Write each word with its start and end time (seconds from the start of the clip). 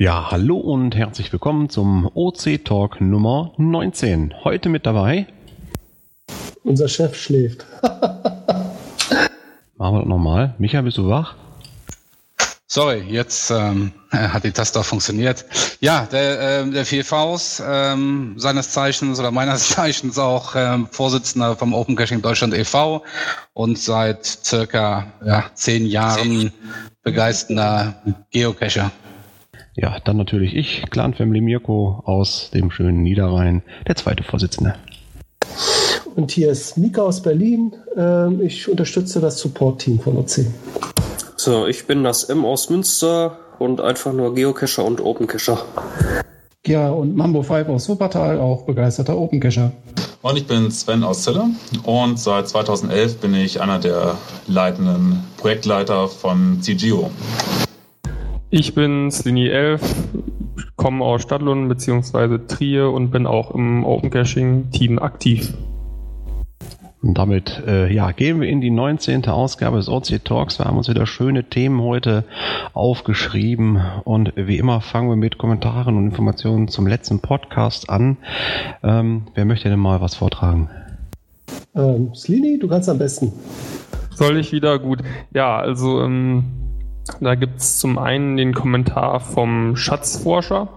Ja, 0.00 0.30
hallo 0.30 0.58
und 0.58 0.94
herzlich 0.94 1.32
willkommen 1.32 1.70
zum 1.70 2.08
OC 2.14 2.64
Talk 2.64 3.00
Nummer 3.00 3.50
19. 3.56 4.32
Heute 4.44 4.68
mit 4.68 4.86
dabei. 4.86 5.26
Unser 6.62 6.86
Chef 6.86 7.20
schläft. 7.20 7.66
Machen 7.82 8.70
wir 9.76 9.98
das 9.98 10.08
nochmal. 10.08 10.54
Micha, 10.58 10.82
bist 10.82 10.98
du 10.98 11.08
wach? 11.08 11.34
Sorry, 12.68 13.02
jetzt 13.08 13.50
ähm, 13.50 13.90
hat 14.12 14.44
die 14.44 14.52
Taste 14.52 14.78
auch 14.78 14.84
funktioniert. 14.84 15.44
Ja, 15.80 16.06
der, 16.12 16.60
äh, 16.60 16.70
der 16.70 16.84
vier 16.84 17.04
Vs, 17.04 17.60
ähm, 17.66 18.34
seines 18.36 18.70
Zeichens 18.70 19.18
oder 19.18 19.32
meines 19.32 19.68
Zeichens 19.70 20.16
auch 20.16 20.54
ähm, 20.54 20.86
Vorsitzender 20.92 21.56
vom 21.56 21.74
Open 21.74 21.96
Caching 21.96 22.22
Deutschland 22.22 22.54
e.V. 22.54 23.02
und 23.52 23.76
seit 23.76 24.24
circa 24.24 25.12
ja, 25.26 25.46
zehn 25.54 25.86
Jahren 25.86 26.52
begeisternder 27.02 28.00
Geocacher. 28.30 28.92
Ja, 29.80 30.00
dann 30.04 30.16
natürlich 30.16 30.56
ich, 30.56 30.82
Clan 30.90 31.14
Family 31.14 31.40
Mirko 31.40 32.02
aus 32.04 32.50
dem 32.52 32.72
schönen 32.72 33.02
Niederrhein, 33.02 33.62
der 33.86 33.94
zweite 33.94 34.24
Vorsitzende. 34.24 34.74
Und 36.16 36.32
hier 36.32 36.50
ist 36.50 36.76
Mika 36.76 37.02
aus 37.02 37.22
Berlin. 37.22 37.76
Ähm, 37.96 38.40
ich 38.42 38.68
unterstütze 38.68 39.20
das 39.20 39.38
Support-Team 39.38 40.00
von 40.00 40.16
OC. 40.16 40.46
So, 41.36 41.68
ich 41.68 41.86
bin 41.86 42.02
das 42.02 42.24
M 42.24 42.44
aus 42.44 42.70
Münster 42.70 43.38
und 43.60 43.80
einfach 43.80 44.12
nur 44.12 44.34
Geocacher 44.34 44.84
und 44.84 45.00
Opencacher. 45.00 45.64
Ja, 46.66 46.90
und 46.90 47.14
Mambo 47.14 47.44
5 47.44 47.68
aus 47.68 47.88
Wuppertal, 47.88 48.40
auch 48.40 48.62
begeisterter 48.62 49.16
Opencacher. 49.16 49.70
Und 50.22 50.36
ich 50.36 50.48
bin 50.48 50.72
Sven 50.72 51.04
aus 51.04 51.22
Celle 51.22 51.44
und 51.84 52.18
seit 52.18 52.48
2011 52.48 53.18
bin 53.18 53.32
ich 53.34 53.60
einer 53.60 53.78
der 53.78 54.16
leitenden 54.48 55.22
Projektleiter 55.36 56.08
von 56.08 56.60
CGO. 56.62 57.12
Ich 58.50 58.74
bin 58.74 59.10
Slini 59.10 59.48
11, 59.48 59.82
komme 60.76 61.04
aus 61.04 61.20
Stadlund 61.20 61.68
bzw. 61.68 62.38
Trier 62.48 62.90
und 62.90 63.10
bin 63.10 63.26
auch 63.26 63.50
im 63.50 63.84
Open 63.84 64.08
Caching 64.08 64.70
Team 64.70 64.98
aktiv. 64.98 65.52
Und 67.02 67.18
damit 67.18 67.62
äh, 67.66 67.92
ja, 67.92 68.10
gehen 68.12 68.40
wir 68.40 68.48
in 68.48 68.62
die 68.62 68.70
19. 68.70 69.26
Ausgabe 69.26 69.76
des 69.76 69.90
OC 69.90 70.24
Talks. 70.24 70.58
Wir 70.58 70.64
haben 70.64 70.78
uns 70.78 70.88
wieder 70.88 71.04
schöne 71.04 71.44
Themen 71.44 71.82
heute 71.82 72.24
aufgeschrieben 72.72 73.82
und 74.04 74.32
wie 74.34 74.56
immer 74.56 74.80
fangen 74.80 75.10
wir 75.10 75.16
mit 75.16 75.36
Kommentaren 75.36 75.98
und 75.98 76.06
Informationen 76.06 76.68
zum 76.68 76.86
letzten 76.86 77.20
Podcast 77.20 77.90
an. 77.90 78.16
Ähm, 78.82 79.26
wer 79.34 79.44
möchte 79.44 79.68
denn 79.68 79.78
mal 79.78 80.00
was 80.00 80.14
vortragen? 80.14 80.70
Ähm, 81.74 82.14
Slini, 82.14 82.58
du 82.58 82.66
kannst 82.66 82.88
am 82.88 82.96
besten. 82.96 83.30
Soll 84.14 84.38
ich 84.38 84.52
wieder? 84.52 84.78
Gut. 84.78 85.00
Ja, 85.34 85.58
also 85.58 86.00
ähm, 86.00 86.44
da 87.20 87.34
gibt 87.34 87.58
es 87.58 87.78
zum 87.78 87.98
einen 87.98 88.36
den 88.36 88.54
Kommentar 88.54 89.20
vom 89.20 89.76
Schatzforscher 89.76 90.68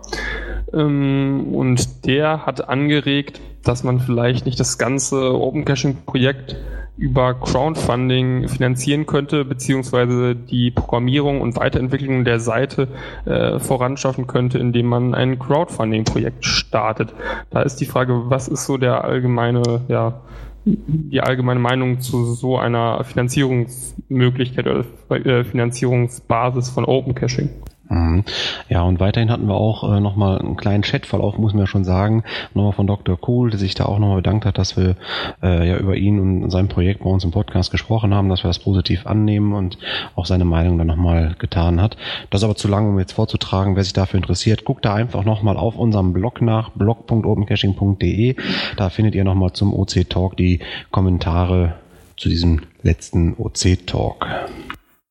ähm, 0.73 1.53
und 1.53 2.05
der 2.05 2.45
hat 2.45 2.69
angeregt, 2.69 3.41
dass 3.63 3.83
man 3.83 3.99
vielleicht 3.99 4.45
nicht 4.45 4.59
das 4.59 4.77
ganze 4.77 5.39
Open 5.39 5.65
Caching 5.65 5.97
Projekt 6.05 6.55
über 6.97 7.33
Crowdfunding 7.33 8.47
finanzieren 8.47 9.05
könnte, 9.05 9.45
beziehungsweise 9.45 10.35
die 10.35 10.71
Programmierung 10.71 11.41
und 11.41 11.55
Weiterentwicklung 11.55 12.25
der 12.25 12.39
Seite 12.39 12.89
äh, 13.25 13.59
voranschaffen 13.59 14.27
könnte, 14.27 14.59
indem 14.59 14.87
man 14.87 15.15
ein 15.15 15.39
Crowdfunding-Projekt 15.39 16.45
startet. 16.45 17.13
Da 17.49 17.61
ist 17.61 17.77
die 17.77 17.85
Frage, 17.85 18.29
was 18.29 18.47
ist 18.47 18.65
so 18.65 18.77
der 18.77 19.03
allgemeine, 19.03 19.81
ja, 19.87 20.21
die 20.65 21.21
allgemeine 21.21 21.59
Meinung 21.59 22.01
zu 22.01 22.25
so 22.33 22.57
einer 22.57 23.03
Finanzierungsmöglichkeit 23.03 24.67
oder 24.67 24.85
äh, 25.09 25.43
Finanzierungsbasis 25.43 26.69
von 26.69 26.85
Open 26.85 27.15
Caching? 27.15 27.49
Mhm. 27.91 28.23
Ja, 28.69 28.83
und 28.83 29.01
weiterhin 29.01 29.29
hatten 29.29 29.47
wir 29.47 29.55
auch 29.55 29.83
äh, 29.83 29.99
nochmal 29.99 30.39
einen 30.39 30.55
kleinen 30.55 30.81
Chatverlauf, 30.81 31.37
muss 31.37 31.51
man 31.51 31.63
ja 31.63 31.67
schon 31.67 31.83
sagen, 31.83 32.23
nochmal 32.53 32.71
von 32.71 32.87
Dr. 32.87 33.19
Cool, 33.27 33.49
der 33.49 33.59
sich 33.59 33.75
da 33.75 33.85
auch 33.85 33.99
nochmal 33.99 34.17
bedankt 34.17 34.45
hat, 34.45 34.57
dass 34.57 34.77
wir 34.77 34.95
äh, 35.43 35.67
ja 35.67 35.77
über 35.77 35.97
ihn 35.97 36.19
und 36.19 36.49
sein 36.51 36.69
Projekt 36.69 37.03
bei 37.03 37.09
uns 37.09 37.25
im 37.25 37.31
Podcast 37.31 37.69
gesprochen 37.69 38.13
haben, 38.13 38.29
dass 38.29 38.45
wir 38.45 38.47
das 38.47 38.59
positiv 38.59 39.05
annehmen 39.05 39.51
und 39.51 39.77
auch 40.15 40.25
seine 40.25 40.45
Meinung 40.45 40.77
dann 40.77 40.87
nochmal 40.87 41.35
getan 41.37 41.81
hat. 41.81 41.97
Das 42.29 42.39
ist 42.39 42.45
aber 42.45 42.55
zu 42.55 42.69
lang, 42.69 42.87
um 42.87 42.97
jetzt 42.97 43.11
vorzutragen. 43.11 43.75
Wer 43.75 43.83
sich 43.83 43.93
dafür 43.93 44.19
interessiert, 44.19 44.63
guckt 44.63 44.85
da 44.85 44.93
einfach 44.93 45.25
nochmal 45.25 45.57
auf 45.57 45.75
unserem 45.75 46.13
Blog 46.13 46.41
nach, 46.41 46.69
blog.opencaching.de. 46.69 48.35
Da 48.77 48.89
findet 48.89 49.15
ihr 49.15 49.25
nochmal 49.25 49.51
zum 49.51 49.73
OC 49.73 50.09
Talk 50.09 50.37
die 50.37 50.61
Kommentare 50.91 51.73
zu 52.15 52.29
diesem 52.29 52.61
letzten 52.83 53.35
OC 53.37 53.85
Talk. 53.85 54.25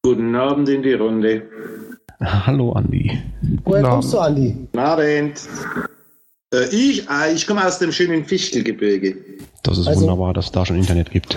Guten 0.03 0.35
Abend 0.35 0.67
in 0.71 0.83
die 0.83 0.95
Runde. 0.95 1.43
Hallo 2.47 2.73
Andi. 2.73 3.19
Woher 3.65 3.83
kommst 3.83 4.13
du, 4.13 4.19
Andi? 4.19 4.53
Guten 4.53 4.79
Abend. 4.79 5.41
Äh, 6.53 6.65
ich, 6.71 7.09
äh, 7.09 7.33
ich 7.35 7.47
komme 7.47 7.67
aus 7.67 7.79
dem 7.79 7.93
schönen 7.93 8.25
Fichtelgebirge. 8.25 9.17
Das 9.63 9.79
ist 9.79 9.87
Also- 9.87 10.03
wunderbar, 10.03 10.35
dass 10.35 10.47
es 10.47 10.53
da 10.53 10.67
schon 10.67 10.77
Internet 10.77 11.11
gibt. 11.11 11.37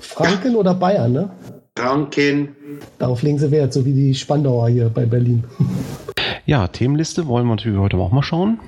Franken 0.00 0.56
oder 0.56 0.74
Bayern, 0.74 1.12
ne? 1.12 1.30
Franken. 1.78 2.48
Darauf 2.98 3.22
legen 3.22 3.38
sie 3.38 3.50
Wert, 3.50 3.72
so 3.72 3.84
wie 3.84 3.92
die 3.92 4.14
Spandauer 4.14 4.68
hier 4.68 4.88
bei 4.88 5.06
Berlin. 5.06 5.44
Ja, 6.44 6.66
Themenliste 6.68 7.26
wollen 7.26 7.46
wir 7.46 7.56
natürlich 7.56 7.78
heute 7.78 7.96
auch 7.96 8.12
mal 8.12 8.22
schauen. 8.22 8.58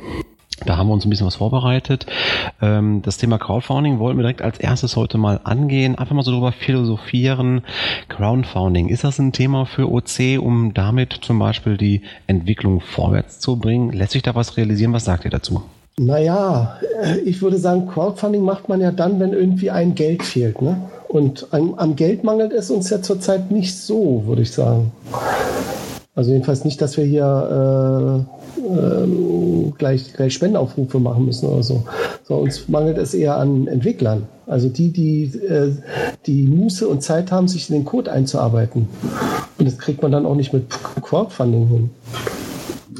Da 0.65 0.77
haben 0.77 0.89
wir 0.89 0.95
uns 0.95 1.05
ein 1.05 1.11
bisschen 1.11 1.27
was 1.27 1.37
vorbereitet. 1.37 2.07
Ähm, 2.63 3.03
das 3.03 3.17
Thema 3.17 3.39
Crowdfunding 3.39 3.99
wollten 3.99 4.19
wir 4.19 4.23
direkt 4.23 4.43
als 4.43 4.59
erstes 4.59 4.97
heute 4.97 5.19
mal 5.19 5.41
angehen. 5.45 5.99
Einfach 5.99 6.15
mal 6.15 6.23
so 6.23 6.31
drüber 6.31 6.53
philosophieren. 6.53 7.63
Crowdfunding, 8.09 8.89
ist 8.89 9.05
das 9.05 9.19
ein 9.19 9.33
Thema 9.33 9.67
für 9.67 9.91
OC, 9.91 10.39
um 10.41 10.73
damit 10.73 11.13
zum 11.23 11.39
Beispiel 11.39 11.77
die 11.77 12.03
Entwicklung 12.27 12.81
vorwärts 12.81 13.41
zu 13.41 13.57
bringen? 13.57 13.91
Lässt 13.91 14.13
sich 14.13 14.23
da 14.23 14.35
was 14.35 14.57
realisieren? 14.57 14.93
Was 14.93 15.05
sagt 15.05 15.25
ihr 15.25 15.31
dazu? 15.31 15.63
Naja, 15.97 16.79
äh, 17.03 17.19
ich 17.19 17.43
würde 17.43 17.59
sagen, 17.59 17.87
Crowdfunding 17.87 18.43
macht 18.43 18.69
man 18.69 18.81
ja 18.81 18.91
dann, 18.91 19.21
wenn 19.21 19.33
irgendwie 19.33 19.71
ein 19.71 19.95
Geld 19.95 20.23
fehlt. 20.23 20.61
Ne? 20.63 20.77
Und 21.09 21.47
am, 21.53 21.95
Geld 21.95 22.25
mangelt 22.25 22.53
es 22.53 22.71
uns 22.71 22.91
ja 22.91 23.01
zurzeit 23.01 23.51
nicht 23.51 23.77
so, 23.77 24.25
würde 24.27 24.43
ich 24.43 24.51
sagen. 24.51 24.91
Also 26.17 26.31
jedenfalls 26.31 26.65
nicht, 26.65 26.81
dass 26.81 26.97
wir 26.97 27.05
hier 27.05 28.27
äh, 28.57 28.63
ähm, 28.63 29.75
gleich, 29.77 30.13
gleich 30.13 30.35
Spendenaufrufe 30.35 31.01
machen 31.01 31.25
müssen 31.25 31.49
oder 31.49 31.63
so. 31.65 31.85
so. 32.23 32.37
Uns 32.37 32.69
mangelt 32.69 32.99
es 32.99 33.15
eher 33.15 33.37
an 33.37 33.67
Entwicklern. 33.67 34.29
Also 34.47 34.69
die, 34.69 34.93
die 34.93 35.25
äh, 35.25 35.73
die 36.27 36.47
Muße 36.47 36.87
und 36.87 37.03
Zeit 37.03 37.33
haben, 37.33 37.49
sich 37.49 37.69
in 37.69 37.77
den 37.77 37.85
Code 37.85 38.13
einzuarbeiten. 38.13 38.89
Und 39.59 39.67
das 39.67 39.79
kriegt 39.79 40.03
man 40.03 40.13
dann 40.13 40.25
auch 40.25 40.37
nicht 40.37 40.53
mit 40.53 40.71
Crowdfunding 41.03 41.67
hin. 41.67 41.91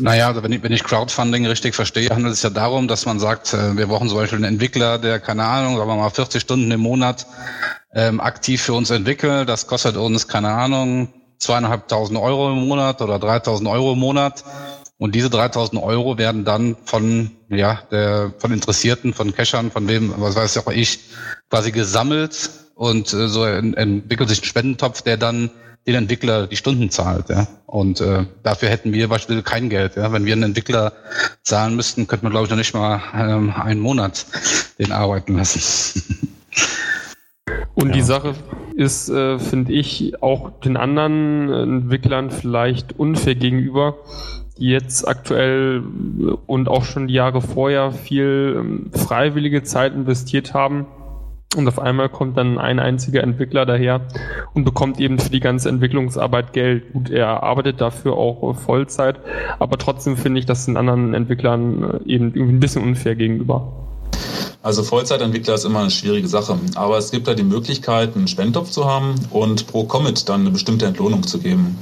Naja, 0.01 0.29
also 0.29 0.43
wenn 0.43 0.51
ich, 0.51 0.63
wenn 0.65 0.73
ich 0.73 0.83
Crowdfunding 0.83 1.47
richtig 1.47 1.77
verstehe, 1.77 2.11
handelt 2.11 2.35
es 2.35 2.43
ja 2.43 2.51
darum, 2.51 2.89
dass 2.89 3.07
man 3.07 3.21
sagt, 3.21 3.55
äh, 3.55 3.77
wir 3.77 3.87
brauchen 3.87 4.09
zum 4.09 4.19
Beispiel 4.19 4.39
einen 4.39 4.55
Entwickler, 4.55 4.99
der, 4.99 5.21
keine 5.21 5.45
Ahnung, 5.45 5.77
sagen 5.77 5.89
wir 5.89 5.97
mal 5.97 6.11
40 6.11 6.43
Stunden 6.43 6.71
im 6.73 6.81
Monat 6.81 7.27
ähm, 7.95 8.21
aktiv 8.21 8.61
für 8.61 8.73
uns 8.73 8.91
entwickelt. 8.91 9.49
Das 9.49 9.69
kostet 9.69 9.97
uns, 9.97 10.27
keine 10.27 10.49
Ahnung, 10.49 11.09
zweieinhalbtausend 11.39 12.19
Euro 12.19 12.51
im 12.53 12.67
Monat 12.69 13.03
oder 13.03 13.19
3000 13.19 13.69
Euro 13.69 13.93
im 13.93 13.99
Monat. 13.99 14.45
Und 14.97 15.15
diese 15.15 15.29
3000 15.29 15.83
Euro 15.83 16.19
werden 16.19 16.45
dann 16.45 16.77
von, 16.85 17.31
ja, 17.49 17.83
der, 17.91 18.33
von 18.39 18.53
Interessierten, 18.53 19.13
von 19.13 19.35
Cachern, 19.35 19.71
von 19.71 19.89
wem, 19.89 20.15
was 20.19 20.37
weiß 20.37 20.57
auch 20.59 20.71
ich, 20.71 21.01
quasi 21.51 21.73
gesammelt 21.73 22.51
und 22.75 23.13
äh, 23.13 23.29
so 23.29 23.45
en- 23.45 23.75
entwickelt 23.75 24.29
sich 24.29 24.41
ein 24.41 24.45
Spendentopf, 24.45 25.03
der 25.03 25.17
dann 25.17 25.51
den 25.87 25.97
Entwickler 25.97 26.47
die 26.47 26.57
Stunden 26.57 26.91
zahlt, 26.91 27.29
ja. 27.29 27.47
Und 27.67 28.01
äh, 28.01 28.25
dafür 28.43 28.71
hätten 28.71 28.93
wir 28.93 29.09
beispielsweise 29.09 29.43
kein 29.43 29.69
Geld, 29.69 29.97
ja. 29.97 30.11
Wenn 30.13 30.25
wir 30.25 30.33
einen 30.33 30.45
Entwickler 30.45 30.93
zahlen 31.43 31.77
müssten, 31.77 32.07
könnte 32.07 32.25
man 32.25 32.31
glaube 32.33 32.45
ich 32.47 32.51
noch 32.51 32.57
nicht 32.57 32.73
mal 32.73 33.03
ähm, 33.15 33.53
einen 33.55 33.81
Monat 33.81 34.25
den 34.79 34.93
arbeiten 34.93 35.37
lassen. 35.37 36.01
Und 37.75 37.89
Ja. 37.89 37.95
die 37.95 38.03
Sache 38.03 38.35
ist, 38.77 39.09
äh, 39.09 39.39
finde 39.39 39.73
ich, 39.73 40.23
auch 40.23 40.51
den 40.61 40.77
anderen 40.77 41.51
Entwicklern 41.51 42.31
vielleicht 42.31 42.99
unfair 42.99 43.35
gegenüber, 43.35 43.97
die 44.59 44.69
jetzt 44.69 45.07
aktuell 45.07 45.83
äh, 46.21 46.33
und 46.47 46.69
auch 46.69 46.85
schon 46.85 47.09
die 47.09 47.15
Jahre 47.15 47.41
vorher 47.41 47.93
viel 47.93 48.57
ähm, 48.59 48.91
freiwillige 48.93 49.63
Zeit 49.63 49.95
investiert 49.95 50.55
haben. 50.55 50.87
Und 51.57 51.69
auf 51.69 51.79
einmal 51.79 52.09
kommt 52.09 52.37
dann 52.37 52.59
ein 52.59 52.81
einziger 52.81 53.23
Entwickler 53.23 53.65
daher 53.65 54.01
und 54.55 54.65
bekommt 54.65 54.99
eben 54.99 55.21
für 55.21 55.31
die 55.31 55.39
ganze 55.39 55.69
Entwicklungsarbeit 55.69 56.53
Geld. 56.53 56.93
Gut, 56.93 57.11
er 57.11 57.45
arbeitet 57.45 57.81
dafür 57.81 58.15
auch 58.15 58.51
äh, 58.51 58.55
Vollzeit, 58.55 59.21
aber 59.61 59.79
trotzdem 59.79 60.17
finde 60.17 60.41
ich 60.41 60.47
das 60.47 60.67
den 60.67 60.77
anderen 60.77 61.15
Entwicklern 61.15 62.01
äh, 62.05 62.13
eben 62.13 62.35
irgendwie 62.35 62.55
ein 62.55 62.61
bisschen 62.61 62.83
unfair 62.83 63.15
gegenüber. 63.15 63.73
Also 64.65 64.83
Vollzeitentwickler 64.83 65.57
ist 65.57 65.67
immer 65.67 65.81
eine 65.81 65.91
schwierige 65.91 66.27
Sache. 66.27 66.59
Aber 66.75 66.97
es 66.97 67.11
gibt 67.11 67.29
da 67.29 67.35
die 67.35 67.43
Möglichkeit, 67.43 68.17
einen 68.17 68.29
Spendtopf 68.29 68.71
zu 68.71 68.87
haben 68.87 69.15
und 69.29 69.67
pro 69.67 69.85
Commit 69.85 70.27
dann 70.27 70.41
eine 70.41 70.51
bestimmte 70.53 70.87
Entlohnung 70.87 71.23
zu 71.23 71.39
geben. 71.39 71.77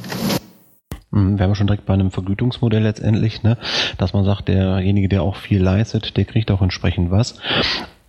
Mhm, 1.12 1.38
Wären 1.38 1.50
wir 1.50 1.54
schon 1.54 1.68
direkt 1.68 1.86
bei 1.86 1.94
einem 1.94 2.10
Vergütungsmodell 2.10 2.82
letztendlich, 2.82 3.44
ne? 3.44 3.56
dass 3.98 4.14
man 4.14 4.24
sagt, 4.24 4.48
derjenige, 4.48 5.08
der 5.08 5.22
auch 5.22 5.36
viel 5.36 5.62
leistet, 5.62 6.16
der 6.16 6.24
kriegt 6.24 6.50
auch 6.50 6.60
entsprechend 6.60 7.12
was. 7.12 7.36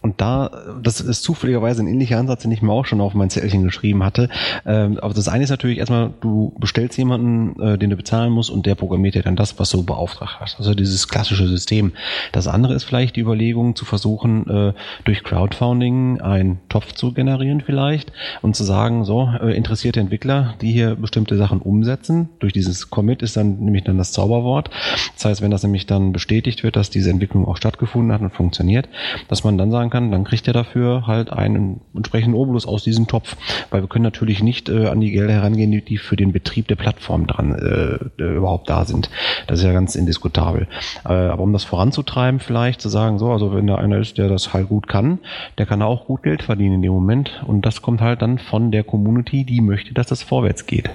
Und 0.04 0.20
da, 0.20 0.52
das 0.84 1.00
ist 1.00 1.24
zufälligerweise 1.24 1.82
ein 1.82 1.88
ähnlicher 1.88 2.20
Ansatz, 2.20 2.42
den 2.42 2.52
ich 2.52 2.62
mir 2.62 2.74
auch 2.74 2.86
schon 2.86 3.00
auf 3.00 3.14
mein 3.14 3.30
Zettelchen 3.30 3.64
geschrieben 3.64 4.04
hatte. 4.04 4.28
Ähm, 4.66 5.00
aber 5.02 5.14
das 5.14 5.30
eine 5.30 5.46
ist 5.46 5.50
natürlich 5.50 5.78
erstmal, 5.78 6.12
du 6.20 6.54
bestellst 6.60 6.98
jemanden, 6.98 7.58
äh, 7.62 7.78
den 7.78 7.90
du 7.90 7.96
bezahlen 7.96 8.34
musst 8.34 8.50
und 8.50 8.66
der 8.66 8.76
programmiert 8.76 9.16
dir 9.16 9.24
dann 9.24 9.38
das, 9.38 9.58
was 9.60 9.70
du 9.70 9.84
beauftragt 9.84 10.42
hast. 10.42 10.60
Also 10.60 10.76
dieses 10.76 11.08
klassische 11.08 11.48
System. 11.48 11.94
Das 12.34 12.50
andere 12.50 12.74
ist 12.74 12.84
vielleicht 12.84 13.16
die 13.16 13.22
Überlegung 13.22 13.78
zu 13.78 13.86
versuchen, 13.86 14.46
äh, 14.50 14.74
durch 15.06 15.24
Crowdfunding 15.24 16.20
einen 16.20 16.60
Topf 16.68 16.92
zu 16.92 17.14
generieren 17.14 17.62
vielleicht 17.62 18.12
und 18.42 18.58
zu 18.58 18.66
sagen, 18.66 19.06
so, 19.06 19.30
äh, 19.42 19.56
interessierte 19.56 20.02
Entwickler, 20.02 20.56
die 20.60 20.74
hier 20.74 20.96
bestimmte 20.96 21.38
Sachen 21.38 21.62
umsetzen. 21.62 22.28
Durch 22.40 22.52
dieses 22.52 22.90
Commit 22.90 23.22
ist 23.22 23.38
dann 23.38 23.60
nämlich 23.60 23.86
dann 23.86 23.98
das 23.98 24.12
Zauberwort. 24.12 24.70
Das 25.16 25.24
heißt, 25.24 25.42
wenn 25.42 25.52
das 25.52 25.64
nämlich 25.64 25.86
dann 25.86 26.12
bestätigt 26.12 26.62
wird, 26.64 26.76
dass 26.76 26.90
diese 26.90 27.10
Entwicklung 27.10 27.48
auch 27.48 27.56
stattgefunden 27.56 28.12
hat 28.12 28.20
und 28.20 28.34
funktioniert, 28.34 28.90
dass 29.30 29.46
man 29.46 29.58
dann 29.58 29.72
sagen 29.72 29.93
kann, 29.94 30.12
dann 30.12 30.24
kriegt 30.24 30.48
er 30.48 30.54
dafür 30.54 31.06
halt 31.06 31.32
einen 31.32 31.82
entsprechenden 31.96 32.34
Obolus 32.34 32.66
aus 32.66 32.84
diesem 32.84 33.08
Topf. 33.08 33.38
Weil 33.70 33.82
wir 33.82 33.88
können 33.88 34.04
natürlich 34.04 34.42
nicht 34.42 34.68
äh, 34.68 34.88
an 34.88 35.00
die 35.00 35.12
Gelder 35.12 35.34
herangehen, 35.34 35.72
die, 35.72 35.82
die 35.82 35.98
für 35.98 36.16
den 36.16 36.34
Betrieb 36.34 36.68
der 36.68 36.76
Plattform 36.76 37.28
dran 37.28 37.54
äh, 37.54 38.24
überhaupt 38.24 38.70
da 38.70 38.86
sind. 38.86 39.12
Das 39.46 39.60
ist 39.60 39.66
ja 39.66 39.72
ganz 39.72 39.96
indiskutabel. 39.96 40.68
Äh, 41.06 41.14
aber 41.14 41.44
um 41.44 41.54
das 41.54 41.64
voranzutreiben, 41.64 42.40
vielleicht 42.40 42.82
zu 42.82 42.90
sagen, 42.90 43.20
so, 43.20 43.32
also 43.32 43.54
wenn 43.54 43.68
da 43.68 43.76
einer 43.76 44.00
ist, 44.00 44.18
der 44.18 44.30
das 44.30 44.52
halt 44.52 44.68
gut 44.68 44.88
kann, 44.88 45.20
der 45.60 45.68
kann 45.68 45.84
auch 45.84 46.08
gut 46.08 46.24
Geld 46.24 46.42
verdienen 46.42 46.76
in 46.76 46.82
dem 46.82 46.94
Moment. 46.94 47.44
Und 47.46 47.64
das 47.66 47.84
kommt 47.84 48.02
halt 48.02 48.24
dann 48.24 48.40
von 48.40 48.72
der 48.72 48.84
Community, 48.84 49.46
die 49.46 49.62
möchte, 49.62 49.94
dass 49.94 50.08
das 50.08 50.24
vorwärts 50.24 50.66
geht. 50.66 50.90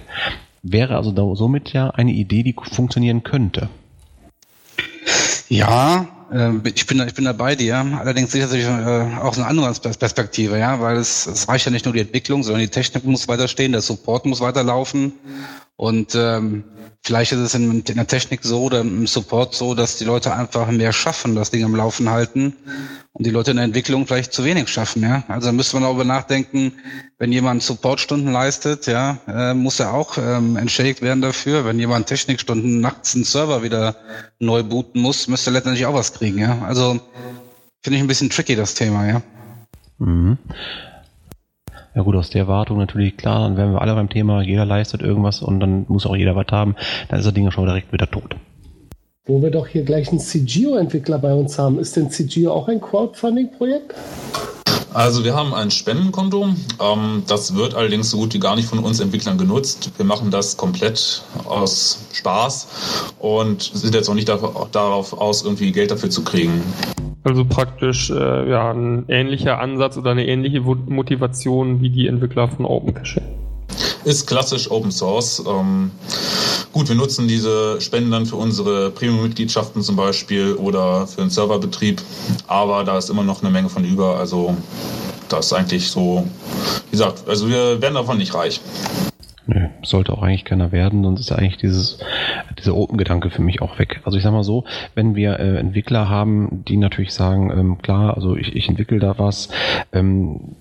Wäre 0.65 0.97
also 0.97 1.35
somit 1.37 1.73
ja 1.73 1.91
eine 1.91 2.11
Idee, 2.11 2.43
die 2.43 2.57
funktionieren 2.61 3.23
könnte. 3.23 3.69
Ja, 5.49 6.03
äh, 6.03 6.18
ich 6.31 6.87
bin, 6.87 7.01
ich 7.07 7.15
bin 7.15 7.25
da 7.25 7.33
bei 7.33 7.55
dir. 7.55 7.77
Allerdings 7.99 8.33
sehe 8.33 8.45
ich 8.45 8.65
äh, 8.65 9.19
auch 9.21 9.37
eine 9.37 9.47
andere 9.47 9.73
Perspektive, 9.73 10.59
ja, 10.59 10.81
weil 10.81 10.97
es, 10.97 11.27
es 11.27 11.49
reicht 11.49 11.65
ja 11.65 11.71
nicht 11.71 11.87
nur 11.87 11.95
die 11.95 12.01
Entwicklung, 12.01 12.43
sondern 12.43 12.61
die 12.61 12.69
Technik 12.69 13.05
muss 13.05 13.29
weiterstehen, 13.29 13.73
der 13.73 13.81
Support 13.81 14.27
muss 14.27 14.41
weiterlaufen. 14.41 15.13
Und 15.77 16.15
ähm, 16.15 16.65
vielleicht 17.05 17.33
ist 17.33 17.39
es 17.39 17.55
in, 17.55 17.83
in, 17.83 17.95
der 17.95 18.07
Technik 18.07 18.41
so 18.43 18.65
oder 18.65 18.81
im 18.81 19.07
Support 19.07 19.55
so, 19.55 19.75
dass 19.75 19.97
die 19.97 20.05
Leute 20.05 20.35
einfach 20.35 20.71
mehr 20.71 20.93
schaffen, 20.93 21.35
das 21.35 21.51
Ding 21.51 21.65
am 21.65 21.75
Laufen 21.75 22.11
halten 22.11 22.55
und 23.13 23.27
die 23.27 23.31
Leute 23.31 23.53
in 23.53 23.57
der 23.57 23.65
Entwicklung 23.65 24.07
vielleicht 24.07 24.33
zu 24.33 24.45
wenig 24.45 24.69
schaffen. 24.69 25.03
Ja, 25.03 25.25
also 25.29 25.53
müsste 25.53 25.77
man 25.77 25.85
darüber 25.85 26.05
nachdenken, 26.05 26.73
wenn 27.19 27.33
jemand 27.33 27.63
Supportstunden 27.63 28.33
leistet, 28.33 28.87
ja, 28.87 29.19
äh, 29.27 29.55
muss 29.55 29.81
er 29.81 29.95
auch 29.95 30.19
ähm, 30.19 30.57
entschädigt 30.57 31.03
werden 31.03 31.23
dafür. 31.23 31.65
Wenn 31.65 31.79
jemand 31.79 32.07
Technikstunden 32.07 32.81
nachts 32.81 33.15
einen 33.15 33.25
Server 33.25 33.63
wieder 33.63 33.97
neu 34.39 34.63
booten 34.63 35.01
muss, 35.01 35.29
müsste 35.29 35.51
er 35.51 35.55
letztendlich 35.55 35.87
auch 35.87 35.95
was 35.95 36.13
kriegen. 36.13 36.39
Ja, 36.39 36.63
also 36.63 37.01
finde 37.83 37.97
ich 37.97 38.03
ein 38.03 38.09
bisschen 38.09 38.31
tricky 38.31 38.55
das 38.55 38.75
Thema. 38.75 39.07
Ja. 39.07 39.23
Mhm. 39.99 40.39
Ja 41.95 42.03
gut, 42.03 42.17
aus 42.17 42.31
der 42.31 42.47
Wartung 42.49 42.79
natürlich 42.79 43.17
klar, 43.17 43.41
dann 43.41 43.57
wären 43.57 43.73
wir 43.73 43.81
alle 43.81 43.95
beim 43.95 44.09
Thema, 44.09 44.43
jeder 44.43 44.65
leistet 44.65 45.03
irgendwas 45.03 45.43
und 45.43 45.61
dann 45.61 45.87
muss 45.89 46.07
auch 46.07 46.17
jeder 46.17 46.37
was 46.37 46.47
haben, 46.51 46.77
dann 47.09 47.19
ist 47.19 47.27
das 47.27 47.35
Ding 47.35 47.51
schon 47.51 47.67
direkt 47.67 47.93
wieder 47.93 48.11
tot. 48.11 48.37
Wo 49.27 49.43
wir 49.43 49.51
doch 49.51 49.67
hier 49.67 49.83
gleich 49.83 50.09
einen 50.09 50.21
CGO-Entwickler 50.21 51.19
bei 51.19 51.35
uns 51.35 51.59
haben. 51.59 51.79
Ist 51.79 51.97
denn 51.97 52.11
CGO 52.11 52.51
auch 52.51 52.69
ein 52.69 52.81
Crowdfunding-Projekt? 52.81 53.95
Also 54.95 55.23
wir 55.23 55.35
haben 55.35 55.53
ein 55.53 55.71
Spendenkonto. 55.71 56.49
Ähm, 56.81 57.23
das 57.27 57.55
wird 57.55 57.75
allerdings 57.75 58.11
so 58.11 58.17
gut 58.19 58.33
wie 58.35 58.41
gar 58.41 58.57
nicht 58.57 58.69
von 58.69 58.79
uns 58.79 59.01
Entwicklern 59.01 59.37
genutzt. 59.37 59.91
Wir 59.97 60.07
machen 60.07 60.31
das 60.31 60.57
komplett 60.57 61.23
aus 61.45 62.07
Spaß 62.15 62.69
und 63.19 63.63
sind 63.63 63.95
jetzt 63.95 64.09
auch 64.09 64.15
nicht 64.15 64.29
darauf 64.29 65.13
aus, 65.13 65.43
irgendwie 65.43 65.73
Geld 65.73 65.91
dafür 65.91 66.11
zu 66.11 66.25
kriegen. 66.25 66.63
Also 67.29 67.45
praktisch 67.45 68.09
äh, 68.09 68.51
ja, 68.51 68.71
ein 68.73 69.05
ähnlicher 69.09 69.61
Ansatz 69.61 69.99
oder 69.99 70.13
eine 70.13 70.27
ähnliche 70.27 70.63
Motivation 70.63 71.83
wie 71.83 71.91
die 71.91 72.07
Entwickler 72.07 72.49
von 72.49 72.65
OpenCaching. 72.65 73.23
Ist 74.05 74.27
klassisch 74.27 74.71
Open 74.71 74.91
Source. 74.91 75.45
Ähm, 75.47 75.91
gut, 76.73 76.89
wir 76.89 76.97
nutzen 76.97 77.29
diese 77.29 77.83
Spenden 77.83 78.11
dann 78.11 78.25
für 78.25 78.37
unsere 78.37 78.91
Premium-Mitgliedschaften 78.91 79.83
zum 79.83 79.97
Beispiel 79.97 80.55
oder 80.55 81.07
für 81.07 81.21
den 81.21 81.29
Serverbetrieb, 81.29 82.01
aber 82.47 82.83
da 82.85 82.97
ist 82.97 83.11
immer 83.11 83.25
noch 83.25 83.43
eine 83.43 83.51
Menge 83.51 83.69
von 83.69 83.85
über. 83.85 84.17
Also 84.17 84.57
das 85.29 85.47
ist 85.47 85.53
eigentlich 85.53 85.91
so, 85.91 86.27
wie 86.87 86.93
gesagt, 86.93 87.29
also 87.29 87.47
wir 87.47 87.83
werden 87.83 87.95
davon 87.95 88.17
nicht 88.17 88.35
reich. 88.35 88.63
Nö, 89.51 89.69
sollte 89.83 90.13
auch 90.13 90.23
eigentlich 90.23 90.45
keiner 90.45 90.73
werden, 90.73 91.03
sonst 91.03 91.21
ist 91.21 91.31
ja 91.31 91.37
eigentlich 91.37 91.57
dieses, 91.57 91.99
dieser 92.59 92.77
Open-Gedanke 92.77 93.31
für 93.31 93.41
mich 93.41 93.63
auch 93.63 93.79
weg. 93.79 94.03
Also 94.05 94.19
ich 94.19 94.23
sag 94.23 94.33
mal 94.33 94.45
so, 94.45 94.65
wenn 94.95 95.15
wir 95.15 95.41
äh, 95.41 95.57
Entwickler 95.57 96.11
haben, 96.11 96.65
die 96.69 96.77
natürlich 96.77 97.15
sagen, 97.15 97.51
ähm, 97.51 97.79
klar, 97.79 98.15
also 98.15 98.37
ich, 98.37 98.55
ich 98.55 98.69
entwickle 98.69 98.99
da 98.99 99.19
was, 99.19 99.49
ähm, 99.95 100.55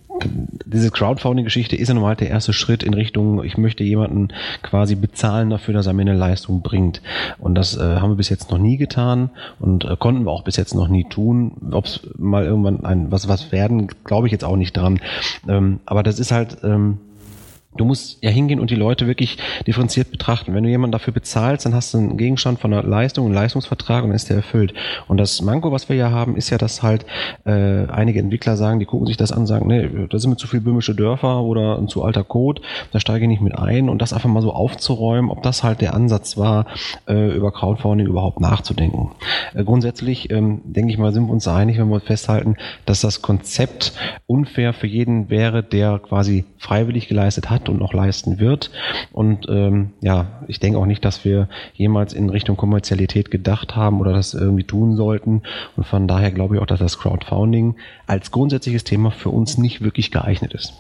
diese 0.66 0.90
Crowdfunding-Geschichte 0.90 1.76
ist 1.76 1.90
ja 1.90 1.94
normal 1.94 2.16
der 2.16 2.30
erste 2.30 2.54
Schritt 2.54 2.82
in 2.82 2.94
Richtung, 2.94 3.44
ich 3.44 3.58
möchte 3.58 3.84
jemanden 3.84 4.30
quasi 4.64 4.96
bezahlen 4.96 5.50
dafür, 5.50 5.74
dass 5.74 5.88
er 5.88 5.94
mir 5.94 6.04
eine 6.04 6.16
Leistung 6.16 6.62
bringt. 6.62 7.02
Und 7.40 7.56
das 7.56 7.76
äh, 7.76 7.82
haben 7.82 8.12
wir 8.12 8.16
bis 8.16 8.30
jetzt 8.30 8.52
noch 8.52 8.58
nie 8.58 8.78
getan 8.78 9.32
und 9.60 9.84
äh, 9.84 9.98
konnten 9.98 10.26
wir 10.26 10.32
auch 10.32 10.44
bis 10.44 10.56
jetzt 10.56 10.76
noch 10.76 10.88
nie 10.88 11.04
tun. 11.04 11.52
Ob 11.72 11.86
es 11.86 12.08
mal 12.18 12.46
irgendwann 12.46 12.86
ein 12.86 13.12
was 13.12 13.28
was 13.28 13.52
werden, 13.52 13.90
glaube 14.06 14.28
ich 14.28 14.32
jetzt 14.32 14.46
auch 14.46 14.56
nicht 14.56 14.78
dran. 14.78 15.02
Ähm, 15.48 15.82
aber 15.86 16.04
das 16.04 16.20
ist 16.20 16.32
halt 16.32 16.58
ähm, 16.64 17.00
Du 17.78 17.86
musst 17.86 18.24
ja 18.24 18.30
hingehen 18.30 18.60
und 18.60 18.70
die 18.70 18.76
Leute 18.76 19.08
wirklich 19.08 19.38
differenziert 19.66 20.12
betrachten. 20.12 20.54
Wenn 20.54 20.64
du 20.64 20.70
jemanden 20.70 20.92
dafür 20.92 21.14
bezahlst, 21.14 21.66
dann 21.66 21.74
hast 21.74 21.94
du 21.94 21.98
einen 22.00 22.18
Gegenstand 22.18 22.60
von 22.60 22.74
einer 22.74 22.84
Leistung, 22.84 23.26
einen 23.26 23.36
Leistungsvertrag 23.36 24.04
und 24.04 24.10
dann 24.10 24.16
ist 24.16 24.30
der 24.30 24.38
erfüllt. 24.38 24.74
Und 25.08 25.18
das 25.18 25.42
Manko, 25.42 25.72
was 25.72 25.90
wir 25.90 25.96
ja 25.96 26.12
haben, 26.12 26.38
ist 26.38 26.50
ja, 26.50 26.58
dass 26.58 26.84
halt 26.84 27.06
äh, 27.46 27.88
einige 27.88 28.20
Entwickler 28.20 28.56
sagen, 28.56 28.80
die 28.80 28.86
gucken 28.86 29.08
sich 29.08 29.18
das 29.18 29.32
an, 29.32 29.46
sagen, 29.46 29.68
nee, 29.68 30.08
da 30.10 30.18
sind 30.20 30.30
mir 30.30 30.38
zu 30.38 30.48
viel 30.48 30.62
böhmische 30.62 30.96
Dörfer 30.96 31.42
oder 31.42 31.78
ein 31.78 31.88
zu 31.88 32.04
alter 32.04 32.24
Code, 32.24 32.62
da 32.92 33.00
steige 33.00 33.26
ich 33.26 33.30
nicht 33.30 33.42
mit 33.42 33.58
ein 33.58 33.90
und 33.90 34.02
das 34.02 34.14
einfach 34.14 34.30
mal 34.30 34.42
so 34.42 34.54
aufzuräumen, 34.54 35.30
ob 35.30 35.44
das 35.44 35.64
halt 35.64 35.82
der 35.82 35.94
Ansatz 35.94 36.38
war, 36.38 36.66
äh, 37.08 37.36
über 37.36 37.52
Crowdfunding 37.52 38.08
überhaupt 38.08 38.40
nachzudenken. 38.40 39.12
Äh, 39.54 39.64
grundsätzlich 39.64 40.30
ähm, 40.32 40.62
denke 40.64 40.92
ich 40.92 40.98
mal, 40.98 41.12
sind 41.14 41.28
wir 41.28 41.34
uns 41.34 41.48
einig, 41.48 41.78
wenn 41.78 41.90
wir 41.90 42.00
festhalten, 42.00 42.56
dass 42.86 43.02
das 43.02 43.22
Konzept 43.22 43.94
unfair 44.26 44.74
für 44.74 44.88
jeden 44.88 45.30
wäre, 45.30 45.64
der 45.64 46.00
quasi 46.00 46.46
freiwillig 46.58 47.08
geleistet 47.08 47.50
hat 47.50 47.67
und 47.70 47.80
noch 47.80 47.94
leisten 47.94 48.40
wird. 48.40 48.72
Und 49.12 49.48
ähm, 49.50 49.94
ja, 50.02 50.44
ich 50.48 50.60
denke 50.60 50.80
auch 50.80 50.86
nicht, 50.86 51.04
dass 51.06 51.26
wir 51.26 51.50
jemals 51.74 52.14
in 52.14 52.30
Richtung 52.30 52.58
Kommerzialität 52.58 53.32
gedacht 53.32 53.76
haben 53.76 54.00
oder 54.00 54.14
das 54.14 54.34
irgendwie 54.34 54.64
tun 54.64 54.96
sollten. 54.96 55.44
Und 55.76 55.86
von 55.86 56.08
daher 56.08 56.32
glaube 56.32 56.56
ich 56.56 56.62
auch, 56.62 56.66
dass 56.66 56.80
das 56.80 56.98
Crowdfunding 56.98 57.76
als 58.06 58.32
grundsätzliches 58.32 58.84
Thema 58.84 59.12
für 59.12 59.30
uns 59.30 59.58
nicht 59.58 59.82
wirklich 59.82 60.12
geeignet 60.12 60.54
ist. 60.54 60.74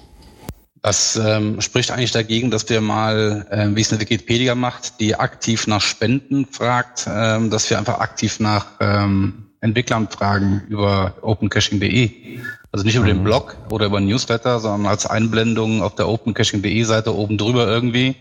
Das 0.81 1.15
ähm, 1.15 1.59
spricht 1.59 1.91
eigentlich 1.91 2.11
dagegen, 2.11 2.51
dass 2.51 2.69
wir 2.69 2.81
mal, 2.81 3.45
äh, 3.49 3.75
wie 3.75 3.81
es 3.81 3.91
eine 3.91 3.99
Wikipedia 3.99 4.55
macht, 4.55 4.99
die 4.99 5.15
aktiv 5.15 5.67
nach 5.67 5.81
Spenden 5.81 6.45
fragt, 6.45 7.07
ähm, 7.11 7.49
dass 7.49 7.69
wir 7.69 7.77
einfach 7.77 7.99
aktiv 7.99 8.39
nach 8.39 8.65
ähm, 8.79 9.47
Entwicklern 9.59 10.07
fragen 10.07 10.61
über 10.69 11.15
opencaching.de. 11.21 12.39
Also 12.71 12.85
nicht 12.85 12.95
über 12.95 13.05
mhm. 13.05 13.09
den 13.09 13.23
Blog 13.23 13.55
oder 13.69 13.85
über 13.85 13.99
Newsletter, 13.99 14.59
sondern 14.59 14.87
als 14.87 15.05
Einblendung 15.05 15.81
auf 15.81 15.95
der 15.95 16.07
opencaching.de 16.07 16.83
Seite 16.83 17.15
oben 17.15 17.37
drüber 17.37 17.67
irgendwie. 17.67 18.15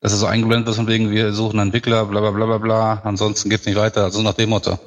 Das 0.00 0.12
ist 0.12 0.20
so 0.20 0.26
eingeblendet 0.26 0.68
ist 0.68 0.76
von 0.76 0.86
wegen, 0.86 1.10
wir 1.10 1.32
suchen 1.32 1.58
Entwickler, 1.58 2.04
bla 2.04 2.20
bla 2.20 2.30
bla 2.30 2.46
bla 2.46 2.58
bla, 2.58 3.00
ansonsten 3.04 3.50
geht's 3.50 3.66
nicht 3.66 3.78
weiter. 3.78 4.04
Also 4.04 4.22
nach 4.22 4.34
dem 4.34 4.50
Motto. 4.50 4.78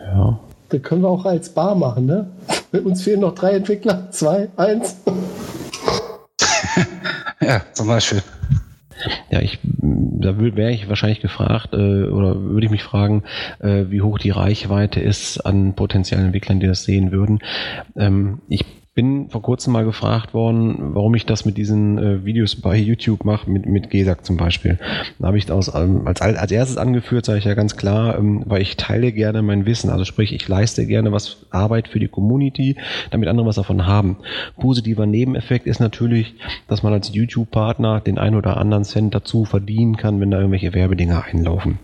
Ja. 0.00 0.38
Das 0.68 0.82
können 0.82 1.02
wir 1.02 1.08
auch 1.08 1.24
als 1.24 1.48
Bar 1.48 1.74
machen, 1.74 2.06
ne? 2.06 2.30
Uns 2.82 3.02
fehlen 3.02 3.20
noch 3.20 3.34
drei 3.34 3.52
Entwickler. 3.52 4.10
Zwei, 4.10 4.48
eins. 4.56 4.96
ja, 7.40 7.62
zum 7.72 7.86
Beispiel. 7.86 8.22
Ja, 9.30 9.40
ich, 9.40 9.58
da 9.62 10.38
wäre 10.38 10.70
ich 10.70 10.88
wahrscheinlich 10.88 11.20
gefragt 11.20 11.72
äh, 11.72 12.04
oder 12.04 12.40
würde 12.40 12.66
ich 12.66 12.70
mich 12.72 12.82
fragen, 12.82 13.24
äh, 13.60 13.84
wie 13.88 14.02
hoch 14.02 14.18
die 14.18 14.30
Reichweite 14.30 15.00
ist 15.00 15.38
an 15.40 15.74
potenziellen 15.74 16.26
Entwicklern, 16.26 16.60
die 16.60 16.66
das 16.66 16.84
sehen 16.84 17.12
würden. 17.12 17.40
Ähm, 17.96 18.40
ich 18.48 18.64
bin 18.94 19.28
vor 19.28 19.42
kurzem 19.42 19.72
mal 19.72 19.84
gefragt 19.84 20.34
worden, 20.34 20.94
warum 20.94 21.16
ich 21.16 21.26
das 21.26 21.44
mit 21.44 21.56
diesen 21.56 21.98
äh, 21.98 22.24
Videos 22.24 22.54
bei 22.54 22.76
YouTube 22.76 23.24
mache, 23.24 23.50
mit, 23.50 23.66
mit 23.66 23.90
GESAC 23.90 24.24
zum 24.24 24.36
Beispiel. 24.36 24.78
Da 25.18 25.26
habe 25.26 25.38
ich 25.38 25.46
das 25.46 25.74
ähm, 25.74 26.06
als, 26.06 26.20
als 26.20 26.52
erstes 26.52 26.76
angeführt, 26.76 27.24
sage 27.24 27.40
ich 27.40 27.44
ja 27.44 27.54
ganz 27.54 27.76
klar, 27.76 28.16
ähm, 28.16 28.44
weil 28.46 28.62
ich 28.62 28.76
teile 28.76 29.10
gerne 29.10 29.42
mein 29.42 29.66
Wissen. 29.66 29.90
Also 29.90 30.04
sprich, 30.04 30.32
ich 30.32 30.46
leiste 30.46 30.86
gerne 30.86 31.10
was 31.10 31.44
Arbeit 31.50 31.88
für 31.88 31.98
die 31.98 32.06
Community, 32.06 32.76
damit 33.10 33.28
andere 33.28 33.46
was 33.46 33.56
davon 33.56 33.84
haben. 33.84 34.18
Positiver 34.60 35.06
Nebeneffekt 35.06 35.66
ist 35.66 35.80
natürlich, 35.80 36.34
dass 36.68 36.84
man 36.84 36.92
als 36.92 37.12
YouTube-Partner 37.12 38.00
den 38.00 38.18
ein 38.18 38.36
oder 38.36 38.58
anderen 38.58 38.84
Cent 38.84 39.12
dazu 39.12 39.44
verdienen 39.44 39.96
kann, 39.96 40.20
wenn 40.20 40.30
da 40.30 40.38
irgendwelche 40.38 40.72
Werbedinger 40.72 41.24
einlaufen. 41.24 41.80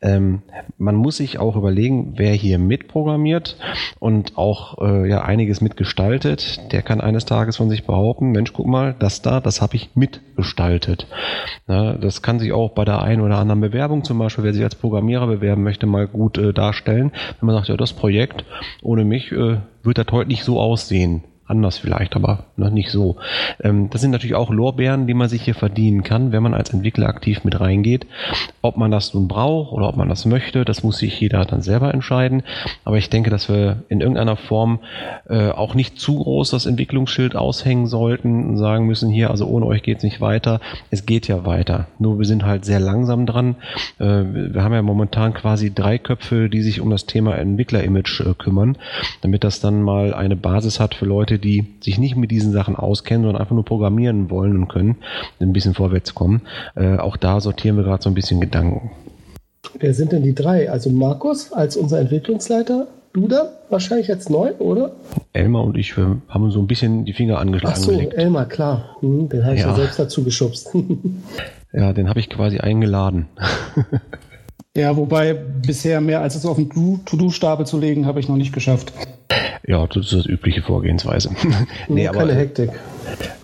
Ähm, 0.00 0.42
man 0.78 0.94
muss 0.94 1.16
sich 1.16 1.40
auch 1.40 1.56
überlegen, 1.56 2.12
wer 2.16 2.34
hier 2.34 2.60
mitprogrammiert 2.60 3.56
und 3.98 4.38
auch 4.38 4.78
äh, 4.80 5.08
ja 5.08 5.22
einiges 5.22 5.60
mitgestaltet 5.60 6.51
der 6.58 6.82
kann 6.82 7.00
eines 7.00 7.24
Tages 7.24 7.56
von 7.56 7.70
sich 7.70 7.84
behaupten, 7.86 8.30
Mensch, 8.30 8.52
guck 8.52 8.66
mal, 8.66 8.94
das 8.98 9.22
da, 9.22 9.40
das 9.40 9.60
habe 9.60 9.76
ich 9.76 9.90
mitgestaltet. 9.94 11.06
Ja, 11.68 11.92
das 11.94 12.22
kann 12.22 12.38
sich 12.38 12.52
auch 12.52 12.70
bei 12.70 12.84
der 12.84 13.02
einen 13.02 13.22
oder 13.22 13.38
anderen 13.38 13.60
Bewerbung 13.60 14.04
zum 14.04 14.18
Beispiel, 14.18 14.44
wer 14.44 14.54
sich 14.54 14.64
als 14.64 14.74
Programmierer 14.74 15.26
bewerben 15.26 15.62
möchte, 15.62 15.86
mal 15.86 16.06
gut 16.06 16.38
äh, 16.38 16.52
darstellen. 16.52 17.12
Wenn 17.40 17.46
man 17.46 17.56
sagt, 17.56 17.68
ja, 17.68 17.76
das 17.76 17.92
Projekt 17.92 18.44
ohne 18.82 19.04
mich 19.04 19.32
äh, 19.32 19.58
wird 19.82 19.98
das 19.98 20.06
heute 20.10 20.28
nicht 20.28 20.44
so 20.44 20.60
aussehen 20.60 21.24
anders 21.52 21.78
vielleicht, 21.78 22.16
aber 22.16 22.46
noch 22.56 22.70
nicht 22.70 22.90
so. 22.90 23.16
Ähm, 23.62 23.90
das 23.90 24.00
sind 24.00 24.10
natürlich 24.10 24.34
auch 24.34 24.50
Lorbeeren, 24.50 25.06
die 25.06 25.14
man 25.14 25.28
sich 25.28 25.42
hier 25.42 25.54
verdienen 25.54 26.02
kann, 26.02 26.32
wenn 26.32 26.42
man 26.42 26.54
als 26.54 26.72
Entwickler 26.72 27.08
aktiv 27.08 27.44
mit 27.44 27.60
reingeht. 27.60 28.06
Ob 28.62 28.78
man 28.78 28.90
das 28.90 29.12
nun 29.12 29.28
braucht 29.28 29.72
oder 29.72 29.88
ob 29.88 29.96
man 29.96 30.08
das 30.08 30.24
möchte, 30.24 30.64
das 30.64 30.82
muss 30.82 30.98
sich 30.98 31.20
jeder 31.20 31.44
dann 31.44 31.60
selber 31.60 31.92
entscheiden. 31.92 32.42
Aber 32.84 32.96
ich 32.96 33.10
denke, 33.10 33.28
dass 33.28 33.50
wir 33.50 33.82
in 33.90 34.00
irgendeiner 34.00 34.36
Form 34.36 34.80
äh, 35.28 35.50
auch 35.50 35.74
nicht 35.74 36.00
zu 36.00 36.16
groß 36.16 36.50
das 36.50 36.66
Entwicklungsschild 36.66 37.36
aushängen 37.36 37.86
sollten 37.86 38.48
und 38.48 38.56
sagen 38.56 38.86
müssen, 38.86 39.10
hier, 39.10 39.30
also 39.30 39.46
ohne 39.46 39.66
euch 39.66 39.82
geht 39.82 39.98
es 39.98 40.04
nicht 40.04 40.20
weiter. 40.20 40.60
Es 40.90 41.04
geht 41.04 41.28
ja 41.28 41.44
weiter. 41.44 41.88
Nur 41.98 42.18
wir 42.18 42.26
sind 42.26 42.44
halt 42.44 42.64
sehr 42.64 42.80
langsam 42.80 43.26
dran. 43.26 43.56
Äh, 43.98 44.06
wir 44.54 44.62
haben 44.64 44.72
ja 44.72 44.82
momentan 44.82 45.34
quasi 45.34 45.72
drei 45.74 45.98
Köpfe, 45.98 46.48
die 46.48 46.62
sich 46.62 46.80
um 46.80 46.88
das 46.88 47.04
Thema 47.04 47.36
Entwickler-Image 47.36 48.20
äh, 48.20 48.34
kümmern, 48.34 48.78
damit 49.20 49.44
das 49.44 49.60
dann 49.60 49.82
mal 49.82 50.14
eine 50.14 50.36
Basis 50.36 50.80
hat 50.80 50.94
für 50.94 51.04
Leute, 51.04 51.38
die 51.42 51.66
sich 51.80 51.98
nicht 51.98 52.16
mit 52.16 52.30
diesen 52.30 52.52
Sachen 52.52 52.76
auskennen, 52.76 53.24
sondern 53.24 53.42
einfach 53.42 53.54
nur 53.54 53.64
programmieren 53.64 54.30
wollen 54.30 54.56
und 54.56 54.68
können, 54.68 54.96
ein 55.40 55.52
bisschen 55.52 55.74
vorwärts 55.74 56.14
kommen. 56.14 56.42
Äh, 56.74 56.96
auch 56.96 57.18
da 57.18 57.40
sortieren 57.40 57.76
wir 57.76 57.84
gerade 57.84 58.02
so 58.02 58.08
ein 58.08 58.14
bisschen 58.14 58.40
Gedanken. 58.40 58.90
Wer 59.78 59.94
sind 59.94 60.12
denn 60.12 60.22
die 60.22 60.34
drei? 60.34 60.70
Also 60.70 60.90
Markus 60.90 61.52
als 61.52 61.76
unser 61.76 62.00
Entwicklungsleiter, 62.00 62.88
du 63.12 63.28
da 63.28 63.52
wahrscheinlich 63.68 64.08
jetzt 64.08 64.30
neu, 64.30 64.52
oder? 64.58 64.92
Elmar 65.32 65.64
und 65.64 65.76
ich 65.76 65.96
wir 65.96 66.20
haben 66.28 66.50
so 66.50 66.60
ein 66.60 66.66
bisschen 66.66 67.04
die 67.04 67.12
Finger 67.12 67.38
angeschlagen. 67.38 67.74
Ach 67.76 67.82
so, 67.82 67.90
angelegt. 67.90 68.14
Elmar, 68.14 68.46
klar. 68.46 68.96
Hm, 69.00 69.28
den 69.28 69.44
habe 69.44 69.54
ich 69.54 69.60
ja. 69.60 69.68
ja 69.68 69.74
selbst 69.74 69.98
dazu 69.98 70.24
geschubst. 70.24 70.74
ja, 71.72 71.92
den 71.92 72.08
habe 72.08 72.20
ich 72.20 72.28
quasi 72.28 72.58
eingeladen. 72.58 73.26
ja, 74.76 74.96
wobei 74.96 75.34
bisher 75.34 76.00
mehr 76.00 76.20
als 76.20 76.34
es 76.34 76.46
auf 76.46 76.56
den 76.56 76.70
To-Do-Stapel 76.70 77.66
zu 77.66 77.78
legen, 77.78 78.06
habe 78.06 78.20
ich 78.20 78.28
noch 78.28 78.36
nicht 78.36 78.52
geschafft. 78.52 78.92
Ja, 79.66 79.86
das 79.86 80.06
ist 80.06 80.12
das 80.12 80.26
übliche 80.26 80.62
Vorgehensweise. 80.62 81.30
nee, 81.88 82.08
aber, 82.08 82.18
keine 82.18 82.34
Hektik. 82.34 82.70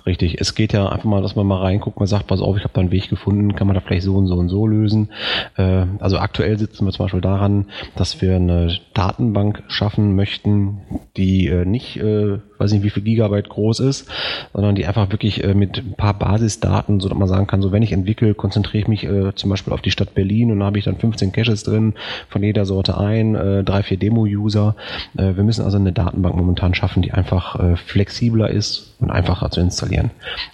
Richtig, 0.09 0.41
es 0.41 0.55
geht 0.55 0.73
ja 0.73 0.89
einfach 0.89 1.05
mal, 1.05 1.21
dass 1.21 1.37
man 1.37 1.47
mal 1.47 1.61
reinguckt, 1.61 1.99
man 1.99 2.07
sagt, 2.07 2.29
pass 2.29 2.41
auf, 2.41 2.57
ich 2.57 2.65
habe 2.65 2.73
da 2.73 2.81
einen 2.81 2.91
Weg 2.91 3.11
gefunden, 3.11 3.55
kann 3.55 3.67
man 3.67 3.75
da 3.75 3.83
vielleicht 3.83 4.05
so 4.05 4.17
und 4.17 4.27
so 4.27 4.37
und 4.37 4.49
so 4.49 4.67
lösen. 4.67 5.11
Äh, 5.59 5.85
also 5.99 6.17
aktuell 6.17 6.59
sitzen 6.59 6.87
wir 6.87 6.93
zum 6.93 7.05
Beispiel 7.05 7.21
daran, 7.21 7.67
dass 7.95 8.23
wir 8.23 8.37
eine 8.37 8.75
Datenbank 8.95 9.65
schaffen 9.69 10.17
möchten, 10.17 10.79
die 11.19 11.49
äh, 11.49 11.67
nicht, 11.67 11.99
äh, 11.99 12.39
weiß 12.57 12.73
nicht 12.73 12.85
wie 12.85 12.89
viel 12.89 13.03
Gigabyte 13.03 13.51
groß 13.51 13.81
ist, 13.81 14.09
sondern 14.55 14.77
die 14.77 14.87
einfach 14.87 15.11
wirklich 15.11 15.45
äh, 15.45 15.53
mit 15.53 15.77
ein 15.77 15.93
paar 15.93 16.15
Basisdaten, 16.15 17.01
so 17.01 17.11
dass 17.11 17.19
man 17.19 17.29
sagen 17.29 17.47
kann, 17.47 17.61
so 17.61 17.71
wenn 17.71 17.83
ich 17.83 17.93
entwickle, 17.93 18.33
konzentriere 18.33 18.81
ich 18.81 18.89
mich 18.89 19.07
zum 19.35 19.51
Beispiel 19.51 19.75
auf 19.75 19.83
die 19.83 19.91
Stadt 19.91 20.15
Berlin 20.15 20.51
und 20.51 20.61
da 20.61 20.67
habe 20.67 20.79
ich 20.79 20.85
dann 20.85 20.97
15 20.97 21.33
Caches 21.33 21.65
drin, 21.65 21.95
von 22.31 22.43
jeder 22.43 22.65
Sorte 22.65 22.97
ein, 22.97 23.35
drei, 23.65 23.83
vier 23.83 23.99
Demo-User. 23.99 24.77
Wir 25.15 25.45
müssen 25.45 25.65
also 25.65 25.77
eine 25.77 25.93
Datenbank 25.93 26.37
momentan 26.37 26.75
schaffen, 26.75 27.03
die 27.03 27.13
einfach 27.13 27.77
flexibler 27.77 28.51
ist 28.51 28.95
und 29.01 29.11
einfacher 29.11 29.51
zu 29.51 29.61
installieren. 29.61 29.98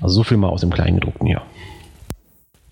Also 0.00 0.16
so 0.16 0.22
viel 0.22 0.36
mal 0.36 0.48
aus 0.48 0.60
dem 0.60 0.70
Kleingedruckten 0.70 1.26
hier. 1.26 1.42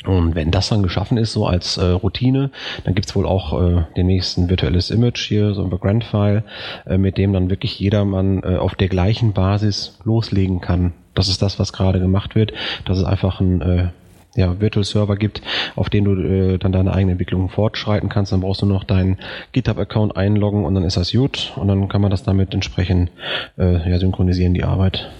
Und 0.04 0.34
wenn 0.34 0.50
das 0.50 0.68
dann 0.68 0.82
geschaffen 0.82 1.16
ist, 1.16 1.32
so 1.32 1.46
als 1.46 1.76
äh, 1.76 1.84
Routine, 1.84 2.50
dann 2.84 2.94
gibt's 2.94 3.14
wohl 3.14 3.26
auch 3.26 3.60
äh, 3.60 3.84
demnächst 3.96 4.36
ein 4.36 4.50
virtuelles 4.50 4.90
Image 4.90 5.28
hier, 5.28 5.54
so 5.54 5.62
ein 5.62 5.70
Background-File, 5.70 6.42
äh, 6.86 6.98
mit 6.98 7.18
dem 7.18 7.32
dann 7.32 7.50
wirklich 7.50 7.78
jedermann 7.78 8.42
äh, 8.42 8.56
auf 8.56 8.74
der 8.74 8.88
gleichen 8.88 9.32
Basis 9.32 9.98
loslegen 10.04 10.60
kann. 10.60 10.92
Das 11.14 11.28
ist 11.28 11.42
das, 11.42 11.58
was 11.58 11.72
gerade 11.72 12.00
gemacht 12.00 12.34
wird. 12.34 12.52
Das 12.84 12.98
ist 12.98 13.04
einfach 13.04 13.40
ein 13.40 13.60
äh, 13.60 13.88
ja, 14.34 14.60
Virtual 14.60 14.84
Server 14.84 15.16
gibt, 15.16 15.42
auf 15.76 15.90
den 15.90 16.04
du 16.04 16.14
äh, 16.20 16.58
dann 16.58 16.72
deine 16.72 16.94
eigene 16.94 17.12
Entwicklung 17.12 17.48
fortschreiten 17.48 18.08
kannst. 18.08 18.32
Dann 18.32 18.40
brauchst 18.40 18.62
du 18.62 18.66
noch 18.66 18.84
deinen 18.84 19.18
GitHub-Account 19.52 20.16
einloggen 20.16 20.64
und 20.64 20.74
dann 20.74 20.84
ist 20.84 20.96
das 20.96 21.12
gut 21.12 21.52
und 21.56 21.68
dann 21.68 21.88
kann 21.88 22.00
man 22.00 22.10
das 22.10 22.24
damit 22.24 22.54
entsprechend 22.54 23.10
äh, 23.58 23.88
ja, 23.88 23.98
synchronisieren, 23.98 24.54
die 24.54 24.64
Arbeit. 24.64 25.10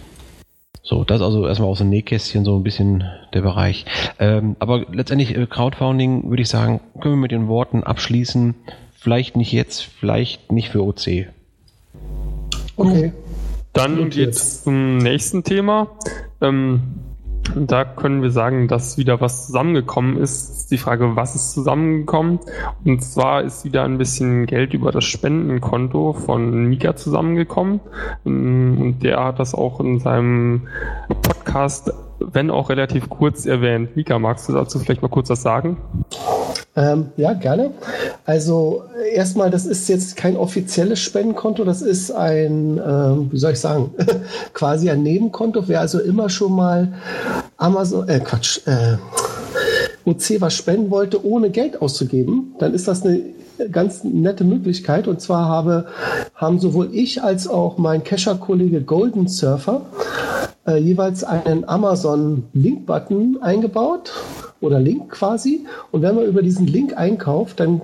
So, 0.84 1.04
das 1.04 1.22
also 1.22 1.46
erstmal 1.46 1.70
aus 1.70 1.78
dem 1.78 1.90
Nähkästchen 1.90 2.44
so 2.44 2.56
ein 2.56 2.64
bisschen 2.64 3.04
der 3.32 3.42
Bereich. 3.42 3.84
Ähm, 4.18 4.56
aber 4.58 4.84
letztendlich 4.92 5.36
äh, 5.36 5.46
Crowdfunding 5.46 6.28
würde 6.28 6.42
ich 6.42 6.48
sagen, 6.48 6.80
können 7.00 7.14
wir 7.14 7.20
mit 7.20 7.30
den 7.30 7.46
Worten 7.46 7.84
abschließen. 7.84 8.54
Vielleicht 8.92 9.36
nicht 9.36 9.52
jetzt, 9.52 9.82
vielleicht 9.82 10.50
nicht 10.50 10.70
für 10.70 10.82
OC. 10.82 11.26
Okay. 12.76 13.12
Dann 13.72 14.10
geht's 14.10 14.64
zum 14.64 14.98
nächsten 14.98 15.44
Thema. 15.44 15.88
Ähm, 16.40 16.82
da 17.54 17.84
können 17.84 18.22
wir 18.22 18.30
sagen, 18.30 18.68
dass 18.68 18.98
wieder 18.98 19.20
was 19.20 19.46
zusammengekommen 19.46 20.16
ist. 20.16 20.70
Die 20.70 20.78
Frage, 20.78 21.16
was 21.16 21.34
ist 21.34 21.52
zusammengekommen? 21.52 22.38
Und 22.84 23.02
zwar 23.02 23.42
ist 23.42 23.64
wieder 23.64 23.84
ein 23.84 23.98
bisschen 23.98 24.46
Geld 24.46 24.74
über 24.74 24.92
das 24.92 25.04
Spendenkonto 25.04 26.12
von 26.12 26.68
Mika 26.68 26.96
zusammengekommen. 26.96 27.80
Und 28.24 29.00
der 29.00 29.24
hat 29.24 29.38
das 29.38 29.54
auch 29.54 29.80
in 29.80 29.98
seinem 30.00 30.68
Podcast, 31.08 31.92
wenn 32.32 32.50
auch 32.50 32.70
relativ 32.70 33.08
kurz 33.08 33.46
erwähnt. 33.46 33.96
Mika, 33.96 34.18
magst 34.18 34.48
du 34.48 34.52
dazu 34.52 34.78
vielleicht 34.78 35.02
mal 35.02 35.08
kurz 35.08 35.30
was 35.30 35.42
sagen? 35.42 35.76
Ähm, 36.74 37.08
ja, 37.16 37.34
gerne. 37.34 37.72
Also 38.24 38.84
erstmal, 39.12 39.50
das 39.50 39.66
ist 39.66 39.88
jetzt 39.88 40.16
kein 40.16 40.36
offizielles 40.36 41.00
Spendenkonto, 41.00 41.64
das 41.64 41.82
ist 41.82 42.10
ein, 42.10 42.80
ähm, 42.84 43.28
wie 43.30 43.38
soll 43.38 43.52
ich 43.52 43.60
sagen, 43.60 43.90
quasi 44.54 44.88
ein 44.88 45.02
Nebenkonto. 45.02 45.68
Wer 45.68 45.80
also 45.80 46.00
immer 46.00 46.30
schon 46.30 46.52
mal 46.52 46.92
Amazon, 47.58 48.08
äh, 48.08 48.20
Quatsch, 48.20 48.60
äh, 48.66 48.96
OC 50.04 50.40
was 50.40 50.54
spenden 50.54 50.90
wollte, 50.90 51.24
ohne 51.24 51.50
Geld 51.50 51.80
auszugeben, 51.80 52.54
dann 52.58 52.74
ist 52.74 52.88
das 52.88 53.04
eine 53.04 53.20
ganz 53.70 54.04
nette 54.04 54.44
Möglichkeit. 54.44 55.08
Und 55.08 55.20
zwar 55.20 55.48
habe, 55.48 55.86
haben 56.34 56.58
sowohl 56.58 56.90
ich 56.92 57.22
als 57.22 57.48
auch 57.48 57.78
mein 57.78 58.04
Kescher-Kollege 58.04 58.82
Golden 58.82 59.28
Surfer 59.28 59.82
äh, 60.66 60.76
jeweils 60.76 61.24
einen 61.24 61.68
Amazon-Link-Button 61.68 63.38
eingebaut 63.40 64.12
oder 64.62 64.80
Link 64.80 65.10
quasi. 65.10 65.66
Und 65.90 66.02
wenn 66.02 66.14
man 66.14 66.24
über 66.24 66.42
diesen 66.42 66.66
Link 66.66 66.96
einkauft, 66.96 67.60
dann 67.60 67.82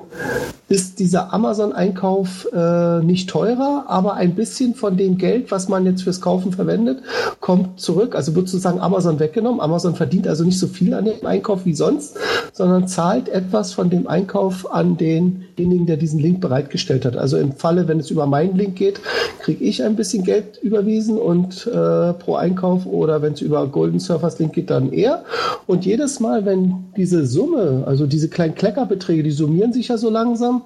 ist 0.68 0.98
dieser 0.98 1.32
Amazon-Einkauf 1.32 2.46
äh, 2.52 3.00
nicht 3.02 3.30
teurer, 3.30 3.86
aber 3.88 4.14
ein 4.14 4.34
bisschen 4.34 4.74
von 4.74 4.98
dem 4.98 5.16
Geld, 5.16 5.50
was 5.50 5.68
man 5.68 5.86
jetzt 5.86 6.02
fürs 6.02 6.20
Kaufen 6.20 6.52
verwendet, 6.52 7.02
kommt 7.40 7.80
zurück. 7.80 8.14
Also 8.14 8.34
wird 8.34 8.48
sozusagen 8.48 8.78
Amazon 8.78 9.18
weggenommen. 9.18 9.60
Amazon 9.60 9.94
verdient 9.94 10.28
also 10.28 10.44
nicht 10.44 10.58
so 10.58 10.66
viel 10.66 10.92
an 10.92 11.06
dem 11.06 11.24
Einkauf 11.24 11.64
wie 11.64 11.74
sonst, 11.74 12.18
sondern 12.52 12.86
zahlt 12.86 13.30
etwas 13.30 13.72
von 13.72 13.88
dem 13.88 14.06
Einkauf 14.08 14.70
an 14.70 14.98
denjenigen, 14.98 15.86
der 15.86 15.96
diesen 15.96 16.20
Link 16.20 16.40
bereitgestellt 16.40 17.06
hat. 17.06 17.16
Also 17.16 17.38
im 17.38 17.52
Falle, 17.52 17.88
wenn 17.88 17.98
es 17.98 18.10
über 18.10 18.26
meinen 18.26 18.56
Link 18.56 18.76
geht, 18.76 19.00
kriege 19.40 19.64
ich 19.64 19.82
ein 19.82 19.96
bisschen 19.96 20.22
Geld 20.22 20.58
überwiesen 20.62 21.16
und 21.16 21.66
äh, 21.66 22.12
pro 22.12 22.34
Einkauf 22.34 22.84
oder 22.84 23.22
wenn 23.22 23.32
es 23.32 23.40
über 23.40 23.66
Golden 23.68 24.00
Surfers 24.00 24.38
Link 24.38 24.52
geht, 24.52 24.68
dann 24.68 24.92
eher. 24.92 25.24
Und 25.66 25.86
jedes 25.86 26.20
Mal, 26.20 26.44
wenn 26.44 26.67
diese 26.96 27.26
Summe, 27.26 27.84
also 27.86 28.06
diese 28.06 28.28
kleinen 28.28 28.54
Kleckerbeträge, 28.54 29.22
die 29.22 29.30
summieren 29.30 29.72
sich 29.72 29.88
ja 29.88 29.98
so 29.98 30.10
langsam, 30.10 30.62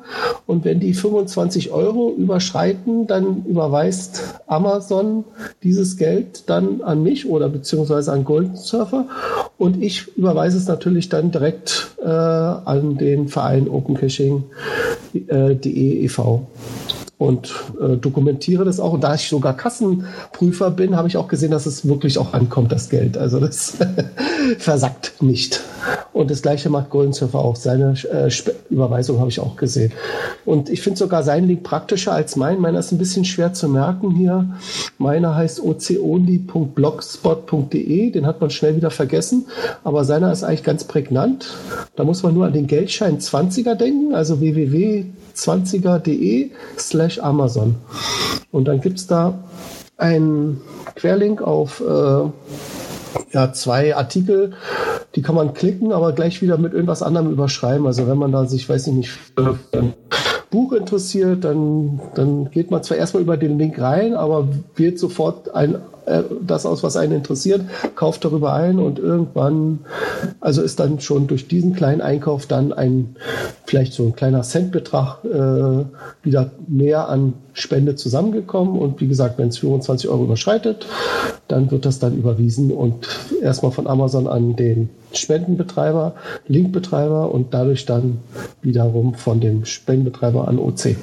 und 0.47 0.65
wenn 0.65 0.81
die 0.81 0.95
25 0.95 1.73
Euro 1.73 2.15
überschreiten, 2.17 3.07
dann 3.07 3.45
überweist 3.45 4.41
Amazon 4.47 5.25
dieses 5.63 5.97
Geld 5.97 6.49
dann 6.49 6.83
an 6.83 7.03
mich 7.03 7.29
oder 7.29 7.49
beziehungsweise 7.49 8.13
an 8.13 8.25
Golden 8.25 8.57
Surfer. 8.57 9.07
Und 9.59 9.83
ich 9.83 10.17
überweise 10.17 10.57
es 10.57 10.67
natürlich 10.67 11.09
dann 11.09 11.31
direkt 11.31 11.97
äh, 12.03 12.09
an 12.09 12.99
den 12.99 13.29
Verein 13.29 13.69
OpenCaching.de 13.69 15.29
äh, 15.29 16.05
e.V 16.05 16.47
und 17.23 17.55
äh, 17.81 17.97
dokumentiere 17.97 18.65
das 18.65 18.81
auch. 18.81 18.93
Und 18.93 19.05
da 19.05 19.15
ich 19.15 19.29
sogar 19.29 19.57
Kassenprüfer 19.57 20.73
bin, 20.73 20.97
habe 20.97 21.07
ich 21.07 21.17
auch 21.17 21.29
gesehen, 21.29 21.53
dass 21.53 21.67
es 21.67 21.87
wirklich 21.87 22.19
auch 22.19 22.35
ankommt, 22.35 22.73
das 22.73 22.89
Geld. 22.89 23.17
Also 23.17 23.39
das 23.39 23.77
versackt 24.59 25.23
nicht. 25.23 25.61
Und 26.13 26.31
das 26.31 26.43
gleiche 26.43 26.69
macht 26.69 26.91
Golden 26.91 27.13
Surfer 27.13 27.39
auch. 27.39 27.55
Seine 27.57 27.95
äh, 28.13 28.29
Überweisung 28.71 29.21
habe 29.21 29.31
ich 29.31 29.39
auch 29.41 29.57
gesehen. 29.57 29.93
Und 30.45 30.69
ich 30.69 30.83
finde 30.83 30.99
sogar 30.99 31.23
seinen 31.23 31.47
Link 31.47 31.63
praktischer 31.63 32.13
als 32.13 32.37
mein. 32.37 32.61
Meiner 32.61 32.81
ist 32.81 32.93
ein 32.93 32.99
bisschen 32.99 33.25
schwer 33.25 33.55
zu 33.55 33.69
merken 33.69 34.11
hier. 34.11 34.59
Meiner 34.99 35.37
heißt 35.37 35.63
oconly.blogspot.de. 35.63 38.11
Den 38.11 38.27
hat 38.27 38.41
man 38.41 38.51
schnell 38.51 38.75
wieder 38.77 38.91
vergessen. 38.91 39.47
Aber 39.85 40.05
seiner 40.05 40.33
ist 40.33 40.43
eigentlich 40.45 40.65
ganz 40.65 40.85
prägnant. 40.85 41.47
Da 41.97 42.05
muss 42.05 42.23
man 42.23 42.35
nur 42.35 42.45
an 42.47 42.53
den 42.53 42.67
Geldschein 42.67 43.19
20er 43.19 43.75
denken, 43.75 44.15
also 44.15 44.41
www.20er.de 44.41 46.51
slash 46.79 47.12
Amazon. 47.21 47.77
Und 48.51 48.67
dann 48.69 48.81
gibt 48.81 48.99
es 48.99 49.07
da 49.07 49.35
einen 49.97 50.61
Querlink 50.95 51.43
auf 51.43 51.81
äh, 51.81 52.25
ja, 53.33 53.53
zwei 53.53 53.97
Artikel, 53.97 54.53
die 55.15 55.23
kann 55.23 55.35
man 55.35 55.55
klicken, 55.55 55.93
aber 55.93 56.13
gleich 56.13 56.43
wieder 56.43 56.59
mit 56.59 56.73
irgendwas 56.73 57.03
anderem 57.03 57.31
überschreiben. 57.31 57.87
Also 57.87 58.07
wenn 58.07 58.19
man 58.19 58.33
da 58.33 58.47
sich, 58.47 58.69
weiß 58.69 58.87
ich 58.89 58.93
nicht, 58.95 59.11
für 59.11 59.59
ein 59.73 59.95
Buch 60.51 60.73
interessiert, 60.73 61.45
dann, 61.45 62.01
dann 62.15 62.51
geht 62.51 62.71
man 62.71 62.83
zwar 62.83 62.97
erstmal 62.99 63.23
über 63.23 63.37
den 63.37 63.59
Link 63.59 63.81
rein, 63.81 64.15
aber 64.15 64.49
wird 64.77 64.99
sofort 64.99 65.55
ein 65.55 65.77
äh, 66.07 66.23
das 66.41 66.67
aus, 66.67 66.83
was 66.83 66.97
einen 66.97 67.13
interessiert, 67.13 67.63
kauft 67.95 68.25
darüber 68.25 68.53
ein 68.53 68.79
und 68.79 68.99
irgendwann, 68.99 69.81
also 70.41 70.63
ist 70.63 70.81
dann 70.81 71.01
schon 71.01 71.27
durch 71.27 71.49
diesen 71.49 71.75
kleinen 71.75 72.01
Einkauf 72.01 72.47
dann 72.47 72.73
ein, 72.73 73.17
vielleicht 73.67 73.93
so 73.93 74.05
ein 74.05 74.17
kleiner 74.17 74.43
Centbetrag 74.43 75.25
äh, 75.25 75.85
wieder 76.23 76.51
mehr 76.67 77.09
an 77.09 77.35
Spende 77.53 77.95
zusammengekommen 77.95 78.79
und 78.79 79.01
wie 79.01 79.09
gesagt, 79.09 79.39
wenn 79.39 79.49
es 79.49 79.59
25 79.59 80.09
Euro 80.09 80.25
überschreitet, 80.25 80.87
dann 81.49 81.71
wird 81.71 81.85
das 81.85 81.99
dann 81.99 82.17
überwiesen 82.17 82.73
und 82.73 83.09
erstmal 83.43 83.73
von 83.73 83.87
Amazon 83.87 84.27
an 84.27 84.57
den 84.57 84.89
Spendenbetreiber, 85.13 86.15
Linkbetreiber 86.49 87.31
und 87.31 87.53
dadurch 87.53 87.85
dann 87.85 88.19
wiederum 88.63 89.15
von 89.15 89.41
dem 89.41 89.65
Spendenbetreiber 89.65 90.49
an 90.49 90.59
OC. 90.59 90.97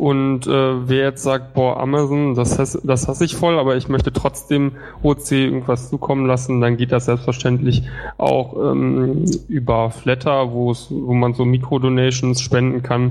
Und 0.00 0.46
äh, 0.46 0.88
wer 0.88 1.04
jetzt 1.04 1.22
sagt, 1.22 1.52
boah, 1.52 1.78
Amazon, 1.78 2.34
das, 2.34 2.58
hasse, 2.58 2.80
das 2.82 3.06
hasse 3.06 3.22
ich 3.22 3.36
voll, 3.36 3.58
aber 3.58 3.76
ich 3.76 3.90
möchte 3.90 4.14
trotzdem 4.14 4.72
OC 5.02 5.32
irgendwas 5.32 5.90
zukommen 5.90 6.24
lassen, 6.24 6.62
dann 6.62 6.78
geht 6.78 6.90
das 6.90 7.04
selbstverständlich 7.04 7.82
auch 8.16 8.72
ähm, 8.72 9.26
über 9.46 9.90
Flatter, 9.90 10.52
wo 10.52 10.74
man 11.12 11.34
so 11.34 11.44
Mikrodonations 11.44 12.40
spenden 12.40 12.82
kann. 12.82 13.10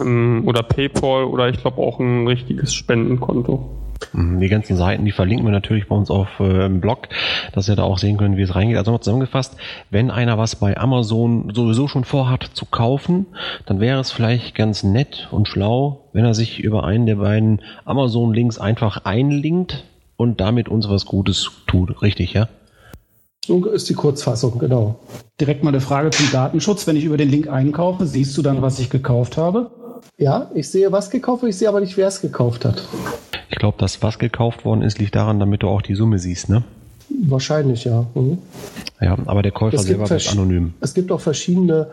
Ähm, 0.00 0.44
oder 0.46 0.62
PayPal 0.62 1.24
oder 1.24 1.48
ich 1.48 1.60
glaube 1.60 1.78
auch 1.78 1.98
ein 1.98 2.28
richtiges 2.28 2.72
Spendenkonto. 2.74 3.68
Mhm, 4.12 4.40
die 4.40 4.48
ganzen 4.48 4.76
Seiten, 4.76 5.04
die 5.04 5.12
verlinken 5.12 5.46
wir 5.46 5.52
natürlich 5.52 5.88
bei 5.88 5.96
uns 5.96 6.10
auf 6.10 6.28
äh, 6.40 6.68
Blog, 6.68 7.08
dass 7.52 7.68
ihr 7.68 7.76
da 7.76 7.82
auch 7.82 7.98
sehen 7.98 8.16
könnt, 8.16 8.36
wie 8.36 8.42
es 8.42 8.54
reingeht. 8.54 8.76
Also 8.76 8.90
nochmal 8.90 9.02
zusammengefasst, 9.02 9.56
wenn 9.90 10.10
einer 10.10 10.38
was 10.38 10.56
bei 10.56 10.76
Amazon 10.76 11.50
sowieso 11.54 11.88
schon 11.88 12.04
vorhat 12.04 12.44
zu 12.54 12.66
kaufen, 12.66 13.26
dann 13.66 13.80
wäre 13.80 14.00
es 14.00 14.10
vielleicht 14.10 14.54
ganz 14.54 14.82
nett 14.82 15.28
und 15.30 15.48
schlau, 15.48 16.08
wenn 16.12 16.24
er 16.24 16.34
sich 16.34 16.60
über 16.60 16.84
einen 16.84 17.06
der 17.06 17.16
beiden 17.16 17.62
Amazon-Links 17.84 18.58
einfach 18.58 19.04
einlinkt 19.04 19.84
und 20.16 20.40
damit 20.40 20.68
uns 20.68 20.88
was 20.88 21.06
Gutes 21.06 21.50
tut. 21.66 22.02
Richtig, 22.02 22.32
ja? 22.32 22.48
So 23.46 23.64
ist 23.64 23.88
die 23.88 23.94
Kurzfassung, 23.94 24.58
genau. 24.58 24.98
Direkt 25.40 25.64
mal 25.64 25.70
eine 25.70 25.80
Frage 25.80 26.10
zum 26.10 26.30
Datenschutz. 26.30 26.86
Wenn 26.86 26.96
ich 26.96 27.04
über 27.04 27.16
den 27.16 27.30
Link 27.30 27.48
einkaufe, 27.48 28.04
siehst 28.04 28.36
du 28.36 28.42
dann, 28.42 28.60
was 28.60 28.78
ich 28.78 28.90
gekauft 28.90 29.38
habe? 29.38 29.70
Ja, 30.16 30.50
ich 30.54 30.68
sehe, 30.70 30.90
was 30.92 31.10
gekauft 31.10 31.42
wird, 31.42 31.50
ich 31.50 31.58
sehe 31.58 31.68
aber 31.68 31.80
nicht, 31.80 31.96
wer 31.96 32.08
es 32.08 32.20
gekauft 32.20 32.64
hat. 32.64 32.82
Ich 33.50 33.58
glaube, 33.58 33.78
dass 33.78 34.02
was 34.02 34.18
gekauft 34.18 34.64
worden 34.64 34.82
ist, 34.82 34.98
liegt 34.98 35.14
daran, 35.14 35.40
damit 35.40 35.62
du 35.62 35.68
auch 35.68 35.82
die 35.82 35.94
Summe 35.94 36.18
siehst, 36.18 36.48
ne? 36.48 36.62
Wahrscheinlich, 37.20 37.84
ja. 37.84 38.06
Mhm. 38.14 38.38
Ja, 39.00 39.16
aber 39.26 39.42
der 39.42 39.52
Käufer 39.52 39.78
selber 39.78 40.10
ist 40.10 40.30
anonym. 40.32 40.74
Es 40.80 40.94
gibt 40.94 41.12
auch 41.12 41.20
verschiedene 41.20 41.88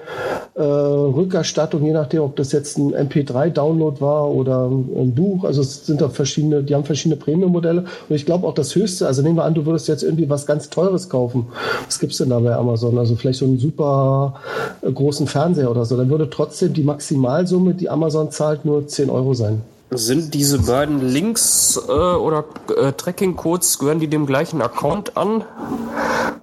äh, 0.56 0.62
Rückerstattungen, 0.62 1.86
je 1.86 1.94
nachdem, 1.94 2.22
ob 2.22 2.36
das 2.36 2.52
jetzt 2.52 2.78
ein 2.78 2.94
MP3-Download 2.94 4.02
war 4.02 4.30
oder 4.30 4.66
ein 4.66 5.14
Buch. 5.14 5.44
Also 5.44 5.62
es 5.62 5.86
sind 5.86 6.02
auch 6.02 6.12
verschiedene, 6.12 6.64
die 6.64 6.74
haben 6.74 6.84
verschiedene 6.84 7.20
Premium-Modelle. 7.20 7.86
Und 8.10 8.16
ich 8.16 8.26
glaube 8.26 8.48
auch 8.48 8.54
das 8.54 8.74
höchste, 8.76 9.06
also 9.06 9.22
nehmen 9.22 9.38
wir 9.38 9.46
an, 9.46 9.54
du 9.54 9.66
würdest 9.66 9.88
jetzt 9.88 10.04
irgendwie 10.04 10.30
was 10.30 10.46
ganz 10.46 10.70
Teures 10.70 11.10
kaufen. 11.10 11.48
Was 11.86 12.00
gibt 12.00 12.12
es 12.12 12.18
denn 12.20 12.30
da 12.30 12.40
bei 12.40 12.56
Amazon? 12.56 12.98
Also 12.98 13.16
vielleicht 13.16 13.40
so 13.40 13.46
einen 13.46 13.60
super 13.60 14.36
äh, 14.82 14.92
großen 14.92 15.28
Fernseher 15.28 15.70
oder 15.70 15.86
so. 15.86 15.98
Dann 15.98 16.10
würde 16.10 16.30
trotzdem 16.30 16.74
die 16.74 16.84
Maximalsumme, 16.84 17.76
die 17.76 17.90
Amazon 17.90 18.32
zahlt, 18.32 18.66
nur 18.66 18.88
10 18.88 19.10
Euro 19.10 19.34
sein. 19.34 19.62
Sind 19.98 20.34
diese 20.34 20.60
beiden 20.60 21.02
Links 21.02 21.80
äh, 21.88 21.92
oder 21.92 22.44
äh, 22.76 22.92
Tracking-Codes, 22.92 23.80
gehören 23.80 24.00
die 24.00 24.08
dem 24.08 24.26
gleichen 24.26 24.62
Account 24.62 25.16
an? 25.16 25.44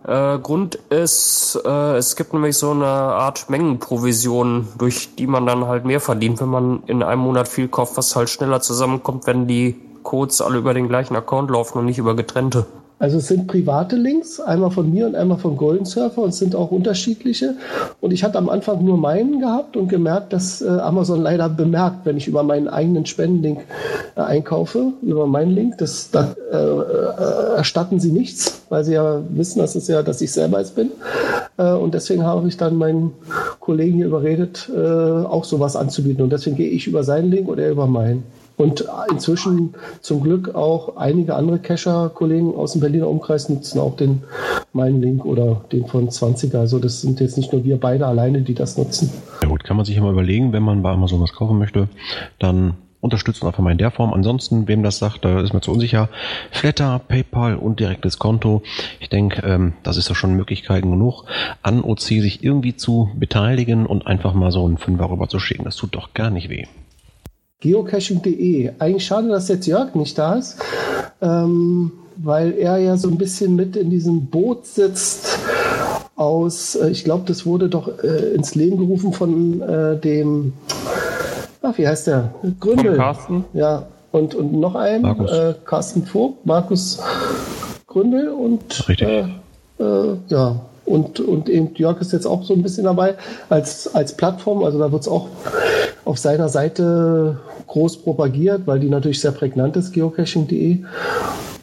Äh, 0.06 0.38
Grund 0.38 0.76
ist, 0.90 1.60
äh, 1.64 1.96
es 1.96 2.16
gibt 2.16 2.32
nämlich 2.32 2.56
so 2.56 2.70
eine 2.70 2.86
Art 2.86 3.50
Mengenprovision, 3.50 4.68
durch 4.78 5.14
die 5.16 5.26
man 5.26 5.46
dann 5.46 5.66
halt 5.66 5.84
mehr 5.84 6.00
verdient, 6.00 6.40
wenn 6.40 6.48
man 6.48 6.82
in 6.86 7.02
einem 7.02 7.20
Monat 7.20 7.46
viel 7.46 7.68
kauft, 7.68 7.96
was 7.96 8.16
halt 8.16 8.30
schneller 8.30 8.60
zusammenkommt, 8.60 9.26
wenn 9.26 9.46
die 9.46 9.76
Codes 10.02 10.40
alle 10.40 10.58
über 10.58 10.74
den 10.74 10.88
gleichen 10.88 11.14
Account 11.14 11.50
laufen 11.50 11.78
und 11.78 11.84
nicht 11.84 11.98
über 11.98 12.16
getrennte. 12.16 12.66
Also 13.02 13.18
es 13.18 13.26
sind 13.26 13.48
private 13.48 13.96
Links, 13.96 14.38
einmal 14.38 14.70
von 14.70 14.88
mir 14.88 15.08
und 15.08 15.16
einmal 15.16 15.36
von 15.36 15.56
Golden 15.56 15.84
Surfer 15.84 16.22
und 16.22 16.28
es 16.28 16.38
sind 16.38 16.54
auch 16.54 16.70
unterschiedliche. 16.70 17.56
Und 18.00 18.12
ich 18.12 18.22
hatte 18.22 18.38
am 18.38 18.48
Anfang 18.48 18.84
nur 18.84 18.96
meinen 18.96 19.40
gehabt 19.40 19.76
und 19.76 19.88
gemerkt, 19.88 20.32
dass 20.32 20.62
äh, 20.62 20.68
Amazon 20.68 21.20
leider 21.20 21.48
bemerkt, 21.48 22.06
wenn 22.06 22.16
ich 22.16 22.28
über 22.28 22.44
meinen 22.44 22.68
eigenen 22.68 23.04
Spendenlink 23.04 23.62
äh, 24.14 24.20
einkaufe, 24.20 24.92
über 25.02 25.26
meinen 25.26 25.50
Link, 25.50 25.78
das, 25.78 26.12
da 26.12 26.32
äh, 26.52 26.56
äh, 26.56 27.56
erstatten 27.56 27.98
sie 27.98 28.12
nichts, 28.12 28.62
weil 28.68 28.84
sie 28.84 28.92
ja 28.92 29.20
wissen, 29.30 29.58
dass 29.58 29.74
es 29.74 29.88
ja, 29.88 30.04
dass 30.04 30.20
ich 30.20 30.30
selber 30.30 30.60
es 30.60 30.70
bin. 30.70 30.92
Äh, 31.56 31.72
und 31.72 31.94
deswegen 31.94 32.22
habe 32.22 32.46
ich 32.46 32.56
dann 32.56 32.76
meinen 32.76 33.14
Kollegen 33.58 33.96
hier 33.96 34.06
überredet, 34.06 34.70
äh, 34.72 34.78
auch 34.78 35.42
sowas 35.42 35.74
anzubieten. 35.74 36.22
Und 36.22 36.30
deswegen 36.30 36.54
gehe 36.54 36.70
ich 36.70 36.86
über 36.86 37.02
seinen 37.02 37.32
Link 37.32 37.48
oder 37.48 37.64
er 37.64 37.72
über 37.72 37.88
meinen. 37.88 38.22
Und 38.56 38.84
inzwischen 39.10 39.74
zum 40.00 40.22
Glück 40.22 40.54
auch 40.54 40.96
einige 40.96 41.34
andere 41.34 41.58
Cacher-Kollegen 41.58 42.54
aus 42.54 42.72
dem 42.72 42.80
Berliner 42.80 43.08
Umkreis 43.08 43.48
nutzen 43.48 43.78
auch 43.78 43.96
den 43.96 44.22
meinen 44.72 45.00
Link 45.00 45.24
oder 45.24 45.64
den 45.72 45.86
von 45.86 46.08
20er. 46.08 46.58
Also 46.58 46.78
das 46.78 47.00
sind 47.00 47.20
jetzt 47.20 47.36
nicht 47.36 47.52
nur 47.52 47.64
wir 47.64 47.78
beide 47.78 48.06
alleine, 48.06 48.42
die 48.42 48.54
das 48.54 48.78
nutzen. 48.78 49.10
Ja 49.42 49.48
gut, 49.48 49.64
kann 49.64 49.76
man 49.76 49.86
sich 49.86 49.96
immer 49.96 50.10
überlegen, 50.10 50.52
wenn 50.52 50.62
man 50.62 50.82
bei 50.82 50.90
Amazon 50.90 51.20
was 51.20 51.32
kaufen 51.32 51.58
möchte, 51.58 51.88
dann 52.38 52.74
unterstützen 53.00 53.46
einfach 53.46 53.62
mal 53.62 53.72
in 53.72 53.78
der 53.78 53.90
Form. 53.90 54.14
Ansonsten, 54.14 54.68
wem 54.68 54.82
das 54.82 54.98
sagt, 54.98 55.24
da 55.24 55.40
ist 55.40 55.52
mir 55.52 55.60
zu 55.60 55.72
unsicher. 55.72 56.08
Flatter, 56.52 57.00
PayPal 57.00 57.56
und 57.56 57.80
direktes 57.80 58.18
Konto. 58.18 58.62
Ich 59.00 59.08
denke, 59.08 59.42
ähm, 59.44 59.72
das 59.82 59.96
ist 59.96 60.08
ja 60.08 60.14
schon 60.14 60.34
Möglichkeiten 60.34 60.90
genug, 60.90 61.24
an 61.62 61.82
OC 61.82 62.00
sich 62.00 62.44
irgendwie 62.44 62.76
zu 62.76 63.10
beteiligen 63.16 63.86
und 63.86 64.06
einfach 64.06 64.34
mal 64.34 64.52
so 64.52 64.64
einen 64.64 64.78
Fünfer 64.78 65.10
rüber 65.10 65.28
zu 65.28 65.40
schicken. 65.40 65.64
Das 65.64 65.76
tut 65.76 65.94
doch 65.96 66.14
gar 66.14 66.30
nicht 66.30 66.48
weh 66.48 66.66
geocaching.de. 67.62 68.72
Eigentlich 68.78 69.06
schade, 69.06 69.28
dass 69.28 69.48
jetzt 69.48 69.66
Jörg 69.66 69.94
nicht 69.94 70.18
da 70.18 70.34
ist, 70.34 70.58
ähm, 71.22 71.92
weil 72.16 72.52
er 72.52 72.76
ja 72.78 72.96
so 72.96 73.08
ein 73.08 73.16
bisschen 73.16 73.56
mit 73.56 73.76
in 73.76 73.88
diesem 73.88 74.26
Boot 74.26 74.66
sitzt 74.66 75.38
aus, 76.16 76.74
äh, 76.74 76.90
ich 76.90 77.04
glaube, 77.04 77.24
das 77.26 77.46
wurde 77.46 77.68
doch 77.68 77.88
äh, 78.02 78.34
ins 78.34 78.54
Leben 78.54 78.76
gerufen 78.76 79.12
von 79.12 79.62
äh, 79.62 79.96
dem, 79.96 80.52
ach, 81.62 81.78
wie 81.78 81.86
heißt 81.86 82.08
der? 82.08 82.34
Gründel. 82.60 82.96
Von 82.96 82.96
Carsten. 82.96 83.44
Ja, 83.54 83.86
und, 84.10 84.34
und 84.34 84.52
noch 84.52 84.74
einem, 84.74 85.02
Markus. 85.02 85.30
Äh, 85.30 85.54
Carsten 85.64 86.04
Vogt, 86.04 86.44
Markus 86.44 87.00
Gründel 87.86 88.28
und 88.28 88.88
Richtig. 88.88 89.08
Äh, 89.08 89.24
äh, 89.78 90.16
ja, 90.28 90.60
und, 90.84 91.20
und 91.20 91.48
eben 91.48 91.74
Jörg 91.74 92.00
ist 92.00 92.12
jetzt 92.12 92.26
auch 92.26 92.42
so 92.42 92.54
ein 92.54 92.62
bisschen 92.62 92.84
dabei 92.84 93.14
als, 93.48 93.94
als 93.94 94.16
Plattform. 94.16 94.64
Also 94.64 94.78
da 94.78 94.92
wird 94.92 95.02
es 95.02 95.08
auch 95.08 95.28
auf 96.04 96.18
seiner 96.18 96.48
Seite 96.48 97.38
groß 97.66 97.98
propagiert, 97.98 98.62
weil 98.66 98.80
die 98.80 98.88
natürlich 98.88 99.20
sehr 99.20 99.32
prägnant 99.32 99.76
ist, 99.76 99.92
geocaching.de. 99.92 100.84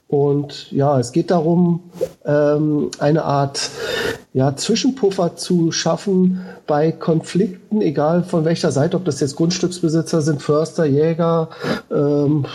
Und 0.08 0.72
ja, 0.72 1.00
es 1.00 1.12
geht 1.12 1.30
darum, 1.30 1.92
ähm, 2.26 2.90
eine 2.98 3.26
Art 3.26 3.70
ja, 4.32 4.56
Zwischenpuffer 4.56 5.36
zu 5.38 5.72
schaffen 5.72 6.42
bei 6.68 6.92
Konflikten, 6.92 7.82
egal 7.82 8.24
von 8.24 8.46
welcher 8.46 8.72
Seite, 8.72 8.96
ob 8.96 9.06
das 9.06 9.20
jetzt 9.22 9.36
Grundstücksbesitzer 9.36 10.22
sind, 10.22 10.42
Förster, 10.44 10.86
Jäger, 10.86 11.50
ähm, 11.92 12.46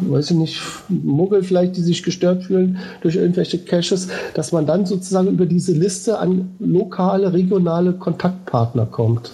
weiß 0.00 0.32
ich 0.32 0.36
nicht, 0.36 0.62
Muggel 0.88 1.44
vielleicht, 1.44 1.76
die 1.76 1.82
sich 1.82 2.02
gestört 2.02 2.44
fühlen 2.44 2.78
durch 3.00 3.14
irgendwelche 3.14 3.58
Caches, 3.58 4.08
dass 4.34 4.50
man 4.50 4.66
dann 4.66 4.86
sozusagen 4.86 5.28
über 5.28 5.46
diese 5.46 5.72
Liste 5.72 6.18
an 6.18 6.50
lokale, 6.58 7.32
regionale 7.32 7.92
Kontaktpartner 7.92 8.86
kommt 8.86 9.30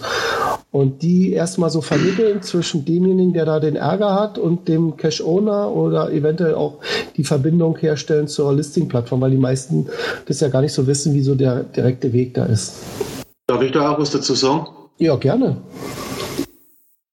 und 0.77 1.01
die 1.01 1.33
erstmal 1.33 1.71
so 1.71 1.81
vermitteln 1.81 2.43
zwischen 2.43 2.85
demjenigen, 2.85 3.33
der 3.33 3.45
da 3.45 3.59
den 3.59 3.75
Ärger 3.75 4.13
hat 4.13 4.37
und 4.37 4.67
dem 4.67 4.95
Cache-Owner 4.95 5.71
oder 5.71 6.11
eventuell 6.11 6.53
auch 6.53 6.77
die 7.15 7.23
Verbindung 7.23 7.75
herstellen 7.77 8.27
zur 8.27 8.53
Listing-Plattform, 8.53 9.21
weil 9.21 9.31
die 9.31 9.37
meisten 9.37 9.87
das 10.27 10.39
ja 10.39 10.49
gar 10.49 10.61
nicht 10.61 10.73
so 10.73 10.85
wissen, 10.85 11.15
wie 11.15 11.23
so 11.23 11.33
der 11.33 11.63
direkte 11.63 12.13
Weg 12.13 12.35
da 12.35 12.45
ist. 12.45 12.75
Darf 13.47 13.63
ich 13.63 13.71
da 13.71 13.89
auch 13.89 13.99
was 13.99 14.11
dazu 14.11 14.35
sagen? 14.35 14.67
Ja, 14.99 15.15
gerne. 15.15 15.57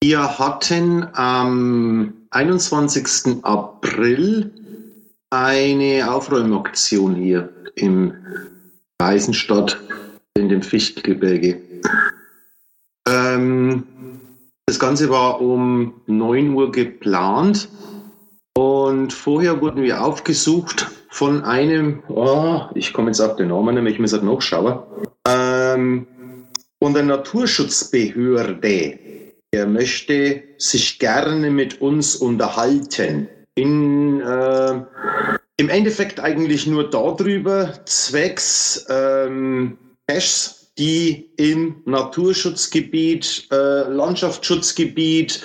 Wir 0.03 0.39
hatten 0.39 1.07
am 1.15 2.13
21. 2.33 3.43
April 3.45 4.51
eine 5.31 6.13
Aufräumaktion 6.13 7.15
hier 7.15 7.49
im 7.77 8.13
Eisenstadt 8.99 9.79
in 10.35 10.51
dem 10.51 10.61
Fichtelgebirge. 10.61 11.63
Ähm, 13.09 13.85
das 14.67 14.79
Ganze 14.79 15.11
war 15.11 15.41
um 15.41 16.01
9 16.07 16.55
Uhr 16.55 16.73
geplant 16.73 17.69
und 18.57 19.13
vorher 19.13 19.61
wurden 19.61 19.83
wir 19.83 20.03
aufgesucht 20.03 20.87
von 21.11 21.45
einem, 21.45 22.03
oh, 22.09 22.63
ich 22.75 22.93
komme 22.93 23.09
jetzt 23.09 23.21
auf 23.21 23.37
den 23.37 23.49
Namen 23.49 23.75
nämlich, 23.75 23.95
ich 23.95 24.01
muss 24.01 24.13
halt 24.13 24.25
nachschauen, 24.25 24.79
ähm, 25.29 26.07
von 26.83 26.95
der 26.95 27.03
Naturschutzbehörde. 27.05 28.99
Er 29.53 29.67
möchte 29.67 30.43
sich 30.59 30.99
gerne 30.99 31.51
mit 31.51 31.81
uns 31.81 32.17
unterhalten. 32.17 33.29
In, 33.55 34.21
äh, 34.21 34.83
Im 35.57 35.69
Endeffekt 35.69 36.19
eigentlich 36.19 36.67
nur 36.67 36.91
darüber, 36.91 37.73
zwecks 37.85 38.85
ähm, 38.89 39.79
Caches 40.09 40.54
die 40.79 41.31
im 41.37 41.83
Naturschutzgebiet, 41.85 43.47
äh, 43.51 43.83
Landschaftsschutzgebiet, 43.89 45.43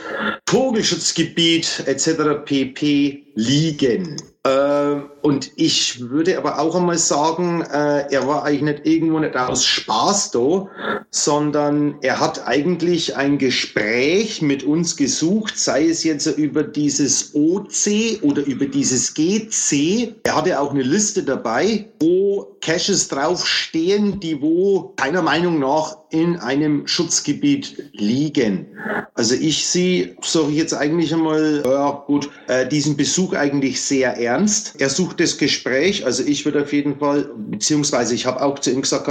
Vogelschutzgebiet 0.47 1.83
etc. 1.85 2.43
pp. 2.45 3.25
Liegen. 3.35 4.17
Äh, 4.43 5.01
und 5.21 5.51
ich 5.57 5.99
würde 5.99 6.37
aber 6.37 6.59
auch 6.59 6.75
einmal 6.75 6.97
sagen, 6.97 7.61
äh, 7.61 8.05
er 8.09 8.25
war 8.25 8.43
eigentlich 8.43 8.61
nicht 8.61 8.85
irgendwo 8.85 9.19
nicht 9.19 9.35
aus 9.35 9.65
Spaß 9.65 10.31
da, 10.31 10.67
sondern 11.11 11.97
er 12.01 12.19
hat 12.21 12.47
eigentlich 12.47 13.17
ein 13.17 13.37
Gespräch 13.37 14.41
mit 14.41 14.63
uns 14.63 14.95
gesucht, 14.95 15.57
sei 15.57 15.87
es 15.89 16.05
jetzt 16.05 16.25
über 16.25 16.63
dieses 16.63 17.35
OC 17.35 18.21
oder 18.21 18.45
über 18.45 18.65
dieses 18.65 19.13
GC. 19.13 20.15
Er 20.23 20.35
hatte 20.37 20.59
auch 20.59 20.71
eine 20.71 20.83
Liste 20.83 21.23
dabei, 21.23 21.89
wo 21.99 22.55
Caches 22.61 23.09
draufstehen, 23.09 24.21
die 24.21 24.41
wo 24.41 24.93
keiner 24.95 25.21
Meinung 25.21 25.59
nach 25.59 25.97
in 26.11 26.37
einem 26.37 26.87
Schutzgebiet 26.87 27.91
liegen. 27.93 28.67
Also 29.13 29.35
ich 29.35 29.67
sehe, 29.67 30.15
sage 30.21 30.49
ich 30.49 30.57
jetzt 30.57 30.73
eigentlich 30.73 31.13
einmal, 31.13 31.61
ja 31.65 32.03
gut, 32.07 32.29
äh, 32.47 32.67
diesen 32.67 32.97
Besuch 32.97 33.33
eigentlich 33.33 33.81
sehr 33.81 34.17
ernst. 34.17 34.75
Er 34.79 34.89
sucht 34.89 35.19
das 35.19 35.37
Gespräch, 35.37 36.05
also 36.05 36.23
ich 36.23 36.45
würde 36.45 36.63
auf 36.63 36.73
jeden 36.73 36.97
Fall, 36.99 37.29
beziehungsweise 37.49 38.15
ich 38.15 38.25
habe 38.25 38.41
auch 38.41 38.57
zu 38.59 38.71
ihm 38.71 38.81
gesagt, 38.81 39.07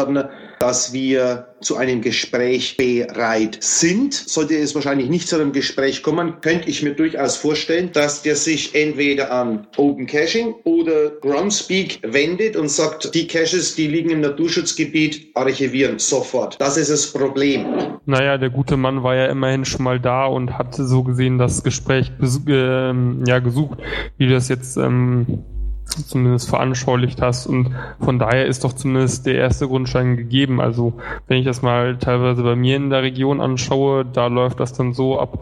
dass 0.58 0.92
wir 0.92 1.48
zu 1.60 1.76
einem 1.76 2.00
Gespräch 2.00 2.76
bereit 2.76 3.58
sind. 3.60 4.14
Sollte 4.14 4.56
es 4.56 4.74
wahrscheinlich 4.74 5.08
nicht 5.08 5.28
zu 5.28 5.36
einem 5.36 5.52
Gespräch 5.52 6.02
kommen, 6.02 6.40
könnte 6.40 6.68
ich 6.68 6.82
mir 6.82 6.94
durchaus 6.94 7.36
vorstellen, 7.36 7.90
dass 7.92 8.22
der 8.22 8.36
sich 8.36 8.74
entweder 8.74 9.32
an 9.32 9.66
Open 9.76 10.06
Caching 10.06 10.54
oder 10.64 11.10
Groundspeak 11.20 12.00
wendet 12.02 12.56
und 12.56 12.70
sagt, 12.70 13.14
die 13.14 13.26
Caches, 13.26 13.74
die 13.74 13.88
liegen 13.88 14.10
im 14.10 14.20
Naturschutzgebiet, 14.20 15.30
archivieren 15.34 15.98
sofort. 15.98 16.60
Das 16.60 16.76
ist 16.76 16.90
das 16.90 17.12
Problem. 17.12 17.98
Naja, 18.06 18.38
der 18.38 18.50
gute 18.50 18.76
Mann 18.76 19.02
war 19.02 19.14
ja 19.14 19.26
immerhin 19.26 19.64
schon 19.64 19.84
mal 19.84 20.00
da 20.00 20.26
und 20.26 20.56
hat 20.56 20.74
so 20.74 21.02
gesehen 21.02 21.38
das 21.38 21.62
Gespräch 21.62 22.10
äh, 22.46 22.92
ja, 23.26 23.38
gesucht, 23.40 23.78
wie 24.16 24.28
das 24.28 24.48
jetzt 24.48 24.76
ähm, 24.76 25.44
zumindest 25.88 26.48
veranschaulicht 26.48 27.20
hast. 27.22 27.46
Und 27.46 27.70
von 28.00 28.18
daher 28.18 28.46
ist 28.46 28.64
doch 28.64 28.72
zumindest 28.72 29.26
der 29.26 29.36
erste 29.36 29.66
Grundstein 29.66 30.16
gegeben. 30.16 30.60
Also 30.60 30.94
wenn 31.26 31.38
ich 31.38 31.44
das 31.44 31.62
mal 31.62 31.96
teilweise 31.98 32.42
bei 32.42 32.56
mir 32.56 32.76
in 32.76 32.90
der 32.90 33.02
Region 33.02 33.40
anschaue, 33.40 34.04
da 34.04 34.26
läuft 34.26 34.60
das 34.60 34.72
dann 34.72 34.92
so 34.92 35.18
ab, 35.18 35.38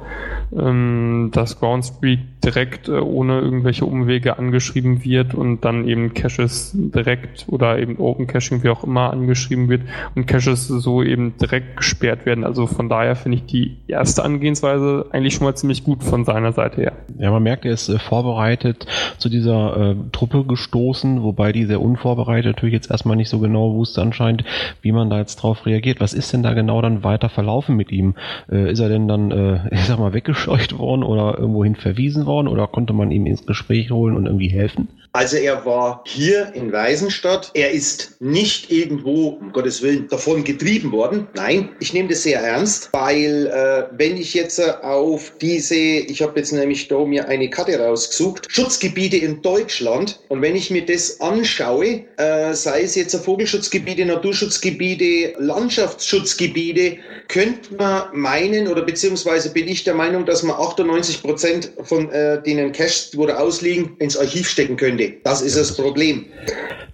ähm, 0.56 1.30
dass 1.32 1.58
Groundspeak 1.58 2.20
direkt 2.44 2.88
äh, 2.88 2.92
ohne 2.92 3.40
irgendwelche 3.40 3.84
Umwege 3.84 4.38
angeschrieben 4.38 5.04
wird 5.04 5.34
und 5.34 5.64
dann 5.64 5.88
eben 5.88 6.14
Caches 6.14 6.72
direkt 6.74 7.46
oder 7.48 7.78
eben 7.78 7.98
Open 7.98 8.26
Caching, 8.26 8.62
wie 8.62 8.68
auch 8.68 8.84
immer, 8.84 9.12
angeschrieben 9.12 9.68
wird 9.68 9.82
und 10.14 10.26
Caches 10.26 10.68
so 10.68 11.02
eben 11.02 11.36
direkt 11.38 11.76
gesperrt 11.76 12.24
werden. 12.24 12.44
Also 12.44 12.66
von 12.66 12.88
daher 12.88 13.16
finde 13.16 13.38
ich 13.38 13.46
die 13.46 13.76
erste 13.88 14.24
Angehensweise 14.24 15.06
eigentlich 15.10 15.34
schon 15.34 15.44
mal 15.44 15.56
ziemlich 15.56 15.82
gut 15.82 16.04
von 16.04 16.24
seiner 16.24 16.52
Seite 16.52 16.80
her. 16.80 16.92
Ja, 17.18 17.30
man 17.30 17.42
merkt, 17.42 17.64
er 17.64 17.72
ist 17.72 17.88
äh, 17.88 17.98
vorbereitet 17.98 18.86
zu 19.18 19.28
dieser 19.28 19.76
äh, 19.76 19.96
Truppe 20.12 20.35
gestoßen, 20.44 21.22
wobei 21.22 21.52
die 21.52 21.64
sehr 21.64 21.80
unvorbereitet 21.80 22.56
natürlich 22.56 22.74
jetzt 22.74 22.90
erstmal 22.90 23.16
nicht 23.16 23.28
so 23.28 23.38
genau 23.38 23.74
wusste 23.74 24.02
anscheinend, 24.02 24.44
wie 24.82 24.92
man 24.92 25.10
da 25.10 25.18
jetzt 25.18 25.36
drauf 25.36 25.66
reagiert. 25.66 26.00
Was 26.00 26.14
ist 26.14 26.32
denn 26.32 26.42
da 26.42 26.54
genau 26.54 26.80
dann 26.82 27.04
weiter 27.04 27.28
verlaufen 27.28 27.76
mit 27.76 27.92
ihm? 27.92 28.14
Äh, 28.50 28.72
ist 28.72 28.80
er 28.80 28.88
denn 28.88 29.08
dann, 29.08 29.30
äh, 29.30 29.60
ich 29.74 29.84
sag 29.84 29.98
mal, 29.98 30.12
weggescheucht 30.12 30.78
worden 30.78 31.02
oder 31.02 31.38
irgendwohin 31.38 31.76
verwiesen 31.76 32.26
worden 32.26 32.48
oder 32.48 32.66
konnte 32.66 32.92
man 32.92 33.10
ihm 33.10 33.26
ins 33.26 33.46
Gespräch 33.46 33.90
holen 33.90 34.16
und 34.16 34.26
irgendwie 34.26 34.48
helfen? 34.48 34.88
Also 35.16 35.38
er 35.38 35.64
war 35.64 36.02
hier 36.04 36.52
in 36.52 36.72
Weisenstadt. 36.72 37.50
Er 37.54 37.70
ist 37.70 38.20
nicht 38.20 38.70
irgendwo, 38.70 39.28
um 39.28 39.50
Gottes 39.50 39.80
Willen, 39.80 40.08
davon 40.08 40.44
getrieben 40.44 40.92
worden. 40.92 41.26
Nein, 41.34 41.70
ich 41.80 41.94
nehme 41.94 42.10
das 42.10 42.24
sehr 42.24 42.40
ernst, 42.40 42.90
weil 42.92 43.46
äh, 43.46 43.84
wenn 43.96 44.18
ich 44.18 44.34
jetzt 44.34 44.58
äh, 44.58 44.72
auf 44.82 45.32
diese, 45.40 45.74
ich 45.74 46.20
habe 46.20 46.38
jetzt 46.38 46.52
nämlich 46.52 46.88
da 46.88 47.02
mir 47.02 47.28
eine 47.28 47.48
Karte 47.48 47.78
rausgesucht, 47.78 48.46
Schutzgebiete 48.50 49.16
in 49.16 49.40
Deutschland 49.40 50.20
und 50.28 50.42
wenn 50.42 50.56
ich 50.56 50.70
mir 50.70 50.84
das 50.84 51.20
anschaue, 51.20 52.04
äh, 52.16 52.52
sei 52.54 52.82
es 52.82 52.94
jetzt 52.94 53.14
Vogelschutzgebiete, 53.14 54.04
Naturschutzgebiete, 54.04 55.34
Landschaftsschutzgebiete, 55.38 56.98
könnte 57.28 57.74
man 57.74 58.08
meinen 58.12 58.68
oder 58.68 58.82
beziehungsweise 58.82 59.52
bin 59.52 59.68
ich 59.68 59.84
der 59.84 59.94
Meinung, 59.94 60.26
dass 60.26 60.42
man 60.42 60.56
98 60.56 61.22
Prozent 61.22 61.72
von 61.82 62.10
äh, 62.10 62.42
denen 62.42 62.72
Cash, 62.72 63.10
wo 63.14 63.26
da 63.26 63.36
ausliegen, 63.36 63.96
ins 63.98 64.16
Archiv 64.16 64.48
stecken 64.48 64.76
könnte. 64.76 65.14
Das 65.22 65.42
ist 65.42 65.56
das 65.56 65.76
Problem. 65.76 66.26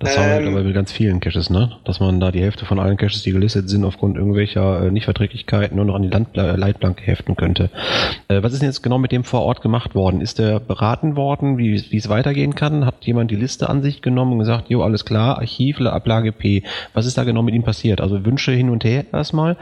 Das 0.03 0.19
haben 0.19 0.45
wir 0.45 0.59
ähm, 0.59 0.67
mit 0.67 0.75
ganz 0.75 0.91
vielen 0.91 1.21
Caches, 1.21 1.49
ne? 1.49 1.71
Dass 1.85 2.01
man 2.01 2.19
da 2.19 2.33
die 2.33 2.41
Hälfte 2.41 2.65
von 2.65 2.81
allen 2.81 2.97
Caches, 2.97 3.23
die 3.23 3.31
gelistet 3.31 3.71
sind, 3.71 3.85
aufgrund 3.85 4.17
irgendwelcher 4.17 4.83
äh, 4.83 4.91
Nichtverträglichkeiten 4.91 5.77
nur 5.77 5.85
noch 5.85 5.95
an 5.95 6.03
die 6.03 6.09
Landpla 6.09 6.57
Leitplanke 6.57 7.05
heften 7.05 7.37
könnte. 7.37 7.71
Äh, 8.27 8.43
was 8.43 8.53
ist 8.53 8.63
denn 8.63 8.69
jetzt 8.69 8.83
genau 8.83 8.99
mit 8.99 9.13
dem 9.13 9.23
vor 9.23 9.43
Ort 9.43 9.63
gemacht 9.63 9.95
worden? 9.95 10.21
Ist 10.21 10.41
der 10.41 10.59
beraten 10.59 11.15
worden, 11.15 11.57
wie, 11.57 11.85
wie 11.91 11.97
es 11.97 12.09
weitergehen 12.09 12.57
kann? 12.57 12.85
Hat 12.85 13.05
jemand 13.05 13.31
die 13.31 13.37
Liste 13.37 13.69
an 13.69 13.83
sich 13.83 14.03
genommen 14.03 14.33
und 14.33 14.39
gesagt, 14.41 14.71
jo, 14.71 14.83
alles 14.83 15.05
klar, 15.05 15.39
Archiv, 15.39 15.81
Ablage 15.81 16.33
P. 16.33 16.65
Was 16.95 17.07
ist 17.07 17.17
da 17.17 17.23
genau 17.23 17.43
mit 17.43 17.55
ihm 17.55 17.63
passiert? 17.63 18.01
Also 18.01 18.25
Wünsche 18.25 18.51
hin 18.51 18.71
und 18.71 18.83
her 18.85 19.05
erstmal. 19.13 19.57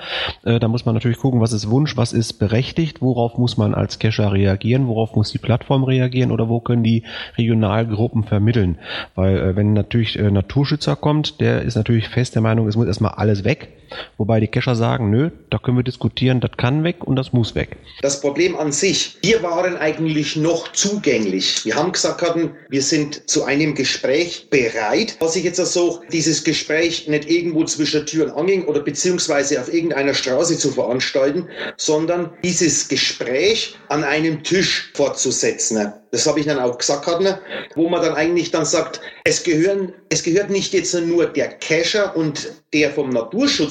Äh, 0.44 0.58
da 0.58 0.68
muss 0.68 0.86
man 0.86 0.94
natürlich 0.94 1.18
gucken, 1.18 1.42
was 1.42 1.52
ist 1.52 1.68
Wunsch, 1.68 1.98
was 1.98 2.14
ist 2.14 2.34
berechtigt, 2.34 3.02
worauf 3.02 3.36
muss 3.36 3.58
man 3.58 3.74
als 3.74 3.98
Cacher 3.98 4.32
reagieren, 4.32 4.86
worauf 4.86 5.14
muss 5.14 5.32
die 5.32 5.38
Plattform 5.38 5.84
reagieren 5.84 6.30
oder 6.30 6.48
wo 6.48 6.60
können 6.60 6.82
die 6.82 7.02
Regionalgruppen 7.36 8.24
vermitteln? 8.24 8.78
Weil 9.14 9.36
äh, 9.36 9.56
wenn 9.56 9.74
natürlich 9.74 10.18
äh, 10.18 10.29
Naturschützer 10.32 10.96
kommt, 10.96 11.40
der 11.40 11.62
ist 11.62 11.76
natürlich 11.76 12.08
fest 12.08 12.34
der 12.34 12.42
Meinung, 12.42 12.68
es 12.68 12.76
muss 12.76 12.86
erstmal 12.86 13.12
alles 13.12 13.44
weg. 13.44 13.79
Wobei 14.18 14.40
die 14.40 14.48
Cacher 14.48 14.76
sagen, 14.76 15.10
nö, 15.10 15.30
da 15.50 15.58
können 15.58 15.76
wir 15.76 15.84
diskutieren, 15.84 16.40
das 16.40 16.52
kann 16.56 16.84
weg 16.84 17.04
und 17.04 17.16
das 17.16 17.32
muss 17.32 17.54
weg. 17.54 17.76
Das 18.02 18.20
Problem 18.20 18.56
an 18.56 18.72
sich, 18.72 19.18
wir 19.22 19.42
waren 19.42 19.76
eigentlich 19.76 20.36
noch 20.36 20.72
zugänglich. 20.72 21.64
Wir 21.64 21.74
haben 21.74 21.92
gesagt 21.92 22.22
hatten, 22.22 22.52
wir 22.68 22.82
sind 22.82 23.28
zu 23.28 23.44
einem 23.44 23.74
Gespräch 23.74 24.48
bereit. 24.50 25.16
Was 25.20 25.36
ich 25.36 25.44
jetzt 25.44 25.56
so, 25.56 26.00
dieses 26.12 26.44
Gespräch 26.44 27.08
nicht 27.08 27.30
irgendwo 27.30 27.64
zwischen 27.64 28.06
Tür 28.06 28.26
und 28.26 28.32
Angel 28.32 28.64
oder 28.64 28.80
beziehungsweise 28.80 29.60
auf 29.60 29.72
irgendeiner 29.72 30.14
Straße 30.14 30.58
zu 30.58 30.70
veranstalten, 30.70 31.46
sondern 31.76 32.30
dieses 32.42 32.88
Gespräch 32.88 33.76
an 33.88 34.04
einem 34.04 34.42
Tisch 34.42 34.90
fortzusetzen. 34.94 35.92
Das 36.12 36.26
habe 36.26 36.40
ich 36.40 36.46
dann 36.46 36.58
auch 36.58 36.76
gesagt, 36.76 37.06
wo 37.76 37.88
man 37.88 38.02
dann 38.02 38.14
eigentlich 38.14 38.50
dann 38.50 38.64
sagt, 38.64 39.00
es 39.24 39.42
gehören, 39.44 39.92
es 40.08 40.22
gehört 40.22 40.50
nicht 40.50 40.72
jetzt 40.74 40.94
nur 40.94 41.26
der 41.26 41.48
Cacher 41.48 42.16
und 42.16 42.52
der 42.72 42.90
vom 42.90 43.10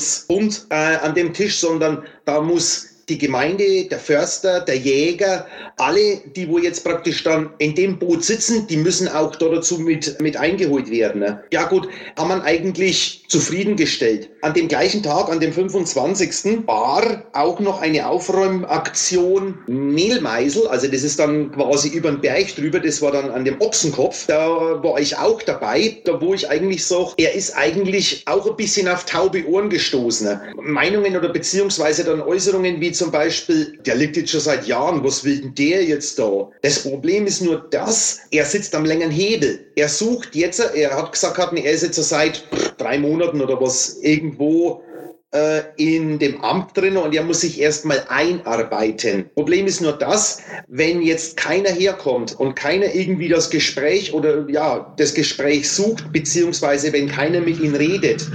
Naturschutzbund 0.10 0.68
äh, 0.70 0.96
an 0.98 1.14
dem 1.14 1.34
Tisch, 1.34 1.60
sondern 1.60 2.06
da 2.26 2.42
muss 2.42 2.89
die 3.10 3.18
Gemeinde, 3.18 3.86
der 3.86 4.00
Förster, 4.00 4.62
der 4.62 4.78
Jäger, 4.78 5.46
alle, 5.78 6.22
die 6.36 6.48
wo 6.48 6.58
jetzt 6.58 6.84
praktisch 6.84 7.24
dann 7.24 7.52
in 7.58 7.76
dem 7.76 8.00
Boot 8.00 8.24
sitzen, 8.24 8.68
die 8.68 8.78
müssen 8.78 9.08
auch 9.08 9.36
dazu 9.36 9.80
mit, 9.80 10.22
mit 10.22 10.38
eingeholt 10.38 10.90
werden. 10.90 11.22
Ne? 11.22 11.44
Ja 11.52 11.66
gut, 11.66 11.90
haben 12.18 12.30
man 12.30 12.42
eigentlich 12.42 13.26
zufriedengestellt. 13.28 14.30
An 14.42 14.54
dem 14.54 14.70
gleichen 14.70 15.04
Tag, 15.04 15.30
an 15.30 15.40
dem 15.40 15.52
25. 15.52 16.66
war 16.66 17.24
auch 17.34 17.60
noch 17.60 17.82
eine 17.82 18.08
Aufräumaktion 18.08 19.58
Mehlmeisel, 19.68 20.68
also 20.68 20.88
das 20.88 21.04
ist 21.04 21.20
dann 21.20 21.52
quasi 21.52 21.90
über 21.90 22.10
den 22.12 22.22
Berg 22.22 22.56
drüber, 22.56 22.80
das 22.80 23.02
war 23.02 23.12
dann 23.12 23.32
an 23.32 23.44
dem 23.44 23.60
Ochsenkopf, 23.60 24.28
da 24.28 24.82
war 24.82 25.00
ich 25.00 25.18
auch 25.18 25.42
dabei, 25.42 25.98
da 26.06 26.22
wo 26.22 26.34
ich 26.34 26.50
eigentlich 26.50 26.86
sage, 26.86 27.14
er 27.18 27.34
ist 27.34 27.58
eigentlich 27.58 28.24
auch 28.26 28.50
ein 28.50 28.56
bisschen 28.56 28.88
auf 28.88 29.06
taube 29.06 29.46
Ohren 29.48 29.70
gestoßen. 29.70 30.28
Ne? 30.28 30.42
Meinungen 30.62 31.18
oder 31.18 31.30
beziehungsweise 31.30 32.04
dann 32.04 32.22
Äußerungen 32.22 32.80
wie 32.80 32.92
zum 33.00 33.12
Beispiel, 33.12 33.80
der 33.86 33.96
liegt 33.96 34.18
jetzt 34.18 34.32
schon 34.32 34.42
seit 34.42 34.68
Jahren, 34.68 35.04
was 35.04 35.24
will 35.24 35.42
denn 35.42 35.56
der 35.56 35.84
jetzt 35.84 36.20
da? 36.20 36.50
Das 36.62 36.84
Problem 36.84 37.26
ist 37.26 37.42
nur 37.42 37.68
das, 37.72 38.20
er 38.32 38.46
sitzt 38.46 38.76
am 38.76 38.86
längeren 38.86 39.12
Hebel. 39.12 39.66
Er 39.76 39.90
sucht 39.90 40.36
jetzt, 40.36 40.60
er 40.60 40.96
hat 40.96 41.12
gesagt, 41.12 41.40
er 41.40 41.72
ist 41.72 41.84
jetzt 41.84 41.96
seit 41.96 42.46
drei 42.78 43.00
Monaten 43.00 43.42
oder 43.42 43.60
was 43.60 43.98
irgendwo 44.02 44.84
äh, 45.32 45.62
in 45.78 46.18
dem 46.20 46.42
Amt 46.42 46.76
drin 46.76 46.98
und 46.98 47.14
er 47.14 47.24
muss 47.24 47.42
sich 47.42 47.60
erstmal 47.60 48.04
einarbeiten. 48.08 49.30
Problem 49.36 49.68
ist 49.68 49.82
nur 49.82 49.94
das, 49.94 50.42
wenn 50.68 51.02
jetzt 51.02 51.38
keiner 51.38 51.70
herkommt 51.70 52.40
und 52.40 52.56
keiner 52.56 52.94
irgendwie 52.94 53.30
das 53.30 53.50
Gespräch 53.50 54.14
oder 54.14 54.50
ja, 54.50 54.94
das 54.98 55.14
Gespräch 55.14 55.70
sucht, 55.70 56.12
beziehungsweise 56.12 56.92
wenn 56.94 57.08
keiner 57.08 57.42
mit 57.42 57.60
ihm 57.60 57.76
redet, 57.76 58.28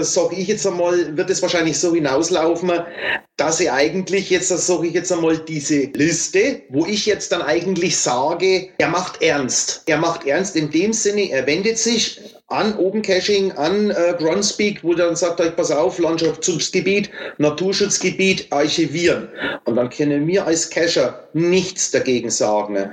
sage 0.00 0.36
ich 0.36 0.48
jetzt 0.48 0.66
einmal, 0.66 1.16
wird 1.16 1.30
es 1.30 1.42
wahrscheinlich 1.42 1.78
so 1.78 1.94
hinauslaufen, 1.94 2.72
dass 3.36 3.60
er 3.60 3.74
eigentlich 3.74 4.30
jetzt, 4.30 4.50
das 4.50 4.66
sage 4.66 4.88
ich 4.88 4.94
jetzt 4.94 5.12
einmal, 5.12 5.38
diese 5.38 5.90
Liste, 5.94 6.62
wo 6.68 6.86
ich 6.86 7.06
jetzt 7.06 7.32
dann 7.32 7.42
eigentlich 7.42 7.96
sage, 7.96 8.70
er 8.78 8.88
macht 8.88 9.22
ernst. 9.22 9.82
Er 9.86 9.98
macht 9.98 10.26
ernst 10.26 10.56
in 10.56 10.70
dem 10.70 10.92
Sinne, 10.92 11.30
er 11.30 11.46
wendet 11.46 11.78
sich 11.78 12.20
an 12.48 12.76
Open 12.78 13.02
Caching, 13.02 13.52
an 13.52 13.90
äh, 13.90 14.14
Groundspeak, 14.18 14.84
wo 14.84 14.94
dann 14.94 15.16
sagt 15.16 15.40
euch, 15.40 15.56
pass 15.56 15.70
auf, 15.70 15.98
Landschaftsschutzgebiet, 15.98 17.10
Naturschutzgebiet 17.38 18.52
archivieren. 18.52 19.28
Und 19.64 19.76
dann 19.76 19.88
können 19.88 20.26
wir 20.26 20.46
als 20.46 20.68
Cacher 20.68 21.28
nichts 21.32 21.90
dagegen 21.90 22.30
sagen. 22.30 22.92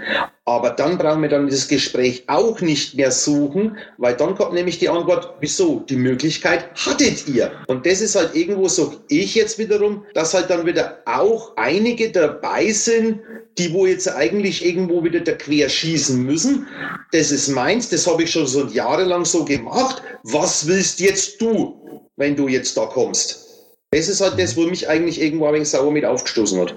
Aber 0.51 0.71
dann 0.71 0.97
brauchen 0.97 1.21
wir 1.21 1.29
dann 1.29 1.47
das 1.47 1.69
Gespräch 1.69 2.25
auch 2.27 2.59
nicht 2.59 2.95
mehr 2.95 3.09
suchen, 3.09 3.77
weil 3.97 4.17
dann 4.17 4.35
kommt 4.35 4.51
nämlich 4.51 4.79
die 4.79 4.89
Antwort, 4.89 5.35
wieso? 5.39 5.79
Die 5.87 5.95
Möglichkeit 5.95 6.65
hattet 6.75 7.25
ihr. 7.29 7.53
Und 7.67 7.85
das 7.85 8.01
ist 8.01 8.17
halt 8.17 8.35
irgendwo 8.35 8.67
so, 8.67 8.95
ich 9.07 9.33
jetzt 9.33 9.57
wiederum, 9.59 10.03
dass 10.13 10.33
halt 10.33 10.49
dann 10.49 10.65
wieder 10.65 10.97
auch 11.05 11.55
einige 11.55 12.11
dabei 12.11 12.69
sind, 12.73 13.21
die 13.57 13.71
wo 13.71 13.85
jetzt 13.85 14.13
eigentlich 14.13 14.65
irgendwo 14.65 15.01
wieder 15.05 15.21
da 15.21 15.31
quer 15.31 15.69
schießen 15.69 16.21
müssen. 16.21 16.67
Das 17.13 17.31
ist 17.31 17.47
meins, 17.47 17.87
das 17.87 18.05
habe 18.05 18.23
ich 18.23 18.31
schon 18.31 18.45
so 18.45 18.65
jahrelang 18.65 19.23
so 19.23 19.45
gemacht. 19.45 20.03
Was 20.23 20.67
willst 20.67 20.99
jetzt 20.99 21.39
du, 21.39 22.09
wenn 22.17 22.35
du 22.35 22.49
jetzt 22.49 22.75
da 22.75 22.87
kommst? 22.87 23.47
Das 23.91 24.09
ist 24.09 24.19
halt 24.19 24.37
das, 24.37 24.57
wo 24.57 24.63
mich 24.63 24.89
eigentlich 24.89 25.21
irgendwo 25.21 25.45
ein 25.45 25.53
wenig 25.53 25.69
sauer 25.69 25.91
mit 25.91 26.03
aufgestoßen 26.03 26.59
hat. 26.59 26.75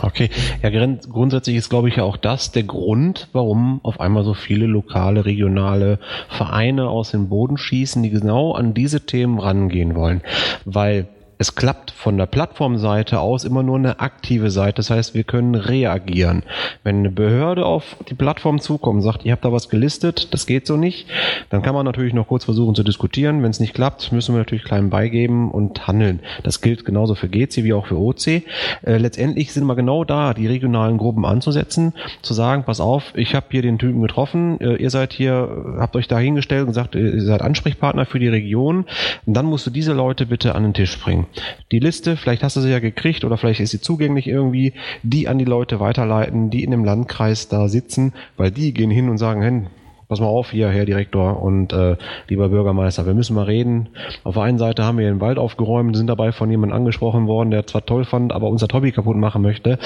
Okay, 0.00 0.30
ja, 0.62 0.70
grundsätzlich 1.10 1.56
ist, 1.56 1.70
glaube 1.70 1.88
ich, 1.88 1.96
ja 1.96 2.04
auch 2.04 2.16
das 2.16 2.52
der 2.52 2.62
Grund, 2.62 3.28
warum 3.32 3.80
auf 3.82 4.00
einmal 4.00 4.24
so 4.24 4.34
viele 4.34 4.66
lokale, 4.66 5.24
regionale 5.24 5.98
Vereine 6.28 6.88
aus 6.88 7.10
dem 7.10 7.28
Boden 7.28 7.58
schießen, 7.58 8.02
die 8.02 8.10
genau 8.10 8.52
an 8.52 8.74
diese 8.74 9.06
Themen 9.06 9.40
rangehen 9.40 9.96
wollen. 9.96 10.22
Weil 10.64 11.08
es 11.40 11.54
klappt 11.54 11.92
von 11.92 12.18
der 12.18 12.26
Plattformseite 12.26 13.20
aus 13.20 13.44
immer 13.44 13.62
nur 13.62 13.76
eine 13.76 14.00
aktive 14.00 14.50
Seite. 14.50 14.74
Das 14.74 14.90
heißt, 14.90 15.14
wir 15.14 15.22
können 15.22 15.54
reagieren. 15.54 16.42
Wenn 16.82 16.98
eine 16.98 17.10
Behörde 17.10 17.64
auf 17.64 17.96
die 18.08 18.14
Plattform 18.14 18.60
zukommt 18.60 18.96
und 18.96 19.02
sagt, 19.02 19.24
ihr 19.24 19.30
habt 19.32 19.44
da 19.44 19.52
was 19.52 19.68
gelistet, 19.68 20.34
das 20.34 20.46
geht 20.46 20.66
so 20.66 20.76
nicht, 20.76 21.06
dann 21.50 21.62
kann 21.62 21.74
man 21.74 21.86
natürlich 21.86 22.12
noch 22.12 22.26
kurz 22.26 22.44
versuchen 22.44 22.74
zu 22.74 22.82
diskutieren. 22.82 23.42
Wenn 23.44 23.50
es 23.50 23.60
nicht 23.60 23.72
klappt, 23.72 24.10
müssen 24.10 24.34
wir 24.34 24.40
natürlich 24.40 24.64
klein 24.64 24.90
beigeben 24.90 25.52
und 25.52 25.86
handeln. 25.86 26.20
Das 26.42 26.60
gilt 26.60 26.84
genauso 26.84 27.14
für 27.14 27.28
GC 27.28 27.62
wie 27.62 27.72
auch 27.72 27.86
für 27.86 27.98
OC. 27.98 28.26
Äh, 28.26 28.42
letztendlich 28.82 29.52
sind 29.52 29.64
wir 29.64 29.76
genau 29.76 30.02
da, 30.02 30.34
die 30.34 30.48
regionalen 30.48 30.98
Gruppen 30.98 31.24
anzusetzen, 31.24 31.94
zu 32.20 32.34
sagen, 32.34 32.64
pass 32.64 32.80
auf, 32.80 33.12
ich 33.14 33.36
habe 33.36 33.46
hier 33.50 33.62
den 33.62 33.78
Typen 33.78 34.02
getroffen, 34.02 34.60
äh, 34.60 34.74
ihr 34.74 34.90
seid 34.90 35.12
hier, 35.12 35.76
habt 35.78 35.94
euch 35.94 36.08
da 36.08 36.18
hingestellt 36.18 36.62
und 36.62 36.68
gesagt, 36.68 36.96
ihr 36.96 37.22
seid 37.22 37.42
Ansprechpartner 37.42 38.06
für 38.06 38.18
die 38.18 38.28
Region. 38.28 38.86
Und 39.24 39.34
dann 39.34 39.46
musst 39.46 39.66
du 39.66 39.70
diese 39.70 39.92
Leute 39.92 40.26
bitte 40.26 40.56
an 40.56 40.64
den 40.64 40.74
Tisch 40.74 40.98
bringen 40.98 41.27
die 41.72 41.78
Liste, 41.78 42.16
vielleicht 42.16 42.42
hast 42.42 42.56
du 42.56 42.60
sie 42.60 42.70
ja 42.70 42.78
gekriegt 42.78 43.24
oder 43.24 43.36
vielleicht 43.36 43.60
ist 43.60 43.70
sie 43.70 43.80
zugänglich 43.80 44.26
irgendwie, 44.26 44.72
die 45.02 45.28
an 45.28 45.38
die 45.38 45.44
Leute 45.44 45.80
weiterleiten, 45.80 46.50
die 46.50 46.64
in 46.64 46.70
dem 46.70 46.84
Landkreis 46.84 47.48
da 47.48 47.68
sitzen, 47.68 48.12
weil 48.36 48.50
die 48.50 48.72
gehen 48.72 48.90
hin 48.90 49.08
und 49.08 49.18
sagen, 49.18 49.68
pass 50.08 50.20
mal 50.20 50.26
auf 50.26 50.50
hier, 50.52 50.70
Herr 50.70 50.86
Direktor 50.86 51.42
und 51.42 51.72
äh, 51.74 51.96
lieber 52.28 52.48
Bürgermeister, 52.48 53.04
wir 53.04 53.12
müssen 53.12 53.34
mal 53.34 53.44
reden. 53.44 53.90
Auf 54.24 54.34
der 54.34 54.44
einen 54.44 54.56
Seite 54.56 54.84
haben 54.84 54.96
wir 54.96 55.06
den 55.06 55.20
Wald 55.20 55.38
aufgeräumt, 55.38 55.94
sind 55.96 56.06
dabei 56.06 56.32
von 56.32 56.50
jemandem 56.50 56.78
angesprochen 56.78 57.26
worden, 57.26 57.50
der 57.50 57.66
zwar 57.66 57.84
toll 57.84 58.06
fand, 58.06 58.32
aber 58.32 58.48
unser 58.48 58.68
Hobby 58.72 58.90
kaputt 58.90 59.16
machen 59.16 59.42
möchte, 59.42 59.78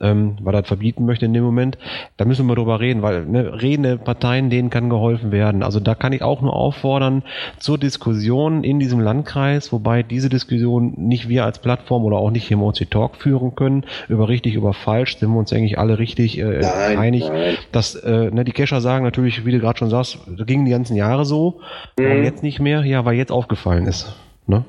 ähm, 0.00 0.36
weil 0.40 0.54
er 0.54 0.62
das 0.62 0.68
verbieten 0.68 1.06
möchte 1.06 1.26
in 1.26 1.34
dem 1.34 1.44
Moment. 1.44 1.78
Da 2.16 2.24
müssen 2.24 2.46
wir 2.46 2.56
drüber 2.56 2.80
reden, 2.80 3.02
weil 3.02 3.24
ne, 3.26 3.62
redende 3.62 3.96
Parteien, 3.96 4.50
denen 4.50 4.70
kann 4.70 4.90
geholfen 4.90 5.30
werden. 5.30 5.62
Also 5.62 5.78
da 5.78 5.94
kann 5.94 6.12
ich 6.12 6.22
auch 6.22 6.42
nur 6.42 6.54
auffordern 6.54 7.22
zur 7.60 7.78
Diskussion 7.78 8.64
in 8.64 8.80
diesem 8.80 8.98
Landkreis, 8.98 9.72
wobei 9.72 10.02
diese 10.02 10.28
Diskussion 10.28 10.94
nicht 10.96 11.28
wir 11.28 11.44
als 11.44 11.60
Plattform 11.60 12.04
oder 12.04 12.16
auch 12.16 12.32
nicht 12.32 12.48
hier 12.48 12.56
im 12.56 12.64
OC 12.64 12.90
Talk 12.90 13.14
führen 13.16 13.54
können, 13.54 13.84
über 14.08 14.28
richtig, 14.28 14.56
über 14.56 14.72
falsch, 14.72 15.18
sind 15.18 15.30
wir 15.30 15.38
uns 15.38 15.52
eigentlich 15.52 15.78
alle 15.78 16.00
richtig 16.00 16.38
äh, 16.38 16.58
nein, 16.60 16.98
einig, 16.98 17.28
nein. 17.28 17.54
dass 17.70 17.94
äh, 17.94 18.32
ne, 18.32 18.44
die 18.44 18.52
Kescher 18.52 18.80
sagen 18.80 19.04
natürlich 19.04 19.44
wieder 19.44 19.59
gerade 19.60 19.78
schon 19.78 19.90
sagst, 19.90 20.18
das 20.26 20.46
ging 20.46 20.64
die 20.64 20.70
ganzen 20.70 20.96
Jahre 20.96 21.24
so, 21.24 21.60
mhm. 21.98 22.24
jetzt 22.24 22.42
nicht 22.42 22.60
mehr, 22.60 22.84
ja, 22.84 23.04
weil 23.04 23.14
jetzt 23.14 23.32
aufgefallen 23.32 23.86
ist. 23.86 24.14
Ne? 24.46 24.64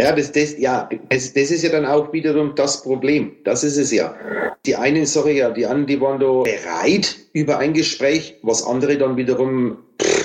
Ja, 0.00 0.14
das, 0.14 0.32
das, 0.32 0.58
ja 0.58 0.88
das, 1.08 1.32
das 1.34 1.50
ist 1.50 1.62
ja 1.62 1.70
dann 1.70 1.86
auch 1.86 2.12
wiederum 2.12 2.54
das 2.56 2.82
Problem. 2.82 3.32
Das 3.44 3.62
ist 3.62 3.76
es 3.76 3.92
ja. 3.92 4.14
Die 4.66 4.74
einen, 4.74 5.06
sorry, 5.06 5.38
ja, 5.38 5.50
die 5.50 5.66
anderen, 5.66 5.86
die 5.86 6.00
waren 6.00 6.18
da 6.18 6.42
bereit 6.42 7.16
über 7.32 7.58
ein 7.58 7.74
Gespräch, 7.74 8.36
was 8.42 8.66
andere 8.66 8.98
dann 8.98 9.16
wiederum, 9.16 9.76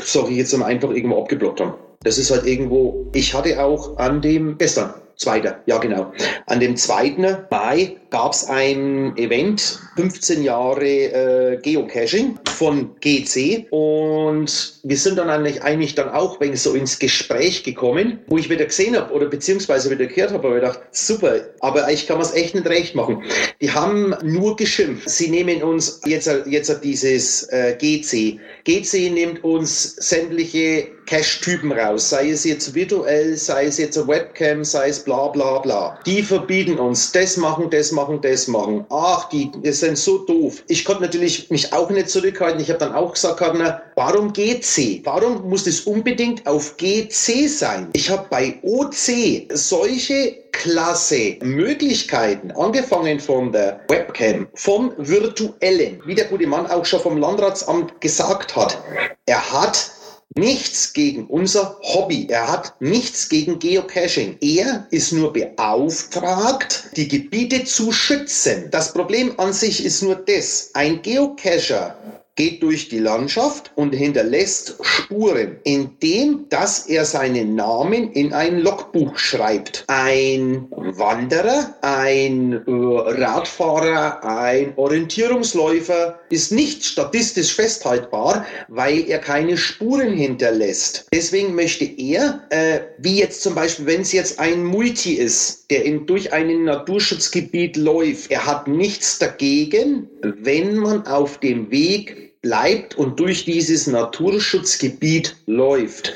sorry, 0.03 0.37
jetzt 0.37 0.53
einfach 0.59 0.89
irgendwo 0.89 1.21
abgeblockt 1.21 1.61
haben. 1.61 1.73
Das 2.01 2.17
ist 2.17 2.31
halt 2.31 2.45
irgendwo, 2.45 3.07
ich 3.13 3.33
hatte 3.33 3.61
auch 3.61 3.97
an 3.97 4.21
dem 4.21 4.57
gestern 4.57 4.93
Zweiter, 5.19 5.61
ja 5.65 5.77
genau. 5.79 6.13
An 6.45 6.61
dem 6.61 6.77
2. 6.77 7.45
Mai 7.49 7.97
gab 8.09 8.31
es 8.31 8.45
ein 8.45 9.17
Event, 9.17 9.77
15 9.97 10.43
Jahre 10.43 10.85
äh, 10.85 11.57
Geocaching 11.61 12.39
von 12.55 12.95
GC 13.01 13.67
und 13.69 14.79
wir 14.81 14.97
sind 14.97 15.17
dann 15.17 15.29
eigentlich, 15.29 15.61
eigentlich 15.61 15.93
dann 15.95 16.07
auch 16.07 16.39
wenn 16.39 16.55
so 16.55 16.73
ins 16.73 16.99
Gespräch 16.99 17.63
gekommen, 17.63 18.19
wo 18.27 18.37
ich 18.37 18.49
wieder 18.49 18.63
gesehen 18.63 18.95
habe 18.95 19.13
oder 19.13 19.25
beziehungsweise 19.25 19.91
wieder 19.91 20.05
gehört 20.05 20.31
habe, 20.31 20.47
aber 20.47 20.55
ich 20.55 20.63
dachte, 20.63 20.81
super, 20.91 21.35
aber 21.59 21.91
ich 21.91 22.07
kann 22.07 22.21
es 22.21 22.33
echt 22.33 22.55
nicht 22.55 22.67
recht 22.67 22.95
machen. 22.95 23.23
Die 23.59 23.71
haben 23.71 24.15
nur 24.23 24.55
geschimpft. 24.55 25.09
Sie 25.09 25.29
nehmen 25.29 25.61
uns 25.63 25.99
jetzt, 26.05 26.31
jetzt 26.45 26.79
dieses 26.81 27.43
äh, 27.49 27.75
GC. 27.77 28.39
GC 28.63 29.11
nimmt 29.11 29.43
uns 29.43 29.97
sämtliche 29.97 30.87
Cache-Typen 31.09 31.71
raus, 31.71 32.09
sei 32.09 32.29
es 32.29 32.43
jetzt 32.43 32.75
virtuell, 32.75 33.35
sei 33.35 33.65
es 33.65 33.79
jetzt 33.79 33.97
eine 33.97 34.07
Webcam, 34.07 34.63
sei 34.63 34.89
es 34.89 35.03
bla 35.09 35.27
bla 35.29 35.57
bla. 35.57 35.99
Die 36.05 36.21
verbieten 36.21 36.77
uns 36.77 37.11
das 37.11 37.35
machen, 37.35 37.69
das 37.71 37.91
machen, 37.91 38.21
das 38.21 38.47
machen. 38.47 38.85
Ach, 38.91 39.27
die, 39.29 39.51
die 39.51 39.71
sind 39.71 39.97
so 39.97 40.19
doof. 40.19 40.63
Ich 40.67 40.85
konnte 40.85 41.01
natürlich 41.01 41.49
mich 41.49 41.73
auch 41.73 41.89
nicht 41.89 42.09
zurückhalten. 42.09 42.61
Ich 42.61 42.69
habe 42.69 42.77
dann 42.77 42.93
auch 42.93 43.13
gesagt, 43.13 43.41
na, 43.57 43.81
warum 43.95 44.31
GC? 44.31 45.01
Warum 45.05 45.49
muss 45.49 45.63
das 45.63 45.79
unbedingt 45.81 46.45
auf 46.45 46.77
GC 46.77 47.47
sein? 47.47 47.89
Ich 47.93 48.11
habe 48.11 48.27
bei 48.29 48.59
OC 48.61 49.47
solche 49.51 50.43
klasse 50.51 51.37
Möglichkeiten, 51.41 52.51
angefangen 52.51 53.19
von 53.19 53.51
der 53.51 53.79
Webcam, 53.87 54.47
vom 54.53 54.93
virtuellen, 54.97 56.01
wie 56.05 56.15
der 56.15 56.25
gute 56.25 56.45
Mann 56.45 56.67
auch 56.67 56.85
schon 56.85 56.99
vom 56.99 57.17
Landratsamt 57.17 57.99
gesagt 57.99 58.55
hat. 58.55 58.77
Er 59.25 59.51
hat 59.51 59.91
nichts 60.35 60.93
gegen 60.93 61.27
unser 61.27 61.79
Hobby. 61.81 62.27
Er 62.29 62.51
hat 62.51 62.79
nichts 62.79 63.29
gegen 63.29 63.59
Geocaching. 63.59 64.37
Er 64.41 64.87
ist 64.91 65.11
nur 65.11 65.33
beauftragt, 65.33 66.91
die 66.95 67.07
Gebiete 67.07 67.63
zu 67.65 67.91
schützen. 67.91 68.69
Das 68.71 68.93
Problem 68.93 69.39
an 69.39 69.53
sich 69.53 69.83
ist 69.83 70.03
nur 70.03 70.15
das. 70.15 70.71
Ein 70.73 71.01
Geocacher 71.01 71.97
geht 72.39 72.63
durch 72.63 72.87
die 72.87 72.99
Landschaft 72.99 73.69
und 73.75 73.93
hinterlässt 73.93 74.77
Spuren, 74.81 75.57
indem 75.65 76.45
dass 76.47 76.87
er 76.87 77.03
seinen 77.03 77.55
Namen 77.55 78.13
in 78.13 78.31
ein 78.31 78.61
Logbuch 78.61 79.17
schreibt. 79.17 79.83
Ein 79.87 80.67
Wanderer, 80.69 81.75
ein 81.81 82.53
äh, 82.53 82.61
Radfahrer, 82.65 84.23
ein 84.23 84.71
Orientierungsläufer 84.77 86.17
ist 86.29 86.53
nicht 86.53 86.85
statistisch 86.85 87.53
festhaltbar, 87.53 88.45
weil 88.69 89.09
er 89.09 89.19
keine 89.19 89.57
Spuren 89.57 90.13
hinterlässt. 90.13 91.07
Deswegen 91.13 91.53
möchte 91.55 91.83
er, 91.83 92.45
äh, 92.51 92.79
wie 92.99 93.19
jetzt 93.19 93.41
zum 93.41 93.53
Beispiel, 93.53 93.85
wenn 93.85 94.01
es 94.01 94.13
jetzt 94.13 94.39
ein 94.39 94.63
Multi 94.63 95.15
ist, 95.15 95.69
der 95.69 95.83
in, 95.83 96.05
durch 96.05 96.31
ein 96.31 96.63
Naturschutzgebiet 96.63 97.75
läuft, 97.75 98.31
er 98.31 98.45
hat 98.45 98.69
nichts 98.69 99.19
dagegen, 99.19 100.07
wenn 100.21 100.77
man 100.77 101.05
auf 101.05 101.37
dem 101.39 101.69
Weg 101.69 102.28
bleibt 102.41 102.97
und 102.97 103.19
durch 103.19 103.45
dieses 103.45 103.87
Naturschutzgebiet 103.87 105.35
läuft. 105.45 106.13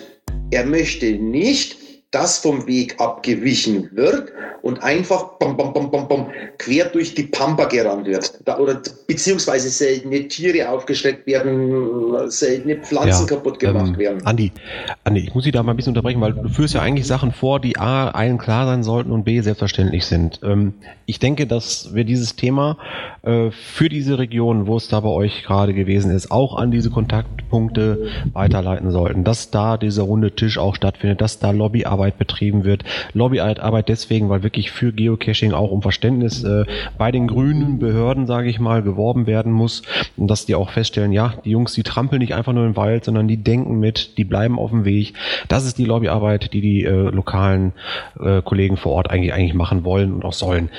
Er 0.52 0.66
möchte 0.66 1.12
nicht, 1.14 1.78
dass 2.14 2.38
vom 2.38 2.68
Weg 2.68 3.02
abgewichen 3.02 3.90
wird 3.94 4.32
und 4.62 4.84
einfach 4.84 5.40
bom, 5.40 5.58
bom, 5.58 5.74
bom, 5.74 5.90
bom, 5.90 6.08
bom, 6.08 6.28
quer 6.60 6.86
durch 6.86 7.16
die 7.16 7.24
Pampa 7.24 7.66
gerannt 7.66 8.06
wird. 8.06 8.40
Da, 8.46 8.60
oder 8.60 8.80
beziehungsweise 9.08 9.70
seltene 9.70 10.28
Tiere 10.28 10.70
aufgeschreckt 10.70 11.26
werden, 11.26 12.30
seltene 12.30 12.78
Pflanzen 12.78 13.28
ja, 13.28 13.36
kaputt 13.36 13.60
gemacht 13.60 13.94
ähm, 13.94 13.98
werden. 13.98 14.26
Andi, 14.26 14.52
Andi, 15.04 15.22
ich 15.22 15.34
muss 15.34 15.44
Sie 15.44 15.52
da 15.52 15.64
mal 15.64 15.72
ein 15.72 15.76
bisschen 15.76 15.90
unterbrechen, 15.92 16.22
weil 16.22 16.34
du 16.34 16.50
führst 16.50 16.76
ja 16.76 16.82
eigentlich 16.82 17.08
Sachen 17.08 17.32
vor, 17.32 17.60
die 17.60 17.78
A, 17.78 18.10
allen 18.10 18.38
klar 18.38 18.68
sein 18.68 18.84
sollten 18.84 19.12
und 19.12 19.24
B, 19.24 19.42
selbstverständlich 19.42 20.06
sind. 20.06 20.40
Ähm, 20.44 20.76
ich 21.08 21.18
denke, 21.18 21.48
dass 21.48 21.96
wir 21.96 22.04
dieses 22.04 22.36
Thema 22.36 22.78
äh, 23.24 23.50
für 23.50 23.90
diese 23.90 24.20
Region, 24.20 24.68
wo 24.68 24.78
es 24.78 24.88
da 24.88 25.00
bei 25.00 25.10
euch 25.10 25.44
gerade 25.44 25.74
gewesen 25.74 26.12
ist, 26.12 26.32
auch 26.32 26.56
an 26.58 26.70
diese 26.70 26.92
Kontaktpunkte 26.92 28.08
weiterleiten 28.34 28.92
sollten, 28.92 29.24
dass 29.24 29.50
da 29.50 29.78
dieser 29.78 30.04
runde 30.04 30.36
Tisch 30.36 30.60
auch 30.60 30.76
stattfindet, 30.76 31.20
dass 31.20 31.40
da 31.40 31.52
Lobbyarbeit 31.52 32.03
betrieben 32.12 32.64
wird. 32.64 32.84
Lobbyarbeit 33.14 33.90
deswegen, 33.90 34.30
weil 34.30 34.44
wirklich 34.44 34.72
für 34.72 34.92
Geocaching 34.92 35.54
auch 35.54 35.72
um 35.72 35.82
Verständnis 35.82 36.44
äh, 36.44 36.66
bei 36.98 37.12
den 37.12 37.28
grünen 37.28 37.80
Behörden, 37.80 38.28
sage 38.28 38.50
ich 38.50 38.60
mal, 38.60 38.82
geworben 38.82 39.28
werden 39.28 39.52
muss 39.52 39.82
und 40.18 40.28
dass 40.28 40.46
die 40.46 40.56
auch 40.56 40.70
feststellen, 40.70 41.12
ja, 41.12 41.34
die 41.46 41.52
Jungs, 41.52 41.74
die 41.74 41.84
trampeln 41.84 42.20
nicht 42.20 42.34
einfach 42.34 42.54
nur 42.54 42.66
im 42.66 42.76
Wald, 42.76 43.06
sondern 43.06 43.28
die 43.28 43.38
denken 43.38 43.80
mit, 43.80 44.18
die 44.18 44.24
bleiben 44.24 44.60
auf 44.60 44.72
dem 44.72 44.86
Weg. 44.86 45.14
Das 45.48 45.66
ist 45.66 45.78
die 45.78 45.86
Lobbyarbeit, 45.86 46.54
die 46.54 46.62
die 46.62 46.84
äh, 46.84 47.10
lokalen 47.10 47.74
äh, 48.20 48.42
Kollegen 48.42 48.78
vor 48.78 48.94
Ort 48.94 49.10
eigentlich 49.10 49.34
eigentlich 49.34 49.54
machen 49.54 49.84
wollen 49.84 50.14
und 50.14 50.26
auch 50.26 50.34
sollen. 50.34 50.70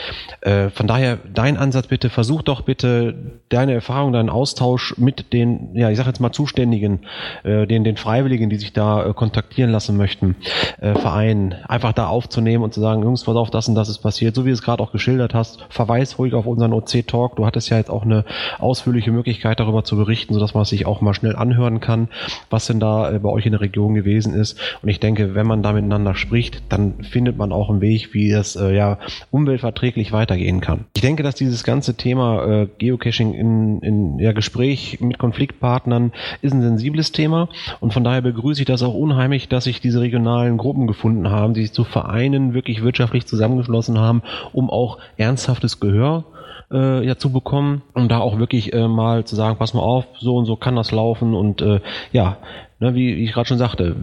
Äh, 0.41 0.71
von 0.71 0.87
daher 0.87 1.19
dein 1.33 1.57
Ansatz 1.57 1.89
bitte 1.89 2.11
versuch 2.11 2.43
doch 2.43 2.63
bitte 2.63 3.41
deine 3.49 3.73
Erfahrung, 3.73 4.13
deinen 4.13 4.31
Austausch 4.31 4.97
mit 4.99 5.33
den, 5.33 5.75
ja, 5.75 5.91
ich 5.91 5.97
sag 5.97 6.07
jetzt 6.07 6.21
mal 6.21 6.33
Zuständigen, 6.33 7.01
äh, 7.43 7.67
den, 7.67 7.85
den 7.85 7.97
Freiwilligen, 7.97 8.51
die 8.51 8.57
sich 8.57 8.73
da 8.73 9.07
äh, 9.07 9.13
kontaktieren 9.15 9.71
lassen 9.71 9.97
möchten, 9.97 10.37
äh, 10.81 10.95
Verein 11.15 11.55
einfach 11.69 11.93
da 11.93 12.09
aufzunehmen 12.09 12.65
und 12.65 12.75
zu 12.75 12.81
sagen, 12.81 13.05
Jungs, 13.05 13.23
pass 13.23 13.37
auf, 13.37 13.49
das 13.49 13.69
und 13.69 13.77
das 13.77 13.89
ist 13.89 13.99
passiert, 13.99 14.35
so 14.35 14.45
wie 14.45 14.49
du 14.49 14.55
es 14.55 14.63
gerade 14.63 14.83
auch 14.83 14.91
geschildert 14.91 15.33
hast, 15.33 15.65
verweis 15.69 16.19
ruhig 16.19 16.35
auf 16.35 16.45
unseren 16.45 16.73
OC-Talk. 16.73 17.37
Du 17.37 17.47
hattest 17.47 17.71
ja 17.71 17.77
jetzt 17.77 17.89
auch 17.89 18.03
eine 18.03 18.25
ausführliche 18.59 19.13
Möglichkeit 19.13 19.61
darüber 19.61 19.85
zu 19.85 19.97
berichten, 19.97 20.35
sodass 20.35 20.55
man 20.55 20.65
sich 20.65 20.87
auch 20.87 21.01
mal 21.01 21.15
schnell 21.15 21.37
anhören 21.37 21.79
kann, 21.79 22.09
was 22.51 22.67
denn 22.67 22.81
da 22.81 23.13
äh, 23.13 23.21
bei 23.21 23.29
euch 23.29 23.47
in 23.47 23.53
der 23.53 23.61
Region 23.61 23.95
gewesen 23.95 24.35
ist. 24.35 24.59
Und 24.83 24.89
ich 24.89 24.99
denke, 24.99 25.37
wenn 25.37 25.47
man 25.47 25.63
da 25.63 25.73
miteinander 25.73 26.17
spricht, 26.17 26.65
dann 26.69 27.05
findet 27.05 27.37
man 27.37 27.53
auch 27.53 27.71
einen 27.71 27.81
Weg, 27.81 28.13
wie 28.13 28.31
das 28.31 28.57
äh, 28.57 28.75
ja 28.75 28.99
umweltverträglich 29.31 30.11
weitergehen 30.11 30.61
kann. 30.61 30.87
Ich 30.97 31.03
denke, 31.03 31.23
dass 31.23 31.37
dieses 31.37 31.63
ganze 31.63 31.95
Thema 31.95 32.45
äh, 32.45 32.69
Geocaching 32.79 33.35
in, 33.35 33.79
in 33.83 34.19
ja, 34.19 34.33
Gespräch 34.33 34.99
mit 35.01 35.19
Konfliktpartnern 35.19 36.11
ist 36.43 36.53
ein 36.53 36.63
sensibles 36.63 37.13
Thema 37.13 37.49
und 37.79 37.93
von 37.93 38.03
daher 38.03 38.23
begrüße 38.23 38.63
ich 38.63 38.67
das 38.67 38.83
auch 38.83 38.95
unheimlich, 38.95 39.49
dass 39.49 39.65
sich 39.65 39.81
diese 39.81 40.01
regionalen 40.01 40.57
Gruppen 40.57 40.89
gefunden 40.89 41.04
haben, 41.05 41.55
die 41.55 41.63
sich 41.63 41.73
zu 41.73 41.85
Vereinen 41.85 42.55
wirklich 42.55 42.83
wirtschaftlich 42.83 43.27
zusammengeschlossen 43.27 43.99
haben, 43.99 44.23
um 44.53 44.71
auch 44.71 44.99
ernsthaftes 45.17 45.81
Gehör 45.81 46.25
äh, 46.73 47.07
ja 47.07 47.17
zu 47.17 47.31
bekommen, 47.31 47.83
um 47.95 48.09
da 48.09 48.19
auch 48.19 48.39
wirklich 48.39 48.73
äh, 48.73 48.89
mal 48.89 49.25
zu 49.25 49.37
sagen, 49.37 49.59
pass 49.59 49.75
mal 49.75 49.83
auf, 49.83 50.07
so 50.19 50.37
und 50.37 50.47
so 50.47 50.57
kann 50.57 50.77
das 50.77 50.91
laufen 50.91 51.35
und 51.35 51.63
äh, 51.63 51.81
ja, 52.13 52.39
ne, 52.81 52.95
wie, 52.95 53.17
wie 53.17 53.25
ich 53.25 53.33
gerade 53.33 53.49
schon 53.49 53.59
sagte, 53.59 53.97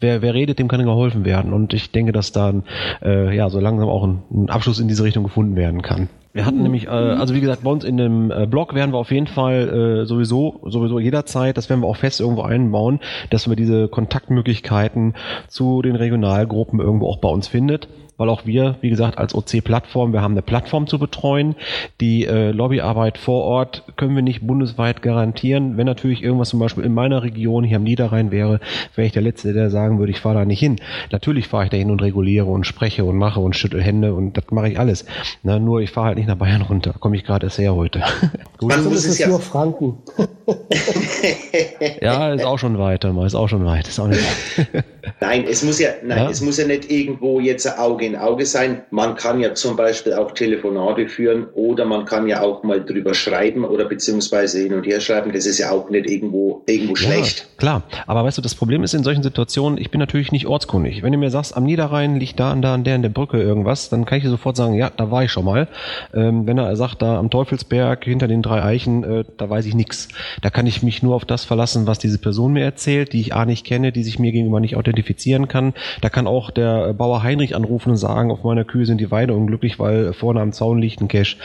wer, 0.00 0.22
wer 0.22 0.34
redet, 0.34 0.58
dem 0.58 0.68
kann 0.68 0.84
geholfen 0.84 1.24
werden 1.24 1.52
und 1.52 1.74
ich 1.74 1.90
denke, 1.92 2.12
dass 2.12 2.32
dann 2.32 2.64
äh, 3.02 3.34
ja 3.34 3.50
so 3.50 3.60
langsam 3.60 3.88
auch 3.88 4.04
ein, 4.04 4.22
ein 4.30 4.50
Abschluss 4.50 4.80
in 4.80 4.88
diese 4.88 5.04
Richtung 5.04 5.24
gefunden 5.24 5.56
werden 5.56 5.82
kann. 5.82 6.08
Wir 6.34 6.46
hatten 6.46 6.62
nämlich, 6.64 6.86
äh, 6.86 6.90
also 6.90 7.32
wie 7.32 7.40
gesagt, 7.40 7.62
bei 7.62 7.70
uns 7.70 7.84
in 7.84 7.96
dem 7.96 8.32
äh, 8.32 8.46
Blog 8.46 8.74
werden 8.74 8.92
wir 8.92 8.98
auf 8.98 9.12
jeden 9.12 9.28
Fall 9.28 10.02
äh, 10.02 10.04
sowieso, 10.04 10.60
sowieso 10.64 10.98
jederzeit, 10.98 11.56
das 11.56 11.70
werden 11.70 11.80
wir 11.80 11.86
auch 11.86 11.96
fest 11.96 12.20
irgendwo 12.20 12.42
einbauen, 12.42 12.98
dass 13.30 13.48
wir 13.48 13.54
diese 13.54 13.86
Kontaktmöglichkeiten 13.86 15.14
zu 15.46 15.80
den 15.80 15.94
Regionalgruppen 15.94 16.80
irgendwo 16.80 17.06
auch 17.06 17.18
bei 17.18 17.28
uns 17.28 17.46
findet 17.46 17.86
weil 18.16 18.28
auch 18.28 18.46
wir, 18.46 18.76
wie 18.80 18.90
gesagt, 18.90 19.18
als 19.18 19.34
OC-Plattform, 19.34 20.12
wir 20.12 20.22
haben 20.22 20.32
eine 20.32 20.42
Plattform 20.42 20.86
zu 20.86 20.98
betreuen. 20.98 21.56
Die 22.00 22.24
äh, 22.24 22.50
Lobbyarbeit 22.50 23.18
vor 23.18 23.44
Ort 23.44 23.84
können 23.96 24.14
wir 24.14 24.22
nicht 24.22 24.46
bundesweit 24.46 25.02
garantieren. 25.02 25.76
Wenn 25.76 25.86
natürlich 25.86 26.22
irgendwas 26.22 26.50
zum 26.50 26.60
Beispiel 26.60 26.84
in 26.84 26.94
meiner 26.94 27.22
Region 27.22 27.64
hier 27.64 27.78
am 27.78 27.84
Niederrhein 27.84 28.30
wäre, 28.30 28.60
wäre 28.94 29.06
ich 29.06 29.12
der 29.12 29.22
Letzte, 29.22 29.52
der 29.52 29.70
sagen 29.70 29.98
würde, 29.98 30.12
ich 30.12 30.20
fahre 30.20 30.36
da 30.36 30.44
nicht 30.44 30.60
hin. 30.60 30.76
Natürlich 31.10 31.48
fahre 31.48 31.64
ich 31.64 31.70
da 31.70 31.76
hin 31.76 31.90
und 31.90 32.02
reguliere 32.02 32.46
und 32.46 32.66
spreche 32.66 33.04
und 33.04 33.16
mache 33.16 33.40
und 33.40 33.56
schüttel 33.56 33.82
Hände 33.82 34.14
und 34.14 34.36
das 34.36 34.44
mache 34.50 34.68
ich 34.68 34.78
alles. 34.78 35.04
Na, 35.42 35.58
nur 35.58 35.80
ich 35.80 35.90
fahre 35.90 36.08
halt 36.08 36.18
nicht 36.18 36.28
nach 36.28 36.36
Bayern 36.36 36.62
runter. 36.62 36.94
Komme 36.98 37.16
ich 37.16 37.24
gerade 37.24 37.46
erst 37.46 37.58
her 37.58 37.74
heute. 37.74 38.02
Gut. 38.58 38.68
Man 38.68 38.84
muss 38.84 39.04
es 39.04 39.18
ja 39.18 39.28
nur 39.28 39.40
Franken. 39.40 39.98
ja, 42.00 42.32
ist 42.32 42.44
auch 42.44 42.58
schon 42.58 42.78
weit, 42.78 43.04
ist 43.04 43.34
auch 43.34 43.48
schon 43.48 43.64
weit. 43.64 43.88
Ist 43.88 43.98
auch 43.98 44.08
nicht 44.08 44.20
nein, 45.20 45.44
es 45.48 45.62
muss 45.62 45.78
ja, 45.78 45.90
nein, 46.02 46.18
ja? 46.18 46.30
es 46.30 46.40
muss 46.40 46.58
ja 46.58 46.66
nicht 46.66 46.90
irgendwo 46.90 47.40
jetzt 47.40 47.66
ein 47.66 47.78
Auge 47.78 48.03
in 48.04 48.16
Auge 48.16 48.46
sein. 48.46 48.82
Man 48.90 49.16
kann 49.16 49.40
ja 49.40 49.54
zum 49.54 49.76
Beispiel 49.76 50.14
auch 50.14 50.32
Telefonate 50.32 51.08
führen 51.08 51.46
oder 51.54 51.84
man 51.84 52.04
kann 52.04 52.26
ja 52.26 52.42
auch 52.42 52.62
mal 52.62 52.84
drüber 52.84 53.14
schreiben 53.14 53.64
oder 53.64 53.84
beziehungsweise 53.84 54.60
hin 54.60 54.74
und 54.74 54.86
her 54.86 55.00
schreiben. 55.00 55.32
Das 55.32 55.46
ist 55.46 55.58
ja 55.58 55.70
auch 55.70 55.90
nicht 55.90 56.08
irgendwo, 56.08 56.62
irgendwo 56.66 56.94
ja, 56.94 57.00
schlecht. 57.00 57.48
Klar, 57.56 57.82
aber 58.06 58.24
weißt 58.24 58.38
du, 58.38 58.42
das 58.42 58.54
Problem 58.54 58.82
ist 58.82 58.94
in 58.94 59.04
solchen 59.04 59.22
Situationen, 59.22 59.78
ich 59.78 59.90
bin 59.90 59.98
natürlich 59.98 60.32
nicht 60.32 60.46
ortskundig. 60.46 61.02
Wenn 61.02 61.12
du 61.12 61.18
mir 61.18 61.30
sagst, 61.30 61.56
am 61.56 61.64
Niederrhein 61.64 62.16
liegt 62.16 62.40
da 62.40 62.52
und 62.52 62.62
da 62.62 62.74
an 62.74 62.84
der 62.84 62.96
in 62.96 63.02
der 63.02 63.08
Brücke 63.08 63.40
irgendwas, 63.40 63.88
dann 63.88 64.04
kann 64.04 64.18
ich 64.18 64.24
dir 64.24 64.30
sofort 64.30 64.56
sagen, 64.56 64.74
ja, 64.74 64.90
da 64.90 65.10
war 65.10 65.24
ich 65.24 65.32
schon 65.32 65.44
mal. 65.44 65.68
Ähm, 66.14 66.46
wenn 66.46 66.58
er 66.58 66.76
sagt, 66.76 67.02
da 67.02 67.18
am 67.18 67.30
Teufelsberg 67.30 68.04
hinter 68.04 68.28
den 68.28 68.42
drei 68.42 68.62
Eichen, 68.62 69.04
äh, 69.04 69.24
da 69.36 69.48
weiß 69.48 69.66
ich 69.66 69.74
nichts. 69.74 70.08
Da 70.42 70.50
kann 70.50 70.66
ich 70.66 70.82
mich 70.82 71.02
nur 71.02 71.14
auf 71.14 71.24
das 71.24 71.44
verlassen, 71.44 71.86
was 71.86 71.98
diese 71.98 72.18
Person 72.18 72.52
mir 72.52 72.64
erzählt, 72.64 73.12
die 73.12 73.20
ich 73.20 73.34
A 73.34 73.44
nicht 73.44 73.64
kenne, 73.64 73.92
die 73.92 74.02
sich 74.02 74.18
mir 74.18 74.32
gegenüber 74.32 74.60
nicht 74.60 74.76
identifizieren 74.76 75.48
kann. 75.48 75.74
Da 76.00 76.08
kann 76.08 76.26
auch 76.26 76.50
der 76.50 76.92
Bauer 76.94 77.22
Heinrich 77.22 77.54
anrufen 77.54 77.93
und 77.94 77.98
sagen, 77.98 78.30
auf 78.30 78.42
meiner 78.42 78.64
Kühe 78.64 78.86
sind 78.86 79.00
die 79.00 79.10
Weide 79.10 79.34
unglücklich, 79.34 79.78
weil 79.78 80.12
vorne 80.12 80.40
am 80.40 80.52
Zaun 80.52 80.78
liegt 80.78 81.00
ein 81.00 81.08
Cache. 81.08 81.36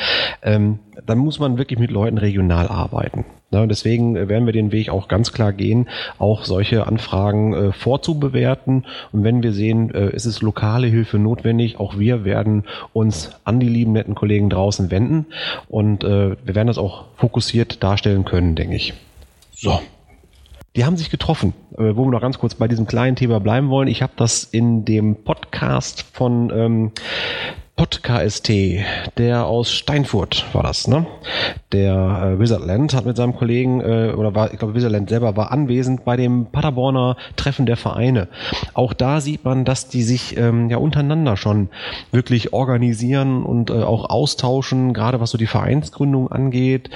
Ähm, 0.41 0.79
dann 1.05 1.17
muss 1.19 1.39
man 1.39 1.57
wirklich 1.57 1.79
mit 1.79 1.91
Leuten 1.91 2.17
regional 2.17 2.67
arbeiten. 2.67 3.25
Ja, 3.51 3.65
deswegen 3.65 4.15
werden 4.15 4.45
wir 4.45 4.53
den 4.53 4.71
Weg 4.71 4.89
auch 4.89 5.07
ganz 5.07 5.31
klar 5.31 5.53
gehen, 5.53 5.87
auch 6.19 6.43
solche 6.43 6.85
Anfragen 6.85 7.53
äh, 7.53 7.71
vorzubewerten. 7.71 8.85
Und 9.11 9.23
wenn 9.23 9.41
wir 9.41 9.53
sehen, 9.53 9.93
äh, 9.93 10.09
ist 10.09 10.25
es 10.25 10.41
lokale 10.41 10.87
Hilfe 10.87 11.17
notwendig, 11.17 11.79
auch 11.79 11.97
wir 11.97 12.25
werden 12.25 12.65
uns 12.93 13.31
an 13.45 13.59
die 13.59 13.69
lieben 13.69 13.93
netten 13.93 14.13
Kollegen 14.13 14.49
draußen 14.49 14.91
wenden. 14.91 15.25
Und 15.67 16.03
äh, 16.03 16.35
wir 16.43 16.55
werden 16.55 16.67
das 16.67 16.77
auch 16.77 17.05
fokussiert 17.15 17.81
darstellen 17.81 18.23
können, 18.23 18.55
denke 18.55 18.75
ich. 18.75 18.93
So, 19.51 19.79
die 20.75 20.85
haben 20.85 20.97
sich 20.97 21.09
getroffen, 21.09 21.53
äh, 21.77 21.95
wo 21.95 22.05
wir 22.05 22.11
noch 22.11 22.21
ganz 22.21 22.39
kurz 22.39 22.55
bei 22.55 22.67
diesem 22.67 22.85
kleinen 22.85 23.15
Thema 23.15 23.39
bleiben 23.39 23.69
wollen. 23.69 23.87
Ich 23.87 24.01
habe 24.01 24.13
das 24.15 24.43
in 24.43 24.85
dem 24.85 25.23
Podcast 25.23 26.03
von 26.13 26.51
ähm, 26.53 26.91
PodKST, 27.79 28.51
der 29.17 29.45
aus 29.45 29.71
Steinfurt 29.71 30.45
war 30.51 30.63
das, 30.63 30.89
ne? 30.89 31.07
Der 31.71 32.33
äh, 32.35 32.37
Wizardland 32.37 32.93
hat 32.93 33.05
mit 33.05 33.15
seinem 33.15 33.33
Kollegen, 33.33 33.79
äh, 33.79 34.11
oder 34.17 34.35
war, 34.35 34.51
ich 34.51 34.59
glaube, 34.59 34.75
Wizardland 34.75 35.07
selber 35.07 35.37
war 35.37 35.53
anwesend 35.53 36.03
bei 36.03 36.17
dem 36.17 36.47
Paderborner 36.47 37.15
Treffen 37.37 37.65
der 37.65 37.77
Vereine. 37.77 38.27
Auch 38.73 38.91
da 38.91 39.21
sieht 39.21 39.45
man, 39.45 39.63
dass 39.63 39.87
die 39.87 40.03
sich 40.03 40.35
ähm, 40.35 40.69
ja 40.69 40.75
untereinander 40.75 41.37
schon 41.37 41.69
wirklich 42.11 42.51
organisieren 42.51 43.43
und 43.43 43.69
äh, 43.69 43.75
auch 43.75 44.09
austauschen, 44.09 44.93
gerade 44.93 45.21
was 45.21 45.31
so 45.31 45.37
die 45.37 45.47
Vereinsgründung 45.47 46.29
angeht. 46.29 46.89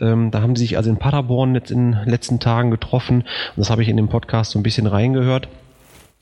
Ähm, 0.00 0.30
da 0.30 0.40
haben 0.40 0.56
sie 0.56 0.62
sich 0.62 0.78
also 0.78 0.88
in 0.88 0.96
Paderborn 0.96 1.54
jetzt 1.54 1.70
in 1.70 1.92
den 1.92 2.08
letzten 2.08 2.40
Tagen 2.40 2.70
getroffen 2.70 3.16
und 3.16 3.58
das 3.58 3.68
habe 3.68 3.82
ich 3.82 3.90
in 3.90 3.98
dem 3.98 4.08
Podcast 4.08 4.52
so 4.52 4.58
ein 4.58 4.62
bisschen 4.62 4.86
reingehört 4.86 5.48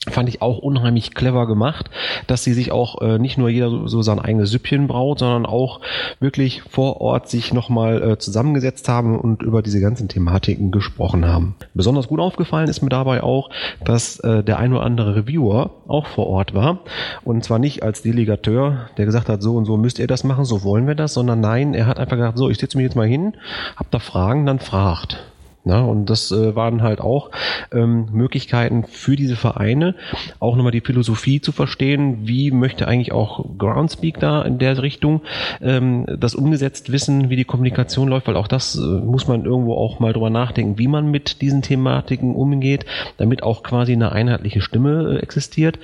fand 0.07 0.29
ich 0.29 0.41
auch 0.41 0.59
unheimlich 0.59 1.13
clever 1.13 1.45
gemacht, 1.45 1.89
dass 2.25 2.43
sie 2.43 2.53
sich 2.53 2.71
auch 2.71 3.01
äh, 3.01 3.19
nicht 3.19 3.37
nur 3.37 3.49
jeder 3.49 3.69
so, 3.69 3.87
so 3.87 4.01
sein 4.01 4.19
eigenes 4.19 4.49
Süppchen 4.49 4.87
braut, 4.87 5.19
sondern 5.19 5.45
auch 5.45 5.81
wirklich 6.21 6.61
vor 6.61 7.01
Ort 7.01 7.29
sich 7.29 7.53
nochmal 7.53 8.01
äh, 8.01 8.17
zusammengesetzt 8.17 8.87
haben 8.87 9.19
und 9.19 9.41
über 9.41 9.61
diese 9.61 9.81
ganzen 9.81 10.07
Thematiken 10.07 10.71
gesprochen 10.71 11.27
haben. 11.27 11.55
Besonders 11.73 12.07
gut 12.07 12.21
aufgefallen 12.21 12.69
ist 12.69 12.81
mir 12.81 12.89
dabei 12.89 13.21
auch, 13.23 13.49
dass 13.83 14.19
äh, 14.19 14.41
der 14.41 14.57
ein 14.57 14.71
oder 14.71 14.83
andere 14.83 15.17
Reviewer 15.17 15.71
auch 15.87 16.07
vor 16.07 16.27
Ort 16.27 16.53
war 16.53 16.79
und 17.25 17.43
zwar 17.43 17.59
nicht 17.59 17.83
als 17.83 18.01
Delegateur, 18.01 18.89
der 18.97 19.05
gesagt 19.05 19.27
hat, 19.27 19.41
so 19.41 19.57
und 19.57 19.65
so 19.65 19.75
müsst 19.75 19.99
ihr 19.99 20.07
das 20.07 20.23
machen, 20.23 20.45
so 20.45 20.63
wollen 20.63 20.87
wir 20.87 20.95
das, 20.95 21.13
sondern 21.13 21.41
nein, 21.41 21.73
er 21.73 21.87
hat 21.87 21.99
einfach 21.99 22.15
gesagt, 22.15 22.37
so, 22.37 22.49
ich 22.49 22.57
setze 22.57 22.77
mich 22.77 22.85
jetzt 22.85 22.95
mal 22.95 23.05
hin, 23.05 23.33
habt 23.75 23.93
da 23.93 23.99
Fragen, 23.99 24.45
dann 24.45 24.59
fragt. 24.59 25.28
Na, 25.65 25.81
und 25.81 26.09
das 26.09 26.31
äh, 26.31 26.55
waren 26.55 26.81
halt 26.81 27.01
auch 27.01 27.31
ähm, 27.73 28.07
Möglichkeiten 28.13 28.85
für 28.85 29.17
diese 29.17 29.35
Vereine, 29.35 29.95
auch 30.39 30.55
nochmal 30.55 30.71
die 30.71 30.79
Philosophie 30.79 31.41
zu 31.41 31.51
verstehen, 31.51 32.19
wie 32.27 32.51
möchte 32.51 32.87
eigentlich 32.87 33.11
auch 33.11 33.45
Groundspeak 33.57 34.19
da 34.19 34.41
in 34.41 34.57
der 34.57 34.81
Richtung 34.81 35.21
ähm, 35.61 36.05
das 36.17 36.33
umgesetzt 36.33 36.93
wissen, 36.93 37.29
wie 37.29 37.35
die 37.35 37.43
Kommunikation 37.43 38.07
läuft, 38.07 38.27
weil 38.27 38.37
auch 38.37 38.47
das 38.47 38.75
äh, 38.75 38.79
muss 38.79 39.27
man 39.27 39.43
irgendwo 39.43 39.73
auch 39.75 39.99
mal 39.99 40.13
drüber 40.13 40.29
nachdenken, 40.29 40.77
wie 40.77 40.87
man 40.87 41.11
mit 41.11 41.41
diesen 41.41 41.61
Thematiken 41.61 42.35
umgeht, 42.35 42.85
damit 43.17 43.43
auch 43.43 43.61
quasi 43.61 43.91
eine 43.91 44.13
einheitliche 44.13 44.61
Stimme 44.61 45.17
äh, 45.17 45.21
existiert. 45.21 45.77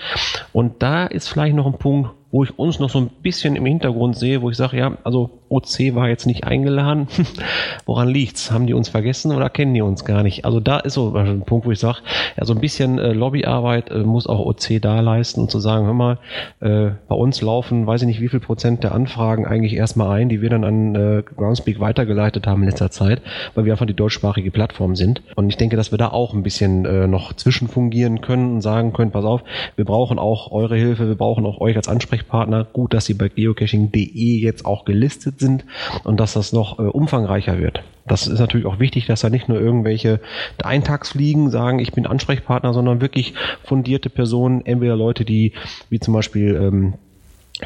Und 0.54 0.82
da 0.82 1.06
ist 1.06 1.28
vielleicht 1.28 1.56
noch 1.56 1.66
ein 1.66 1.78
Punkt, 1.78 2.12
wo 2.36 2.44
ich 2.44 2.60
uns 2.60 2.80
noch 2.80 2.90
so 2.90 3.00
ein 3.00 3.10
bisschen 3.24 3.56
im 3.56 3.66
Hintergrund 3.66 4.18
sehe, 4.18 4.42
wo 4.42 4.50
ich 4.50 4.58
sage, 4.58 4.76
ja, 4.76 4.98
also 5.06 5.30
OC 5.48 5.96
war 5.96 6.10
jetzt 6.10 6.26
nicht 6.26 6.44
eingeladen. 6.44 7.08
Woran 7.86 8.10
liegt's? 8.10 8.52
Haben 8.52 8.68
die 8.68 8.74
uns 8.74 8.90
vergessen 8.90 9.32
oder 9.32 9.50
kennen 9.50 9.74
die 9.74 9.82
uns 9.82 10.04
gar 10.04 10.22
nicht? 10.22 10.44
Also 10.44 10.60
da 10.60 10.80
ist 10.80 10.96
so 10.96 11.16
ein 11.16 11.44
Punkt, 11.44 11.66
wo 11.66 11.72
ich 11.72 11.80
sage, 11.80 12.00
ja, 12.36 12.44
so 12.44 12.54
ein 12.54 12.60
bisschen 12.60 13.00
äh, 13.00 13.14
Lobbyarbeit 13.14 13.90
äh, 13.90 14.00
muss 14.00 14.28
auch 14.28 14.46
OC 14.46 14.82
da 14.82 15.00
leisten 15.00 15.40
und 15.40 15.50
zu 15.50 15.62
sagen, 15.62 15.86
hör 15.86 15.94
mal, 15.94 16.18
äh, 16.60 16.90
bei 17.08 17.16
uns 17.16 17.42
laufen, 17.42 17.88
weiß 17.88 18.02
ich 18.02 18.08
nicht, 18.08 18.20
wie 18.20 18.28
viel 18.28 18.42
Prozent 18.42 18.84
der 18.84 18.94
Anfragen 18.94 19.46
eigentlich 19.46 19.74
erstmal 19.74 20.20
ein, 20.20 20.28
die 20.28 20.42
wir 20.42 20.50
dann 20.50 20.66
an 20.66 20.94
äh, 20.94 21.24
Groundspeak 21.24 21.80
weitergeleitet 21.80 22.48
haben 22.48 22.64
in 22.64 22.68
letzter 22.68 22.92
Zeit, 22.92 23.22
weil 23.54 23.64
wir 23.64 23.72
einfach 23.72 23.86
die 23.86 23.94
deutschsprachige 23.94 24.52
Plattform 24.52 24.98
sind. 24.98 25.22
Und 25.38 25.48
ich 25.48 25.56
denke, 25.56 25.78
dass 25.78 25.92
wir 25.92 25.98
da 25.98 26.10
auch 26.10 26.34
ein 26.34 26.44
bisschen 26.44 26.84
äh, 26.84 27.08
noch 27.08 27.32
zwischenfungieren 27.32 28.20
können 28.20 28.56
und 28.56 28.62
sagen 28.62 28.92
können, 28.92 29.12
pass 29.12 29.24
auf, 29.24 29.42
wir 29.78 29.86
brauchen 29.86 30.20
auch 30.20 30.52
eure 30.52 30.76
Hilfe, 30.76 31.08
wir 31.08 31.16
brauchen 31.16 31.46
auch 31.46 31.62
euch 31.62 31.78
als 31.78 31.88
Ansprechpartner 31.88 32.25
Ansprechpartner. 32.26 32.66
Gut, 32.66 32.94
dass 32.94 33.06
sie 33.06 33.14
bei 33.14 33.30
geocaching.de 33.30 34.40
jetzt 34.40 34.66
auch 34.66 34.86
gelistet 34.86 35.40
sind 35.40 35.66
und 36.04 36.20
dass 36.20 36.34
das 36.34 36.54
noch 36.54 36.80
äh, 36.80 36.84
umfangreicher 36.84 37.60
wird. 37.60 37.84
Das 38.08 38.28
ist 38.28 38.40
natürlich 38.40 38.66
auch 38.68 38.80
wichtig, 38.80 39.08
dass 39.08 39.22
da 39.22 39.30
nicht 39.30 39.50
nur 39.50 39.60
irgendwelche 39.60 40.20
Eintagsfliegen 40.64 41.50
sagen, 41.50 41.80
ich 41.80 41.92
bin 41.92 42.06
Ansprechpartner, 42.06 42.74
sondern 42.74 43.02
wirklich 43.02 43.34
fundierte 43.64 44.10
Personen, 44.10 44.66
entweder 44.66 44.96
Leute, 44.96 45.26
die 45.26 45.54
wie 45.90 46.00
zum 46.00 46.14
Beispiel 46.14 46.56
ähm, 46.56 46.94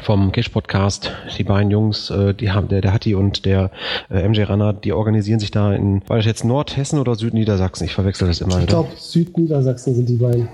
vom 0.02 0.32
Cash 0.32 0.48
Podcast, 0.50 1.10
die 1.36 1.44
beiden 1.44 1.70
Jungs, 1.70 2.10
äh, 2.10 2.32
die 2.32 2.52
haben, 2.52 2.68
der, 2.68 2.80
der 2.80 2.94
Hatti 2.94 3.14
und 3.14 3.44
der 3.44 3.70
äh, 4.08 4.26
MJ 4.26 4.42
Ranner, 4.42 4.72
die 4.72 4.92
organisieren 4.92 5.40
sich 5.40 5.50
da 5.50 5.74
in, 5.74 6.02
war 6.06 6.16
das 6.16 6.26
jetzt 6.26 6.44
Nordhessen 6.44 6.98
oder 6.98 7.16
Südniedersachsen? 7.16 7.86
Ich 7.86 7.94
verwechsel 7.94 8.28
das 8.28 8.40
immer. 8.40 8.60
Ich 8.60 8.66
glaube, 8.66 8.90
Südniedersachsen 8.96 9.94
sind 9.94 10.08
die 10.08 10.16
beiden. 10.16 10.48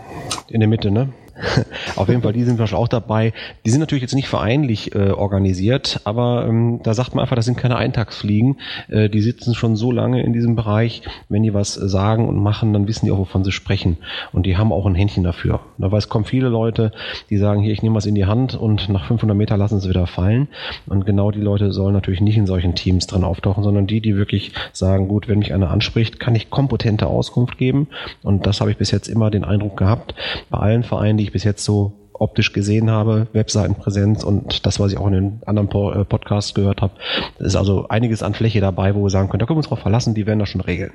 In 0.48 0.60
der 0.60 0.68
Mitte, 0.68 0.90
ne? 0.90 1.10
Auf 1.96 2.08
jeden 2.08 2.22
Fall, 2.22 2.32
die 2.32 2.44
sind 2.44 2.58
wahrscheinlich 2.58 2.84
auch 2.84 2.88
dabei. 2.88 3.32
Die 3.64 3.70
sind 3.70 3.80
natürlich 3.80 4.02
jetzt 4.02 4.14
nicht 4.14 4.28
vereinlich 4.28 4.94
äh, 4.94 5.10
organisiert, 5.10 6.00
aber 6.04 6.46
ähm, 6.48 6.80
da 6.82 6.94
sagt 6.94 7.14
man 7.14 7.22
einfach, 7.22 7.36
das 7.36 7.44
sind 7.44 7.58
keine 7.58 7.76
Eintagsfliegen. 7.76 8.58
Äh, 8.88 9.08
die 9.08 9.20
sitzen 9.20 9.54
schon 9.54 9.76
so 9.76 9.92
lange 9.92 10.22
in 10.22 10.32
diesem 10.32 10.56
Bereich. 10.56 11.02
Wenn 11.28 11.42
die 11.42 11.54
was 11.54 11.74
sagen 11.74 12.28
und 12.28 12.42
machen, 12.42 12.72
dann 12.72 12.88
wissen 12.88 13.06
die 13.06 13.12
auch, 13.12 13.18
wovon 13.18 13.44
sie 13.44 13.52
sprechen. 13.52 13.98
Und 14.32 14.46
die 14.46 14.56
haben 14.56 14.72
auch 14.72 14.86
ein 14.86 14.94
Händchen 14.94 15.24
dafür. 15.24 15.60
Da 15.78 15.90
weiß, 15.90 16.08
kommen 16.08 16.24
viele 16.24 16.48
Leute, 16.48 16.92
die 17.30 17.36
sagen, 17.36 17.60
hier, 17.60 17.72
ich 17.72 17.82
nehme 17.82 17.96
was 17.96 18.06
in 18.06 18.14
die 18.14 18.26
Hand 18.26 18.54
und 18.54 18.88
nach 18.88 19.06
500 19.06 19.36
Meter 19.36 19.56
lassen 19.56 19.80
sie 19.80 19.88
wieder 19.88 20.06
fallen. 20.06 20.48
Und 20.86 21.04
genau 21.04 21.30
die 21.30 21.40
Leute 21.40 21.72
sollen 21.72 21.92
natürlich 21.92 22.20
nicht 22.20 22.36
in 22.36 22.46
solchen 22.46 22.74
Teams 22.74 23.06
drin 23.06 23.24
auftauchen, 23.24 23.62
sondern 23.62 23.86
die, 23.86 24.00
die 24.00 24.16
wirklich 24.16 24.52
sagen, 24.72 25.08
gut, 25.08 25.28
wenn 25.28 25.38
mich 25.38 25.52
einer 25.52 25.70
anspricht, 25.70 26.18
kann 26.18 26.34
ich 26.34 26.50
kompetente 26.50 27.06
Auskunft 27.06 27.58
geben. 27.58 27.88
Und 28.22 28.46
das 28.46 28.60
habe 28.60 28.70
ich 28.70 28.78
bis 28.78 28.90
jetzt 28.90 29.08
immer 29.08 29.30
den 29.30 29.44
Eindruck 29.44 29.76
gehabt, 29.76 30.14
bei 30.50 30.58
allen 30.58 30.82
Vereinen, 30.82 31.18
die 31.18 31.25
ich 31.26 31.32
bis 31.32 31.44
jetzt 31.44 31.64
so 31.64 31.92
optisch 32.12 32.52
gesehen 32.52 32.90
habe, 32.90 33.26
Webseitenpräsenz 33.32 34.24
und 34.24 34.64
das, 34.66 34.80
was 34.80 34.92
ich 34.92 34.98
auch 34.98 35.06
in 35.08 35.12
den 35.12 35.40
anderen 35.46 35.68
äh, 35.68 36.04
Podcasts 36.04 36.54
gehört 36.54 36.80
habe. 36.80 36.94
ist 37.38 37.56
also 37.56 37.88
einiges 37.88 38.22
an 38.22 38.34
Fläche 38.34 38.60
dabei, 38.60 38.94
wo 38.94 39.02
wir 39.02 39.10
sagen 39.10 39.28
können, 39.28 39.40
da 39.40 39.46
können 39.46 39.56
wir 39.56 39.60
uns 39.60 39.68
drauf 39.68 39.80
verlassen, 39.80 40.14
die 40.14 40.26
werden 40.26 40.38
das 40.38 40.48
schon 40.48 40.62
regeln. 40.62 40.92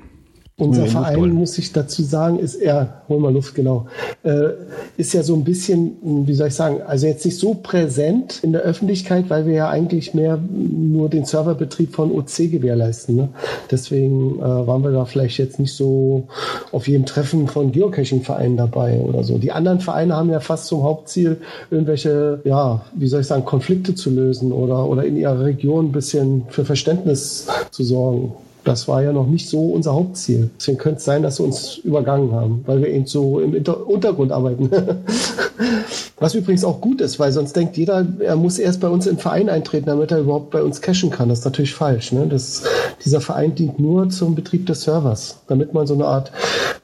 Unser 0.58 0.86
Verein, 0.86 1.32
muss 1.32 1.56
ich 1.56 1.72
dazu 1.72 2.02
sagen, 2.02 2.38
ist 2.38 2.56
eher, 2.56 3.02
hol 3.08 3.18
mal 3.18 3.32
Luft, 3.32 3.54
genau, 3.54 3.86
äh, 4.22 4.50
ist 4.98 5.14
ja 5.14 5.22
so 5.22 5.34
ein 5.34 5.44
bisschen, 5.44 6.26
wie 6.26 6.34
soll 6.34 6.48
ich 6.48 6.54
sagen, 6.54 6.82
also 6.82 7.06
jetzt 7.06 7.24
nicht 7.24 7.38
so 7.38 7.54
präsent 7.54 8.40
in 8.42 8.52
der 8.52 8.60
Öffentlichkeit, 8.60 9.30
weil 9.30 9.46
wir 9.46 9.54
ja 9.54 9.70
eigentlich 9.70 10.12
mehr 10.12 10.38
nur 10.38 11.08
den 11.08 11.24
Serverbetrieb 11.24 11.94
von 11.94 12.12
OC 12.12 12.50
gewährleisten. 12.50 13.16
Ne? 13.16 13.28
Deswegen 13.70 14.38
äh, 14.40 14.42
waren 14.42 14.84
wir 14.84 14.90
da 14.92 15.06
vielleicht 15.06 15.38
jetzt 15.38 15.58
nicht 15.58 15.72
so 15.72 16.28
auf 16.70 16.86
jedem 16.86 17.06
Treffen 17.06 17.48
von 17.48 17.72
Geocaching-Vereinen 17.72 18.58
dabei 18.58 19.00
oder 19.00 19.24
so. 19.24 19.38
Die 19.38 19.52
anderen 19.52 19.80
Vereine 19.80 20.14
haben 20.16 20.30
ja 20.30 20.40
fast 20.40 20.66
zum 20.66 20.82
Hauptziel, 20.82 21.38
irgendwelche, 21.70 22.42
ja, 22.44 22.82
wie 22.94 23.08
soll 23.08 23.22
ich 23.22 23.26
sagen, 23.26 23.46
Konflikte 23.46 23.94
zu 23.94 24.10
lösen 24.10 24.52
oder, 24.52 24.86
oder 24.86 25.04
in 25.04 25.16
ihrer 25.16 25.42
Region 25.44 25.86
ein 25.86 25.92
bisschen 25.92 26.44
für 26.50 26.66
Verständnis 26.66 27.46
zu 27.70 27.84
sorgen. 27.84 28.32
Das 28.64 28.86
war 28.86 29.02
ja 29.02 29.12
noch 29.12 29.26
nicht 29.26 29.48
so 29.48 29.70
unser 29.70 29.94
Hauptziel. 29.94 30.50
Deswegen 30.56 30.78
könnte 30.78 30.98
es 30.98 31.04
sein, 31.04 31.22
dass 31.22 31.36
sie 31.36 31.42
uns 31.42 31.78
übergangen 31.78 32.32
haben, 32.32 32.62
weil 32.66 32.80
wir 32.80 32.88
eben 32.88 33.06
so 33.06 33.40
im 33.40 33.54
Inter 33.54 33.86
Untergrund 33.86 34.30
arbeiten. 34.30 34.70
Was 36.18 36.34
übrigens 36.34 36.64
auch 36.64 36.80
gut 36.80 37.00
ist, 37.00 37.18
weil 37.18 37.32
sonst 37.32 37.56
denkt 37.56 37.76
jeder, 37.76 38.06
er 38.20 38.36
muss 38.36 38.58
erst 38.58 38.80
bei 38.80 38.88
uns 38.88 39.06
im 39.06 39.18
Verein 39.18 39.48
eintreten, 39.48 39.86
damit 39.86 40.12
er 40.12 40.20
überhaupt 40.20 40.50
bei 40.50 40.62
uns 40.62 40.80
cashen 40.80 41.10
kann. 41.10 41.28
Das 41.28 41.40
ist 41.40 41.44
natürlich 41.44 41.74
falsch. 41.74 42.12
Ne? 42.12 42.28
Das, 42.28 42.62
dieser 43.04 43.20
Verein 43.20 43.56
dient 43.56 43.80
nur 43.80 44.08
zum 44.08 44.36
Betrieb 44.36 44.66
des 44.66 44.82
Servers, 44.82 45.40
damit 45.48 45.74
man 45.74 45.88
so 45.88 45.94
eine 45.94 46.04
Art 46.04 46.30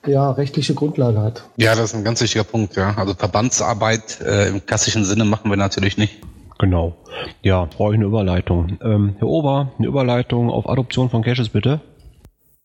ja, 0.06 0.32
rechtliche 0.32 0.74
Grundlage 0.74 1.20
hat. 1.20 1.44
Ja, 1.56 1.76
das 1.76 1.90
ist 1.90 1.94
ein 1.94 2.04
ganz 2.04 2.20
wichtiger 2.20 2.44
Punkt. 2.44 2.74
Ja. 2.74 2.94
Also 2.96 3.14
Verbandsarbeit 3.14 4.20
äh, 4.20 4.48
im 4.48 4.66
klassischen 4.66 5.04
Sinne 5.04 5.24
machen 5.24 5.50
wir 5.50 5.56
natürlich 5.56 5.98
nicht. 5.98 6.18
Genau. 6.58 6.94
Ja, 7.42 7.64
brauche 7.64 7.92
ich 7.92 7.98
eine 7.98 8.06
Überleitung. 8.06 8.78
Ähm, 8.82 9.14
Herr 9.18 9.28
Ober, 9.28 9.72
eine 9.78 9.86
Überleitung 9.86 10.50
auf 10.50 10.68
Adoption 10.68 11.08
von 11.08 11.22
Caches 11.22 11.48
bitte. 11.48 11.80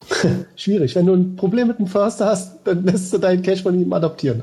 Schwierig. 0.55 0.95
Wenn 0.95 1.05
du 1.05 1.13
ein 1.13 1.35
Problem 1.35 1.67
mit 1.67 1.79
dem 1.79 1.87
Förster 1.87 2.25
hast, 2.25 2.59
dann 2.65 2.83
lässt 2.83 3.13
du 3.13 3.17
deinen 3.19 3.41
Cache 3.41 3.63
von 3.63 3.79
ihm 3.79 3.93
adoptieren. 3.93 4.41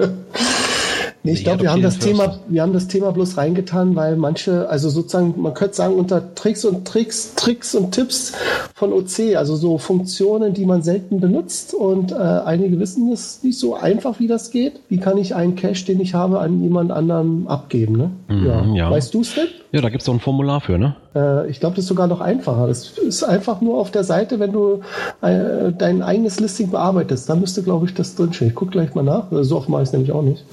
Nee, 1.22 1.32
ich 1.32 1.44
glaube, 1.44 1.62
wir 1.62 1.70
haben 1.70 1.82
das 1.82 1.98
Thema, 1.98 2.38
wir 2.48 2.62
haben 2.62 2.72
das 2.72 2.88
Thema 2.88 3.12
bloß 3.12 3.36
reingetan, 3.36 3.94
weil 3.94 4.16
manche, 4.16 4.68
also 4.70 4.88
sozusagen, 4.88 5.34
man 5.40 5.52
könnte 5.52 5.76
sagen, 5.76 5.94
unter 5.94 6.34
Tricks 6.34 6.64
und 6.64 6.86
Tricks, 6.86 7.34
Tricks 7.34 7.74
und 7.74 7.92
Tipps 7.92 8.32
von 8.74 8.92
OC, 8.92 9.36
also 9.36 9.54
so 9.56 9.76
Funktionen, 9.76 10.54
die 10.54 10.64
man 10.64 10.82
selten 10.82 11.20
benutzt 11.20 11.74
und 11.74 12.12
äh, 12.12 12.14
einige 12.14 12.80
wissen 12.80 13.12
es 13.12 13.42
nicht 13.42 13.58
so 13.58 13.74
einfach, 13.74 14.18
wie 14.18 14.28
das 14.28 14.50
geht. 14.50 14.80
Wie 14.88 14.98
kann 14.98 15.18
ich 15.18 15.34
einen 15.34 15.56
Cache, 15.56 15.84
den 15.84 16.00
ich 16.00 16.14
habe, 16.14 16.40
an 16.40 16.62
jemand 16.62 16.90
anderem 16.90 17.46
abgeben? 17.48 17.96
Ne? 17.96 18.10
Mhm, 18.28 18.46
ja. 18.46 18.74
ja. 18.74 18.90
Weißt 18.90 19.12
du 19.12 19.20
es 19.20 19.34
denn? 19.34 19.48
Ja, 19.72 19.80
da 19.80 19.88
gibt 19.88 20.02
es 20.02 20.06
doch 20.06 20.14
ein 20.14 20.20
Formular 20.20 20.60
für, 20.60 20.78
ne? 20.78 20.96
Äh, 21.14 21.48
ich 21.48 21.60
glaube, 21.60 21.76
das 21.76 21.84
ist 21.84 21.88
sogar 21.88 22.08
noch 22.08 22.20
einfacher. 22.20 22.66
Das 22.66 22.98
ist 22.98 23.22
einfach 23.22 23.60
nur 23.60 23.78
auf 23.78 23.92
der 23.92 24.02
Seite, 24.02 24.40
wenn 24.40 24.52
du 24.52 24.80
äh, 25.22 25.72
dein 25.72 26.02
eigenes 26.02 26.40
Listing 26.40 26.70
bearbeitest. 26.70 27.28
Da 27.28 27.36
müsste, 27.36 27.62
glaube 27.62 27.86
ich, 27.86 27.94
das 27.94 28.16
drinstehen. 28.16 28.50
Ich 28.50 28.56
gucke 28.56 28.72
gleich 28.72 28.94
mal 28.94 29.04
nach. 29.04 29.28
So 29.30 29.56
oft 29.56 29.68
mache 29.68 29.82
ich 29.82 29.88
es 29.88 29.92
nämlich 29.92 30.10
auch 30.10 30.22
nicht. 30.22 30.44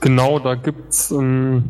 Genau, 0.00 0.38
da 0.38 0.56
gibt's 0.56 1.10
ähm, 1.10 1.64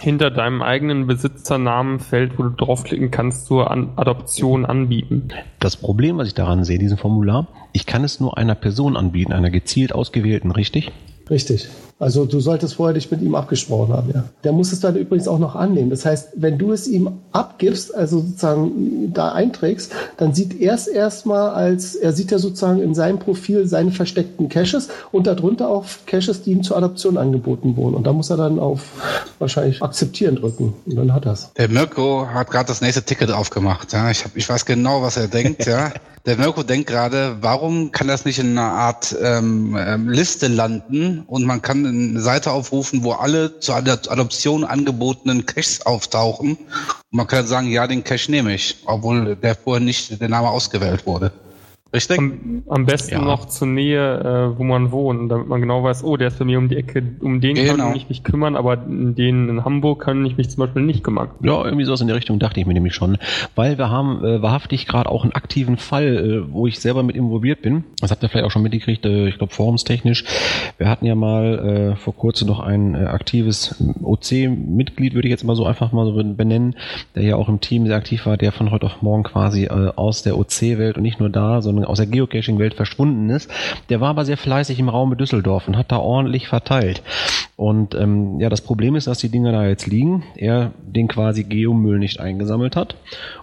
hinter 0.00 0.30
deinem 0.30 0.62
eigenen 0.62 1.08
Besitzernamenfeld, 1.08 2.38
wo 2.38 2.44
du 2.44 2.50
draufklicken 2.50 3.10
kannst, 3.10 3.46
zur 3.46 3.70
An 3.70 3.90
Adoption 3.96 4.64
anbieten. 4.64 5.28
Das 5.58 5.76
Problem, 5.76 6.18
was 6.18 6.28
ich 6.28 6.34
daran 6.34 6.62
sehe, 6.62 6.78
diesem 6.78 6.96
Formular, 6.98 7.48
ich 7.72 7.86
kann 7.86 8.04
es 8.04 8.20
nur 8.20 8.38
einer 8.38 8.54
Person 8.54 8.96
anbieten, 8.96 9.32
einer 9.32 9.50
gezielt 9.50 9.92
ausgewählten, 9.92 10.52
richtig? 10.52 10.92
Richtig. 11.28 11.68
Also 12.00 12.24
du 12.24 12.40
solltest 12.40 12.74
vorher 12.74 12.94
dich 12.94 13.10
mit 13.10 13.20
ihm 13.20 13.34
abgesprochen 13.34 13.92
haben, 13.92 14.10
ja. 14.14 14.24
Der 14.42 14.52
muss 14.52 14.72
es 14.72 14.80
dann 14.80 14.96
übrigens 14.96 15.28
auch 15.28 15.38
noch 15.38 15.54
annehmen. 15.54 15.90
Das 15.90 16.06
heißt, 16.06 16.30
wenn 16.34 16.56
du 16.56 16.72
es 16.72 16.88
ihm 16.88 17.10
abgibst, 17.30 17.94
also 17.94 18.20
sozusagen 18.20 19.12
da 19.12 19.32
einträgst, 19.32 19.92
dann 20.16 20.32
sieht 20.32 20.58
er 20.58 20.74
es 20.74 20.86
erstmal 20.86 21.50
als, 21.50 21.94
er 21.94 22.14
sieht 22.14 22.30
ja 22.30 22.38
sozusagen 22.38 22.80
in 22.80 22.94
seinem 22.94 23.18
Profil 23.18 23.66
seine 23.66 23.90
versteckten 23.92 24.48
Caches 24.48 24.88
und 25.12 25.26
darunter 25.26 25.68
auch 25.68 25.84
Caches, 26.06 26.42
die 26.42 26.52
ihm 26.52 26.62
zur 26.62 26.78
Adoption 26.78 27.18
angeboten 27.18 27.76
wurden. 27.76 27.94
Und 27.94 28.06
da 28.06 28.14
muss 28.14 28.30
er 28.30 28.38
dann 28.38 28.58
auf 28.58 28.80
wahrscheinlich 29.38 29.82
akzeptieren 29.82 30.36
drücken. 30.36 30.72
Und 30.86 30.96
dann 30.96 31.12
hat 31.12 31.26
er 31.26 31.32
es. 31.32 31.52
Der 31.58 31.68
Mirko 31.68 32.26
hat 32.32 32.50
gerade 32.50 32.68
das 32.68 32.80
nächste 32.80 33.02
Ticket 33.02 33.30
aufgemacht. 33.30 33.92
Ja. 33.92 34.10
Ich, 34.10 34.24
hab, 34.24 34.34
ich 34.34 34.48
weiß 34.48 34.64
genau, 34.64 35.02
was 35.02 35.18
er 35.18 35.28
denkt, 35.28 35.66
ja. 35.66 35.92
Der 36.26 36.36
Mirko 36.36 36.62
denkt 36.62 36.86
gerade, 36.86 37.38
warum 37.40 37.92
kann 37.92 38.06
das 38.06 38.26
nicht 38.26 38.38
in 38.38 38.50
einer 38.50 38.72
Art 38.72 39.16
ähm, 39.22 39.74
ähm, 39.78 40.10
Liste 40.10 40.48
landen 40.48 41.24
und 41.26 41.46
man 41.46 41.62
kann 41.62 41.86
eine 41.90 42.20
Seite 42.20 42.52
aufrufen, 42.52 43.04
wo 43.04 43.12
alle 43.12 43.60
zur 43.60 43.76
Adoption 43.76 44.64
angebotenen 44.64 45.46
Caches 45.46 45.84
auftauchen. 45.84 46.56
Und 46.56 46.58
man 47.10 47.26
kann 47.26 47.46
sagen, 47.46 47.68
ja, 47.68 47.86
den 47.86 48.04
Cache 48.04 48.30
nehme 48.30 48.54
ich, 48.54 48.76
obwohl 48.86 49.36
der 49.36 49.54
vorher 49.54 49.84
nicht 49.84 50.20
der 50.20 50.28
Name 50.28 50.48
ausgewählt 50.48 51.06
wurde. 51.06 51.32
Richtig? 51.92 52.18
Am, 52.18 52.62
am 52.68 52.86
besten 52.86 53.14
ja. 53.14 53.20
noch 53.20 53.46
zur 53.46 53.66
Nähe, 53.66 54.20
äh, 54.20 54.58
wo 54.58 54.62
man 54.62 54.92
wohnt, 54.92 55.30
damit 55.30 55.48
man 55.48 55.60
genau 55.60 55.82
weiß, 55.82 56.04
oh, 56.04 56.16
der 56.16 56.28
ist 56.28 56.38
bei 56.38 56.44
mir 56.44 56.58
um 56.58 56.68
die 56.68 56.76
Ecke, 56.76 57.02
um 57.20 57.40
den 57.40 57.56
genau. 57.56 57.86
kann 57.88 57.96
ich 57.96 58.08
mich 58.08 58.22
kümmern, 58.22 58.54
aber 58.54 58.76
den 58.76 59.48
in 59.48 59.64
Hamburg 59.64 60.02
kann 60.02 60.24
ich 60.24 60.36
mich 60.36 60.48
zum 60.50 60.64
Beispiel 60.64 60.82
nicht 60.82 61.02
kümmern. 61.02 61.30
Ja, 61.42 61.64
irgendwie 61.64 61.84
sowas 61.84 62.00
in 62.00 62.06
der 62.06 62.14
Richtung 62.16 62.38
dachte 62.38 62.60
ich 62.60 62.66
mir 62.66 62.74
nämlich 62.74 62.94
schon, 62.94 63.18
weil 63.56 63.76
wir 63.76 63.90
haben 63.90 64.24
äh, 64.24 64.40
wahrhaftig 64.40 64.86
gerade 64.86 65.10
auch 65.10 65.24
einen 65.24 65.32
aktiven 65.32 65.78
Fall, 65.78 66.46
äh, 66.46 66.52
wo 66.52 66.68
ich 66.68 66.78
selber 66.78 67.02
mit 67.02 67.16
involviert 67.16 67.60
bin. 67.62 67.82
Das 68.00 68.12
habt 68.12 68.22
ihr 68.22 68.28
vielleicht 68.28 68.46
auch 68.46 68.52
schon 68.52 68.62
mitgekriegt, 68.62 69.04
äh, 69.04 69.26
ich 69.26 69.38
glaube 69.38 69.52
forumstechnisch. 69.52 70.24
Wir 70.78 70.88
hatten 70.88 71.06
ja 71.06 71.16
mal 71.16 71.94
äh, 71.94 71.96
vor 71.96 72.14
kurzem 72.14 72.46
noch 72.46 72.60
ein 72.60 72.94
äh, 72.94 72.98
aktives 72.98 73.82
OC-Mitglied, 74.02 75.14
würde 75.14 75.26
ich 75.26 75.32
jetzt 75.32 75.44
mal 75.44 75.56
so 75.56 75.66
einfach 75.66 75.90
mal 75.90 76.06
so 76.06 76.12
benennen, 76.12 76.76
der 77.16 77.24
ja 77.24 77.36
auch 77.36 77.48
im 77.48 77.60
Team 77.60 77.86
sehr 77.86 77.96
aktiv 77.96 78.26
war, 78.26 78.36
der 78.36 78.52
von 78.52 78.70
heute 78.70 78.86
auf 78.86 79.02
morgen 79.02 79.24
quasi 79.24 79.64
äh, 79.64 79.92
aus 79.96 80.22
der 80.22 80.38
OC-Welt 80.38 80.96
und 80.96 81.02
nicht 81.02 81.18
nur 81.18 81.30
da, 81.30 81.62
sondern 81.62 81.79
aus 81.84 81.98
der 81.98 82.06
Geocaching-Welt 82.06 82.74
verschwunden 82.74 83.30
ist. 83.30 83.50
Der 83.88 84.00
war 84.00 84.10
aber 84.10 84.24
sehr 84.24 84.36
fleißig 84.36 84.78
im 84.78 84.88
Raum 84.88 85.16
Düsseldorf 85.16 85.68
und 85.68 85.76
hat 85.76 85.92
da 85.92 85.98
ordentlich 85.98 86.48
verteilt. 86.48 87.02
Und 87.56 87.94
ähm, 87.94 88.40
ja, 88.40 88.48
das 88.48 88.60
Problem 88.60 88.96
ist, 88.96 89.06
dass 89.06 89.18
die 89.18 89.28
Dinger 89.28 89.52
da 89.52 89.66
jetzt 89.66 89.86
liegen. 89.86 90.22
Er 90.36 90.72
den 90.82 91.08
quasi 91.08 91.44
Geomüll 91.44 91.98
nicht 91.98 92.20
eingesammelt 92.20 92.76
hat. 92.76 92.96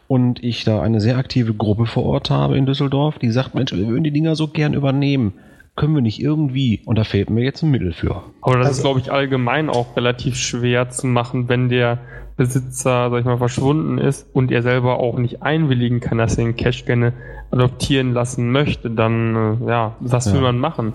Und 0.08 0.44
ich 0.44 0.64
da 0.64 0.82
eine 0.82 1.02
sehr 1.02 1.18
aktive 1.18 1.54
Gruppe 1.54 1.86
vor 1.86 2.04
Ort 2.04 2.30
habe 2.30 2.58
in 2.58 2.66
Düsseldorf, 2.66 3.20
die 3.20 3.30
sagt, 3.30 3.56
Mensch, 3.56 3.74
wir 3.74 3.88
würden 3.88 4.04
die 4.04 4.12
Dinger 4.12 4.36
so 4.36 4.48
gern 4.48 4.74
übernehmen 4.74 5.34
können 5.78 5.94
wir 5.94 6.02
nicht 6.02 6.20
irgendwie, 6.20 6.82
und 6.86 6.98
da 6.98 7.04
fehlt 7.04 7.30
mir 7.30 7.44
jetzt 7.44 7.62
ein 7.62 7.70
Mittel 7.70 7.94
für. 7.94 8.24
Aber 8.42 8.58
das 8.58 8.68
also, 8.68 8.80
ist, 8.80 8.82
glaube 8.82 9.00
ich, 9.00 9.12
allgemein 9.12 9.70
auch 9.70 9.96
relativ 9.96 10.36
schwer 10.36 10.90
zu 10.90 11.08
machen, 11.08 11.48
wenn 11.48 11.70
der 11.70 12.00
Besitzer, 12.38 13.10
sag 13.10 13.20
ich 13.20 13.26
mal, 13.26 13.38
verschwunden 13.38 13.98
ist 13.98 14.28
und 14.34 14.52
er 14.52 14.62
selber 14.62 15.00
auch 15.00 15.18
nicht 15.18 15.42
einwilligen 15.42 16.00
kann, 16.00 16.20
dass 16.20 16.38
er 16.38 16.46
den 16.46 16.56
Cash 16.56 16.86
gerne 16.86 17.14
adoptieren 17.52 18.14
lassen 18.14 18.52
möchte, 18.52 18.92
dann, 18.92 19.62
äh, 19.64 19.70
ja, 19.70 19.96
was 20.00 20.28
ja. 20.28 20.34
will 20.34 20.42
man 20.42 20.60
machen? 20.60 20.94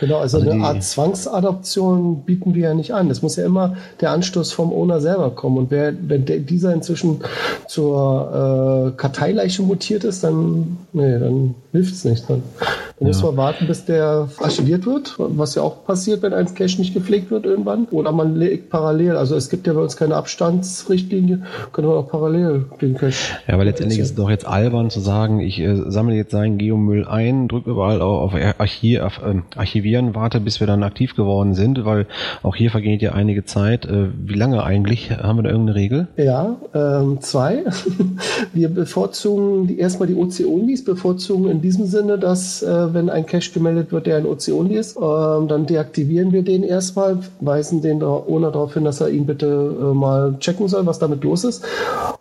Genau, 0.00 0.16
also, 0.16 0.38
also 0.38 0.50
eine 0.50 0.64
Art 0.64 0.82
Zwangsadoption 0.82 2.22
bieten 2.24 2.54
wir 2.54 2.68
ja 2.68 2.74
nicht 2.74 2.94
an. 2.94 3.10
Es 3.10 3.20
muss 3.20 3.36
ja 3.36 3.44
immer 3.44 3.76
der 4.00 4.12
Anstoß 4.12 4.50
vom 4.50 4.72
Owner 4.72 4.98
selber 4.98 5.30
kommen. 5.30 5.58
Und 5.58 5.70
wer, 5.70 5.92
wenn 6.00 6.24
der, 6.24 6.38
dieser 6.38 6.72
inzwischen 6.72 7.20
zur 7.68 8.94
äh, 8.94 8.96
Karteileiche 8.96 9.62
mutiert 9.62 10.04
ist, 10.04 10.24
dann, 10.24 10.78
nee, 10.94 11.18
dann 11.18 11.54
hilft 11.72 11.92
es 11.92 12.06
nicht. 12.06 12.30
Dann, 12.30 12.42
dann 12.58 12.72
ja. 13.00 13.06
muss 13.08 13.22
man 13.22 13.36
warten, 13.36 13.66
bis 13.66 13.84
der 13.84 14.30
archiviert 14.38 14.86
wird, 14.86 15.16
was 15.18 15.54
ja 15.54 15.60
auch 15.62 15.84
passiert, 15.84 16.22
wenn 16.22 16.32
ein 16.32 16.46
Cache 16.54 16.78
nicht 16.78 16.94
gepflegt 16.94 17.30
wird 17.30 17.44
irgendwann. 17.44 17.84
Oder 17.90 18.12
man 18.12 18.36
legt 18.36 18.70
parallel. 18.70 19.18
Also 19.18 19.36
es 19.36 19.50
gibt 19.50 19.66
ja 19.66 19.74
bei 19.74 19.82
uns 19.82 19.98
keine 19.98 20.16
Abstandsrichtlinie, 20.16 21.42
können 21.72 21.88
wir 21.88 21.96
auch 21.96 22.08
parallel 22.08 22.64
den 22.80 22.96
Cache. 22.96 23.34
Ja, 23.46 23.52
aber 23.52 23.66
letztendlich 23.66 23.98
ist 23.98 24.10
es 24.10 24.14
doch 24.14 24.30
jetzt 24.30 24.46
albern 24.46 24.88
zu 24.88 25.00
sagen, 25.00 25.40
ich 25.40 25.60
äh, 25.60 25.76
sammle 25.90 26.14
jetzt 26.14 26.30
seinen 26.30 26.56
Geomüll 26.56 27.06
ein, 27.06 27.48
drücke 27.48 27.68
überall 27.68 28.00
auf, 28.00 28.32
auf 28.32 28.40
Archiv, 28.58 29.00
auf, 29.02 29.20
äh, 29.22 29.42
Archivieren 29.56 29.89
aktivieren, 29.90 30.14
warte, 30.14 30.40
bis 30.40 30.60
wir 30.60 30.66
dann 30.66 30.82
aktiv 30.82 31.14
geworden 31.14 31.54
sind, 31.54 31.84
weil 31.84 32.06
auch 32.42 32.56
hier 32.56 32.70
vergeht 32.70 33.02
ja 33.02 33.12
einige 33.12 33.44
Zeit. 33.44 33.86
Äh, 33.86 34.08
wie 34.24 34.34
lange 34.34 34.62
eigentlich? 34.62 35.10
Haben 35.10 35.38
wir 35.38 35.42
da 35.44 35.50
irgendeine 35.50 35.78
Regel? 35.78 36.08
Ja, 36.16 36.56
ähm, 36.74 37.20
zwei. 37.20 37.64
wir 38.52 38.68
bevorzugen 38.68 39.66
die, 39.66 39.78
erstmal 39.78 40.08
die 40.08 40.14
OC-Onlys, 40.14 40.84
bevorzugen 40.84 41.50
in 41.50 41.60
diesem 41.60 41.86
Sinne, 41.86 42.18
dass 42.18 42.62
äh, 42.62 42.80
äh, 42.80 42.94
wenn 42.94 43.10
ein 43.10 43.26
Cache 43.26 43.50
gemeldet 43.52 43.92
wird, 43.92 44.06
der 44.06 44.16
ein 44.18 44.26
OC-Only 44.26 44.76
ist. 44.76 44.96
Ähm, 44.96 45.48
dann 45.48 45.66
deaktivieren 45.66 46.32
wir 46.32 46.42
den 46.42 46.62
erstmal, 46.62 47.18
weisen 47.40 47.82
den 47.82 48.02
Owner 48.02 48.50
darauf 48.50 48.74
hin, 48.74 48.84
dass 48.84 49.00
er 49.00 49.10
ihn 49.10 49.26
bitte 49.26 49.46
äh, 49.46 49.94
mal 49.94 50.36
checken 50.38 50.68
soll, 50.68 50.86
was 50.86 50.98
damit 50.98 51.24
los 51.24 51.44
ist. 51.44 51.64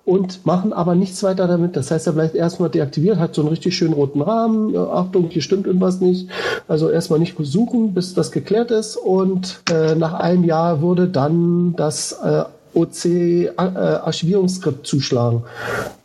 Und 0.06 0.46
machen 0.46 0.74
aber 0.74 0.96
nichts 0.96 1.22
weiter 1.24 1.48
damit. 1.48 1.76
Das 1.76 1.92
heißt, 1.92 2.08
er 2.08 2.14
bleibt 2.14 2.36
erstmal 2.36 2.70
deaktiviert, 2.70 3.20
hat 3.20 3.36
so 3.36 3.42
einen 3.42 3.50
richtig 3.50 3.76
schönen 3.76 3.94
roten 3.94 4.22
Rahmen. 4.22 4.74
Äh, 4.74 4.78
Achtung, 4.78 5.28
hier 5.30 5.42
stimmt 5.42 5.68
irgendwas 5.68 6.02
nicht. 6.02 6.30
Also 6.68 6.90
erstmal 6.90 7.20
nicht 7.20 7.36
suchen, 7.52 7.94
bis 7.94 8.14
das 8.14 8.32
geklärt 8.32 8.72
ist. 8.72 8.96
Und 8.96 9.62
äh, 9.72 9.96
nach 9.96 10.14
einem 10.14 10.44
Jahr 10.44 10.82
würde 10.82 11.08
dann 11.08 11.76
das 11.76 12.14
äh, 12.24 12.44
OC-Archivierungsskript 12.74 14.86
zuschlagen 14.86 15.38
ähm, 15.38 15.44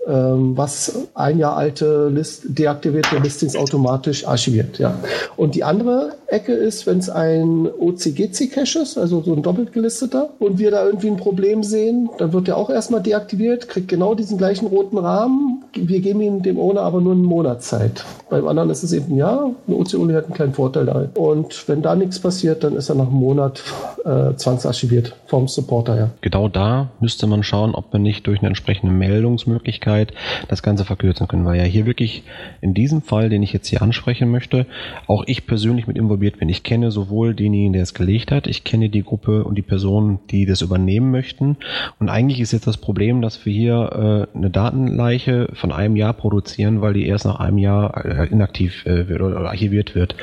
was 0.06 0.98
ein 1.14 1.38
Jahr 1.38 1.56
alte 1.56 2.08
List, 2.08 2.42
deaktivierte 2.46 3.16
Listings 3.18 3.56
automatisch 3.56 4.26
archiviert. 4.26 4.78
Ja. 4.78 4.98
Und 5.36 5.54
die 5.54 5.64
andere 5.64 6.12
Ecke 6.26 6.52
ist, 6.52 6.86
wenn 6.86 6.98
es 6.98 7.08
ein 7.08 7.68
OCGC-Cache 7.78 8.80
ist, 8.80 8.98
also 8.98 9.22
so 9.22 9.32
ein 9.32 9.42
doppelt 9.42 9.72
gelisteter, 9.72 10.30
und 10.38 10.58
wir 10.58 10.70
da 10.70 10.84
irgendwie 10.84 11.08
ein 11.08 11.16
Problem 11.16 11.62
sehen, 11.62 12.10
dann 12.18 12.32
wird 12.32 12.48
der 12.48 12.56
auch 12.56 12.70
erstmal 12.70 13.02
deaktiviert, 13.02 13.68
kriegt 13.68 13.88
genau 13.88 14.14
diesen 14.14 14.36
gleichen 14.36 14.66
roten 14.66 14.98
Rahmen. 14.98 15.64
Wir 15.74 16.00
geben 16.00 16.20
ihm 16.20 16.42
dem 16.42 16.58
Owner 16.58 16.82
aber 16.82 17.00
nur 17.00 17.12
einen 17.12 17.24
Monat 17.24 17.62
Zeit. 17.62 18.04
Beim 18.28 18.46
anderen 18.46 18.70
ist 18.70 18.82
es 18.82 18.92
eben 18.92 19.14
ein 19.14 19.16
Jahr. 19.16 19.50
Eine 19.66 19.76
OC-Only 19.76 20.14
hat 20.14 20.24
einen 20.24 20.34
kleinen 20.34 20.54
Vorteil 20.54 20.86
da. 20.86 21.08
Und 21.14 21.68
wenn 21.68 21.82
da 21.82 21.94
nichts 21.94 22.18
passiert, 22.18 22.64
dann 22.64 22.76
ist 22.76 22.88
er 22.88 22.96
nach 22.96 23.08
einem 23.08 23.16
Monat 23.16 23.62
äh, 24.04 24.34
zwangsarchiviert 24.34 25.14
vom 25.26 25.48
Supporter 25.48 25.94
her. 25.94 26.10
Genau 26.20 26.48
da 26.48 26.88
müsste 27.00 27.26
man 27.26 27.42
schauen, 27.42 27.74
ob 27.74 27.92
man 27.92 28.02
nicht 28.02 28.26
durch 28.26 28.40
eine 28.40 28.48
entsprechende 28.48 28.92
Meldungsmöglichkeit 28.92 29.93
Möglichkeit 29.94 30.14
das 30.48 30.62
Ganze 30.62 30.84
verkürzen 30.84 31.28
können, 31.28 31.44
weil 31.44 31.58
ja 31.58 31.64
hier 31.64 31.86
wirklich 31.86 32.24
in 32.60 32.74
diesem 32.74 33.02
Fall, 33.02 33.28
den 33.28 33.42
ich 33.42 33.52
jetzt 33.52 33.68
hier 33.68 33.82
ansprechen 33.82 34.30
möchte, 34.30 34.66
auch 35.06 35.24
ich 35.26 35.46
persönlich 35.46 35.86
mit 35.86 35.96
involviert 35.96 36.38
bin. 36.38 36.48
Ich 36.48 36.62
kenne 36.62 36.90
sowohl 36.90 37.34
denjenigen, 37.34 37.72
der 37.72 37.82
es 37.82 37.94
gelegt 37.94 38.30
hat, 38.30 38.46
ich 38.46 38.64
kenne 38.64 38.88
die 38.88 39.02
Gruppe 39.02 39.44
und 39.44 39.56
die 39.56 39.62
Personen, 39.62 40.18
die 40.30 40.46
das 40.46 40.62
übernehmen 40.62 41.10
möchten. 41.10 41.56
Und 41.98 42.08
eigentlich 42.08 42.40
ist 42.40 42.52
jetzt 42.52 42.66
das 42.66 42.76
Problem, 42.76 43.22
dass 43.22 43.44
wir 43.44 43.52
hier 43.52 44.28
äh, 44.34 44.36
eine 44.36 44.50
Datenleiche 44.50 45.48
von 45.54 45.72
einem 45.72 45.96
Jahr 45.96 46.12
produzieren, 46.12 46.80
weil 46.80 46.94
die 46.94 47.06
erst 47.06 47.24
nach 47.24 47.40
einem 47.40 47.58
Jahr 47.58 48.04
äh, 48.04 48.26
inaktiv 48.28 48.84
äh, 48.86 49.08
wird 49.08 49.22
oder 49.22 49.40
archiviert 49.40 49.94
wird. 49.94 50.16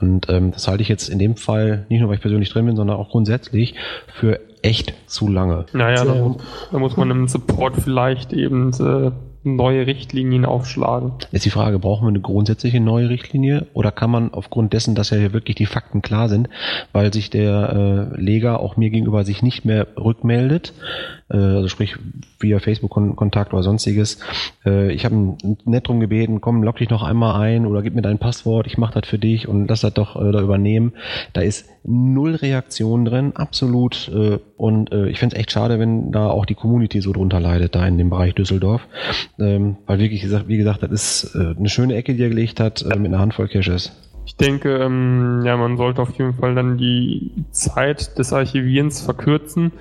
Und 0.00 0.28
ähm, 0.28 0.52
das 0.52 0.68
halte 0.68 0.82
ich 0.82 0.88
jetzt 0.88 1.08
in 1.08 1.18
dem 1.18 1.36
Fall 1.36 1.86
nicht 1.88 2.00
nur, 2.00 2.08
weil 2.08 2.16
ich 2.16 2.22
persönlich 2.22 2.50
drin 2.50 2.66
bin, 2.66 2.76
sondern 2.76 2.96
auch 2.96 3.10
grundsätzlich 3.10 3.74
für 4.18 4.40
echt 4.64 4.94
zu 5.06 5.28
lange. 5.28 5.66
Naja, 5.72 6.04
da, 6.04 6.34
da 6.72 6.78
muss 6.78 6.96
man 6.96 7.10
im 7.10 7.28
Support 7.28 7.76
vielleicht 7.76 8.32
eben 8.32 8.72
äh, 8.72 9.10
neue 9.44 9.86
Richtlinien 9.86 10.44
aufschlagen. 10.46 11.12
Jetzt 11.30 11.44
die 11.44 11.50
Frage, 11.50 11.78
brauchen 11.78 12.04
wir 12.04 12.08
eine 12.08 12.20
grundsätzliche 12.20 12.80
neue 12.80 13.10
Richtlinie 13.10 13.66
oder 13.74 13.92
kann 13.92 14.10
man 14.10 14.32
aufgrund 14.32 14.72
dessen, 14.72 14.94
dass 14.94 15.10
ja 15.10 15.18
hier 15.18 15.32
wirklich 15.32 15.56
die 15.56 15.66
Fakten 15.66 16.00
klar 16.02 16.28
sind, 16.28 16.48
weil 16.92 17.12
sich 17.12 17.28
der 17.30 18.10
äh, 18.16 18.20
Leger 18.20 18.60
auch 18.60 18.76
mir 18.76 18.90
gegenüber 18.90 19.24
sich 19.24 19.42
nicht 19.42 19.64
mehr 19.64 19.86
rückmeldet, 19.98 20.72
äh, 21.28 21.36
also 21.36 21.68
sprich 21.68 21.96
via 22.40 22.58
Facebook-Kontakt 22.58 23.52
oder 23.52 23.62
sonstiges. 23.62 24.18
Äh, 24.64 24.92
ich 24.92 25.04
habe 25.04 25.36
nett 25.64 25.88
drum 25.88 26.00
gebeten, 26.00 26.40
komm, 26.40 26.62
log 26.62 26.76
dich 26.76 26.88
noch 26.88 27.02
einmal 27.02 27.40
ein 27.40 27.66
oder 27.66 27.82
gib 27.82 27.94
mir 27.94 28.02
dein 28.02 28.18
Passwort, 28.18 28.66
ich 28.66 28.78
mache 28.78 28.98
das 28.98 29.08
für 29.08 29.18
dich 29.18 29.46
und 29.46 29.68
lass 29.68 29.82
das 29.82 29.92
doch 29.92 30.16
äh, 30.16 30.32
da 30.32 30.40
übernehmen. 30.40 30.94
Da 31.34 31.42
ist 31.42 31.68
null 31.84 32.34
Reaktion 32.34 33.04
drin, 33.04 33.36
absolut. 33.36 34.08
Äh, 34.08 34.38
und 34.56 34.92
äh, 34.92 35.08
ich 35.08 35.18
finde 35.18 35.36
es 35.36 35.40
echt 35.40 35.50
schade, 35.50 35.78
wenn 35.78 36.12
da 36.12 36.28
auch 36.28 36.46
die 36.46 36.54
Community 36.54 37.00
so 37.00 37.12
drunter 37.12 37.40
leidet, 37.40 37.74
da 37.74 37.86
in 37.86 37.98
dem 37.98 38.10
Bereich 38.10 38.34
Düsseldorf. 38.34 38.86
Ähm, 39.38 39.76
weil 39.86 39.98
wirklich, 39.98 40.24
wie 40.46 40.56
gesagt, 40.56 40.82
das 40.82 40.90
ist 40.90 41.34
äh, 41.34 41.54
eine 41.56 41.68
schöne 41.68 41.96
Ecke, 41.96 42.14
die 42.14 42.22
er 42.22 42.28
gelegt 42.28 42.60
hat, 42.60 42.82
äh, 42.82 42.96
mit 42.96 43.12
einer 43.12 43.18
Handvoll 43.18 43.48
Caches. 43.48 43.92
Ich 44.26 44.36
denke, 44.36 44.76
ähm, 44.78 45.42
ja, 45.44 45.56
man 45.56 45.76
sollte 45.76 46.00
auf 46.00 46.10
jeden 46.16 46.32
Fall 46.34 46.54
dann 46.54 46.78
die 46.78 47.30
Zeit 47.50 48.18
des 48.18 48.32
Archivierens 48.32 49.02
verkürzen 49.02 49.72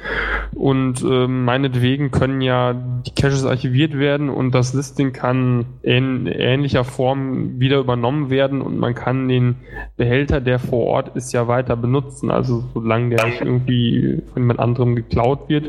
und 0.54 1.02
ähm, 1.02 1.46
meinetwegen 1.46 2.12
können 2.12 2.42
ja 2.42 2.74
die 2.74 3.12
Caches 3.12 3.46
archiviert 3.46 3.98
werden 3.98 4.30
und 4.30 4.52
das 4.52 4.74
Listing 4.74 5.14
kann 5.14 5.66
in 5.82 6.28
ähnlicher 6.28 6.84
Form 6.84 7.60
wieder 7.60 7.80
übernommen 7.80 8.30
werden 8.30 8.62
und 8.62 8.78
man 8.78 8.96
kann 8.96 9.28
den 9.28 9.56
Behälter, 9.96 10.42
der 10.42 10.60
vor 10.60 10.88
Ort 10.88 11.16
ist, 11.16 11.32
ja 11.32 11.48
weiter 11.48 11.76
benutzen. 11.76 12.30
Also 12.30 12.64
solange 12.74 13.16
der 13.16 13.26
nicht 13.26 13.42
irgendwie 13.42 14.22
von 14.34 14.42
jemand 14.42 14.60
anderem 14.60 14.96
geklaut 14.96 15.48
wird, 15.48 15.68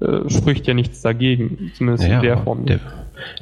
äh, 0.00 0.28
spricht 0.28 0.66
ja 0.66 0.74
nichts 0.74 1.00
dagegen, 1.00 1.70
zumindest 1.74 2.08
ja, 2.08 2.16
in 2.16 2.22
der 2.22 2.38
Form. 2.38 2.66
Der, 2.66 2.80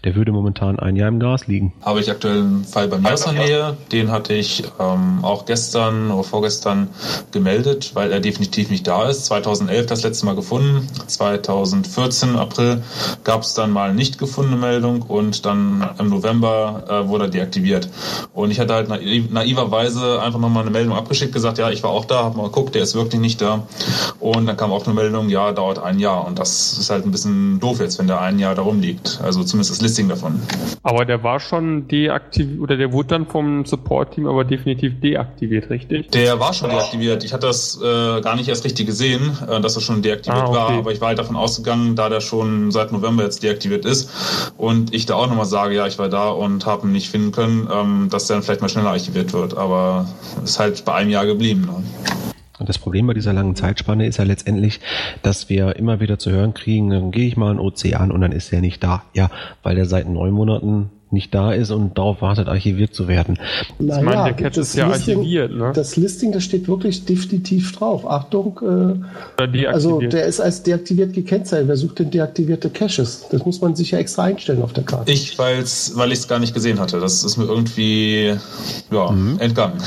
der 0.05 0.15
würde 0.15 0.33
momentan 0.33 0.79
ein 0.79 0.97
Jahr 0.97 1.09
im 1.09 1.19
Gas 1.19 1.47
liegen. 1.47 1.73
Habe 1.83 2.01
ich 2.01 2.11
aktuell 2.11 2.39
einen 2.39 2.65
Fall 2.65 2.89
bei 2.89 2.99
mir 2.99 3.13
aus 3.13 3.25
der 3.25 3.33
Nähe. 3.33 3.77
Den 3.93 4.11
hatte 4.11 4.35
ich 4.35 4.65
ähm, 4.79 5.25
auch 5.25 5.47
gestern 5.47 6.11
oder 6.11 6.25
vorgestern 6.25 6.89
gemeldet, 7.33 7.93
weil 7.95 8.13
er 8.13 8.21
definitiv 8.21 8.71
nicht 8.71 8.87
da 8.87 9.09
ist. 9.09 9.27
2011 9.27 9.87
das 9.87 10.03
letzte 10.03 10.27
Mal 10.27 10.35
gefunden. 10.37 10.87
2014 11.07 12.37
April 12.37 12.83
gab 13.25 13.43
es 13.43 13.55
dann 13.55 13.71
mal 13.71 13.95
nicht 13.95 14.19
gefundene 14.19 14.57
Meldung 14.57 15.03
und 15.03 15.47
dann 15.47 15.89
im 15.99 16.09
November 16.09 16.85
äh, 16.89 17.09
wurde 17.09 17.25
er 17.25 17.31
deaktiviert. 17.31 17.89
Und 18.33 18.51
ich 18.51 18.61
hatte 18.61 18.75
halt 18.75 18.89
naiv, 18.89 19.31
naiverweise 19.31 20.21
einfach 20.23 20.39
nochmal 20.39 20.63
eine 20.63 20.71
Meldung 20.71 20.97
abgeschickt, 20.97 21.33
gesagt, 21.33 21.59
ja, 21.59 21.71
ich 21.71 21.83
war 21.83 21.91
auch 21.91 22.05
da, 22.05 22.25
habe 22.25 22.37
mal 22.37 22.45
geguckt, 22.45 22.75
der 22.75 22.83
ist 22.83 22.95
wirklich 22.95 23.21
nicht 23.21 23.41
da. 23.41 23.67
Und 24.21 24.47
dann 24.47 24.57
kam 24.57 24.73
auch 24.73 24.85
eine 24.87 24.95
Meldung, 24.95 25.29
ja, 25.29 25.53
dauert 25.53 25.79
ein 25.79 25.99
Jahr. 25.99 26.27
Und 26.27 26.39
das 26.39 26.79
ist 26.79 26.91
halt 26.91 27.05
ein 27.05 27.11
bisschen 27.11 27.61
doof 27.61 27.81
jetzt, 27.81 27.99
wenn 27.99 28.07
der 28.07 28.21
ein 28.21 28.39
Jahr 28.39 28.55
darum 28.55 28.81
liegt. 28.81 29.21
Also 29.23 29.43
zumindest 29.45 29.64
zumindest 29.65 29.71
das 29.71 29.81
Listing 29.81 30.09
davon. 30.09 30.41
Aber 30.83 31.05
der 31.05 31.23
war 31.23 31.41
schon 31.41 31.89
deaktiviert, 31.89 32.61
oder 32.61 32.77
der 32.77 32.93
wurde 32.93 33.09
dann 33.09 33.27
vom 33.27 33.65
Support-Team 33.65 34.27
aber 34.27 34.45
definitiv 34.45 35.01
deaktiviert, 35.01 35.71
richtig? 35.71 36.11
Der 36.11 36.39
war 36.41 36.53
schon 36.53 36.71
deaktiviert. 36.71 37.25
Ich 37.25 37.33
hatte 37.33 37.47
das 37.47 37.81
äh, 37.81 38.21
gar 38.21 38.37
nicht 38.37 38.49
erst 38.49 38.65
richtig 38.65 38.87
gesehen, 38.87 39.37
äh, 39.49 39.61
dass 39.61 39.77
er 39.77 39.83
schon 39.83 40.03
deaktiviert 40.03 40.43
ah, 40.43 40.49
okay. 40.49 40.57
war, 40.57 40.71
aber 40.71 40.93
ich 40.93 41.01
war 41.01 41.09
halt 41.09 41.19
davon 41.19 41.37
ausgegangen, 41.37 41.97
da 41.97 42.09
der 42.09 42.21
schon 42.21 42.71
seit 42.71 42.93
November 42.93 43.25
jetzt 43.25 43.43
deaktiviert 43.43 43.85
ist 43.85 44.53
und 44.57 44.95
ich 44.95 45.07
da 45.07 45.15
auch 45.15 45.27
nochmal 45.27 45.47
sage, 45.47 45.75
ja, 45.75 45.87
ich 45.87 45.99
war 45.99 46.09
da 46.09 46.31
und 46.31 46.67
habe 46.67 46.87
ihn 46.87 46.93
nicht 46.93 47.11
finden 47.11 47.33
können, 47.33 47.69
ähm, 47.73 48.09
dass 48.11 48.27
der 48.27 48.37
dann 48.37 48.43
vielleicht 48.43 48.61
mal 48.61 48.69
schneller 48.69 48.91
archiviert 48.91 49.33
wird. 49.33 49.57
Aber 49.57 50.07
ist 50.43 50.59
halt 50.59 50.85
bei 50.85 50.95
einem 50.95 51.11
Jahr 51.11 51.27
geblieben. 51.27 51.63
Ne? 51.63 52.34
Und 52.59 52.69
das 52.69 52.79
Problem 52.79 53.07
bei 53.07 53.15
dieser 53.15 53.33
langen 53.33 53.57
Zeitspanne 53.57 54.07
ist 54.07 54.19
ja 54.19 54.25
letztendlich, 54.25 54.81
dass 55.23 55.49
wir 55.49 55.77
immer 55.77 56.01
wieder 56.01 56.19
zu 56.19 56.31
hören 56.31 56.55
kriegen, 56.55 56.91
dann 56.91 57.11
gehe 57.11 57.27
ich 57.27 57.37
mal 57.37 57.51
ein 57.51 57.59
OC 57.59 57.95
an 57.95 58.13
und 58.13 58.21
dann 58.21 58.33
ist 58.33 58.53
er 58.53 58.61
nicht 58.61 58.83
da. 58.83 59.03
Ja, 59.13 59.31
weil 59.63 59.77
er 59.77 59.87
seit 59.87 60.09
neun 60.09 60.33
Monaten 60.33 60.91
nicht 61.15 61.35
da 61.35 61.53
ist 61.53 61.71
und 61.71 61.97
darauf 61.97 62.21
wartet, 62.21 62.49
archiviert 62.49 62.93
zu 62.93 63.09
werden. 63.09 63.39
Naja, 63.79 63.99
ich 63.99 64.05
meine, 64.05 64.25
der 64.25 64.35
Catch 64.35 64.59
ist 64.59 64.75
ja 64.75 64.89
Listing, 64.89 65.19
archiviert. 65.19 65.53
Ne? 65.53 65.73
Das 65.75 65.97
Listing, 65.97 66.33
das 66.33 66.45
steht 66.45 66.69
wirklich 66.69 67.05
definitiv 67.07 67.73
drauf. 67.73 68.07
Achtung, 68.07 68.61
äh, 69.39 69.67
also 69.67 70.01
der 70.01 70.27
ist 70.27 70.41
als 70.41 70.63
deaktiviert 70.63 71.15
gekennzeichnet. 71.15 71.69
Wer 71.69 71.77
sucht 71.77 72.01
denn 72.01 72.11
deaktivierte 72.11 72.69
Caches? 72.69 73.27
Das 73.31 73.45
muss 73.47 73.61
man 73.61 73.75
sich 73.75 73.93
ja 73.93 73.99
extra 73.99 74.25
einstellen 74.25 74.63
auf 74.63 74.73
der 74.73 74.85
Karte. 74.85 75.11
Ich, 75.11 75.39
weil's, 75.39 75.93
weil 75.95 76.13
ich 76.13 76.19
es 76.19 76.29
gar 76.29 76.41
nicht 76.41 76.53
gesehen 76.53 76.81
hatte. 76.81 77.01
Das 77.01 77.25
ist 77.25 77.37
mir 77.37 77.45
irgendwie 77.45 78.35
ja, 78.91 79.11
mhm. 79.11 79.39
entgangen. 79.39 79.79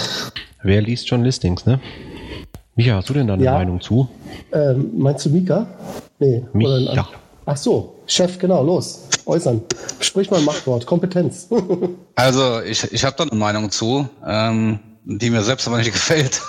Wer 0.63 0.81
liest 0.81 1.07
schon 1.07 1.23
Listings, 1.23 1.65
ne? 1.65 1.79
Micha, 2.77 2.95
hast 2.95 3.09
du 3.09 3.13
denn 3.13 3.25
da 3.25 3.33
eine 3.33 3.43
ja. 3.43 3.53
Meinung 3.53 3.81
zu? 3.81 4.07
Ähm, 4.53 4.91
meinst 4.97 5.25
du 5.25 5.31
Mika? 5.31 5.65
Nee. 6.19 6.45
Micha. 6.53 7.07
Ach 7.45 7.57
so, 7.57 7.95
Chef, 8.05 8.37
genau, 8.37 8.63
los. 8.63 9.07
Äußern. 9.25 9.61
Sprich 9.99 10.29
mal 10.29 10.37
ein 10.37 10.45
Machtwort, 10.45 10.85
Kompetenz. 10.85 11.49
also, 12.15 12.61
ich, 12.61 12.83
ich 12.93 13.03
habe 13.03 13.15
da 13.17 13.23
eine 13.23 13.35
Meinung 13.35 13.71
zu. 13.71 14.07
Ähm, 14.25 14.79
die 15.09 15.29
mir 15.29 15.41
selbst 15.41 15.65
aber 15.67 15.77
nicht 15.77 15.93
gefällt. 15.93 16.41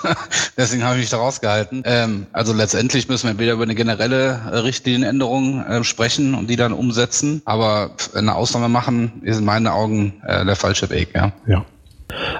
Deswegen 0.57 0.83
habe 0.83 0.95
ich 0.95 1.03
mich 1.03 1.09
da 1.09 1.17
rausgehalten. 1.17 1.81
Ähm, 1.85 2.27
also 2.33 2.53
letztendlich 2.53 3.07
müssen 3.07 3.29
wir 3.29 3.39
wieder 3.39 3.53
über 3.53 3.63
eine 3.63 3.73
generelle 3.73 4.63
Richtlinienänderung 4.65 5.63
äh, 5.63 5.83
sprechen 5.83 6.35
und 6.35 6.49
die 6.49 6.57
dann 6.57 6.73
umsetzen. 6.73 7.41
Aber 7.45 7.91
eine 8.13 8.35
Ausnahme 8.35 8.67
machen 8.67 9.21
ist 9.23 9.39
in 9.39 9.45
meinen 9.45 9.67
Augen 9.67 10.21
äh, 10.27 10.45
der 10.45 10.57
falsche 10.57 10.89
Weg, 10.89 11.15
ja. 11.15 11.31
Ja. 11.47 11.65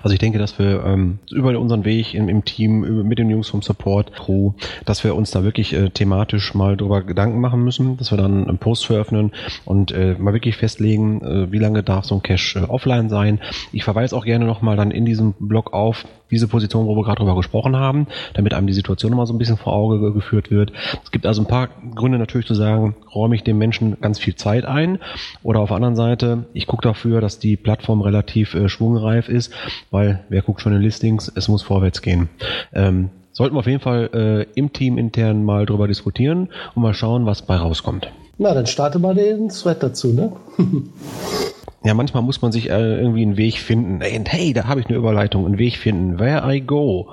Also 0.02 0.14
ich 0.14 0.20
denke, 0.20 0.40
dass 0.40 0.58
wir 0.58 0.84
ähm, 0.86 1.20
über 1.32 1.58
unseren 1.60 1.86
Weg 1.86 2.14
im, 2.14 2.30
im 2.30 2.46
Team, 2.46 3.08
mit 3.08 3.20
den 3.20 3.30
Jungs 3.30 3.50
vom 3.50 3.62
Support 3.62 4.14
Crew, 4.14 4.54
dass 4.86 5.04
wir 5.04 5.16
uns 5.16 5.32
da 5.32 5.44
wirklich 5.44 5.74
äh, 5.74 5.90
thematisch 5.90 6.54
mal 6.54 6.78
drüber 6.78 7.02
Gedanken 7.04 7.40
machen 7.40 7.64
müssen, 7.64 7.98
dass 7.98 8.12
wir 8.12 8.18
dann 8.18 8.48
einen 8.48 8.58
Post 8.58 8.86
veröffnen 8.88 9.32
und 9.66 9.92
äh, 9.92 10.16
mal 10.18 10.34
wirklich 10.34 10.58
festlegen, 10.58 11.22
äh, 11.22 11.52
wie 11.52 11.60
lange 11.60 11.84
darf 11.84 12.06
so 12.06 12.16
ein 12.16 12.24
Cache 12.24 12.60
äh, 12.60 12.64
offline 12.64 13.10
sein. 13.10 13.40
Ich 13.72 13.84
verweise 13.84 14.16
auch 14.16 14.26
gerne 14.26 14.46
nochmal 14.46 14.78
dann 14.78 14.92
in 14.92 15.06
diesem 15.06 15.34
Blog 15.40 15.74
auf 15.74 16.06
diese 16.32 16.48
Position, 16.48 16.86
wo 16.88 16.96
wir 16.96 17.04
gerade 17.04 17.20
drüber 17.20 17.36
gesprochen 17.36 17.76
haben, 17.76 18.08
damit 18.34 18.54
einem 18.54 18.68
die 18.68 18.74
Situation 18.74 19.12
nochmal 19.12 19.26
so 19.26 19.34
ein 19.34 19.38
bisschen 19.38 19.58
vor 19.58 19.74
Auge 19.74 20.14
geführt 20.14 20.52
wird. 20.52 20.72
Es 21.04 21.12
gibt 21.12 21.26
also 21.26 21.42
ein 21.42 21.48
paar 21.48 21.70
Gründe 21.96 22.18
natürlich 22.18 22.48
zu 22.48 22.56
sagen, 22.56 22.96
räume 23.14 23.36
ich 23.36 23.44
dem 23.44 23.58
Menschen 23.58 23.98
ganz 24.02 24.20
viel 24.20 24.36
Zeit 24.36 24.66
ein 24.66 25.00
oder 25.44 25.60
auf 25.60 25.70
der 25.70 25.76
anderen 25.76 25.96
Seite, 25.96 26.46
ich 26.54 26.68
gucke 26.68 26.84
dafür, 26.84 27.22
dass 27.22 27.40
die 27.40 27.58
Plattform 27.58 28.02
relativ 28.02 28.54
äh, 28.54 28.70
schwungreif 28.70 29.30
ist 29.30 29.54
weil 29.92 30.24
wer 30.30 30.42
guckt 30.42 30.62
schon 30.62 30.74
in 30.74 30.82
Listings, 30.82 31.32
es 31.34 31.48
muss 31.48 31.64
vorwärts 31.64 32.02
gehen. 32.02 32.30
Ähm, 32.74 33.10
sollten 33.32 33.56
wir 33.56 33.60
auf 33.60 33.68
jeden 33.68 33.80
Fall 33.82 34.10
äh, 34.14 34.60
im 34.60 34.74
Team 34.74 34.98
intern 34.98 35.44
mal 35.44 35.66
drüber 35.66 35.88
diskutieren 35.88 36.50
und 36.76 36.84
mal 36.84 36.94
schauen, 36.94 37.26
was 37.26 37.46
bei 37.46 37.56
rauskommt. 37.56 38.12
Na, 38.40 38.54
dann 38.54 38.66
starte 38.66 39.00
mal 39.00 39.14
den 39.14 39.50
Thread 39.50 39.84
dazu, 39.84 40.14
ne? 40.14 40.32
Ja, 41.82 41.94
manchmal 41.94 42.24
muss 42.24 42.42
man 42.42 42.52
sich 42.52 42.70
äh, 42.70 43.00
irgendwie 43.00 43.22
einen 43.22 43.38
Weg 43.38 43.58
finden. 43.58 44.02
Ey, 44.02 44.18
und 44.18 44.30
hey, 44.30 44.52
da 44.52 44.66
habe 44.66 44.82
ich 44.82 44.88
eine 44.88 44.98
Überleitung, 44.98 45.46
einen 45.46 45.58
Weg 45.58 45.78
finden. 45.78 46.20
Where 46.20 46.44
I 46.54 46.60
go. 46.60 47.08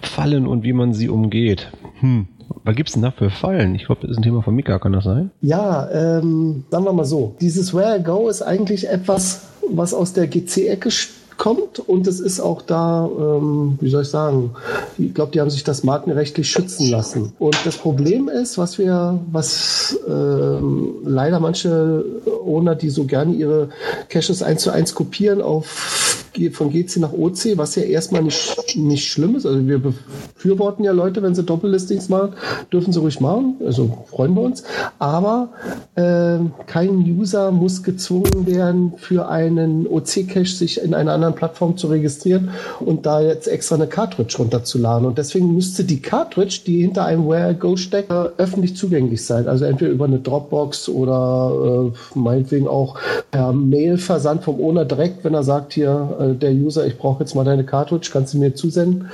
Fallen 0.00 0.46
und 0.46 0.64
wie 0.64 0.72
man 0.72 0.94
sie 0.94 1.10
umgeht. 1.10 1.70
Hm. 2.00 2.26
Was 2.64 2.74
gibt's 2.76 2.94
denn 2.94 3.02
da 3.02 3.10
für 3.10 3.28
Fallen? 3.28 3.74
Ich 3.74 3.84
glaube, 3.84 4.00
das 4.00 4.12
ist 4.12 4.16
ein 4.16 4.22
Thema 4.22 4.40
von 4.40 4.54
Mika, 4.54 4.78
kann 4.78 4.92
das 4.92 5.04
sein? 5.04 5.32
Ja, 5.42 5.90
ähm, 5.90 6.64
sagen 6.70 6.84
wir 6.84 6.94
mal 6.94 7.04
so. 7.04 7.36
Dieses 7.42 7.74
Where 7.74 7.98
I 7.98 8.02
go 8.02 8.28
ist 8.30 8.40
eigentlich 8.40 8.88
etwas, 8.88 9.48
was 9.70 9.92
aus 9.92 10.14
der 10.14 10.28
GC-Ecke 10.28 10.90
kommt 11.36 11.78
und 11.78 12.06
es 12.06 12.20
ist 12.20 12.40
auch 12.40 12.62
da, 12.62 13.08
ähm, 13.18 13.78
wie 13.80 13.90
soll 13.90 14.02
ich 14.02 14.08
sagen, 14.08 14.52
ich 14.98 15.14
glaube, 15.14 15.32
die 15.32 15.40
haben 15.40 15.50
sich 15.50 15.64
das 15.64 15.84
markenrechtlich 15.84 16.50
schützen 16.50 16.90
lassen. 16.90 17.32
Und 17.38 17.56
das 17.64 17.76
Problem 17.76 18.28
ist, 18.28 18.58
was 18.58 18.78
wir, 18.78 19.20
was 19.30 19.98
ähm, 20.08 20.94
leider 21.04 21.40
manche 21.40 22.04
Owner, 22.44 22.74
die 22.74 22.90
so 22.90 23.04
gerne 23.04 23.34
ihre 23.34 23.68
Caches 24.08 24.42
eins 24.42 24.62
zu 24.62 24.70
eins 24.70 24.94
kopieren 24.94 25.40
auf 25.40 26.16
von 26.52 26.70
GC 26.70 26.98
nach 26.98 27.12
OC, 27.12 27.56
was 27.56 27.74
ja 27.76 27.82
erstmal 27.82 28.22
nicht, 28.22 28.76
nicht 28.76 29.08
schlimm 29.08 29.36
ist. 29.36 29.46
Also 29.46 29.66
wir 29.66 29.78
befürworten 29.78 30.84
ja 30.84 30.92
Leute, 30.92 31.22
wenn 31.22 31.34
sie 31.34 31.42
Doppellistings 31.42 32.08
machen, 32.08 32.34
dürfen 32.72 32.92
sie 32.92 33.00
ruhig 33.00 33.20
machen. 33.20 33.56
Also 33.64 34.04
freuen 34.10 34.34
wir 34.34 34.42
uns. 34.42 34.62
Aber 34.98 35.48
äh, 35.94 36.38
kein 36.66 36.98
User 36.98 37.50
muss 37.52 37.82
gezwungen 37.82 38.46
werden, 38.46 38.94
für 38.98 39.28
einen 39.28 39.86
OC-Cache 39.86 40.46
sich 40.46 40.82
in 40.82 40.94
einer 40.94 41.12
anderen 41.12 41.25
Plattform 41.34 41.76
zu 41.76 41.88
registrieren 41.88 42.50
und 42.80 43.06
da 43.06 43.20
jetzt 43.20 43.48
extra 43.48 43.76
eine 43.76 43.86
Cartridge 43.86 44.36
runterzuladen. 44.38 45.06
Und 45.06 45.18
deswegen 45.18 45.54
müsste 45.54 45.84
die 45.84 46.00
Cartridge, 46.00 46.60
die 46.66 46.82
hinter 46.82 47.04
einem 47.04 47.28
Where 47.28 47.54
Go 47.54 47.76
steckt, 47.76 48.10
äh, 48.10 48.28
öffentlich 48.38 48.76
zugänglich 48.76 49.24
sein. 49.24 49.48
Also 49.48 49.64
entweder 49.64 49.90
über 49.90 50.04
eine 50.04 50.18
Dropbox 50.18 50.88
oder 50.88 51.92
äh, 52.14 52.18
meinetwegen 52.18 52.68
auch 52.68 52.98
per 53.30 53.52
Mail-Versand 53.52 54.44
vom 54.44 54.60
Owner 54.60 54.84
direkt, 54.84 55.24
wenn 55.24 55.34
er 55.34 55.42
sagt, 55.42 55.72
hier, 55.72 56.16
äh, 56.20 56.34
der 56.34 56.52
User, 56.52 56.86
ich 56.86 56.98
brauche 56.98 57.22
jetzt 57.22 57.34
mal 57.34 57.44
deine 57.44 57.64
Cartridge, 57.64 58.10
kannst 58.12 58.34
du 58.34 58.38
mir 58.38 58.54
zusenden? 58.54 59.08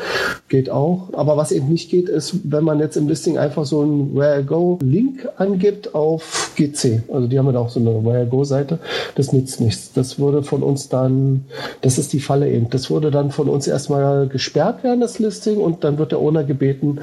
Geht 0.48 0.70
auch. 0.70 1.08
Aber 1.12 1.36
was 1.36 1.52
eben 1.52 1.68
nicht 1.68 1.90
geht, 1.90 2.08
ist, 2.08 2.34
wenn 2.44 2.64
man 2.64 2.78
jetzt 2.80 2.96
im 2.96 3.08
Listing 3.08 3.38
einfach 3.38 3.64
so 3.64 3.80
einen 3.80 4.14
Where 4.14 4.42
Go 4.44 4.78
Link 4.82 5.28
angibt 5.36 5.94
auf 5.94 6.52
GC. 6.56 7.02
Also 7.12 7.28
die 7.28 7.38
haben 7.38 7.52
ja 7.52 7.58
auch 7.58 7.70
so 7.70 7.80
eine 7.80 8.04
Where 8.04 8.26
Go 8.26 8.44
Seite. 8.44 8.78
Das 9.14 9.32
nützt 9.32 9.60
nichts. 9.60 9.92
Das 9.92 10.18
würde 10.18 10.42
von 10.42 10.62
uns 10.62 10.88
dann, 10.88 11.44
das 11.80 11.98
ist 11.98 12.01
die 12.08 12.20
Falle 12.20 12.50
eben. 12.50 12.70
Das 12.70 12.90
würde 12.90 13.10
dann 13.10 13.30
von 13.30 13.48
uns 13.48 13.66
erstmal 13.66 14.28
gesperrt 14.28 14.84
werden, 14.84 15.00
das 15.00 15.18
Listing, 15.18 15.58
und 15.58 15.84
dann 15.84 15.98
wird 15.98 16.12
der 16.12 16.18
Owner 16.18 16.44
gebeten, 16.44 17.00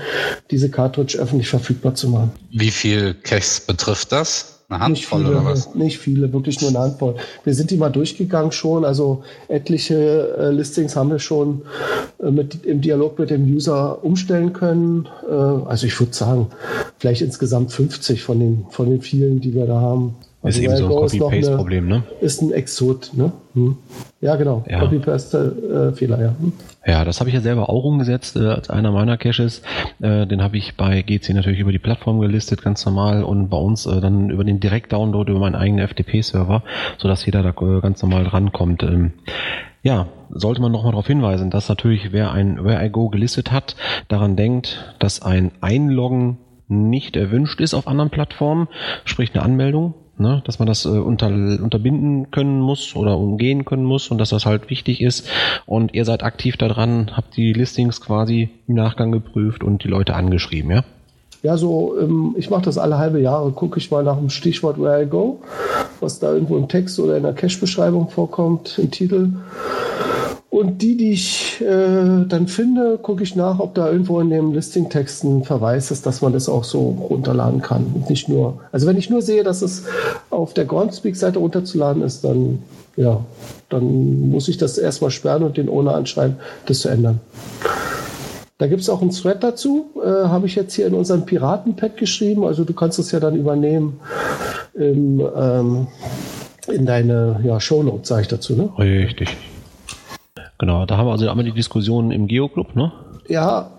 diese 0.52 0.70
Cartridge 0.70 1.18
öffentlich 1.18 1.50
verfügbar 1.50 1.96
zu 1.96 2.10
machen. 2.10 2.32
Wie 2.52 2.72
viel 2.72 3.14
Caches 3.14 3.62
betrifft 3.62 4.12
das? 4.12 4.60
Eine 4.70 4.84
Handvoll 4.84 5.22
viele, 5.22 5.32
oder 5.32 5.46
was? 5.46 5.74
Nicht 5.74 5.98
viele, 5.98 6.32
wirklich 6.32 6.62
nur 6.62 6.70
eine 6.70 6.80
Handvoll. 6.80 7.16
Wir 7.44 7.56
sind 7.56 7.72
die 7.72 7.78
mal 7.78 7.90
durchgegangen 7.90 8.52
schon, 8.52 8.86
also 8.86 9.24
etliche 9.48 10.36
äh, 10.38 10.52
Listings 10.52 10.96
haben 10.96 11.10
wir 11.10 11.18
schon 11.18 11.64
äh, 12.22 12.30
mit, 12.30 12.66
im 12.66 12.80
Dialog 12.80 13.18
mit 13.18 13.32
dem 13.32 13.46
User 13.46 14.04
umstellen 14.04 14.54
können. 14.54 15.08
Äh, 15.28 15.34
also 15.34 15.88
ich 15.88 16.00
würde 16.00 16.14
sagen, 16.14 16.48
vielleicht 17.00 17.24
insgesamt 17.24 17.72
50 17.72 18.22
von 18.22 18.40
den, 18.40 18.66
von 18.70 18.92
den 18.92 19.02
vielen, 19.02 19.42
die 19.42 19.56
wir 19.56 19.66
da 19.66 19.82
haben. 19.82 20.16
Also 20.42 20.60
ist 20.60 20.66
eben 20.66 20.78
so 20.78 20.86
ein 20.86 20.90
Copy-Paste-Problem, 20.90 21.88
ne? 21.88 22.04
Ist 22.22 22.42
ein 22.42 22.52
Exot, 22.52 23.12
ne? 23.14 23.34
Hm. 23.56 23.76
Ja, 24.22 24.38
genau. 24.38 24.64
Ja. 24.70 24.80
Copy-Paste-Fehler, 24.80 26.22
ja. 26.22 26.36
Hm. 26.40 26.54
Ja, 26.86 27.04
das 27.04 27.20
habe 27.20 27.30
ich 27.30 27.36
ja 27.36 27.42
selber 27.42 27.70
auch 27.70 27.84
umgesetzt 27.84 28.38
äh, 28.38 28.48
als 28.48 28.70
einer 28.70 28.92
meiner 28.92 29.18
Caches. 29.18 29.62
Äh, 30.02 30.26
den 30.28 30.42
habe 30.42 30.58
ich 30.58 30.78
bei 30.78 31.02
GC 31.02 31.34
natürlich 31.34 31.60
über 31.60 31.74
die 31.74 31.80
Plattform 31.80 32.22
gelistet, 32.22 32.62
ganz 32.62 32.86
normal, 32.86 33.24
und 33.24 33.50
bei 33.50 33.58
uns 33.58 33.86
äh, 33.86 34.00
dann 34.00 34.30
über 34.30 34.46
den 34.46 34.62
Direkt-Download 34.62 35.30
über 35.30 35.42
meinen 35.42 35.56
eigenen 35.56 35.86
FTP-Server, 35.86 36.64
sodass 36.98 37.26
jeder 37.26 37.44
da 37.44 37.50
äh, 37.50 37.82
ganz 37.82 38.02
normal 38.02 38.26
rankommt. 38.26 38.82
Ähm, 38.84 39.12
ja, 39.84 40.08
sollte 40.30 40.62
man 40.62 40.72
nochmal 40.72 40.94
darauf 40.94 41.08
hinweisen, 41.08 41.50
dass 41.50 41.68
natürlich 41.68 42.14
wer 42.14 42.32
ein 42.32 42.64
Where 42.64 42.86
I 42.86 42.90
Go 42.90 43.10
gelistet 43.10 43.52
hat, 43.52 43.76
daran 44.08 44.38
denkt, 44.38 44.96
dass 45.00 45.22
ein 45.22 45.52
Einloggen 45.60 46.38
nicht 46.70 47.18
erwünscht 47.18 47.60
ist 47.60 47.74
auf 47.74 47.88
anderen 47.88 48.10
Plattformen, 48.10 48.68
sprich 49.04 49.34
eine 49.34 49.44
Anmeldung 49.44 49.96
ne? 50.20 50.42
dass 50.46 50.60
man 50.60 50.68
das 50.68 50.86
äh, 50.86 50.90
unter, 50.90 51.28
unterbinden 51.28 52.32
können 52.32 52.60
muss 52.60 52.96
oder 52.96 53.18
umgehen 53.18 53.66
können 53.66 53.84
muss 53.84 54.10
und 54.10 54.18
dass 54.18 54.30
das 54.30 54.46
halt 54.46 54.70
wichtig 54.70 55.02
ist. 55.02 55.28
Und 55.66 55.94
ihr 55.94 56.06
seid 56.06 56.24
aktiv 56.24 56.58
daran, 56.58 57.12
habt 57.16 57.36
die 57.38 57.54
Listings 57.54 58.02
quasi 58.02 58.50
im 58.68 58.76
Nachgang 58.76 59.12
geprüft 59.12 59.64
und 59.64 59.84
die 59.84 59.88
Leute 59.88 60.16
angeschrieben, 60.16 60.72
ja? 60.72 60.84
Ja, 61.42 61.56
so, 61.56 61.98
ähm, 61.98 62.36
ich 62.38 62.50
mache 62.50 62.64
das 62.64 62.78
alle 62.78 62.98
halbe 62.98 63.22
Jahre, 63.22 63.52
gucke 63.52 63.80
ich 63.80 63.92
mal 63.92 64.04
nach 64.04 64.18
dem 64.18 64.30
Stichwort 64.30 64.78
Where 64.78 65.04
I 65.04 65.06
Go, 65.06 65.40
was 66.02 66.20
da 66.20 66.34
irgendwo 66.34 66.58
im 66.58 66.68
Text 66.68 67.00
oder 67.00 67.16
in 67.16 67.24
der 67.24 67.34
Cache-Beschreibung 67.34 68.10
vorkommt, 68.10 68.78
im 68.78 68.92
Titel. 68.92 69.30
Und 70.50 70.82
die, 70.82 70.98
die 70.98 71.12
ich 71.12 71.62
äh, 71.62 72.26
dann 72.28 72.48
finde, 72.48 72.98
gucke 72.98 73.22
ich 73.22 73.36
nach, 73.36 73.60
ob 73.60 73.76
da 73.76 73.92
irgendwo 73.92 74.20
in 74.20 74.32
dem 74.32 74.52
Listing-Text 74.52 75.24
ein 75.24 75.44
Verweis 75.44 75.92
ist, 75.92 76.08
dass 76.08 76.22
man 76.22 76.34
das 76.34 76.50
auch 76.50 76.64
so 76.64 76.98
runterladen 77.10 77.62
kann. 77.62 77.86
Und 77.94 78.10
nicht 78.10 78.30
nur, 78.30 78.60
also 78.72 78.88
wenn 78.88 78.98
ich 78.98 79.12
nur 79.12 79.22
sehe, 79.22 79.44
dass 79.44 79.62
es 79.62 79.86
auf 80.32 80.56
der 80.56 80.66
Groundspeak-Seite 80.66 81.38
runterzuladen 81.38 82.02
ist, 82.02 82.24
dann, 82.24 82.64
ja, 82.96 83.24
dann 83.70 84.32
muss 84.32 84.48
ich 84.48 84.58
das 84.58 84.80
erstmal 84.80 85.12
sperren 85.12 85.44
und 85.44 85.58
den 85.58 85.70
ohne 85.70 85.94
anschreiben, 85.94 86.38
das 86.66 86.80
zu 86.80 86.90
ändern. 86.90 87.20
Da 88.58 88.68
gibt 88.68 88.82
es 88.82 88.90
auch 88.90 89.02
einen 89.02 89.12
Thread 89.12 89.44
dazu, 89.44 89.92
äh, 90.04 90.08
habe 90.08 90.48
ich 90.48 90.56
jetzt 90.56 90.74
hier 90.74 90.88
in 90.88 90.96
unserem 90.96 91.26
Piraten-Pad 91.26 91.96
geschrieben. 91.96 92.44
Also 92.44 92.64
du 92.64 92.74
kannst 92.74 92.98
es 92.98 93.12
ja 93.12 93.20
dann 93.20 93.36
übernehmen 93.36 94.00
im, 94.74 95.22
ähm, 95.36 95.88
in 96.68 96.88
deine 96.88 97.40
ja, 97.44 97.60
Shownotes, 97.60 98.10
sage 98.10 98.24
ich 98.24 98.28
dazu. 98.28 98.56
Ne? 98.56 98.70
Richtig. 98.78 99.38
Genau, 100.60 100.86
da 100.86 100.98
haben 100.98 101.08
wir 101.08 101.14
also 101.14 101.30
einmal 101.30 101.46
die 101.46 101.54
Diskussion 101.54 102.12
im 102.12 102.28
Geoclub, 102.28 102.76
ne? 102.76 102.92
Ja, 103.30 103.70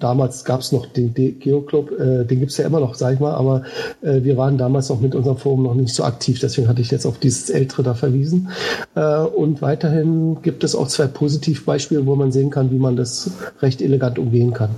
damals 0.00 0.44
gab 0.44 0.60
es 0.60 0.70
noch 0.70 0.86
den, 0.86 1.12
Geoclub, 1.14 1.90
äh, 1.98 2.24
den 2.24 2.40
gibt 2.40 2.52
es 2.52 2.58
ja 2.58 2.66
immer 2.66 2.78
noch, 2.78 2.94
sag 2.94 3.14
ich 3.14 3.20
mal, 3.20 3.34
aber 3.34 3.62
äh, 4.02 4.22
wir 4.22 4.36
waren 4.36 4.56
damals 4.56 4.88
noch 4.90 5.00
mit 5.00 5.14
unserem 5.14 5.38
Forum 5.38 5.64
noch 5.64 5.74
nicht 5.74 5.94
so 5.94 6.04
aktiv, 6.04 6.38
deswegen 6.38 6.68
hatte 6.68 6.82
ich 6.82 6.90
jetzt 6.90 7.06
auf 7.06 7.18
dieses 7.18 7.50
ältere 7.50 7.82
da 7.82 7.94
verwiesen. 7.94 8.50
Äh, 8.94 9.16
und 9.16 9.62
weiterhin 9.62 10.42
gibt 10.42 10.62
es 10.62 10.76
auch 10.76 10.86
zwei 10.88 11.06
Positivbeispiele, 11.06 12.06
wo 12.06 12.14
man 12.14 12.30
sehen 12.30 12.50
kann, 12.50 12.70
wie 12.70 12.78
man 12.78 12.96
das 12.96 13.32
recht 13.60 13.82
elegant 13.82 14.18
umgehen 14.18 14.52
kann. 14.52 14.70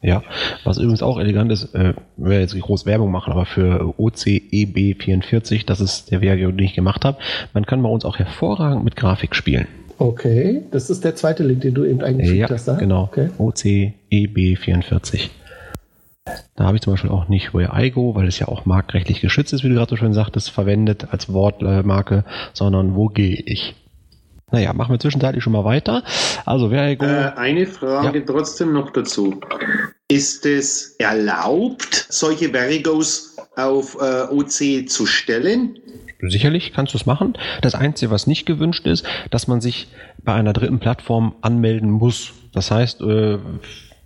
Ja, 0.00 0.24
was 0.64 0.78
übrigens 0.78 1.02
auch 1.02 1.20
elegant 1.20 1.52
ist, 1.52 1.74
äh, 1.76 1.94
wir 2.16 2.40
jetzt 2.40 2.58
groß 2.58 2.86
Werbung 2.86 3.12
machen, 3.12 3.32
aber 3.32 3.46
für 3.46 3.94
OCEB44, 3.98 5.64
das 5.64 5.80
ist 5.80 6.10
der 6.10 6.22
Video, 6.22 6.50
den 6.50 6.66
ich 6.66 6.74
gemacht 6.74 7.04
habe, 7.04 7.18
man 7.52 7.66
kann 7.66 7.82
bei 7.82 7.88
uns 7.88 8.04
auch 8.04 8.18
hervorragend 8.18 8.82
mit 8.82 8.96
Grafik 8.96 9.36
spielen. 9.36 9.68
Okay, 10.02 10.64
das 10.72 10.90
ist 10.90 11.04
der 11.04 11.14
zweite 11.14 11.44
Link, 11.44 11.60
den 11.60 11.74
du 11.74 11.84
eben 11.84 12.02
eingefügt 12.02 12.36
ja, 12.36 12.50
hast. 12.50 12.66
Ja, 12.66 12.74
genau. 12.74 13.04
Okay. 13.04 13.30
OCEB44. 13.38 15.30
Da 16.56 16.64
habe 16.64 16.76
ich 16.76 16.82
zum 16.82 16.92
Beispiel 16.92 17.10
auch 17.10 17.28
nicht 17.28 17.54
Where 17.54 17.70
I 17.80 17.92
Go, 17.92 18.16
weil 18.16 18.26
es 18.26 18.36
ja 18.40 18.48
auch 18.48 18.66
marktrechtlich 18.66 19.20
geschützt 19.20 19.52
ist, 19.52 19.62
wie 19.62 19.68
du 19.68 19.76
gerade 19.76 19.90
so 19.90 19.94
schön 19.94 20.12
sagtest, 20.12 20.50
verwendet 20.50 21.06
als 21.12 21.32
Wortmarke, 21.32 22.24
sondern 22.52 22.96
wo 22.96 23.06
gehe 23.06 23.44
ich? 23.46 23.76
Naja, 24.50 24.72
machen 24.72 24.92
wir 24.92 24.98
zwischenzeitlich 24.98 25.44
schon 25.44 25.52
mal 25.52 25.64
weiter. 25.64 26.02
Also 26.46 26.72
Where 26.72 26.90
I 26.90 26.96
Go. 26.96 27.04
Äh, 27.04 27.34
eine 27.36 27.66
Frage 27.66 28.18
ja. 28.18 28.24
trotzdem 28.26 28.72
noch 28.72 28.90
dazu. 28.90 29.40
Ist 30.08 30.44
es 30.46 30.96
erlaubt, 30.98 32.06
solche 32.08 32.48
Verigos 32.48 33.36
auf 33.54 33.96
äh, 34.00 34.24
OC 34.34 34.88
zu 34.88 35.06
stellen? 35.06 35.78
Sicherlich 36.22 36.72
kannst 36.72 36.94
du 36.94 36.98
es 36.98 37.06
machen. 37.06 37.34
Das 37.62 37.74
Einzige, 37.74 38.12
was 38.12 38.28
nicht 38.28 38.46
gewünscht 38.46 38.86
ist, 38.86 39.04
dass 39.30 39.48
man 39.48 39.60
sich 39.60 39.88
bei 40.24 40.34
einer 40.34 40.52
dritten 40.52 40.78
Plattform 40.78 41.34
anmelden 41.40 41.90
muss. 41.90 42.32
Das 42.52 42.70
heißt, 42.70 43.00
äh, 43.00 43.38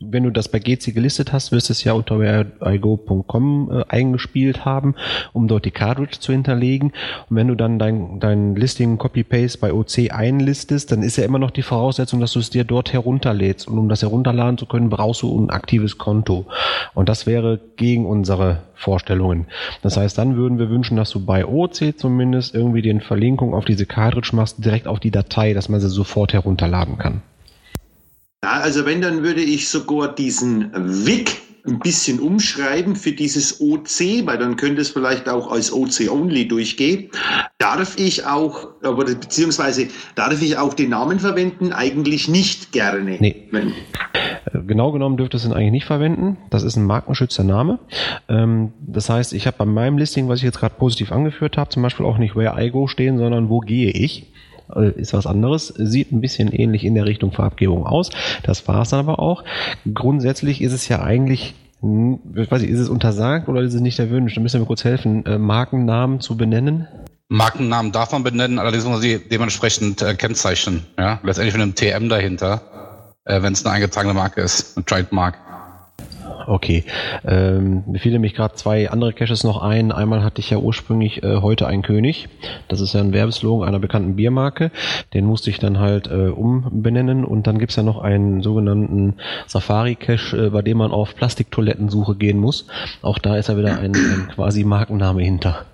wenn 0.01 0.25
du 0.25 0.31
das 0.31 0.49
bei 0.49 0.59
GC 0.59 0.93
gelistet 0.93 1.33
hast, 1.33 1.53
wirst 1.53 1.71
du 1.71 1.73
es 1.73 1.83
ja 1.85 1.95
unter 1.95 2.21
whereigo.com 2.21 3.71
äh, 3.71 3.85
eingespielt 3.89 4.65
haben, 4.65 4.95
um 5.33 5.49
dort 5.49 5.65
die 5.65 5.71
Cartridge 5.71 6.19
zu 6.21 6.33
hinterlegen. 6.33 6.93
Und 7.31 7.37
wenn 7.37 7.49
du 7.49 7.55
dann 7.55 7.79
dein, 7.79 8.21
dein 8.21 8.57
Listing 8.57 8.99
Copy-Paste 8.99 9.59
bei 9.59 9.73
OC 9.73 10.11
einlistest, 10.13 10.93
dann 10.93 11.03
ist 11.03 11.17
ja 11.17 11.25
immer 11.25 11.39
noch 11.39 11.51
die 11.51 11.63
Voraussetzung, 11.63 12.21
dass 12.21 12.33
du 12.33 12.41
es 12.41 12.51
dir 12.51 12.65
dort 12.65 12.93
herunterlädst. 12.93 13.69
Und 13.69 13.79
um 13.79 13.89
das 13.89 14.03
herunterladen 14.03 14.59
zu 14.59 14.67
können, 14.67 14.91
brauchst 14.91 15.23
du 15.23 15.39
ein 15.39 15.51
aktives 15.51 15.97
Konto. 15.97 16.47
Und 16.95 17.09
das 17.09 17.27
wäre 17.27 17.59
gegen 17.77 18.07
unsere 18.07 18.59
Vorstellungen. 18.75 19.47
Das 19.83 19.97
heißt, 19.97 20.19
dann 20.19 20.37
würden 20.37 20.59
wir 20.59 20.69
wünschen, 20.69 20.97
dass 20.99 21.11
du 21.11 21.25
bei 21.25 21.47
OC 21.47 21.97
zumindest 21.97 22.55
irgendwie 22.55 22.83
den 22.83 23.01
Verlinkung 23.01 23.55
auf 23.55 23.65
diese 23.65 23.87
Cartridge 23.87 24.31
machst, 24.35 24.63
direkt 24.63 24.87
auf 24.87 25.01
die 25.01 25.11
Datei, 25.11 25.55
dass 25.55 25.71
man 25.71 25.81
sie 25.81 25.89
sofort 25.89 26.35
herunterladen 26.35 26.99
kann. 26.99 27.23
Ja, 28.47 28.61
also 28.61 28.87
wenn, 28.87 29.01
dann 29.01 29.25
würde 29.25 29.41
ich 29.41 29.69
sogar 29.69 30.15
diesen 30.15 30.71
WIC 30.73 31.33
ein 31.67 31.81
bisschen 31.81 32.21
umschreiben 32.21 32.95
für 32.95 33.11
dieses 33.11 33.61
OC, 33.61 34.25
weil 34.25 34.39
dann 34.39 34.55
könnte 34.55 34.83
es 34.83 34.91
vielleicht 34.91 35.29
auch 35.29 35.51
als 35.51 35.73
OC-Only 35.73 36.47
durchgehen. 36.47 37.11
Darf 37.59 37.99
ich 37.99 38.25
auch, 38.25 38.69
oder 38.85 39.17
beziehungsweise 39.17 39.89
darf 40.15 40.41
ich 40.41 40.59
auch 40.59 40.75
den 40.75 40.91
Namen 40.91 41.19
verwenden? 41.19 41.73
Eigentlich 41.73 42.29
nicht 42.29 42.71
gerne. 42.71 43.17
Nee. 43.19 43.49
Wenn, 43.51 43.73
genau 44.65 44.93
genommen 44.93 45.17
dürfte 45.17 45.39
es 45.39 45.45
ihn 45.45 45.53
eigentlich 45.53 45.73
nicht 45.73 45.87
verwenden. 45.87 46.37
Das 46.51 46.63
ist 46.63 46.77
ein 46.77 46.85
markenschützer 46.85 47.43
Name. 47.43 47.81
Ähm, 48.29 48.75
das 48.79 49.11
heißt, 49.11 49.33
ich 49.33 49.49
habe 49.49 49.57
bei 49.59 49.65
meinem 49.65 49.99
Listing, 49.99 50.29
was 50.29 50.39
ich 50.39 50.45
jetzt 50.45 50.61
gerade 50.61 50.77
positiv 50.79 51.11
angeführt 51.11 51.57
habe, 51.57 51.71
zum 51.71 51.83
Beispiel 51.83 52.07
auch 52.07 52.19
nicht 52.19 52.37
Where 52.37 52.65
I 52.65 52.71
Go 52.71 52.87
stehen, 52.87 53.19
sondern 53.19 53.49
Wo 53.49 53.59
gehe 53.59 53.91
ich? 53.91 54.33
Äh, 54.75 54.91
ist 55.01 55.13
was 55.13 55.27
anderes, 55.27 55.69
sieht 55.69 56.13
ein 56.13 56.21
bisschen 56.21 56.53
ähnlich 56.53 56.85
in 56.85 56.95
der 56.95 57.07
Richtung 57.07 57.33
Verabgebung 57.33 57.87
aus. 57.87 58.11
Das 58.43 58.67
war 58.69 58.83
es 58.83 58.91
dann 58.91 59.01
aber 59.01 59.19
auch. 59.19 59.45
Grundsätzlich 59.93 60.63
ist 60.63 60.73
es 60.73 60.89
ja 60.89 61.03
eigentlich 61.03 61.55
ich 62.35 62.51
weiß 62.51 62.63
nicht, 62.63 62.71
ist 62.71 62.81
es 62.81 62.89
untersagt 62.89 63.49
oder 63.49 63.61
ist 63.61 63.75
es 63.75 63.81
nicht 63.81 63.99
erwünscht? 63.99 64.37
Da 64.37 64.41
müssen 64.41 64.61
wir 64.61 64.67
kurz 64.67 64.85
helfen, 64.85 65.25
äh, 65.27 65.39
Markennamen 65.39 66.21
zu 66.21 66.37
benennen. 66.37 66.89
Markennamen 67.29 67.93
darf 67.93 68.13
man 68.13 68.23
benennen, 68.23 68.59
allerdings 68.59 68.85
muss 68.85 68.95
man 68.95 69.03
sie 69.03 69.19
dementsprechend 69.19 70.01
äh, 70.01 70.15
kennzeichnen. 70.15 70.87
Ja? 70.99 71.21
Letztendlich 71.23 71.55
mit 71.55 71.63
einem 71.63 71.75
TM 71.75 72.09
dahinter, 72.09 72.63
äh, 73.25 73.43
wenn 73.43 73.53
es 73.53 73.65
eine 73.65 73.75
eingetragene 73.75 74.15
Marke 74.15 74.41
ist, 74.41 74.77
ein 74.79 74.87
Trademark. 74.87 75.37
Okay. 76.47 76.85
Ähm, 77.27 77.85
mir 77.87 77.99
fielen 77.99 78.15
nämlich 78.15 78.35
gerade 78.35 78.55
zwei 78.55 78.91
andere 78.91 79.13
Caches 79.13 79.45
noch 79.45 79.63
ein. 79.63 79.93
Einmal 79.93 80.23
hatte 80.23 80.41
ich 80.41 80.51
ja 80.51 80.59
ursprünglich 80.59 81.23
äh, 81.23 81.37
heute 81.37 81.67
ein 81.67 81.83
König. 81.83 82.29
Das 82.69 82.81
ist 82.81 82.95
ja 82.95 83.01
ein 83.01 83.13
Werbeslogan 83.13 83.69
einer 83.69 83.79
bekannten 83.79 84.17
Biermarke. 84.17 84.71
Den 85.15 85.27
musste 85.27 85.51
ich 85.51 85.59
dann 85.59 85.79
halt 85.79 86.07
äh, 86.07 86.29
umbenennen. 86.29 87.25
Und 87.25 87.47
dann 87.47 87.59
gibt's 87.59 87.77
ja 87.77 87.83
noch 87.83 88.01
einen 88.01 88.43
sogenannten 88.43 89.15
Safari-Cache, 89.47 90.47
äh, 90.47 90.51
bei 90.51 90.63
dem 90.63 90.79
man 90.79 90.93
auf 90.93 91.15
Plastiktoilettensuche 91.17 92.15
gehen 92.15 92.39
muss. 92.39 92.67
Auch 93.03 93.19
da 93.19 93.37
ist 93.37 93.49
ja 93.49 93.57
wieder 93.57 93.79
ein, 93.79 93.95
ein 93.95 94.29
quasi 94.35 94.65
Markenname 94.65 95.23
hinter 95.23 95.67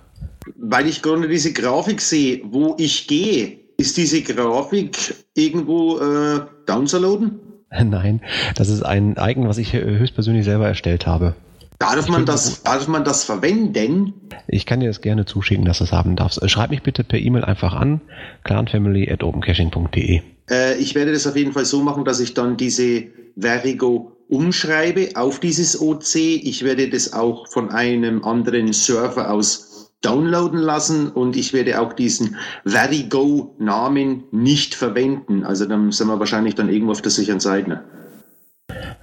weil 0.57 0.87
ich 0.87 1.01
gerade 1.01 1.27
diese 1.27 1.53
Grafik 1.53 2.01
sehe, 2.01 2.41
wo 2.45 2.75
ich 2.77 3.07
gehe, 3.07 3.59
ist 3.77 3.97
diese 3.97 4.21
Grafik 4.21 5.15
irgendwo 5.33 5.99
äh, 5.99 6.41
downzuladen? 6.65 7.39
Nein, 7.83 8.21
das 8.55 8.69
ist 8.69 8.83
ein 8.83 9.15
Icon, 9.19 9.47
was 9.47 9.57
ich 9.57 9.73
äh, 9.73 9.81
höchstpersönlich 9.81 10.45
selber 10.45 10.67
erstellt 10.67 11.07
habe. 11.07 11.35
Darf 11.79 12.07
man, 12.07 12.25
das, 12.25 12.63
darf 12.63 12.87
man 12.87 13.03
das 13.03 13.23
verwenden? 13.25 14.13
Ich 14.47 14.65
kann 14.65 14.79
dir 14.79 14.87
das 14.87 15.01
gerne 15.01 15.25
zuschicken, 15.25 15.65
dass 15.65 15.79
du 15.79 15.85
es 15.85 15.91
haben 15.91 16.15
darfst. 16.15 16.41
Äh, 16.41 16.47
schreib 16.47 16.69
mich 16.69 16.83
bitte 16.83 17.03
per 17.03 17.19
E-Mail 17.19 17.43
einfach 17.43 17.73
an, 17.73 18.01
clanfamily.opencaching.de. 18.43 20.21
Äh, 20.49 20.77
ich 20.77 20.95
werde 20.95 21.11
das 21.11 21.27
auf 21.27 21.35
jeden 21.35 21.51
Fall 21.51 21.65
so 21.65 21.81
machen, 21.81 22.05
dass 22.05 22.19
ich 22.19 22.33
dann 22.33 22.57
diese 22.57 23.05
Verigo 23.35 24.11
umschreibe 24.29 25.09
auf 25.15 25.39
dieses 25.39 25.79
OC. 25.81 26.15
Ich 26.15 26.63
werde 26.63 26.89
das 26.89 27.13
auch 27.13 27.47
von 27.47 27.69
einem 27.69 28.23
anderen 28.23 28.71
Server 28.71 29.31
aus 29.31 29.62
downloaden 30.03 30.59
lassen 30.59 31.09
und 31.09 31.35
ich 31.35 31.53
werde 31.53 31.81
auch 31.81 31.93
diesen 31.93 32.35
Verigo-Namen 32.65 34.25
nicht 34.31 34.75
verwenden. 34.75 35.43
Also 35.43 35.65
dann 35.65 35.91
sind 35.91 36.07
wir 36.07 36.19
wahrscheinlich 36.19 36.55
dann 36.55 36.69
irgendwo 36.69 36.91
auf 36.91 37.01
der 37.01 37.11
sicheren 37.11 37.39
Seite. 37.39 37.81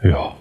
Ja. 0.02 0.34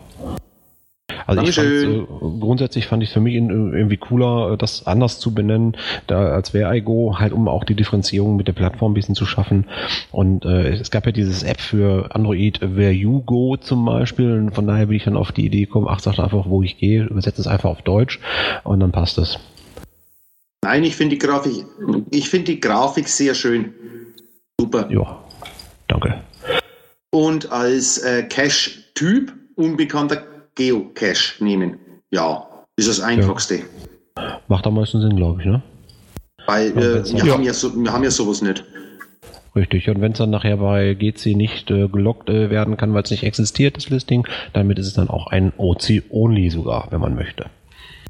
Also 1.30 1.44
ich 1.44 1.54
fand, 1.54 1.68
äh, 1.68 2.06
grundsätzlich 2.40 2.88
fand 2.88 3.04
ich 3.04 3.10
es 3.10 3.14
für 3.14 3.20
mich 3.20 3.36
irgendwie 3.36 3.98
cooler, 3.98 4.54
äh, 4.54 4.58
das 4.58 4.88
anders 4.88 5.20
zu 5.20 5.34
benennen, 5.34 5.78
da 6.08 6.30
als 6.30 6.50
Verigo, 6.50 7.18
halt 7.20 7.34
um 7.34 7.48
auch 7.48 7.64
die 7.64 7.76
Differenzierung 7.76 8.36
mit 8.36 8.48
der 8.48 8.54
Plattform 8.54 8.92
ein 8.92 8.96
bisschen 8.96 9.14
zu 9.14 9.28
schaffen. 9.28 9.66
Und 10.12 10.46
äh, 10.46 10.70
es 10.70 10.90
gab 10.90 11.06
ja 11.06 11.12
dieses 11.12 11.44
App 11.44 11.62
für 11.62 12.16
Android, 12.16 12.62
Where 12.62 12.92
You 12.92 13.22
Go 13.22 13.58
zum 13.58 13.86
Beispiel. 13.86 14.34
Und 14.34 14.56
von 14.56 14.66
daher 14.66 14.88
bin 14.88 14.98
ich 14.98 15.04
dann 15.04 15.18
auf 15.18 15.32
die 15.32 15.46
Idee 15.46 15.66
gekommen, 15.66 15.88
ach, 15.88 16.00
sag 16.00 16.18
einfach, 16.18 16.46
wo 16.48 16.64
ich 16.64 16.78
gehe, 16.78 17.04
übersetze 17.04 17.42
es 17.42 17.48
einfach 17.48 17.70
auf 17.70 17.84
Deutsch 17.84 18.20
und 18.64 18.80
dann 18.80 18.92
passt 18.92 19.20
es. 19.20 19.40
Nein, 20.64 20.84
ich 20.84 20.96
finde 20.96 21.16
die 21.16 21.20
Grafik, 21.20 21.66
ich 22.12 22.30
finde 22.30 22.54
die 22.54 22.60
Grafik 22.60 23.08
sehr 23.08 23.34
schön. 23.34 23.74
Super. 24.60 24.90
Ja, 24.92 25.24
danke. 25.88 26.22
Und 27.12 27.52
als 27.52 27.98
äh, 28.00 28.24
Cache-Typ 28.24 29.34
unbekannter 29.56 30.24
Geocache 30.56 31.44
nehmen. 31.44 31.80
Ja, 32.12 32.48
ist 32.76 32.90
das 32.90 33.00
einfachste. 33.00 33.60
Ja. 34.18 34.42
Macht 34.48 34.68
am 34.68 34.76
meisten 34.76 35.02
Sinn, 35.02 35.16
glaube 35.16 35.42
ich, 35.42 35.48
ne? 35.48 35.62
Weil 36.46 36.72
äh, 36.72 36.76
wir, 36.76 37.26
ja. 37.26 37.34
Haben 37.34 37.44
ja 37.44 37.54
so, 37.54 37.76
wir 37.76 37.92
haben 37.92 38.04
ja 38.04 38.12
sowas 38.12 38.42
nicht. 38.42 38.64
Richtig, 39.56 39.90
und 39.90 40.02
wenn 40.02 40.12
es 40.12 40.18
dann 40.18 40.30
nachher 40.30 40.58
bei 40.58 40.94
GC 40.94 41.36
nicht 41.36 41.72
äh, 41.72 41.88
gelockt 41.88 42.30
äh, 42.30 42.50
werden 42.50 42.78
kann, 42.78 42.94
weil 42.94 43.04
es 43.04 43.12
nicht 43.12 43.24
existiert, 43.24 43.78
das 43.78 43.90
Listing, 43.90 44.28
damit 44.54 44.78
ist 44.78 44.88
es 44.88 44.94
dann 44.94 45.10
auch 45.10 45.28
ein 45.28 45.54
OC-Only 45.58 46.50
sogar, 46.50 46.88
wenn 46.92 47.02
man 47.02 47.16
möchte. 47.16 47.46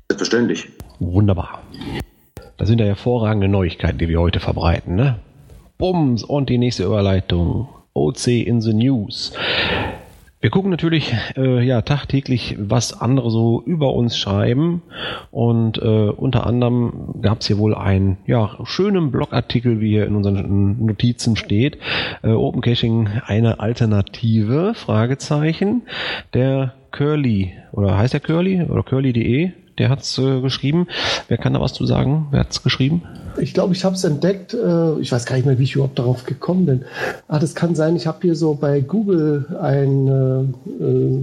Selbstverständlich. 0.09 0.67
Wunderbar. 0.99 1.61
Das 2.59 2.67
sind 2.67 2.81
ja 2.81 2.85
hervorragende 2.85 3.47
Neuigkeiten, 3.47 3.97
die 3.97 4.09
wir 4.09 4.19
heute 4.19 4.41
verbreiten, 4.41 4.95
ne? 4.95 5.15
Bums 5.77 6.23
und 6.23 6.49
die 6.49 6.57
nächste 6.57 6.83
Überleitung. 6.83 7.69
OC 7.93 8.27
in 8.27 8.61
the 8.61 8.73
News. 8.73 9.33
Wir 10.41 10.49
gucken 10.49 10.69
natürlich 10.69 11.13
äh, 11.37 11.61
ja 11.65 11.81
tagtäglich, 11.81 12.55
was 12.59 13.01
andere 13.01 13.31
so 13.31 13.61
über 13.65 13.93
uns 13.93 14.17
schreiben 14.17 14.81
und 15.31 15.77
äh, 15.77 16.09
unter 16.09 16.45
anderem 16.45 17.15
gab 17.21 17.41
es 17.41 17.47
hier 17.47 17.57
wohl 17.57 17.75
einen 17.75 18.17
ja 18.25 18.57
schönen 18.65 19.11
Blogartikel, 19.11 19.79
wie 19.79 19.91
hier 19.91 20.05
in 20.05 20.15
unseren 20.15 20.85
Notizen 20.85 21.37
steht. 21.37 21.77
Äh, 22.23 22.31
Open 22.31 22.61
Caching 22.61 23.07
eine 23.25 23.59
Alternative? 23.59 24.73
Fragezeichen. 24.75 25.83
Der 26.33 26.73
Curly 26.91 27.53
oder 27.71 27.97
heißt 27.97 28.13
der 28.13 28.21
Curly 28.21 28.63
oder 28.63 28.83
Curly.de 28.83 29.51
der 29.79 29.89
hat 29.89 30.01
es 30.01 30.17
äh, 30.17 30.41
geschrieben. 30.41 30.87
Wer 31.27 31.37
kann 31.37 31.53
da 31.53 31.61
was 31.61 31.73
zu 31.73 31.85
sagen? 31.85 32.27
Wer 32.31 32.41
hat 32.41 32.51
es 32.51 32.61
geschrieben? 32.61 33.03
Ich 33.39 33.53
glaube, 33.53 33.73
ich 33.73 33.85
habe 33.85 33.95
es 33.95 34.03
entdeckt. 34.03 34.53
Äh, 34.53 34.99
ich 34.99 35.11
weiß 35.11 35.25
gar 35.25 35.37
nicht 35.37 35.45
mehr, 35.45 35.57
wie 35.57 35.63
ich 35.63 35.75
überhaupt 35.75 35.97
darauf 35.97 36.25
gekommen 36.25 36.65
bin. 36.65 36.85
Ah, 37.27 37.39
das 37.39 37.55
kann 37.55 37.73
sein, 37.75 37.95
ich 37.95 38.05
habe 38.05 38.19
hier 38.21 38.35
so 38.35 38.53
bei 38.53 38.81
Google 38.81 39.45
ein, 39.61 40.07
äh, 40.07 40.83
äh 40.83 41.19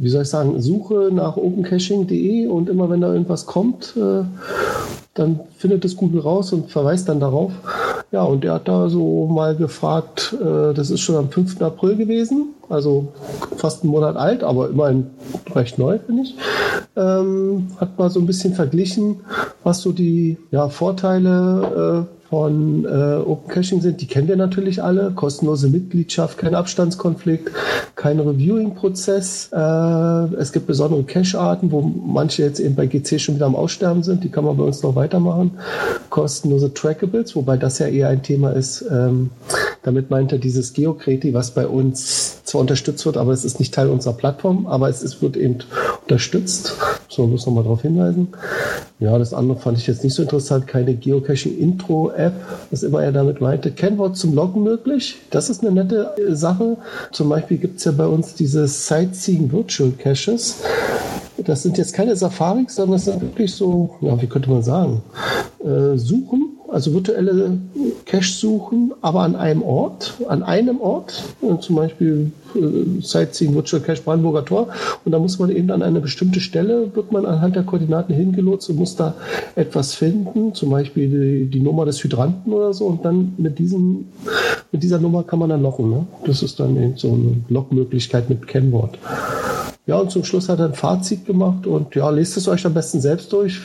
wie 0.00 0.08
soll 0.08 0.22
ich 0.22 0.28
sagen, 0.28 0.60
Suche 0.60 1.10
nach 1.12 1.36
opencaching.de 1.36 2.46
und 2.46 2.70
immer 2.70 2.88
wenn 2.88 3.02
da 3.02 3.12
irgendwas 3.12 3.44
kommt, 3.44 3.94
äh, 3.96 4.24
dann 5.12 5.40
findet 5.58 5.84
es 5.84 5.96
Google 5.96 6.22
raus 6.22 6.52
und 6.54 6.70
verweist 6.70 7.08
dann 7.08 7.20
darauf. 7.20 7.52
Ja, 8.10 8.22
und 8.22 8.44
er 8.44 8.54
hat 8.54 8.66
da 8.66 8.88
so 8.88 9.26
mal 9.26 9.54
gefragt, 9.54 10.34
äh, 10.40 10.72
das 10.72 10.90
ist 10.90 11.00
schon 11.00 11.16
am 11.16 11.28
5. 11.28 11.60
April 11.60 11.96
gewesen, 11.96 12.54
also 12.70 13.08
fast 13.56 13.82
einen 13.82 13.92
Monat 13.92 14.16
alt, 14.16 14.42
aber 14.42 14.70
immerhin 14.70 15.08
recht 15.54 15.78
neu, 15.78 15.98
finde 15.98 16.22
ich. 16.22 16.34
Ähm, 16.96 17.68
hat 17.76 17.98
mal 17.98 18.08
so 18.08 18.20
ein 18.20 18.26
bisschen 18.26 18.54
verglichen, 18.54 19.20
was 19.64 19.82
so 19.82 19.92
die 19.92 20.38
ja, 20.50 20.70
Vorteile 20.70 22.06
äh, 22.08 22.19
von 22.30 22.84
äh, 22.84 22.88
Open 22.88 23.48
Caching 23.48 23.80
sind, 23.80 24.00
die 24.00 24.06
kennen 24.06 24.28
wir 24.28 24.36
natürlich 24.36 24.82
alle. 24.82 25.10
Kostenlose 25.10 25.68
Mitgliedschaft, 25.68 26.38
kein 26.38 26.54
Abstandskonflikt, 26.54 27.50
kein 27.96 28.20
Reviewing-Prozess. 28.20 29.50
Äh, 29.52 30.36
es 30.36 30.52
gibt 30.52 30.68
besondere 30.68 31.02
Cache-Arten, 31.02 31.72
wo 31.72 31.80
manche 31.82 32.44
jetzt 32.44 32.60
eben 32.60 32.76
bei 32.76 32.86
GC 32.86 33.20
schon 33.20 33.34
wieder 33.34 33.46
am 33.46 33.56
Aussterben 33.56 34.04
sind. 34.04 34.22
Die 34.22 34.28
kann 34.28 34.44
man 34.44 34.56
bei 34.56 34.62
uns 34.62 34.80
noch 34.84 34.94
weitermachen. 34.94 35.58
Kostenlose 36.08 36.72
Trackables, 36.72 37.34
wobei 37.34 37.56
das 37.56 37.80
ja 37.80 37.88
eher 37.88 38.08
ein 38.08 38.22
Thema 38.22 38.52
ist. 38.52 38.84
Ähm, 38.88 39.30
damit 39.82 40.10
meint 40.10 40.30
er 40.30 40.38
dieses 40.38 40.72
Geokreti, 40.72 41.34
was 41.34 41.50
bei 41.50 41.66
uns 41.66 42.44
zwar 42.44 42.60
unterstützt 42.60 43.04
wird, 43.06 43.16
aber 43.16 43.32
es 43.32 43.44
ist 43.44 43.58
nicht 43.58 43.74
Teil 43.74 43.88
unserer 43.88 44.14
Plattform, 44.14 44.68
aber 44.68 44.88
es 44.88 45.02
ist, 45.02 45.20
wird 45.20 45.36
eben 45.36 45.58
unterstützt. 46.02 46.76
So, 47.08 47.26
muss 47.26 47.46
noch 47.46 47.54
mal 47.54 47.62
darauf 47.64 47.82
hinweisen. 47.82 48.28
Ja, 49.00 49.16
das 49.18 49.32
andere 49.32 49.58
fand 49.58 49.78
ich 49.78 49.86
jetzt 49.86 50.04
nicht 50.04 50.12
so 50.12 50.22
interessant. 50.22 50.66
Keine 50.66 50.94
Geocaching-Intro-App, 50.94 52.34
was 52.70 52.82
immer 52.82 53.02
er 53.02 53.12
damit 53.12 53.40
meinte. 53.40 53.70
Kennwort 53.70 54.18
zum 54.18 54.34
Loggen 54.34 54.62
möglich. 54.62 55.16
Das 55.30 55.48
ist 55.48 55.62
eine 55.62 55.72
nette 55.72 56.14
äh, 56.18 56.34
Sache. 56.36 56.76
Zum 57.10 57.30
Beispiel 57.30 57.56
gibt 57.56 57.78
es 57.78 57.84
ja 57.86 57.92
bei 57.92 58.06
uns 58.06 58.34
diese 58.34 58.68
Sightseeing 58.68 59.50
Virtual 59.50 59.90
Caches. 59.92 60.62
Das 61.38 61.62
sind 61.62 61.78
jetzt 61.78 61.94
keine 61.94 62.14
Safaris, 62.14 62.74
sondern 62.74 62.96
das 62.96 63.06
sind 63.06 63.22
wirklich 63.22 63.54
so, 63.54 63.96
ja, 64.02 64.20
wie 64.20 64.26
könnte 64.26 64.50
man 64.50 64.62
sagen, 64.62 65.02
äh, 65.64 65.96
Suchen 65.96 66.59
also 66.70 66.94
virtuelle 66.94 67.58
Cache 68.06 68.32
suchen, 68.32 68.92
aber 69.00 69.20
an 69.20 69.36
einem 69.36 69.62
Ort, 69.62 70.14
an 70.28 70.42
einem 70.42 70.80
Ort, 70.80 71.22
zum 71.60 71.76
Beispiel 71.76 72.32
äh, 72.54 73.00
Sightseeing 73.00 73.54
Virtual 73.54 73.82
Cache 73.82 74.02
Brandenburger 74.02 74.44
Tor. 74.44 74.68
Und 75.04 75.12
da 75.12 75.18
muss 75.18 75.38
man 75.38 75.50
eben 75.50 75.70
an 75.70 75.82
eine 75.82 76.00
bestimmte 76.00 76.40
Stelle, 76.40 76.94
wird 76.94 77.12
man 77.12 77.26
anhand 77.26 77.56
der 77.56 77.64
Koordinaten 77.64 78.14
hingelotst 78.14 78.70
und 78.70 78.76
muss 78.76 78.96
da 78.96 79.14
etwas 79.56 79.94
finden, 79.94 80.54
zum 80.54 80.70
Beispiel 80.70 81.08
die, 81.08 81.50
die 81.50 81.60
Nummer 81.60 81.84
des 81.84 82.02
Hydranten 82.02 82.52
oder 82.52 82.72
so. 82.72 82.86
Und 82.86 83.04
dann 83.04 83.34
mit, 83.36 83.58
diesem, 83.58 84.06
mit 84.72 84.82
dieser 84.82 84.98
Nummer 84.98 85.22
kann 85.22 85.38
man 85.38 85.50
dann 85.50 85.62
locken. 85.62 85.90
Ne? 85.90 86.06
Das 86.24 86.42
ist 86.42 86.60
dann 86.60 86.76
eben 86.76 86.96
so 86.96 87.12
eine 87.12 87.36
Lockmöglichkeit 87.48 88.28
mit 88.28 88.46
Kennwort. 88.46 88.98
Ja, 89.86 89.96
und 89.96 90.10
zum 90.10 90.24
Schluss 90.24 90.48
hat 90.48 90.58
er 90.58 90.66
ein 90.66 90.74
Fazit 90.74 91.26
gemacht 91.26 91.66
und 91.66 91.94
ja, 91.94 92.08
lest 92.10 92.36
es 92.36 92.46
euch 92.48 92.64
am 92.66 92.74
besten 92.74 93.00
selbst 93.00 93.32
durch. 93.32 93.60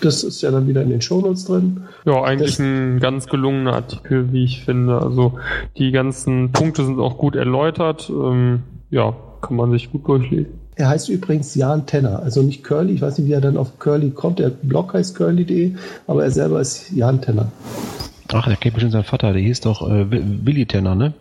Das 0.00 0.24
ist 0.24 0.42
ja 0.42 0.50
dann 0.50 0.66
wieder 0.66 0.82
in 0.82 0.90
den 0.90 1.00
Shownotes 1.00 1.44
drin. 1.44 1.82
Ja, 2.04 2.22
eigentlich 2.22 2.56
das, 2.56 2.58
ein 2.58 3.00
ganz 3.00 3.26
gelungener 3.26 3.74
Artikel, 3.74 4.32
wie 4.32 4.44
ich 4.44 4.64
finde. 4.64 5.00
Also 5.00 5.38
die 5.78 5.92
ganzen 5.92 6.52
Punkte 6.52 6.84
sind 6.84 6.98
auch 6.98 7.18
gut 7.18 7.36
erläutert. 7.36 8.10
Ähm, 8.10 8.62
ja, 8.90 9.14
kann 9.40 9.56
man 9.56 9.70
sich 9.70 9.90
gut 9.92 10.08
durchlesen. 10.08 10.58
Er 10.74 10.88
heißt 10.88 11.08
übrigens 11.08 11.54
Jan 11.54 11.86
Tenner, 11.86 12.20
also 12.22 12.42
nicht 12.42 12.62
Curly. 12.62 12.94
Ich 12.94 13.00
weiß 13.00 13.18
nicht, 13.18 13.28
wie 13.28 13.32
er 13.32 13.40
dann 13.40 13.56
auf 13.56 13.78
Curly 13.78 14.10
kommt. 14.10 14.38
Der 14.38 14.50
Blog 14.50 14.92
heißt 14.92 15.14
curly.de, 15.14 15.74
aber 16.06 16.24
er 16.24 16.30
selber 16.30 16.60
ist 16.60 16.92
Jan 16.92 17.20
Tenner. 17.22 17.50
Ach, 18.32 18.46
der 18.46 18.56
kennt 18.56 18.74
bestimmt 18.74 18.92
seinen 18.92 19.04
Vater. 19.04 19.32
Der 19.32 19.40
hieß 19.40 19.60
doch 19.60 19.88
äh, 19.88 20.06
Willi 20.10 20.66
Tenner, 20.66 20.94
ne? 20.94 21.14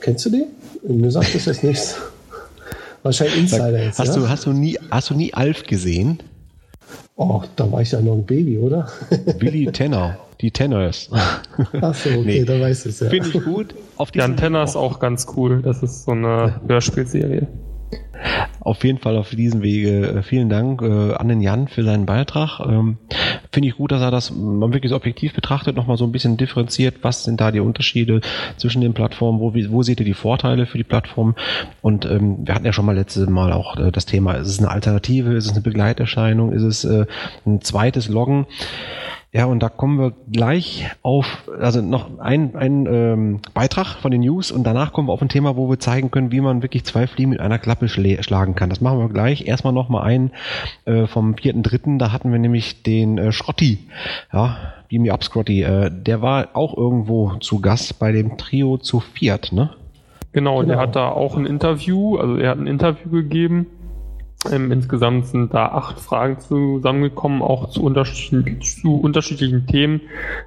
Kennst 0.00 0.26
du 0.26 0.30
den? 0.30 0.46
Mir 0.86 1.10
sagt 1.10 1.34
das 1.34 1.46
jetzt 1.46 1.64
nichts. 1.64 1.96
Wahrscheinlich 3.04 3.38
Insider 3.38 3.84
jetzt. 3.84 3.98
Hast, 3.98 4.16
ja? 4.16 4.22
du, 4.22 4.28
hast, 4.28 4.46
du 4.46 4.52
nie, 4.52 4.78
hast 4.90 5.10
du 5.10 5.14
nie 5.14 5.32
Alf 5.34 5.64
gesehen? 5.64 6.22
Oh, 7.16 7.42
da 7.54 7.70
war 7.70 7.82
ich 7.82 7.92
ja 7.92 8.00
noch 8.00 8.14
ein 8.14 8.24
Baby, 8.26 8.58
oder? 8.58 8.88
Willy 9.38 9.70
Tenner. 9.70 10.18
Die 10.40 10.50
Tenners. 10.50 11.10
Achso, 11.80 12.08
okay, 12.08 12.22
Nee. 12.24 12.44
da 12.44 12.58
weiß 12.58 12.86
ich 12.86 12.92
es 12.92 13.00
ja. 13.00 13.08
Finde 13.10 13.28
ich 13.28 13.44
gut. 13.44 13.74
Auf 13.96 14.10
Die 14.10 14.20
Antenne 14.20 14.62
ist 14.64 14.74
auch 14.74 14.98
ganz 14.98 15.26
cool. 15.36 15.62
Das 15.62 15.82
ist 15.82 16.04
so 16.04 16.12
eine 16.12 16.60
Hörspielserie. 16.66 17.46
Auf 18.64 18.82
jeden 18.82 18.98
Fall 18.98 19.16
auf 19.18 19.30
diesem 19.30 19.62
Wege 19.62 20.08
äh, 20.08 20.22
vielen 20.22 20.48
Dank 20.48 20.80
äh, 20.80 21.12
an 21.12 21.28
den 21.28 21.42
Jan 21.42 21.68
für 21.68 21.84
seinen 21.84 22.06
Beitrag. 22.06 22.60
Ähm, 22.60 22.96
Finde 23.52 23.68
ich 23.68 23.76
gut, 23.76 23.92
dass 23.92 24.00
er 24.00 24.10
das 24.10 24.32
mal 24.32 24.72
wirklich 24.72 24.88
so 24.90 24.96
objektiv 24.96 25.34
betrachtet, 25.34 25.76
nochmal 25.76 25.98
so 25.98 26.04
ein 26.04 26.12
bisschen 26.12 26.38
differenziert. 26.38 26.96
Was 27.02 27.24
sind 27.24 27.40
da 27.40 27.50
die 27.50 27.60
Unterschiede 27.60 28.22
zwischen 28.56 28.80
den 28.80 28.94
Plattformen? 28.94 29.38
Wo, 29.38 29.54
wo 29.54 29.82
seht 29.82 30.00
ihr 30.00 30.06
die 30.06 30.14
Vorteile 30.14 30.64
für 30.64 30.78
die 30.78 30.84
Plattform? 30.84 31.34
Und 31.82 32.06
ähm, 32.06 32.38
wir 32.46 32.54
hatten 32.54 32.64
ja 32.64 32.72
schon 32.72 32.86
mal 32.86 32.96
letztes 32.96 33.28
Mal 33.28 33.52
auch 33.52 33.76
äh, 33.76 33.92
das 33.92 34.06
Thema, 34.06 34.32
ist 34.32 34.48
es 34.48 34.58
eine 34.58 34.70
Alternative, 34.70 35.34
ist 35.34 35.44
es 35.44 35.52
eine 35.52 35.60
Begleiterscheinung, 35.60 36.52
ist 36.52 36.62
es 36.62 36.84
äh, 36.84 37.04
ein 37.46 37.60
zweites 37.60 38.08
Loggen? 38.08 38.46
Ja, 39.36 39.46
und 39.46 39.64
da 39.64 39.68
kommen 39.68 39.98
wir 39.98 40.12
gleich 40.30 40.88
auf, 41.02 41.50
also 41.60 41.82
noch 41.82 42.20
ein, 42.20 42.54
ein 42.54 42.86
ähm, 42.86 43.40
Beitrag 43.52 43.96
von 43.96 44.12
den 44.12 44.20
News 44.20 44.52
und 44.52 44.62
danach 44.62 44.92
kommen 44.92 45.08
wir 45.08 45.12
auf 45.12 45.22
ein 45.22 45.28
Thema, 45.28 45.56
wo 45.56 45.68
wir 45.68 45.80
zeigen 45.80 46.12
können, 46.12 46.30
wie 46.30 46.40
man 46.40 46.62
wirklich 46.62 46.84
zwei 46.84 47.08
Fliegen 47.08 47.30
mit 47.30 47.40
einer 47.40 47.58
Klappe 47.58 47.88
schlagen 47.88 48.54
kann. 48.54 48.70
Das 48.70 48.80
machen 48.80 49.00
wir 49.00 49.08
gleich. 49.08 49.48
Erstmal 49.48 49.72
noch 49.72 49.88
mal 49.88 50.04
einen 50.04 50.30
äh, 50.84 51.08
vom 51.08 51.34
4.3., 51.34 51.98
da 51.98 52.12
hatten 52.12 52.30
wir 52.30 52.38
nämlich 52.38 52.84
den 52.84 53.18
äh, 53.18 53.32
Schrotti, 53.32 53.80
ja, 54.32 54.56
Beam 54.88 55.02
Me 55.02 55.12
Up 55.12 55.24
Scrotty, 55.24 55.62
äh, 55.62 55.90
der 55.90 56.22
war 56.22 56.50
auch 56.52 56.76
irgendwo 56.76 57.34
zu 57.40 57.60
Gast 57.60 57.98
bei 57.98 58.12
dem 58.12 58.38
Trio 58.38 58.78
zu 58.78 59.00
Fiat, 59.00 59.50
ne? 59.50 59.70
Genau, 60.32 60.62
der 60.62 60.76
Genau. 60.76 60.80
hat 60.80 60.94
da 60.94 61.08
auch 61.08 61.36
ein 61.36 61.46
Interview, 61.46 62.18
also 62.18 62.36
er 62.36 62.50
hat 62.50 62.58
ein 62.58 62.68
Interview 62.68 63.10
gegeben. 63.10 63.66
Ähm, 64.50 64.70
insgesamt 64.72 65.26
sind 65.26 65.54
da 65.54 65.66
acht 65.66 65.98
Fragen 66.00 66.38
zusammengekommen, 66.40 67.42
auch 67.42 67.70
zu, 67.70 67.82
unterschiedlichen, 67.82 68.60
zu 68.60 68.96
unterschiedlichen 68.96 69.66
Themen. 69.66 70.02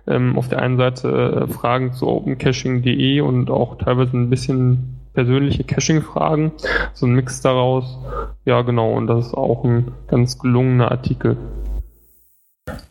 Ähm, 0.05 0.37
auf 0.37 0.49
der 0.49 0.59
einen 0.59 0.77
Seite 0.77 1.47
äh, 1.47 1.51
Fragen 1.51 1.93
zu 1.93 2.07
opencaching.de 2.07 3.21
und 3.21 3.49
auch 3.49 3.77
teilweise 3.77 4.15
ein 4.17 4.29
bisschen 4.29 4.99
persönliche 5.13 5.63
Caching-Fragen. 5.63 6.51
So 6.93 7.07
ein 7.07 7.13
Mix 7.13 7.41
daraus. 7.41 7.97
Ja, 8.45 8.61
genau, 8.61 8.93
und 8.93 9.07
das 9.07 9.27
ist 9.27 9.33
auch 9.33 9.63
ein 9.63 9.91
ganz 10.07 10.37
gelungener 10.37 10.91
Artikel. 10.91 11.37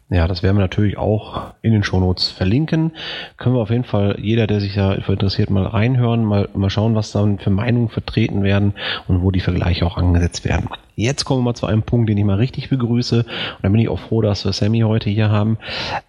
Ja, 0.09 0.29
das 0.29 0.45
werden 0.45 0.57
wir 0.57 0.63
natürlich 0.63 0.99
auch 0.99 1.55
in 1.63 1.73
den 1.73 1.83
Shownotes 1.83 2.29
verlinken. 2.29 2.93
Können 3.37 3.57
wir 3.57 3.61
auf 3.61 3.71
jeden 3.71 3.83
Fall, 3.83 4.17
jeder, 4.21 4.47
der 4.47 4.61
sich 4.61 4.75
dafür 4.75 5.15
interessiert, 5.15 5.51
mal 5.51 5.67
reinhören, 5.67 6.25
mal, 6.25 6.49
mal 6.55 6.71
schauen, 6.71 6.95
was 6.95 7.11
dann 7.11 7.41
für 7.41 7.51
Meinungen 7.51 7.89
vertreten 7.89 8.45
werden 8.45 8.75
und 9.09 9.23
wo 9.23 9.33
die 9.33 9.41
Vergleiche 9.41 9.85
auch 9.85 9.97
angesetzt 9.97 10.45
werden. 10.45 10.69
Jetzt 10.95 11.25
kommen 11.25 11.41
wir 11.41 11.51
mal 11.51 11.55
zu 11.55 11.67
einem 11.67 11.83
Punkt, 11.83 12.09
den 12.09 12.19
ich 12.19 12.25
mal 12.25 12.37
richtig 12.37 12.69
begrüße. 12.69 13.19
Und 13.19 13.63
da 13.63 13.69
bin 13.69 13.81
ich 13.81 13.89
auch 13.89 13.99
froh, 13.99 14.23
dass 14.23 14.45
wir 14.45 14.53
Sammy 14.53 14.81
heute 14.81 15.11
hier 15.11 15.31
haben. 15.31 15.59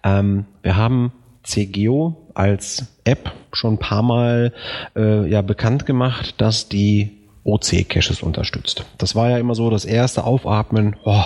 Ähm, 0.04 0.44
wir 0.62 0.76
haben 0.76 1.12
CGO 1.42 2.16
als 2.34 2.86
App 3.04 3.32
schon 3.52 3.74
ein 3.74 3.78
paar 3.78 4.02
Mal 4.02 4.52
äh, 4.94 5.28
ja, 5.28 5.42
bekannt 5.42 5.86
gemacht, 5.86 6.40
dass 6.40 6.68
die 6.68 7.18
OC-Caches 7.42 8.22
unterstützt. 8.22 8.84
Das 8.98 9.16
war 9.16 9.30
ja 9.30 9.38
immer 9.38 9.54
so 9.54 9.70
das 9.70 9.84
erste 9.84 10.24
Aufatmen. 10.24 10.96
Oh, 11.04 11.24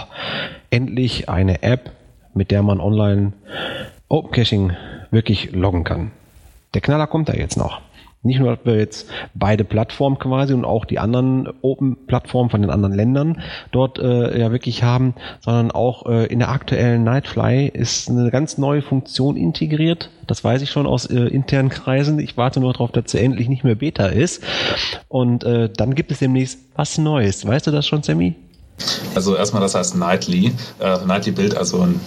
endlich 0.71 1.29
eine 1.29 1.63
App, 1.63 1.91
mit 2.35 2.51
der 2.51 2.63
man 2.63 2.81
online 2.81 3.33
Open 4.09 4.31
Caching 4.31 4.73
wirklich 5.11 5.53
loggen 5.53 5.85
kann. 5.85 6.11
Der 6.75 6.81
Knaller 6.81 7.07
kommt 7.07 7.29
da 7.29 7.35
jetzt 7.35 7.57
noch. 7.57 7.81
Nicht 8.25 8.39
nur, 8.39 8.55
dass 8.55 8.65
wir 8.65 8.77
jetzt 8.77 9.11
beide 9.35 9.65
Plattformen 9.65 10.17
quasi 10.17 10.55
und 10.55 10.65
auch 10.65 10.85
die 10.85 11.01
anderen 11.01 11.49
Open-Plattformen 11.61 12.51
von 12.51 12.63
den 12.63 12.71
anderen 12.71 12.95
Ländern 12.95 13.43
dort 13.73 13.99
äh, 13.99 14.39
ja 14.39 14.53
wirklich 14.53 14.85
haben, 14.85 15.15
sondern 15.41 15.73
auch 15.73 16.07
äh, 16.07 16.27
in 16.27 16.39
der 16.39 16.51
aktuellen 16.51 17.03
Nightfly 17.03 17.67
ist 17.67 18.09
eine 18.09 18.31
ganz 18.31 18.59
neue 18.59 18.81
Funktion 18.81 19.37
integriert. 19.37 20.11
Das 20.29 20.45
weiß 20.45 20.63
ich 20.63 20.71
schon 20.71 20.87
aus 20.87 21.07
äh, 21.07 21.19
internen 21.19 21.69
Kreisen. 21.69 22.21
Ich 22.21 22.37
warte 22.37 22.61
nur 22.61 22.73
darauf, 22.73 22.93
dass 22.93 23.11
sie 23.11 23.19
endlich 23.19 23.49
nicht 23.49 23.65
mehr 23.65 23.75
Beta 23.75 24.07
ist. 24.07 24.45
Und 25.09 25.43
äh, 25.43 25.69
dann 25.69 25.97
gibt 25.97 26.13
es 26.13 26.21
demnächst 26.21 26.61
was 26.77 26.99
Neues. 26.99 27.45
Weißt 27.45 27.67
du 27.67 27.73
das 27.73 27.89
schon, 27.89 28.05
Sammy? 28.05 28.37
Also 29.15 29.37
erstmal, 29.37 29.63
das 29.63 29.75
heißt 29.75 29.97
Nightly, 29.97 30.55
äh, 30.81 31.05
Nightly 31.05 31.33
Bild, 31.33 31.57
also 31.57 31.83
in, 31.83 32.01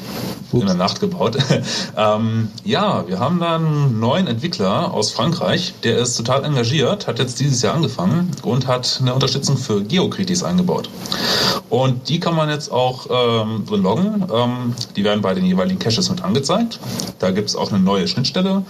in 0.54 0.66
der 0.66 0.76
Nacht 0.76 1.00
gebaut. 1.00 1.38
ähm, 1.98 2.50
ja, 2.64 3.08
wir 3.08 3.20
haben 3.20 3.40
da 3.40 3.56
einen 3.56 4.00
neuen 4.00 4.28
Entwickler 4.28 4.94
aus 4.94 5.12
Frankreich, 5.12 5.74
der 5.84 5.98
ist 6.00 6.16
total 6.16 6.44
engagiert, 6.44 7.08
hat 7.08 7.20
jetzt 7.20 7.40
dieses 7.40 7.62
Jahr 7.62 7.76
angefangen 7.76 8.32
und 8.44 8.68
hat 8.68 9.00
eine 9.02 9.14
Unterstützung 9.14 9.58
für 9.58 9.84
Geokritis 9.84 10.44
eingebaut. 10.44 10.90
Und 11.70 12.10
die 12.10 12.20
kann 12.20 12.36
man 12.36 12.50
jetzt 12.50 12.72
auch 12.72 13.08
ähm, 13.10 13.66
drin 13.66 13.84
loggen. 13.84 14.26
Ähm, 14.34 14.74
die 14.96 15.04
werden 15.04 15.22
bei 15.22 15.34
den 15.34 15.46
jeweiligen 15.46 15.80
Caches 15.80 16.10
mit 16.10 16.24
angezeigt. 16.24 16.80
Da 17.20 17.32
gibt 17.32 17.50
es 17.50 17.56
auch 17.56 17.72
eine 17.72 17.82
neue 17.82 18.08
Schnittstelle, 18.08 18.64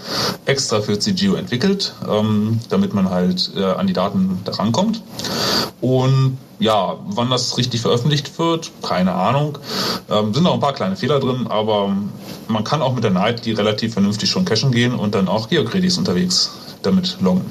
extra 0.45 0.81
für 0.81 0.97
CGO 0.97 1.35
entwickelt, 1.35 1.93
ähm, 2.09 2.59
damit 2.69 2.93
man 2.93 3.09
halt 3.09 3.51
äh, 3.55 3.63
an 3.63 3.87
die 3.87 3.93
Daten 3.93 4.39
da 4.45 4.53
rankommt. 4.53 5.01
Und 5.81 6.37
ja, 6.59 6.97
wann 7.05 7.29
das 7.29 7.57
richtig 7.57 7.81
veröffentlicht 7.81 8.37
wird, 8.39 8.71
keine 8.81 9.13
Ahnung. 9.13 9.57
Ähm, 10.09 10.33
sind 10.33 10.43
noch 10.43 10.53
ein 10.53 10.59
paar 10.59 10.73
kleine 10.73 10.95
Fehler 10.95 11.19
drin, 11.19 11.47
aber 11.49 11.95
man 12.47 12.63
kann 12.63 12.81
auch 12.81 12.93
mit 12.93 13.03
der 13.03 13.11
Night 13.11 13.45
die 13.45 13.51
relativ 13.51 13.93
vernünftig 13.93 14.29
schon 14.29 14.45
cachen 14.45 14.71
gehen 14.71 14.93
und 14.93 15.15
dann 15.15 15.27
auch 15.27 15.49
Geocredits 15.49 15.97
unterwegs 15.97 16.77
damit 16.83 17.17
loggen. 17.21 17.45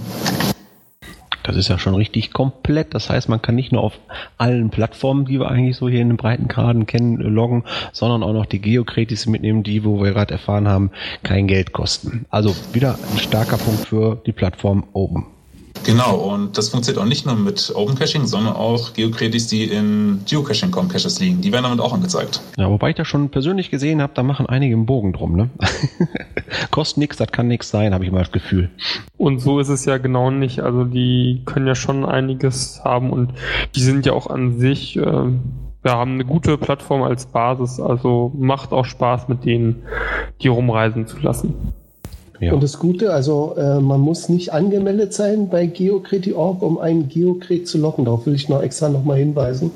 Das 1.44 1.56
ist 1.56 1.68
ja 1.68 1.78
schon 1.78 1.94
richtig 1.94 2.32
komplett. 2.32 2.94
Das 2.94 3.10
heißt, 3.10 3.28
man 3.28 3.42
kann 3.42 3.54
nicht 3.54 3.70
nur 3.70 3.82
auf 3.82 4.00
allen 4.38 4.70
Plattformen, 4.70 5.26
die 5.26 5.38
wir 5.38 5.48
eigentlich 5.48 5.76
so 5.76 5.90
hier 5.90 6.00
in 6.00 6.08
den 6.08 6.16
Breitengraden 6.16 6.86
kennen, 6.86 7.18
loggen, 7.18 7.64
sondern 7.92 8.22
auch 8.22 8.32
noch 8.32 8.46
die 8.46 8.60
Geocredits 8.60 9.26
mitnehmen, 9.26 9.62
die, 9.62 9.84
wo 9.84 10.02
wir 10.02 10.12
gerade 10.12 10.32
erfahren 10.32 10.66
haben, 10.66 10.90
kein 11.22 11.46
Geld 11.46 11.72
kosten. 11.72 12.24
Also 12.30 12.56
wieder 12.72 12.98
ein 13.12 13.18
starker 13.18 13.58
Punkt 13.58 13.86
für 13.86 14.22
die 14.24 14.32
Plattform 14.32 14.84
Open. 14.94 15.33
Genau, 15.84 16.16
und 16.16 16.56
das 16.56 16.70
funktioniert 16.70 17.02
auch 17.02 17.08
nicht 17.08 17.26
nur 17.26 17.36
mit 17.36 17.72
Open 17.74 17.94
Caching, 17.94 18.26
sondern 18.26 18.54
auch 18.54 18.94
Geocredits, 18.94 19.48
die 19.48 19.64
in 19.64 20.22
Geocaching.com 20.26 20.88
Caches 20.88 21.20
liegen. 21.20 21.42
Die 21.42 21.52
werden 21.52 21.64
damit 21.64 21.80
auch 21.80 21.92
angezeigt. 21.92 22.40
Ja, 22.56 22.70
wobei 22.70 22.90
ich 22.90 22.96
das 22.96 23.06
schon 23.06 23.28
persönlich 23.28 23.70
gesehen 23.70 24.00
habe, 24.00 24.12
da 24.14 24.22
machen 24.22 24.46
einige 24.46 24.74
einen 24.74 24.86
Bogen 24.86 25.12
drum. 25.12 25.36
Ne? 25.36 25.50
Kostet 26.70 26.98
nichts, 26.98 27.18
das 27.18 27.28
kann 27.28 27.48
nichts 27.48 27.68
sein, 27.68 27.92
habe 27.92 28.04
ich 28.04 28.10
mal 28.10 28.20
das 28.20 28.32
Gefühl. 28.32 28.70
Und 29.18 29.40
so 29.40 29.60
ist 29.60 29.68
es 29.68 29.84
ja 29.84 29.98
genau 29.98 30.30
nicht. 30.30 30.60
Also 30.60 30.84
die 30.84 31.42
können 31.44 31.66
ja 31.66 31.74
schon 31.74 32.04
einiges 32.04 32.80
haben 32.82 33.10
und 33.10 33.34
die 33.74 33.82
sind 33.82 34.06
ja 34.06 34.12
auch 34.14 34.28
an 34.28 34.58
sich, 34.58 34.96
äh, 34.96 35.02
wir 35.02 35.92
haben 35.92 36.14
eine 36.14 36.24
gute 36.24 36.56
Plattform 36.56 37.02
als 37.02 37.26
Basis. 37.26 37.78
Also 37.78 38.32
macht 38.34 38.72
auch 38.72 38.86
Spaß 38.86 39.28
mit 39.28 39.44
denen, 39.44 39.82
die 40.40 40.48
rumreisen 40.48 41.06
zu 41.06 41.18
lassen. 41.18 41.74
Ja. 42.40 42.52
Und 42.52 42.62
das 42.62 42.78
Gute, 42.78 43.12
also 43.12 43.54
äh, 43.56 43.80
man 43.80 44.00
muss 44.00 44.28
nicht 44.28 44.52
angemeldet 44.52 45.14
sein 45.14 45.48
bei 45.48 45.66
Geocreti.org, 45.66 46.62
um 46.62 46.78
einen 46.78 47.08
Geocret 47.08 47.68
zu 47.68 47.78
locken. 47.78 48.04
Darauf 48.04 48.26
will 48.26 48.34
ich 48.34 48.48
noch 48.48 48.62
extra 48.62 48.88
nochmal 48.88 49.18
hinweisen. 49.18 49.70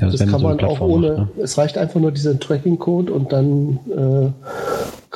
Ja, 0.00 0.10
Das 0.10 0.18
kann 0.18 0.30
so 0.30 0.38
man 0.40 0.54
auch 0.54 0.58
Plattform 0.58 0.90
ohne, 0.90 1.08
macht, 1.12 1.36
ne? 1.36 1.42
es 1.42 1.56
reicht 1.56 1.78
einfach 1.78 2.00
nur 2.00 2.12
dieser 2.12 2.38
Tracking-Code 2.38 3.12
und 3.12 3.32
dann 3.32 3.78
äh, 3.90 4.30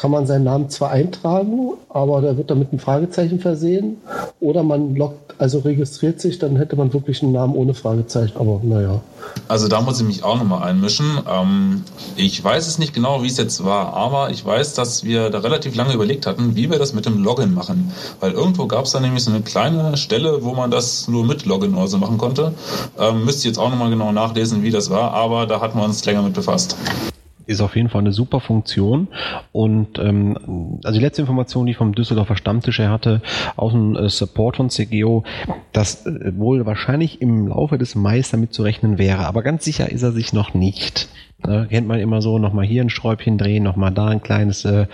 kann 0.00 0.12
man 0.12 0.26
seinen 0.26 0.44
Namen 0.44 0.70
zwar 0.70 0.92
eintragen, 0.92 1.72
aber 1.90 2.22
da 2.22 2.34
wird 2.34 2.50
dann 2.50 2.58
mit 2.58 2.70
einem 2.70 2.78
Fragezeichen 2.78 3.38
versehen. 3.38 3.98
Oder 4.40 4.62
man 4.62 4.96
loggt, 4.96 5.34
also 5.36 5.58
registriert 5.58 6.22
sich, 6.22 6.38
dann 6.38 6.56
hätte 6.56 6.74
man 6.74 6.94
wirklich 6.94 7.22
einen 7.22 7.32
Namen 7.32 7.54
ohne 7.54 7.74
Fragezeichen. 7.74 8.38
Aber 8.38 8.62
naja. 8.62 9.02
Also 9.46 9.68
da 9.68 9.82
muss 9.82 10.00
ich 10.00 10.06
mich 10.06 10.24
auch 10.24 10.38
nochmal 10.38 10.62
einmischen. 10.62 11.18
Ähm, 11.30 11.82
ich 12.16 12.42
weiß 12.42 12.66
es 12.66 12.78
nicht 12.78 12.94
genau, 12.94 13.22
wie 13.22 13.26
es 13.26 13.36
jetzt 13.36 13.62
war, 13.62 13.92
aber 13.92 14.30
ich 14.30 14.42
weiß, 14.42 14.72
dass 14.72 15.04
wir 15.04 15.28
da 15.28 15.40
relativ 15.40 15.76
lange 15.76 15.92
überlegt 15.92 16.26
hatten, 16.26 16.56
wie 16.56 16.70
wir 16.70 16.78
das 16.78 16.94
mit 16.94 17.04
dem 17.04 17.22
Login 17.22 17.52
machen. 17.52 17.92
Weil 18.20 18.32
irgendwo 18.32 18.66
gab 18.66 18.86
es 18.86 18.92
da 18.92 19.00
nämlich 19.00 19.24
so 19.24 19.30
eine 19.30 19.42
kleine 19.42 19.98
Stelle, 19.98 20.42
wo 20.42 20.54
man 20.54 20.70
das 20.70 21.08
nur 21.08 21.26
mit 21.26 21.44
Login 21.44 21.74
oder 21.74 21.88
so 21.88 21.98
machen 21.98 22.16
konnte. 22.16 22.54
Ähm, 22.98 23.26
müsste 23.26 23.40
ich 23.40 23.44
jetzt 23.44 23.58
auch 23.58 23.68
nochmal 23.68 23.90
genau 23.90 24.12
nachlesen, 24.12 24.62
wie 24.62 24.70
das 24.70 24.88
war, 24.88 25.12
aber 25.12 25.44
da 25.46 25.60
hatten 25.60 25.78
wir 25.78 25.84
uns 25.84 26.02
länger 26.06 26.22
mit 26.22 26.32
befasst. 26.32 26.74
Ist 27.50 27.60
auf 27.60 27.74
jeden 27.74 27.88
Fall 27.88 28.00
eine 28.00 28.12
super 28.12 28.40
Funktion. 28.40 29.08
Und 29.50 29.98
ähm, 29.98 30.78
also 30.84 30.98
die 30.98 31.04
letzte 31.04 31.22
Information, 31.22 31.66
die 31.66 31.72
ich 31.72 31.78
vom 31.78 31.94
Düsseldorfer 31.94 32.36
Stammtisch 32.36 32.78
her 32.78 32.90
hatte, 32.90 33.22
aus 33.56 33.72
dem 33.72 33.96
äh, 33.96 34.08
Support 34.08 34.56
von 34.56 34.70
CGO, 34.70 35.24
dass 35.72 36.06
äh, 36.06 36.32
wohl 36.36 36.64
wahrscheinlich 36.64 37.20
im 37.20 37.48
Laufe 37.48 37.76
des 37.76 37.96
Mai 37.96 38.22
damit 38.30 38.54
zu 38.54 38.62
rechnen 38.62 38.98
wäre. 38.98 39.26
Aber 39.26 39.42
ganz 39.42 39.64
sicher 39.64 39.90
ist 39.90 40.02
er 40.02 40.12
sich 40.12 40.32
noch 40.32 40.54
nicht. 40.54 41.08
Ne, 41.46 41.66
kennt 41.70 41.88
man 41.88 42.00
immer 42.00 42.20
so, 42.20 42.38
nochmal 42.38 42.66
hier 42.66 42.82
ein 42.82 42.90
Sträubchen 42.90 43.38
drehen, 43.38 43.62
nochmal 43.62 43.92
da 43.92 44.08
ein 44.08 44.22
kleines 44.22 44.64
äh, 44.64 44.86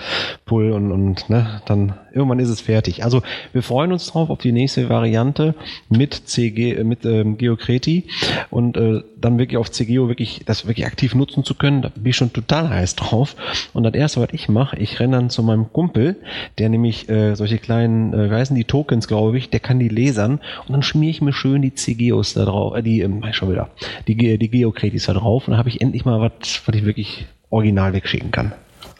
Pull 0.44 0.72
und, 0.72 0.92
und 0.92 1.28
ne, 1.28 1.60
dann 1.66 1.94
irgendwann 2.12 2.38
ist 2.38 2.48
es 2.48 2.60
fertig. 2.60 3.04
Also 3.04 3.22
wir 3.52 3.62
freuen 3.62 3.92
uns 3.92 4.06
drauf 4.06 4.30
auf 4.30 4.38
die 4.38 4.52
nächste 4.52 4.88
Variante 4.88 5.54
mit 5.88 6.14
CG, 6.14 6.72
äh, 6.72 6.84
mit 6.84 7.04
ähm, 7.04 7.36
Geocreti 7.36 8.04
und 8.50 8.76
äh, 8.76 9.02
dann 9.20 9.38
wirklich 9.38 9.58
auf 9.58 9.70
CGO 9.70 10.08
wirklich 10.08 10.42
das 10.46 10.66
wirklich 10.66 10.86
aktiv 10.86 11.14
nutzen 11.14 11.44
zu 11.44 11.54
können. 11.54 11.82
Da 11.82 11.88
bin 11.88 12.06
ich 12.06 12.16
schon 12.16 12.32
total 12.32 12.68
heiß 12.70 12.96
drauf. 12.96 13.36
Und 13.72 13.82
das 13.82 13.94
erste, 13.94 14.20
was 14.20 14.28
ich 14.32 14.48
mache, 14.48 14.78
ich 14.78 15.00
renne 15.00 15.16
dann 15.16 15.30
zu 15.30 15.42
meinem 15.42 15.72
Kumpel, 15.72 16.16
der 16.58 16.68
nämlich 16.68 17.08
äh, 17.08 17.34
solche 17.34 17.58
kleinen, 17.58 18.14
äh, 18.14 18.30
wie 18.30 18.34
heißen 18.34 18.56
die 18.56 18.64
Tokens, 18.64 19.08
glaube 19.08 19.36
ich, 19.36 19.50
der 19.50 19.60
kann 19.60 19.78
die 19.78 19.88
lasern 19.88 20.40
und 20.66 20.72
dann 20.72 20.82
schmiere 20.82 21.10
ich 21.10 21.20
mir 21.20 21.32
schön 21.32 21.62
die 21.62 21.74
CGOs 21.74 22.34
da 22.34 22.44
drauf, 22.44 22.76
äh, 22.76 22.82
die, 22.82 23.00
ähm, 23.00 23.22
schon 23.32 23.50
wieder, 23.50 23.68
die, 24.06 24.38
die 24.38 24.48
Geocretis 24.48 25.06
da 25.06 25.14
drauf 25.14 25.46
und 25.46 25.52
dann 25.52 25.58
habe 25.58 25.68
ich 25.68 25.80
endlich 25.80 26.04
mal 26.04 26.20
was, 26.20 26.32
was 26.40 26.74
ich 26.74 26.84
wirklich 26.84 27.26
original 27.50 27.92
wegschicken 27.92 28.30
kann. 28.30 28.52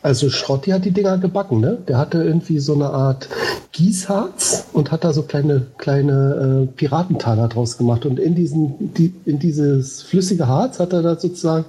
Also 0.07 0.30
Schrotti 0.30 0.70
hat 0.70 0.84
die 0.84 0.92
Dinger 0.92 1.18
gebacken, 1.18 1.59
ne? 1.59 1.78
Der 1.88 1.98
hatte 1.98 2.22
irgendwie 2.22 2.61
so 2.61 2.74
eine 2.74 2.90
Art 2.90 3.28
Gießharz 3.72 4.68
und 4.72 4.92
hat 4.92 5.02
da 5.02 5.12
so 5.12 5.24
kleine, 5.24 5.66
kleine 5.78 6.68
äh, 6.70 6.76
Piratentaler 6.76 7.48
draus 7.48 7.76
gemacht. 7.76 8.07
Und 8.07 8.20
in, 8.20 8.36
diesen, 8.36 8.94
die, 8.94 9.12
in 9.24 9.40
dieses 9.40 10.02
flüssige 10.02 10.46
Harz 10.46 10.78
hat 10.78 10.92
er 10.92 11.02
da 11.02 11.16
sozusagen 11.16 11.64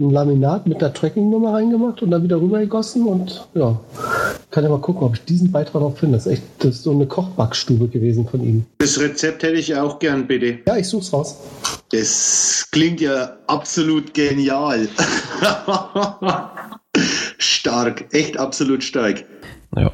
ein 0.00 0.08
Laminat 0.08 0.66
mit 0.66 0.80
der 0.80 0.94
Tracking-Nummer 0.94 1.52
reingemacht 1.52 2.00
und 2.00 2.10
dann 2.10 2.22
wieder 2.22 2.40
rübergegossen. 2.40 3.06
Und 3.06 3.46
ja, 3.52 3.78
kann 4.50 4.64
ja 4.64 4.70
mal 4.70 4.80
gucken, 4.80 5.02
ob 5.02 5.16
ich 5.16 5.24
diesen 5.26 5.52
Beitrag 5.52 5.82
noch 5.82 5.98
finde. 5.98 6.16
Das 6.16 6.24
ist 6.24 6.32
echt 6.32 6.42
das 6.60 6.76
ist 6.76 6.84
so 6.84 6.92
eine 6.92 7.06
Kochbackstube 7.06 7.88
gewesen 7.88 8.26
von 8.26 8.42
ihm. 8.42 8.64
Das 8.78 8.98
Rezept 8.98 9.42
hätte 9.42 9.58
ich 9.58 9.76
auch 9.76 9.98
gern, 9.98 10.26
bitte. 10.26 10.60
Ja, 10.66 10.78
ich 10.78 10.88
such's 10.88 11.12
raus. 11.12 11.36
Das 11.92 12.66
klingt 12.72 13.02
ja 13.02 13.36
absolut 13.46 14.14
genial. 14.14 14.88
stark, 17.38 18.06
echt 18.12 18.38
absolut 18.38 18.84
stark. 18.84 19.24
Ja. 19.76 19.92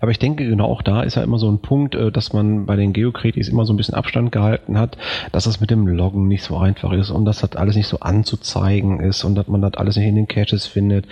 Aber 0.00 0.10
ich 0.10 0.18
denke, 0.18 0.46
genau 0.46 0.66
auch 0.66 0.82
da 0.82 1.02
ist 1.02 1.16
ja 1.16 1.22
immer 1.22 1.38
so 1.38 1.50
ein 1.50 1.60
Punkt, 1.60 1.94
äh, 1.94 2.10
dass 2.10 2.32
man 2.32 2.66
bei 2.66 2.76
den 2.76 2.92
Geocretis 2.92 3.48
immer 3.48 3.64
so 3.64 3.72
ein 3.72 3.76
bisschen 3.76 3.94
Abstand 3.94 4.32
gehalten 4.32 4.78
hat, 4.78 4.96
dass 5.32 5.46
es 5.46 5.60
mit 5.60 5.70
dem 5.70 5.86
Loggen 5.86 6.28
nicht 6.28 6.42
so 6.42 6.56
einfach 6.56 6.92
ist 6.92 7.10
und 7.10 7.24
dass 7.24 7.40
das 7.40 7.56
alles 7.56 7.76
nicht 7.76 7.86
so 7.86 8.00
anzuzeigen 8.00 9.00
ist 9.00 9.24
und 9.24 9.34
dass 9.34 9.48
man 9.48 9.62
das 9.62 9.74
alles 9.74 9.96
nicht 9.96 10.06
in 10.06 10.14
den 10.14 10.28
Caches 10.28 10.66
findet. 10.66 11.06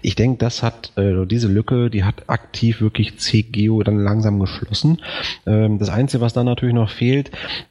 Ich 0.00 0.14
denke, 0.14 0.38
das 0.38 0.62
hat, 0.62 0.92
äh, 0.96 1.26
diese 1.26 1.48
Lücke, 1.48 1.90
die 1.90 2.04
hat 2.04 2.28
aktiv 2.28 2.80
wirklich 2.80 3.18
CGeo 3.18 3.82
dann 3.82 3.98
langsam 3.98 4.38
geschlossen. 4.40 5.00
Ähm, 5.46 5.78
das 5.78 5.88
Einzige, 5.88 6.20
was 6.20 6.32
dann 6.32 6.46
natürlich 6.46 6.74
noch 6.74 6.90
fehlt, 6.90 7.30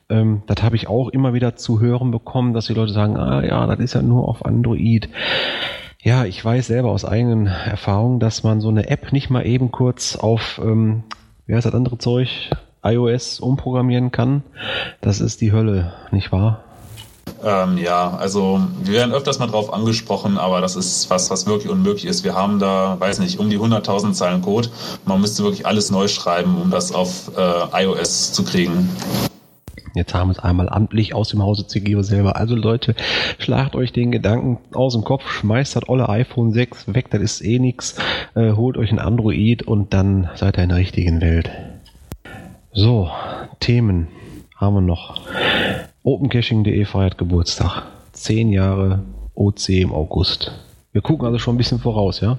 ähm, 0.09 0.43
das 0.47 0.63
habe 0.63 0.75
ich 0.75 0.87
auch 0.87 1.09
immer 1.09 1.33
wieder 1.33 1.55
zu 1.55 1.79
hören 1.79 2.11
bekommen, 2.11 2.53
dass 2.53 2.67
die 2.67 2.73
Leute 2.73 2.93
sagen, 2.93 3.17
ah 3.17 3.43
ja, 3.43 3.65
das 3.67 3.79
ist 3.79 3.93
ja 3.93 4.01
nur 4.01 4.27
auf 4.27 4.45
Android. 4.45 5.09
Ja, 6.03 6.25
ich 6.25 6.43
weiß 6.43 6.65
selber 6.65 6.89
aus 6.89 7.05
eigenen 7.05 7.45
Erfahrungen, 7.45 8.19
dass 8.19 8.41
man 8.41 8.59
so 8.59 8.69
eine 8.69 8.89
App 8.89 9.13
nicht 9.13 9.29
mal 9.29 9.45
eben 9.45 9.71
kurz 9.71 10.15
auf, 10.15 10.59
ähm, 10.63 11.03
wie 11.45 11.53
heißt 11.53 11.67
das 11.67 11.75
andere 11.75 11.99
Zeug, 11.99 12.49
iOS 12.83 13.39
umprogrammieren 13.39 14.11
kann. 14.11 14.41
Das 15.01 15.21
ist 15.21 15.41
die 15.41 15.51
Hölle, 15.51 15.93
nicht 16.11 16.31
wahr? 16.31 16.63
Ähm, 17.43 17.77
ja, 17.77 18.17
also 18.17 18.61
wir 18.83 18.95
werden 18.95 19.13
öfters 19.13 19.37
mal 19.37 19.45
drauf 19.45 19.71
angesprochen, 19.71 20.39
aber 20.39 20.59
das 20.59 20.75
ist 20.75 21.11
was, 21.11 21.29
was 21.29 21.45
wirklich 21.45 21.71
unmöglich 21.71 22.05
ist. 22.05 22.23
Wir 22.23 22.33
haben 22.33 22.57
da, 22.57 22.99
weiß 22.99 23.19
nicht, 23.19 23.37
um 23.37 23.51
die 23.51 23.59
100.000 23.59 24.13
Zeilen 24.13 24.41
Code. 24.41 24.69
Man 25.05 25.21
müsste 25.21 25.43
wirklich 25.43 25.67
alles 25.67 25.91
neu 25.91 26.07
schreiben, 26.07 26.59
um 26.59 26.71
das 26.71 26.91
auf 26.91 27.31
äh, 27.37 27.83
iOS 27.83 28.33
zu 28.33 28.43
kriegen. 28.43 28.89
Jetzt 29.93 30.13
haben 30.13 30.29
wir 30.29 30.33
es 30.33 30.39
einmal 30.39 30.69
amtlich 30.69 31.13
aus 31.13 31.29
dem 31.29 31.43
Hause 31.43 31.67
CGO 31.67 32.01
selber. 32.01 32.37
Also 32.37 32.55
Leute, 32.55 32.95
schlagt 33.39 33.75
euch 33.75 33.91
den 33.91 34.11
Gedanken 34.11 34.57
aus 34.73 34.93
dem 34.93 35.03
Kopf, 35.03 35.29
schmeißt 35.29 35.75
das 35.75 35.89
olle 35.89 36.07
iPhone 36.07 36.53
6 36.53 36.93
weg, 36.93 37.09
das 37.11 37.21
ist 37.21 37.41
eh 37.41 37.59
nix, 37.59 37.95
äh, 38.35 38.53
holt 38.53 38.77
euch 38.77 38.91
ein 38.91 38.99
Android 38.99 39.63
und 39.63 39.93
dann 39.93 40.29
seid 40.35 40.57
ihr 40.57 40.63
in 40.63 40.69
der 40.69 40.77
richtigen 40.77 41.19
Welt. 41.19 41.51
So, 42.71 43.09
Themen 43.59 44.07
haben 44.55 44.75
wir 44.75 44.81
noch. 44.81 45.19
OpenCaching.de 46.03 46.85
feiert 46.85 47.17
Geburtstag. 47.17 47.83
Zehn 48.13 48.49
Jahre 48.49 49.03
OC 49.35 49.69
im 49.69 49.93
August. 49.93 50.53
Wir 50.93 51.01
gucken 51.01 51.25
also 51.25 51.37
schon 51.37 51.55
ein 51.55 51.57
bisschen 51.57 51.79
voraus, 51.79 52.21
ja? 52.21 52.37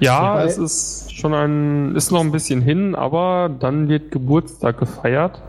Ja, 0.00 0.42
es 0.42 0.58
ist 0.58 1.14
schon 1.14 1.34
ein, 1.34 1.94
ist 1.94 2.10
noch 2.10 2.20
ein 2.20 2.32
bisschen 2.32 2.62
hin, 2.62 2.94
aber 2.94 3.50
dann 3.60 3.88
wird 3.88 4.10
Geburtstag 4.10 4.78
gefeiert. 4.78 5.42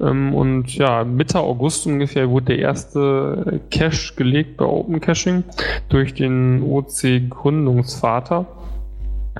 Ähm, 0.00 0.34
und 0.34 0.74
ja, 0.74 1.04
Mitte 1.04 1.40
August 1.40 1.86
ungefähr 1.86 2.30
wurde 2.30 2.46
der 2.46 2.58
erste 2.58 3.60
Cache 3.70 4.14
gelegt 4.16 4.56
bei 4.56 4.64
Open 4.64 5.00
Caching 5.00 5.44
durch 5.88 6.14
den 6.14 6.62
OC-Gründungsvater. 6.62 8.46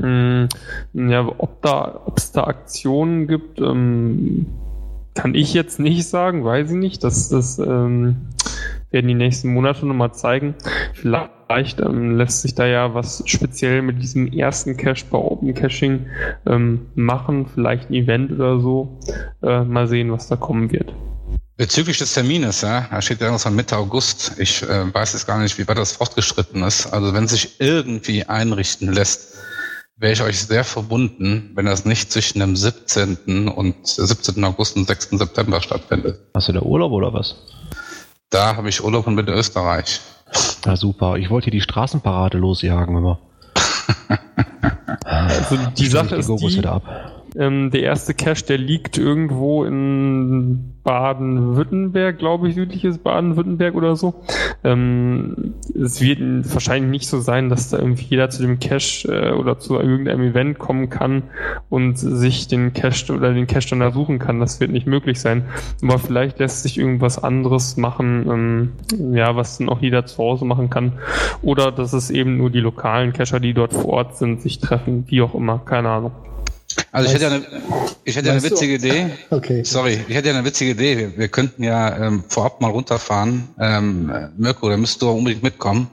Ähm, 0.03 0.49
ja, 0.95 1.27
ob 1.39 1.61
da, 1.63 2.01
ob 2.07 2.19
es 2.19 2.33
da 2.33 2.45
Aktionen 2.45 3.27
gibt, 3.27 3.61
ähm, 3.61 4.47
kann 5.15 5.35
ich 5.35 5.53
jetzt 5.53 5.79
nicht 5.79 6.09
sagen, 6.09 6.45
weiß 6.45 6.71
ich 6.71 6.77
nicht. 6.77 7.05
Das, 7.05 7.29
das 7.29 7.59
ähm, 7.59 8.17
werden 8.93 9.09
die 9.09 9.15
nächsten 9.15 9.53
Monate 9.53 9.87
nochmal 9.87 10.13
zeigen. 10.13 10.55
Vielleicht 10.95 11.81
ähm, 11.81 12.17
lässt 12.17 12.43
sich 12.43 12.55
da 12.55 12.67
ja 12.67 12.95
was 12.95 13.23
speziell 13.27 13.83
mit 13.83 14.01
diesem 14.01 14.29
ersten 14.33 14.77
Cache 14.77 15.05
bei 15.11 15.19
Open 15.19 15.55
Caching 15.55 16.07
ähm, 16.47 16.87
machen, 16.95 17.47
vielleicht 17.47 17.91
ein 17.91 17.95
Event 17.95 18.33
oder 18.33 18.61
so. 18.61 19.01
Äh, 19.43 19.65
mal 19.65 19.89
sehen, 19.89 20.13
was 20.13 20.29
da 20.29 20.37
kommen 20.37 20.71
wird. 20.71 20.95
Bezüglich 21.57 21.99
des 21.99 22.15
Termines, 22.15 22.63
ja, 22.63 22.89
da 22.91 23.03
steht 23.03 23.21
irgendwas 23.21 23.43
von 23.45 23.55
Mitte 23.55 23.77
August. 23.77 24.39
Ich 24.39 24.63
äh, 24.63 24.93
weiß 24.93 25.13
jetzt 25.13 25.27
gar 25.27 25.39
nicht, 25.39 25.59
wie 25.59 25.69
weit 25.69 25.79
das 25.79 25.93
fortgeschritten 25.93 26.63
ist. 26.63 26.87
Also 26.87 27.15
wenn 27.15 27.29
sich 27.29 27.61
irgendwie 27.61 28.25
einrichten 28.25 28.93
lässt, 28.93 29.39
wäre 29.97 30.13
ich 30.13 30.23
euch 30.23 30.41
sehr 30.41 30.65
verbunden, 30.65 31.53
wenn 31.55 31.67
das 31.67 31.85
nicht 31.85 32.11
zwischen 32.11 32.41
dem 32.41 32.57
17. 32.57 33.49
und 33.49 33.87
17. 33.87 34.43
August 34.45 34.77
und 34.77 34.89
6. 34.89 35.11
September 35.11 35.61
stattfindet. 35.61 36.21
Hast 36.35 36.49
du 36.49 36.53
da 36.53 36.63
Urlaub 36.63 36.93
oder 36.93 37.13
was? 37.13 37.37
Da 38.33 38.57
habe 38.57 38.71
ich 38.71 38.83
Urlaub 38.83 39.07
in 39.07 39.15
Mittelösterreich. 39.15 40.01
Ja, 40.65 40.75
super. 40.75 41.17
Ich 41.17 41.29
wollte 41.29 41.45
hier 41.45 41.51
die 41.53 41.61
Straßenparade 41.61 42.39
losjagen 42.39 42.97
immer. 42.97 43.19
also 45.05 45.59
die 45.77 45.87
Sache 45.87 46.17
ist 46.17 46.29
die, 46.29 46.63
ähm, 47.37 47.71
der 47.71 47.83
erste 47.83 48.15
Cache, 48.15 48.45
der 48.45 48.59
liegt 48.59 48.99
irgendwo 48.99 49.65
in 49.65 50.73
Baden-Württemberg, 50.85 52.19
glaube 52.19 52.49
ich, 52.49 52.55
südliches 52.57 52.99
Baden-Württemberg 52.99 53.75
oder 53.75 53.97
so. 53.97 54.15
Ähm, 54.65 55.55
es 55.75 56.01
wird 56.01 56.21
wahrscheinlich 56.53 56.91
nicht 56.91 57.09
so 57.09 57.21
sein, 57.21 57.49
dass 57.49 57.71
da 57.71 57.79
irgendwie 57.79 58.05
jeder 58.05 58.31
zu 58.31 58.43
dem 58.43 58.59
Cache 58.59 59.09
äh, 59.09 59.33
oder 59.33 59.59
zu 59.59 59.79
irgendeinem 59.79 60.23
Event 60.23 60.59
kommen 60.59 60.91
kann 60.91 61.23
und 61.71 61.99
sich 61.99 62.49
den 62.49 62.73
Cache 62.73 63.13
oder 63.13 63.33
den 63.33 63.47
Cache 63.47 63.71
dann 63.71 63.81
ersuchen 63.81 64.19
kann. 64.19 64.41
Das 64.41 64.61
wird 64.61 64.73
nicht 64.73 64.87
möglich 64.87 65.21
sein. 65.21 65.45
Aber 65.83 65.99
vielleicht 65.99 66.39
lässt 66.39 66.63
sich 66.63 66.79
irgendwas 66.79 67.23
anderes 67.23 67.77
machen, 67.77 68.27
ähm, 68.91 69.15
ja, 69.15 69.37
was 69.37 69.59
dann 69.59 69.69
auch 69.69 69.81
jeder 69.81 70.05
zu 70.05 70.19
Hause 70.19 70.45
machen 70.45 70.69
kann. 70.69 70.93
Oder 71.43 71.71
dass 71.71 71.93
es 71.93 72.11
eben 72.11 72.37
nur 72.37 72.51
die 72.51 72.61
lokalen 72.61 73.13
Cacher, 73.13 73.41
die 73.41 73.55
dort 73.55 73.73
vor 73.73 73.87
Ort 73.87 74.17
sind, 74.17 74.43
sich 74.43 74.59
treffen, 74.59 75.05
wie 75.07 75.23
auch 75.23 75.35
immer. 75.35 75.61
Keine 75.65 75.89
Ahnung. 75.89 76.13
Also 76.93 77.09
ich 77.09 77.15
hätte 77.15 77.25
ja 77.25 77.31
eine, 77.31 77.47
ich 78.05 78.17
hätte 78.17 78.31
eine 78.31 78.43
witzige 78.43 78.79
du? 78.79 78.87
Idee. 78.87 79.07
Okay. 79.31 79.65
Sorry, 79.65 79.99
ich 80.07 80.15
hätte 80.15 80.29
ja 80.29 80.35
eine 80.35 80.45
witzige 80.45 80.73
Idee. 80.73 80.99
Wir, 80.99 81.17
wir 81.17 81.29
könnten 81.29 81.63
ja 81.65 81.97
ähm, 81.97 82.23
vorab 82.29 82.61
mal 82.61 82.71
runterfahren. 82.71 83.49
Ähm, 83.59 84.13
Mirko, 84.37 84.69
da 84.69 84.77
müsst 84.77 85.01
du 85.01 85.09
unbedingt 85.11 85.43
mitkommen. 85.43 85.89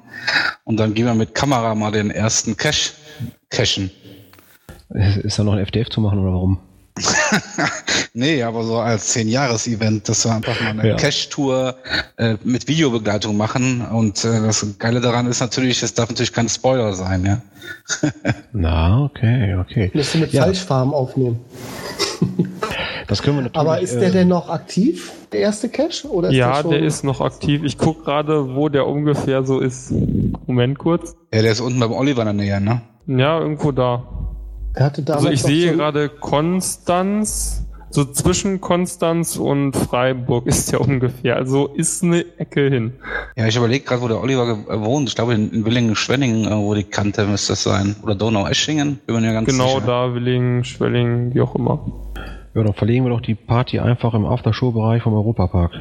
Und 0.65 0.77
dann 0.77 0.93
gehen 0.93 1.05
wir 1.05 1.13
mit 1.13 1.33
Kamera 1.33 1.73
mal 1.73 1.91
den 1.91 2.11
ersten 2.11 2.57
Cache 2.57 2.91
cachen. 3.49 3.89
Ist 5.23 5.39
da 5.39 5.43
noch 5.43 5.53
ein 5.53 5.59
FDF 5.59 5.89
zu 5.89 6.01
machen 6.01 6.19
oder 6.19 6.33
warum? 6.33 6.59
nee, 8.13 8.43
aber 8.43 8.63
so 8.63 8.77
als 8.77 9.07
Zehn-Jahres-Event, 9.07 10.09
dass 10.09 10.25
wir 10.25 10.33
einfach 10.33 10.59
mal 10.61 10.69
eine 10.71 10.89
ja. 10.89 10.95
Cash-Tour 10.95 11.75
äh, 12.17 12.35
mit 12.43 12.67
Videobegleitung 12.67 13.37
machen. 13.37 13.81
Und 13.81 14.23
äh, 14.25 14.41
das 14.41 14.65
Geile 14.77 15.01
daran 15.01 15.27
ist 15.27 15.39
natürlich, 15.39 15.83
es 15.83 15.93
darf 15.93 16.09
natürlich 16.09 16.33
kein 16.33 16.49
Spoiler 16.49 16.93
sein, 16.93 17.25
ja. 17.25 17.41
Na, 18.53 19.03
okay, 19.03 19.55
okay. 19.55 19.91
Müsste 19.93 20.17
mit 20.17 20.33
ja. 20.33 20.43
Falschfarben 20.43 20.93
aufnehmen. 20.93 21.39
Das 23.07 23.23
können 23.23 23.37
wir 23.37 23.41
natürlich. 23.43 23.67
Aber 23.67 23.81
ist 23.81 23.95
der 23.95 24.09
äh, 24.09 24.11
denn 24.11 24.27
noch 24.27 24.49
aktiv, 24.49 25.11
der 25.31 25.39
erste 25.39 25.67
Cache? 25.67 26.07
Oder 26.07 26.29
ist 26.29 26.35
ja, 26.35 26.61
der, 26.61 26.71
der 26.71 26.79
ist 26.81 27.03
noch 27.03 27.21
aktiv. 27.21 27.63
Ich 27.63 27.77
gucke 27.77 28.03
gerade, 28.03 28.55
wo 28.55 28.69
der 28.69 28.85
ungefähr 28.85 29.43
so 29.43 29.59
ist. 29.59 29.91
Moment 30.45 30.77
kurz. 30.77 31.15
Ja, 31.33 31.41
der 31.41 31.51
ist 31.51 31.59
unten 31.59 31.79
beim 31.79 31.91
Oliver 31.91 32.21
in 32.21 32.25
der 32.25 32.33
Nähe, 32.33 32.61
ne? 32.61 32.81
Ja, 33.07 33.39
irgendwo 33.39 33.71
da. 33.71 34.03
Er 34.75 34.85
hatte 34.85 35.03
also 35.13 35.29
ich 35.29 35.41
sehe 35.41 35.71
so 35.71 35.77
gerade 35.77 36.09
Konstanz, 36.09 37.65
so 37.89 38.05
zwischen 38.05 38.61
Konstanz 38.61 39.35
und 39.35 39.75
Freiburg 39.75 40.45
ist 40.47 40.71
ja 40.71 40.79
ungefähr. 40.79 41.35
Also 41.35 41.67
ist 41.67 42.03
eine 42.03 42.23
Ecke 42.37 42.69
hin. 42.69 42.93
Ja, 43.35 43.47
ich 43.47 43.55
überlege 43.55 43.83
gerade, 43.85 44.01
wo 44.01 44.07
der 44.07 44.21
Oliver 44.21 44.65
wohnt. 44.83 45.09
Ich 45.09 45.15
glaube 45.15 45.33
in 45.33 45.65
Willingen-Schwenningen, 45.65 46.49
wo 46.63 46.73
die 46.75 46.83
Kante 46.83 47.25
müsste 47.25 47.53
das 47.53 47.63
sein. 47.63 47.95
Oder 48.03 48.15
Donau-Eschingen, 48.15 48.99
bin 49.05 49.15
mir 49.15 49.25
ja 49.25 49.33
ganz 49.33 49.47
Genau 49.47 49.75
sicher. 49.75 49.85
da, 49.87 50.13
Willingen, 50.13 50.63
Schwenningen, 50.63 51.33
wie 51.33 51.41
auch 51.41 51.55
immer. 51.55 51.79
Ja, 52.53 52.63
dann 52.63 52.73
verlegen 52.73 53.05
wir 53.05 53.09
doch 53.11 53.21
die 53.21 53.35
Party 53.35 53.79
einfach 53.79 54.13
im 54.13 54.25
Aftershow-Bereich 54.25 55.03
vom 55.03 55.13
Europapark. 55.13 55.71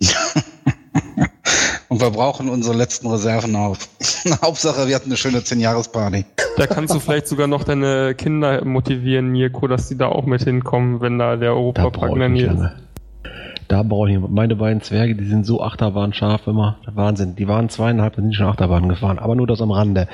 Und 1.92 2.00
wir 2.00 2.10
brauchen 2.10 2.48
unsere 2.48 2.74
letzten 2.74 3.06
Reserven 3.06 3.54
auf. 3.54 3.86
Hauptsache, 4.42 4.88
wir 4.88 4.94
hatten 4.94 5.10
eine 5.10 5.18
schöne 5.18 5.40
10-Jahres-Party. 5.40 6.24
Da 6.56 6.66
kannst 6.66 6.94
du 6.94 7.00
vielleicht 7.00 7.26
sogar 7.26 7.48
noch 7.48 7.64
deine 7.64 8.14
Kinder 8.14 8.64
motivieren, 8.64 9.28
Mirko, 9.28 9.66
dass 9.66 9.88
die 9.88 9.98
da 9.98 10.08
auch 10.08 10.24
mit 10.24 10.42
hinkommen, 10.42 11.02
wenn 11.02 11.18
da 11.18 11.36
der 11.36 11.50
Europapark 11.50 12.12
in 12.12 12.18
der 12.18 12.28
Nähe 12.30 12.46
ist. 12.46 12.91
Da 13.72 13.82
brauche 13.82 14.10
ich 14.10 14.18
meine 14.20 14.54
beiden 14.54 14.82
Zwerge, 14.82 15.14
die 15.14 15.24
sind 15.24 15.46
so 15.46 15.62
achterbahnscharf 15.62 16.46
immer. 16.46 16.76
Wahnsinn. 16.92 17.36
Die 17.36 17.48
waren 17.48 17.70
zweieinhalb 17.70 18.18
und 18.18 18.24
sind 18.24 18.34
schon 18.34 18.46
Achterbahn 18.46 18.86
gefahren, 18.86 19.18
aber 19.18 19.34
nur 19.34 19.46
das 19.46 19.62
am 19.62 19.70
Rande. 19.70 20.08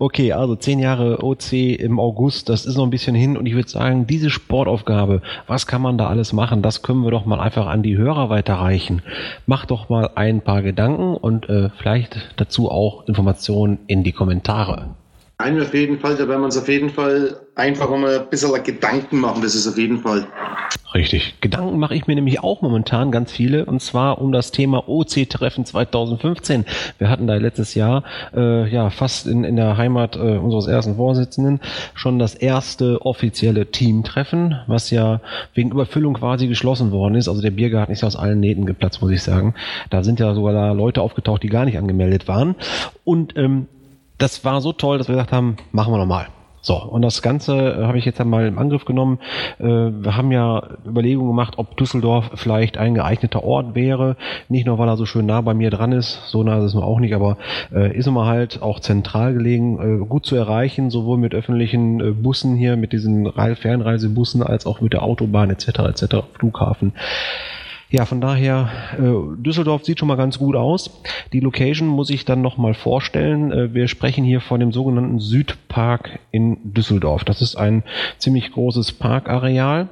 Okay, 0.00 0.32
also 0.32 0.56
zehn 0.56 0.80
Jahre 0.80 1.22
OC 1.22 1.52
im 1.52 2.00
August, 2.00 2.48
das 2.48 2.66
ist 2.66 2.76
noch 2.76 2.82
ein 2.82 2.90
bisschen 2.90 3.14
hin 3.14 3.36
und 3.36 3.46
ich 3.46 3.54
würde 3.54 3.68
sagen, 3.68 4.08
diese 4.08 4.30
Sportaufgabe, 4.30 5.22
was 5.46 5.68
kann 5.68 5.80
man 5.80 5.96
da 5.96 6.08
alles 6.08 6.32
machen, 6.32 6.60
das 6.60 6.82
können 6.82 7.04
wir 7.04 7.12
doch 7.12 7.24
mal 7.24 7.38
einfach 7.38 7.68
an 7.68 7.84
die 7.84 7.96
Hörer 7.96 8.30
weiterreichen. 8.30 9.02
Macht 9.46 9.70
doch 9.70 9.88
mal 9.88 10.10
ein 10.16 10.40
paar 10.40 10.62
Gedanken 10.62 11.14
und 11.14 11.48
äh, 11.48 11.70
vielleicht 11.78 12.34
dazu 12.34 12.68
auch 12.68 13.06
Informationen 13.06 13.78
in 13.86 14.02
die 14.02 14.10
Kommentare. 14.10 14.88
Nein, 15.38 15.60
auf 15.60 15.74
jeden 15.74 15.98
Fall, 15.98 16.16
da 16.16 16.28
werden 16.28 16.42
wir 16.42 16.44
uns 16.46 16.56
auf 16.56 16.68
jeden 16.68 16.90
Fall 16.90 17.40
einfach 17.56 17.90
mal 17.90 18.20
ein 18.20 18.30
bisschen 18.30 18.62
Gedanken 18.62 19.18
machen, 19.18 19.42
das 19.42 19.54
ist 19.54 19.66
auf 19.66 19.76
jeden 19.76 19.98
Fall. 19.98 20.26
Richtig. 20.94 21.34
Gedanken 21.40 21.76
mache 21.80 21.96
ich 21.96 22.06
mir 22.06 22.14
nämlich 22.14 22.44
auch 22.44 22.62
momentan 22.62 23.10
ganz 23.10 23.32
viele 23.32 23.64
und 23.64 23.82
zwar 23.82 24.20
um 24.20 24.30
das 24.30 24.52
Thema 24.52 24.88
OC-Treffen 24.88 25.64
2015. 25.64 26.64
Wir 26.98 27.10
hatten 27.10 27.26
da 27.26 27.34
letztes 27.34 27.74
Jahr 27.74 28.04
äh, 28.32 28.68
ja 28.68 28.90
fast 28.90 29.26
in, 29.26 29.42
in 29.42 29.56
der 29.56 29.76
Heimat 29.76 30.14
äh, 30.14 30.20
unseres 30.38 30.68
ersten 30.68 30.94
Vorsitzenden 30.94 31.60
schon 31.94 32.20
das 32.20 32.36
erste 32.36 33.04
offizielle 33.04 33.66
Teamtreffen, 33.66 34.60
was 34.68 34.90
ja 34.90 35.20
wegen 35.52 35.72
Überfüllung 35.72 36.14
quasi 36.14 36.46
geschlossen 36.46 36.92
worden 36.92 37.16
ist. 37.16 37.26
Also 37.28 37.42
der 37.42 37.50
Biergarten 37.50 37.92
ist 37.92 38.02
ja 38.02 38.06
aus 38.06 38.16
allen 38.16 38.38
Nähten 38.38 38.64
geplatzt, 38.64 39.02
muss 39.02 39.10
ich 39.10 39.22
sagen. 39.22 39.54
Da 39.90 40.04
sind 40.04 40.20
ja 40.20 40.32
sogar 40.32 40.52
da 40.52 40.70
Leute 40.70 41.02
aufgetaucht, 41.02 41.42
die 41.42 41.48
gar 41.48 41.64
nicht 41.64 41.76
angemeldet 41.76 42.28
waren. 42.28 42.54
Und 43.02 43.36
ähm, 43.36 43.66
das 44.18 44.44
war 44.44 44.60
so 44.60 44.72
toll, 44.72 44.98
dass 44.98 45.08
wir 45.08 45.14
gesagt 45.14 45.32
haben, 45.32 45.56
machen 45.72 45.92
wir 45.92 45.98
nochmal. 45.98 46.28
So, 46.64 46.76
und 46.76 47.02
das 47.02 47.20
Ganze 47.20 47.54
äh, 47.54 47.84
habe 47.84 47.98
ich 47.98 48.06
jetzt 48.06 48.22
einmal 48.22 48.46
im 48.46 48.58
Angriff 48.58 48.86
genommen. 48.86 49.18
Äh, 49.58 49.64
wir 49.66 50.16
haben 50.16 50.32
ja 50.32 50.62
Überlegungen 50.86 51.28
gemacht, 51.28 51.58
ob 51.58 51.76
Düsseldorf 51.76 52.30
vielleicht 52.36 52.78
ein 52.78 52.94
geeigneter 52.94 53.44
Ort 53.44 53.74
wäre. 53.74 54.16
Nicht 54.48 54.64
nur, 54.64 54.78
weil 54.78 54.88
er 54.88 54.96
so 54.96 55.04
schön 55.04 55.26
nah 55.26 55.42
bei 55.42 55.52
mir 55.52 55.68
dran 55.68 55.92
ist, 55.92 56.26
so 56.26 56.42
nah 56.42 56.56
ist 56.56 56.64
es 56.64 56.74
nur 56.74 56.86
auch 56.86 57.00
nicht, 57.00 57.14
aber 57.14 57.36
äh, 57.70 57.94
ist 57.94 58.06
immer 58.06 58.24
halt 58.24 58.62
auch 58.62 58.80
zentral 58.80 59.34
gelegen, 59.34 60.08
gut 60.08 60.24
zu 60.24 60.36
erreichen, 60.36 60.88
sowohl 60.88 61.18
mit 61.18 61.34
öffentlichen 61.34 62.22
Bussen 62.22 62.56
hier, 62.56 62.76
mit 62.76 62.94
diesen 62.94 63.30
Fernreisebussen, 63.30 64.42
als 64.42 64.64
auch 64.64 64.80
mit 64.80 64.94
der 64.94 65.02
Autobahn 65.02 65.50
etc. 65.50 65.68
etc. 65.80 66.16
Flughafen. 66.32 66.94
Ja, 67.90 68.06
von 68.06 68.20
daher, 68.20 68.70
äh, 68.98 69.42
Düsseldorf 69.42 69.84
sieht 69.84 69.98
schon 69.98 70.08
mal 70.08 70.16
ganz 70.16 70.38
gut 70.38 70.56
aus. 70.56 71.02
Die 71.32 71.40
Location 71.40 71.86
muss 71.86 72.10
ich 72.10 72.24
dann 72.24 72.42
nochmal 72.42 72.74
vorstellen. 72.74 73.52
Äh, 73.52 73.74
wir 73.74 73.88
sprechen 73.88 74.24
hier 74.24 74.40
von 74.40 74.58
dem 74.58 74.72
sogenannten 74.72 75.20
Südpark 75.20 76.18
in 76.30 76.72
Düsseldorf. 76.72 77.24
Das 77.24 77.42
ist 77.42 77.56
ein 77.56 77.84
ziemlich 78.18 78.52
großes 78.52 78.92
Parkareal. 78.92 79.88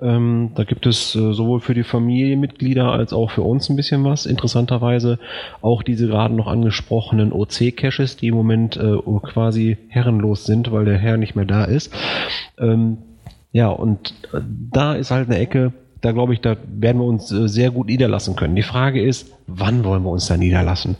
Ähm, 0.00 0.52
da 0.54 0.64
gibt 0.64 0.86
es 0.86 1.14
äh, 1.14 1.32
sowohl 1.32 1.60
für 1.60 1.74
die 1.74 1.84
Familienmitglieder 1.84 2.90
als 2.90 3.12
auch 3.12 3.30
für 3.30 3.42
uns 3.42 3.68
ein 3.68 3.76
bisschen 3.76 4.04
was. 4.04 4.26
Interessanterweise 4.26 5.18
auch 5.60 5.82
diese 5.82 6.08
gerade 6.08 6.34
noch 6.34 6.48
angesprochenen 6.48 7.32
OC-Caches, 7.32 8.16
die 8.16 8.28
im 8.28 8.34
Moment 8.34 8.78
quasi 9.22 9.76
herrenlos 9.88 10.44
sind, 10.44 10.72
weil 10.72 10.84
der 10.84 10.98
Herr 10.98 11.16
nicht 11.16 11.36
mehr 11.36 11.44
da 11.44 11.64
ist. 11.64 11.94
Ähm, 12.58 12.98
ja, 13.52 13.68
und 13.68 14.14
da 14.72 14.94
ist 14.94 15.10
halt 15.10 15.28
eine 15.28 15.38
Ecke, 15.38 15.72
da 16.04 16.12
glaube 16.12 16.34
ich, 16.34 16.40
da 16.40 16.56
werden 16.66 17.00
wir 17.00 17.06
uns 17.06 17.32
äh, 17.32 17.48
sehr 17.48 17.70
gut 17.70 17.86
niederlassen 17.86 18.36
können. 18.36 18.54
Die 18.54 18.62
Frage 18.62 19.02
ist, 19.02 19.32
wann 19.46 19.84
wollen 19.84 20.02
wir 20.02 20.10
uns 20.10 20.26
da 20.26 20.36
niederlassen? 20.36 20.96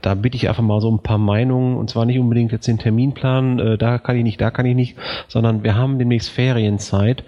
Da 0.00 0.14
bitte 0.14 0.36
ich 0.36 0.48
einfach 0.48 0.62
mal 0.62 0.80
so 0.80 0.90
ein 0.90 1.02
paar 1.02 1.18
Meinungen 1.18 1.76
und 1.76 1.90
zwar 1.90 2.06
nicht 2.06 2.18
unbedingt 2.18 2.52
jetzt 2.52 2.66
den 2.66 2.78
Terminplan, 2.78 3.58
äh, 3.58 3.78
da 3.78 3.98
kann 3.98 4.16
ich 4.16 4.22
nicht, 4.24 4.40
da 4.40 4.50
kann 4.50 4.64
ich 4.64 4.74
nicht, 4.74 4.96
sondern 5.28 5.62
wir 5.62 5.74
haben 5.74 5.98
demnächst 5.98 6.30
Ferienzeit. 6.30 7.22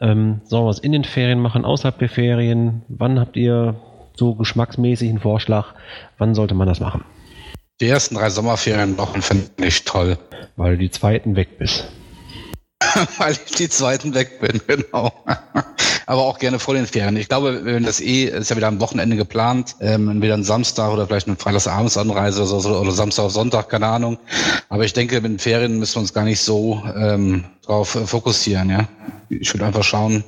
Ähm, 0.00 0.40
sollen 0.44 0.66
wir 0.66 0.70
es 0.70 0.78
in 0.78 0.92
den 0.92 1.04
Ferien 1.04 1.40
machen, 1.40 1.64
außerhalb 1.64 1.98
der 1.98 2.08
Ferien? 2.08 2.82
Wann 2.88 3.18
habt 3.18 3.36
ihr 3.36 3.74
so 4.14 4.36
geschmacksmäßig 4.36 5.08
einen 5.08 5.18
Vorschlag? 5.18 5.74
Wann 6.16 6.34
sollte 6.34 6.54
man 6.54 6.68
das 6.68 6.78
machen? 6.78 7.04
Die 7.80 7.88
ersten 7.88 8.14
drei 8.14 8.30
Sommerferienwochen 8.30 9.22
finde 9.22 9.46
ich 9.62 9.84
toll. 9.84 10.18
Weil 10.56 10.72
du 10.72 10.78
die 10.78 10.90
zweiten 10.90 11.36
weg 11.36 11.58
bist. 11.58 11.88
Weil 13.18 13.32
ich 13.32 13.54
die 13.56 13.68
zweiten 13.68 14.14
weg 14.14 14.40
bin, 14.40 14.60
genau. 14.66 15.12
Aber 16.06 16.22
auch 16.22 16.38
gerne 16.38 16.58
vor 16.58 16.74
den 16.74 16.86
Ferien. 16.86 17.16
Ich 17.16 17.28
glaube, 17.28 17.64
wenn 17.64 17.82
das 17.82 18.00
eh, 18.00 18.24
ist 18.24 18.50
ja 18.50 18.56
wieder 18.56 18.68
am 18.68 18.80
Wochenende 18.80 19.16
geplant, 19.16 19.76
ähm, 19.80 20.08
entweder 20.08 20.34
ein 20.34 20.44
Samstag 20.44 20.90
oder 20.90 21.06
vielleicht 21.06 21.26
eine 21.26 21.36
Freitagabendsanreise 21.36 22.42
oder, 22.42 22.60
so, 22.60 22.78
oder 22.78 22.92
Samstag 22.92 23.24
auf 23.24 23.32
Sonntag, 23.32 23.68
keine 23.68 23.86
Ahnung. 23.86 24.18
Aber 24.68 24.84
ich 24.84 24.92
denke, 24.92 25.20
mit 25.20 25.32
den 25.32 25.38
Ferien 25.38 25.78
müssen 25.78 25.96
wir 25.96 26.00
uns 26.00 26.14
gar 26.14 26.24
nicht 26.24 26.40
so 26.40 26.82
ähm, 26.96 27.44
drauf 27.62 27.90
fokussieren, 28.06 28.70
ja. 28.70 28.88
Ich 29.28 29.52
würde 29.52 29.66
einfach 29.66 29.84
schauen, 29.84 30.24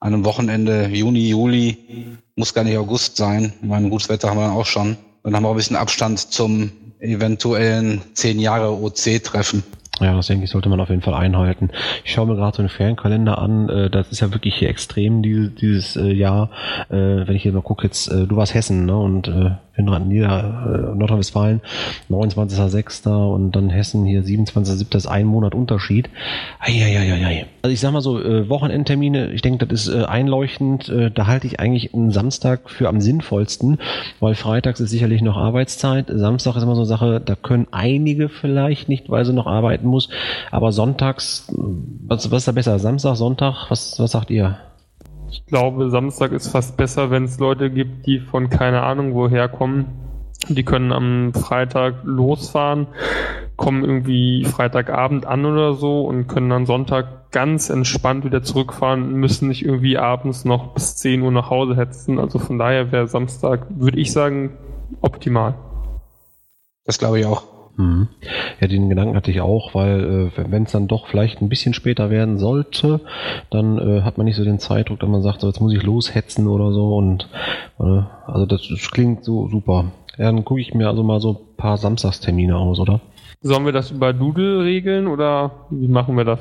an 0.00 0.14
einem 0.14 0.24
Wochenende, 0.24 0.88
Juni, 0.88 1.28
Juli, 1.28 2.18
muss 2.34 2.52
gar 2.52 2.64
nicht 2.64 2.76
August 2.76 3.16
sein. 3.16 3.52
Ich 3.62 3.68
meine, 3.68 3.88
gutes 3.88 4.08
Wetter 4.08 4.30
haben 4.30 4.38
wir 4.38 4.50
auch 4.50 4.66
schon. 4.66 4.96
Dann 5.22 5.36
haben 5.36 5.44
wir 5.44 5.48
auch 5.48 5.52
ein 5.52 5.58
bisschen 5.58 5.76
Abstand 5.76 6.18
zum 6.18 6.72
eventuellen 6.98 8.02
zehn 8.14 8.40
Jahre 8.40 8.72
OC-Treffen. 8.72 9.62
Ja, 10.00 10.16
das 10.16 10.26
denke 10.26 10.44
ich, 10.44 10.50
sollte 10.50 10.68
man 10.68 10.80
auf 10.80 10.88
jeden 10.88 11.02
Fall 11.02 11.14
einhalten. 11.14 11.70
Ich 12.04 12.12
schaue 12.12 12.26
mir 12.26 12.34
gerade 12.34 12.56
so 12.56 12.62
einen 12.62 12.70
Ferienkalender 12.70 13.38
an. 13.38 13.68
Äh, 13.68 13.90
das 13.90 14.10
ist 14.10 14.20
ja 14.20 14.32
wirklich 14.32 14.54
hier 14.56 14.68
extrem 14.68 15.22
dieses, 15.22 15.54
dieses 15.54 15.96
äh, 15.96 16.12
Jahr. 16.12 16.50
Äh, 16.88 17.26
wenn 17.26 17.36
ich 17.36 17.42
hier 17.42 17.52
mal 17.52 17.62
gucke, 17.62 17.84
jetzt, 17.84 18.10
du 18.10 18.34
warst 18.36 18.54
Hessen, 18.54 18.86
ne? 18.86 18.96
Und 18.96 19.30
in 19.76 19.86
Nieder 20.08 20.94
Nordrhein-Westfalen 20.94 21.60
29.06. 22.10 23.08
und 23.08 23.52
dann 23.52 23.70
Hessen 23.70 24.04
hier 24.04 24.22
27.07. 24.22 24.96
ist 24.96 25.06
ein 25.06 25.26
Monat 25.26 25.54
Unterschied. 25.54 26.10
Eieieiei. 26.60 27.46
Also 27.62 27.72
ich 27.72 27.80
sag 27.80 27.92
mal 27.92 28.02
so, 28.02 28.18
Wochenendtermine, 28.18 29.32
ich 29.32 29.42
denke, 29.42 29.66
das 29.66 29.86
ist 29.86 30.04
einleuchtend. 30.04 30.92
Da 31.14 31.26
halte 31.26 31.46
ich 31.46 31.60
eigentlich 31.60 31.94
einen 31.94 32.10
Samstag 32.10 32.70
für 32.70 32.88
am 32.88 33.00
sinnvollsten, 33.00 33.78
weil 34.20 34.34
freitags 34.34 34.80
ist 34.80 34.90
sicherlich 34.90 35.22
noch 35.22 35.36
Arbeitszeit. 35.36 36.06
Samstag 36.12 36.56
ist 36.56 36.62
immer 36.62 36.74
so 36.74 36.82
eine 36.82 36.88
Sache, 36.88 37.20
da 37.24 37.34
können 37.34 37.66
einige 37.70 38.28
vielleicht 38.28 38.88
nicht, 38.88 39.08
weil 39.08 39.24
sie 39.24 39.32
noch 39.32 39.46
arbeiten 39.46 39.86
muss. 39.86 40.08
Aber 40.50 40.72
sonntags, 40.72 41.52
was, 41.56 42.30
was 42.30 42.38
ist 42.38 42.48
da 42.48 42.52
besser? 42.52 42.78
Samstag, 42.78 43.16
Sonntag? 43.16 43.70
Was, 43.70 43.98
was 43.98 44.12
sagt 44.12 44.30
ihr? 44.30 44.58
Ich 45.32 45.46
glaube, 45.46 45.88
Samstag 45.88 46.32
ist 46.32 46.48
fast 46.48 46.76
besser, 46.76 47.10
wenn 47.10 47.24
es 47.24 47.38
Leute 47.38 47.70
gibt, 47.70 48.04
die 48.04 48.20
von 48.20 48.50
keine 48.50 48.82
Ahnung 48.82 49.14
woher 49.14 49.48
kommen. 49.48 49.86
Die 50.48 50.62
können 50.62 50.92
am 50.92 51.32
Freitag 51.32 51.94
losfahren, 52.04 52.88
kommen 53.56 53.82
irgendwie 53.82 54.44
Freitagabend 54.44 55.24
an 55.24 55.46
oder 55.46 55.72
so 55.72 56.02
und 56.02 56.26
können 56.26 56.50
dann 56.50 56.66
Sonntag 56.66 57.30
ganz 57.30 57.70
entspannt 57.70 58.26
wieder 58.26 58.42
zurückfahren, 58.42 59.14
müssen 59.14 59.48
nicht 59.48 59.64
irgendwie 59.64 59.96
abends 59.96 60.44
noch 60.44 60.74
bis 60.74 60.96
10 60.96 61.22
Uhr 61.22 61.32
nach 61.32 61.48
Hause 61.48 61.76
hetzen. 61.76 62.18
Also 62.18 62.38
von 62.38 62.58
daher 62.58 62.92
wäre 62.92 63.08
Samstag, 63.08 63.66
würde 63.70 64.00
ich 64.00 64.12
sagen, 64.12 64.58
optimal. 65.00 65.54
Das 66.84 66.98
glaube 66.98 67.20
ich 67.20 67.26
auch. 67.26 67.51
Mhm. 67.76 68.08
Ja, 68.60 68.68
den 68.68 68.88
Gedanken 68.90 69.16
hatte 69.16 69.30
ich 69.30 69.40
auch, 69.40 69.74
weil 69.74 70.30
äh, 70.36 70.50
wenn 70.50 70.64
es 70.64 70.72
dann 70.72 70.88
doch 70.88 71.06
vielleicht 71.06 71.40
ein 71.40 71.48
bisschen 71.48 71.72
später 71.74 72.10
werden 72.10 72.38
sollte, 72.38 73.00
dann 73.50 73.78
äh, 73.78 74.02
hat 74.02 74.18
man 74.18 74.26
nicht 74.26 74.36
so 74.36 74.44
den 74.44 74.58
Zeitdruck, 74.58 75.00
dass 75.00 75.08
man 75.08 75.22
sagt, 75.22 75.40
so 75.40 75.46
jetzt 75.46 75.60
muss 75.60 75.72
ich 75.72 75.82
loshetzen 75.82 76.46
oder 76.46 76.72
so 76.72 76.96
und 76.96 77.28
äh, 77.80 78.02
also 78.26 78.46
das, 78.46 78.68
das, 78.68 78.90
klingt 78.90 79.24
so 79.24 79.48
super. 79.48 79.92
Ja, 80.18 80.26
dann 80.26 80.44
gucke 80.44 80.60
ich 80.60 80.74
mir 80.74 80.88
also 80.88 81.02
mal 81.02 81.20
so 81.20 81.30
ein 81.32 81.56
paar 81.56 81.78
Samstagstermine 81.78 82.56
aus, 82.56 82.78
oder? 82.78 83.00
Sollen 83.40 83.64
wir 83.64 83.72
das 83.72 83.90
über 83.90 84.12
Doodle 84.12 84.64
regeln 84.64 85.06
oder 85.06 85.66
wie 85.70 85.88
machen 85.88 86.16
wir 86.16 86.24
das? 86.24 86.40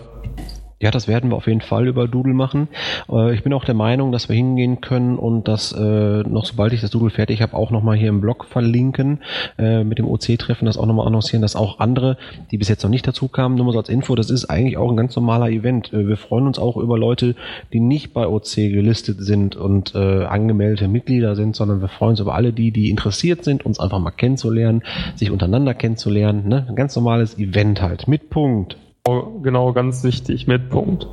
Ja, 0.81 0.89
das 0.89 1.07
werden 1.07 1.29
wir 1.29 1.37
auf 1.37 1.45
jeden 1.45 1.61
Fall 1.61 1.87
über 1.87 2.07
Doodle 2.07 2.33
machen. 2.33 2.67
Äh, 3.07 3.35
ich 3.35 3.43
bin 3.43 3.53
auch 3.53 3.65
der 3.65 3.75
Meinung, 3.75 4.11
dass 4.11 4.29
wir 4.29 4.35
hingehen 4.35 4.81
können 4.81 5.17
und 5.17 5.47
das 5.47 5.71
äh, 5.71 6.23
noch 6.23 6.45
sobald 6.45 6.73
ich 6.73 6.81
das 6.81 6.89
Doodle 6.89 7.11
fertig 7.11 7.43
habe, 7.43 7.55
auch 7.55 7.69
nochmal 7.69 7.97
hier 7.97 8.09
im 8.09 8.19
Blog 8.19 8.45
verlinken, 8.45 9.19
äh, 9.59 9.83
mit 9.83 9.99
dem 9.99 10.07
OC-Treffen 10.07 10.65
das 10.65 10.77
auch 10.77 10.87
nochmal 10.87 11.05
annoncieren, 11.05 11.43
dass 11.43 11.55
auch 11.55 11.79
andere, 11.79 12.17
die 12.49 12.57
bis 12.57 12.67
jetzt 12.67 12.81
noch 12.81 12.89
nicht 12.89 13.07
dazu 13.07 13.27
kamen, 13.27 13.55
nur 13.55 13.65
mal 13.65 13.73
so 13.73 13.77
als 13.77 13.89
Info, 13.89 14.15
das 14.15 14.31
ist 14.31 14.45
eigentlich 14.45 14.77
auch 14.77 14.89
ein 14.89 14.97
ganz 14.97 15.15
normaler 15.15 15.49
Event. 15.49 15.93
Äh, 15.93 16.07
wir 16.07 16.17
freuen 16.17 16.47
uns 16.47 16.57
auch 16.57 16.77
über 16.77 16.97
Leute, 16.97 17.35
die 17.73 17.79
nicht 17.79 18.11
bei 18.13 18.27
OC 18.27 18.55
gelistet 18.55 19.17
sind 19.21 19.55
und 19.55 19.93
äh, 19.93 20.25
angemeldete 20.25 20.87
Mitglieder 20.87 21.35
sind, 21.35 21.55
sondern 21.55 21.81
wir 21.81 21.89
freuen 21.89 22.11
uns 22.11 22.19
über 22.21 22.33
alle 22.33 22.53
die, 22.53 22.71
die 22.71 22.89
interessiert 22.89 23.43
sind, 23.43 23.63
uns 23.67 23.79
einfach 23.79 23.99
mal 23.99 24.09
kennenzulernen, 24.09 24.81
sich 25.13 25.29
untereinander 25.29 25.75
kennenzulernen. 25.75 26.47
Ne? 26.47 26.65
Ein 26.67 26.75
ganz 26.75 26.95
normales 26.95 27.37
Event 27.37 27.83
halt, 27.83 28.07
mit 28.07 28.31
Punkt. 28.31 28.77
Genau, 29.03 29.73
ganz 29.73 30.03
wichtig, 30.03 30.47
mit 30.47 30.69
Punkt. 30.69 31.07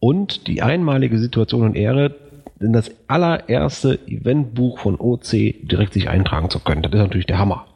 Und 0.00 0.46
die 0.46 0.62
einmalige 0.62 1.18
Situation 1.18 1.62
und 1.62 1.76
Ehre, 1.76 2.14
in 2.60 2.72
das 2.72 2.90
allererste 3.08 3.98
Eventbuch 4.06 4.78
von 4.78 4.98
OC 4.98 5.30
direkt 5.62 5.92
sich 5.92 6.08
eintragen 6.08 6.50
zu 6.50 6.60
können. 6.60 6.82
Das 6.82 6.92
ist 6.92 6.98
natürlich 6.98 7.26
der 7.26 7.38
Hammer. 7.38 7.66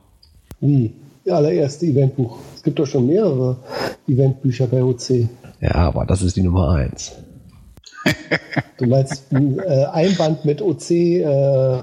Wie? 0.60 0.92
Das 1.24 1.34
allererste 1.34 1.86
Eventbuch. 1.86 2.38
Es 2.54 2.62
gibt 2.62 2.78
doch 2.78 2.86
schon 2.86 3.06
mehrere 3.06 3.56
Eventbücher 4.06 4.66
bei 4.66 4.82
OC. 4.82 5.28
Ja, 5.60 5.74
aber 5.74 6.06
das 6.06 6.22
ist 6.22 6.36
die 6.36 6.42
Nummer 6.42 6.70
eins. 6.70 7.12
Du 8.78 8.86
meinst 8.86 9.30
ein 9.32 9.58
äh, 9.58 9.84
Einband 9.86 10.44
mit 10.44 10.62
OC 10.62 10.90
äh, 10.90 11.82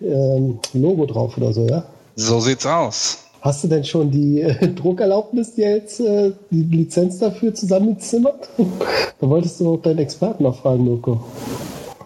ähm, 0.00 0.58
Logo 0.72 1.06
drauf 1.06 1.36
oder 1.36 1.52
so, 1.52 1.66
ja? 1.66 1.84
So 2.14 2.40
sieht's 2.40 2.64
aus. 2.64 3.29
Hast 3.42 3.64
du 3.64 3.68
denn 3.68 3.84
schon 3.84 4.10
die 4.10 4.42
äh, 4.42 4.68
Druckerlaubnis 4.74 5.54
dir 5.54 5.70
jetzt, 5.76 6.00
äh, 6.00 6.32
die 6.50 6.62
Lizenz 6.62 7.18
dafür 7.18 7.54
zusammengezimmert? 7.54 8.50
da 9.20 9.28
wolltest 9.28 9.60
du 9.60 9.74
auch 9.74 9.80
deinen 9.80 9.98
Experten 9.98 10.42
noch 10.44 10.60
fragen, 10.60 10.84
Mirko. 10.84 11.24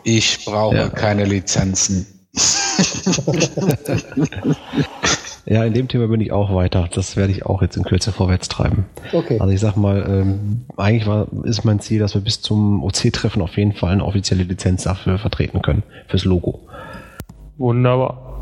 Ich 0.05 0.45
brauche 0.45 0.77
ja. 0.77 0.89
keine 0.89 1.25
Lizenzen. 1.25 2.07
ja, 5.47 5.65
in 5.65 5.73
dem 5.73 5.89
Thema 5.89 6.09
bin 6.09 6.21
ich 6.21 6.31
auch 6.31 6.55
weiter. 6.55 6.89
Das 6.93 7.17
werde 7.17 7.33
ich 7.33 7.47
auch 7.47 7.63
jetzt 7.63 7.77
in 7.77 7.85
Kürze 7.85 8.13
vorwärts 8.13 8.49
treiben. 8.49 8.85
Okay. 9.13 9.39
Also 9.41 9.53
ich 9.53 9.61
sag 9.61 9.77
mal, 9.77 10.05
ähm, 10.09 10.67
eigentlich 10.77 11.07
war, 11.07 11.29
ist 11.45 11.65
mein 11.65 11.81
Ziel, 11.81 12.01
dass 12.01 12.15
wir 12.15 12.21
bis 12.21 12.43
zum 12.43 12.83
OC-Treffen 12.85 13.41
auf 13.41 13.57
jeden 13.57 13.73
Fall 13.73 13.93
eine 13.93 14.05
offizielle 14.05 14.43
Lizenz 14.45 14.83
dafür 14.85 15.19
vertreten 15.19 15.63
können, 15.63 15.85
fürs 16.09 16.25
Logo. 16.25 16.61
Wunderbar. 17.57 18.34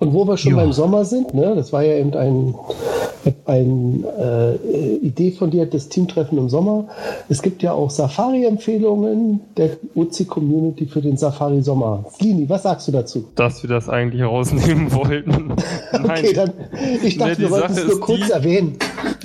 Und 0.00 0.14
wo 0.14 0.26
wir 0.26 0.38
schon 0.38 0.52
jo. 0.52 0.56
beim 0.56 0.72
Sommer 0.72 1.04
sind, 1.04 1.34
ne, 1.34 1.52
das 1.54 1.74
war 1.74 1.82
ja 1.82 1.94
eben 1.96 2.14
ein, 2.14 2.54
ein 3.44 4.04
äh, 4.18 4.54
Idee 4.96 5.30
von 5.30 5.50
dir, 5.50 5.66
das 5.66 5.90
Teamtreffen 5.90 6.38
im 6.38 6.48
Sommer. 6.48 6.88
Es 7.28 7.42
gibt 7.42 7.62
ja 7.62 7.72
auch 7.72 7.90
Safari-Empfehlungen 7.90 9.40
der 9.58 9.76
OC-Community 9.94 10.86
für 10.86 11.02
den 11.02 11.18
Safari-Sommer. 11.18 12.06
Slini, 12.14 12.48
was 12.48 12.62
sagst 12.62 12.88
du 12.88 12.92
dazu? 12.92 13.28
Dass 13.34 13.62
wir 13.62 13.68
das 13.68 13.90
eigentlich 13.90 14.22
rausnehmen 14.22 14.90
wollten. 14.94 15.52
okay, 15.92 16.32
dann, 16.32 16.52
ich 17.04 17.18
dachte, 17.18 17.32
nee, 17.32 17.38
wir 17.38 17.50
wollten 17.50 17.72
es 17.74 17.86
nur 17.86 18.00
kurz 18.00 18.26
die, 18.26 18.32
erwähnen. 18.32 18.78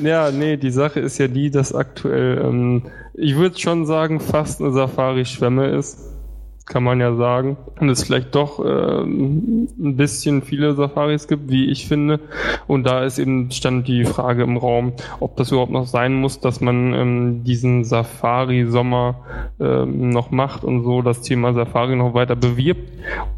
Ja, 0.04 0.30
nee, 0.32 0.58
die 0.58 0.72
Sache 0.72 1.00
ist 1.00 1.18
ja 1.20 1.30
die, 1.30 1.52
dass 1.52 1.74
aktuell, 1.74 2.42
ähm, 2.44 2.84
ich 3.14 3.38
würde 3.38 3.58
schon 3.58 3.86
sagen, 3.86 4.20
fast 4.20 4.60
eine 4.60 4.74
Safari-Schwemme 4.74 5.68
ist 5.68 6.15
kann 6.66 6.84
man 6.84 7.00
ja 7.00 7.16
sagen. 7.16 7.58
Und 7.80 7.90
es 7.90 8.04
vielleicht 8.04 8.34
doch 8.34 8.64
äh, 8.64 9.02
ein 9.04 9.96
bisschen 9.98 10.42
viele 10.42 10.74
Safaris 10.74 11.28
gibt, 11.28 11.50
wie 11.50 11.70
ich 11.70 11.88
finde. 11.88 12.20
Und 12.68 12.86
da 12.86 13.04
ist 13.04 13.20
eben 13.20 13.52
stand 13.52 13.88
die 13.88 14.06
Frage 14.06 14.44
im 14.44 14.58
Raum, 14.58 14.94
ob 15.20 15.38
das 15.38 15.52
überhaupt 15.52 15.72
noch 15.72 15.86
sein 15.86 16.16
muss, 16.16 16.40
dass 16.40 16.62
man 16.62 16.94
ähm, 16.94 17.44
diesen 17.44 17.84
Safari-Sommer 17.84 19.16
ähm, 19.60 20.10
noch 20.10 20.32
macht 20.32 20.64
und 20.64 20.84
so 20.84 21.02
das 21.02 21.22
Thema 21.22 21.54
Safari 21.54 21.96
noch 21.96 22.14
weiter 22.14 22.36
bewirbt. 22.36 22.92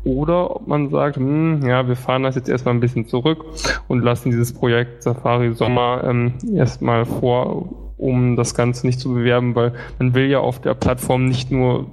Oder 0.05 0.55
ob 0.55 0.67
man 0.67 0.89
sagt, 0.89 1.17
hm, 1.17 1.67
ja, 1.67 1.87
wir 1.87 1.97
fahren 1.97 2.23
das 2.23 2.35
jetzt 2.35 2.47
erstmal 2.47 2.75
ein 2.75 2.79
bisschen 2.79 3.07
zurück 3.07 3.43
und 3.89 4.03
lassen 4.03 4.31
dieses 4.31 4.53
Projekt 4.53 5.03
Safari-Sommer 5.03 6.03
ähm, 6.05 6.33
erstmal 6.55 7.05
vor 7.05 7.87
um 7.97 8.35
das 8.35 8.53
Ganze 8.53 8.85
nicht 8.85 8.99
zu 8.99 9.13
bewerben, 9.13 9.55
weil 9.55 9.73
man 9.97 10.13
will 10.13 10.27
ja 10.27 10.39
auf 10.39 10.61
der 10.61 10.75
Plattform 10.75 11.25
nicht 11.25 11.49
nur 11.49 11.87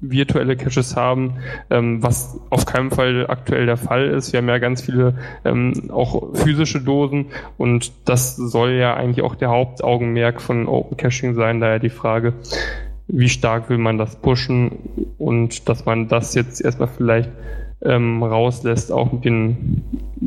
virtuelle 0.00 0.56
Caches 0.56 0.96
haben, 0.96 1.34
ähm, 1.70 2.02
was 2.02 2.38
auf 2.50 2.66
keinen 2.66 2.90
Fall 2.90 3.26
aktuell 3.28 3.66
der 3.66 3.76
Fall 3.76 4.06
ist. 4.06 4.32
Wir 4.32 4.38
haben 4.38 4.48
ja 4.48 4.58
ganz 4.58 4.82
viele 4.82 5.14
ähm, 5.44 5.90
auch 5.90 6.34
physische 6.34 6.80
Dosen 6.80 7.26
und 7.56 7.92
das 8.04 8.36
soll 8.36 8.72
ja 8.72 8.94
eigentlich 8.94 9.24
auch 9.24 9.34
der 9.34 9.50
Hauptaugenmerk 9.50 10.40
von 10.40 10.68
Open 10.68 10.96
Caching 10.96 11.34
sein. 11.34 11.60
Daher 11.60 11.78
die 11.78 11.90
Frage, 11.90 12.34
wie 13.08 13.28
stark 13.28 13.70
will 13.70 13.78
man 13.78 13.98
das 13.98 14.16
pushen 14.16 14.72
und 15.18 15.68
dass 15.68 15.84
man 15.84 16.08
das 16.08 16.34
jetzt 16.34 16.60
erstmal 16.60 16.88
vielleicht 16.88 17.30
ähm, 17.82 18.22
rauslässt, 18.22 18.90
auch 18.90 19.12
mit 19.12 19.24
den 19.24 19.82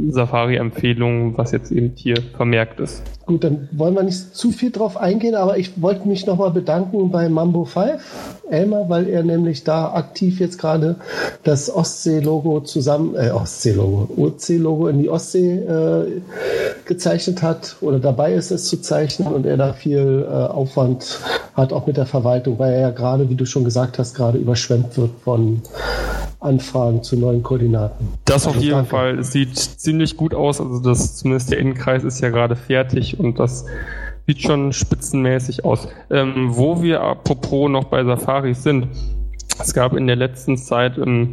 Safari-Empfehlungen, 0.10 1.38
was 1.38 1.52
jetzt 1.52 1.72
eben 1.72 1.94
hier 1.96 2.22
vermerkt 2.36 2.80
ist. 2.80 3.04
Gut, 3.30 3.44
dann 3.44 3.70
wollen 3.74 3.94
wir 3.94 4.02
nicht 4.02 4.36
zu 4.36 4.52
viel 4.52 4.72
drauf 4.72 4.98
eingehen, 4.98 5.36
aber 5.36 5.60
ich 5.60 5.80
wollte 5.80 6.08
mich 6.08 6.26
nochmal 6.26 6.50
bedanken 6.50 7.12
bei 7.12 7.30
Mambo 7.30 7.64
5, 7.64 8.02
Elmar, 8.50 8.90
weil 8.90 9.08
er 9.08 9.22
nämlich 9.22 9.64
da 9.64 9.94
aktiv 9.94 10.40
jetzt 10.40 10.58
gerade 10.58 10.96
das 11.44 11.72
Ostsee-Logo 11.72 12.62
zusammen, 12.62 13.14
äh, 13.16 13.30
Ostsee-Logo, 13.30 14.10
OC-Logo 14.18 14.88
in 14.88 14.98
die 15.04 15.10
Ostsee 15.10 15.58
äh, 15.58 16.22
gezeichnet 16.86 17.44
hat 17.44 17.76
oder 17.82 18.00
dabei 18.00 18.34
ist 18.34 18.50
es 18.50 18.66
zu 18.66 18.82
zeichnen 18.82 19.32
und 19.32 19.46
er 19.46 19.58
da 19.58 19.74
viel 19.74 20.26
äh, 20.28 20.34
Aufwand 20.34 21.20
hat, 21.54 21.72
auch 21.72 21.86
mit 21.86 21.98
der 21.98 22.08
Verwaltung, 22.08 22.58
weil 22.58 22.74
er 22.74 22.80
ja 22.80 22.90
gerade, 22.90 23.30
wie 23.30 23.36
du 23.36 23.46
schon 23.46 23.64
gesagt 23.64 24.00
hast, 24.00 24.16
gerade 24.16 24.40
überschwemmt 24.40 24.98
wird 24.98 25.12
von 25.24 25.62
Anfragen 26.42 27.04
zu 27.04 27.18
neuen 27.18 27.44
Koordinaten. 27.44 28.08
Das 28.24 28.48
auf 28.48 28.54
also 28.54 28.64
jeden 28.64 28.76
danke. 28.78 28.90
Fall. 28.90 29.20
Es 29.20 29.34
sieht 29.34 29.58
ziemlich 29.58 30.16
gut 30.16 30.34
aus. 30.34 30.62
Also 30.62 30.80
das, 30.80 31.18
zumindest 31.18 31.52
der 31.52 31.60
Innenkreis 31.60 32.06
ist 32.06 32.22
ja 32.22 32.30
gerade 32.30 32.56
fertig 32.56 33.19
und 33.20 33.40
das 33.40 33.66
sieht 34.28 34.42
schon 34.42 34.74
spitzenmäßig 34.74 35.66
aus. 35.66 35.88
Ähm, 36.10 36.50
wo 36.50 36.82
wir 36.82 37.02
apropos 37.02 37.70
noch 37.70 37.86
bei 37.86 38.04
Safaris 38.04 38.64
sind, 38.64 38.88
es 39.60 39.74
gab 39.74 39.94
in 39.94 40.08
der 40.08 40.16
letzten 40.16 40.58
Zeit 40.58 40.98
ähm, 40.98 41.32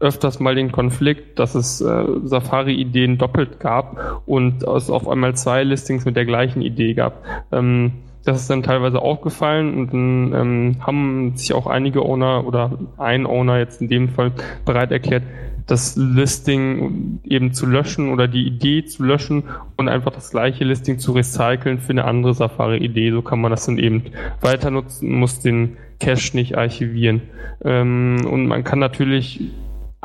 öfters 0.00 0.40
mal 0.40 0.54
den 0.54 0.72
Konflikt, 0.72 1.38
dass 1.38 1.54
es 1.54 1.80
äh, 1.80 2.04
Safari-Ideen 2.24 3.18
doppelt 3.18 3.60
gab 3.60 4.22
und 4.26 4.62
es 4.62 4.90
auf 4.90 5.08
einmal 5.08 5.34
zwei 5.34 5.64
Listings 5.64 6.04
mit 6.04 6.16
der 6.16 6.26
gleichen 6.26 6.60
Idee 6.60 6.94
gab. 6.94 7.24
Ähm, 7.52 7.92
das 8.24 8.40
ist 8.40 8.50
dann 8.50 8.62
teilweise 8.62 9.00
aufgefallen 9.00 9.74
und 9.74 9.92
dann 9.92 10.32
ähm, 10.32 10.76
haben 10.80 11.36
sich 11.36 11.52
auch 11.52 11.66
einige 11.66 12.02
Owner 12.02 12.46
oder 12.46 12.78
ein 12.96 13.26
Owner 13.26 13.58
jetzt 13.58 13.82
in 13.82 13.88
dem 13.88 14.08
Fall 14.08 14.32
bereit 14.64 14.92
erklärt, 14.92 15.24
das 15.66 15.96
Listing 15.96 17.20
eben 17.24 17.52
zu 17.52 17.66
löschen 17.66 18.10
oder 18.12 18.28
die 18.28 18.46
Idee 18.46 18.84
zu 18.84 19.02
löschen 19.02 19.44
und 19.76 19.88
einfach 19.88 20.12
das 20.12 20.30
gleiche 20.30 20.64
Listing 20.64 20.98
zu 20.98 21.12
recyceln 21.12 21.78
für 21.78 21.90
eine 21.90 22.04
andere 22.04 22.34
Safari-Idee. 22.34 23.12
So 23.12 23.22
kann 23.22 23.40
man 23.40 23.50
das 23.50 23.66
dann 23.66 23.78
eben 23.78 24.04
weiter 24.40 24.70
nutzen, 24.70 25.12
muss 25.12 25.40
den 25.40 25.76
Cache 26.00 26.36
nicht 26.36 26.58
archivieren. 26.58 27.22
Ähm, 27.64 28.26
und 28.30 28.46
man 28.46 28.62
kann 28.62 28.78
natürlich 28.78 29.40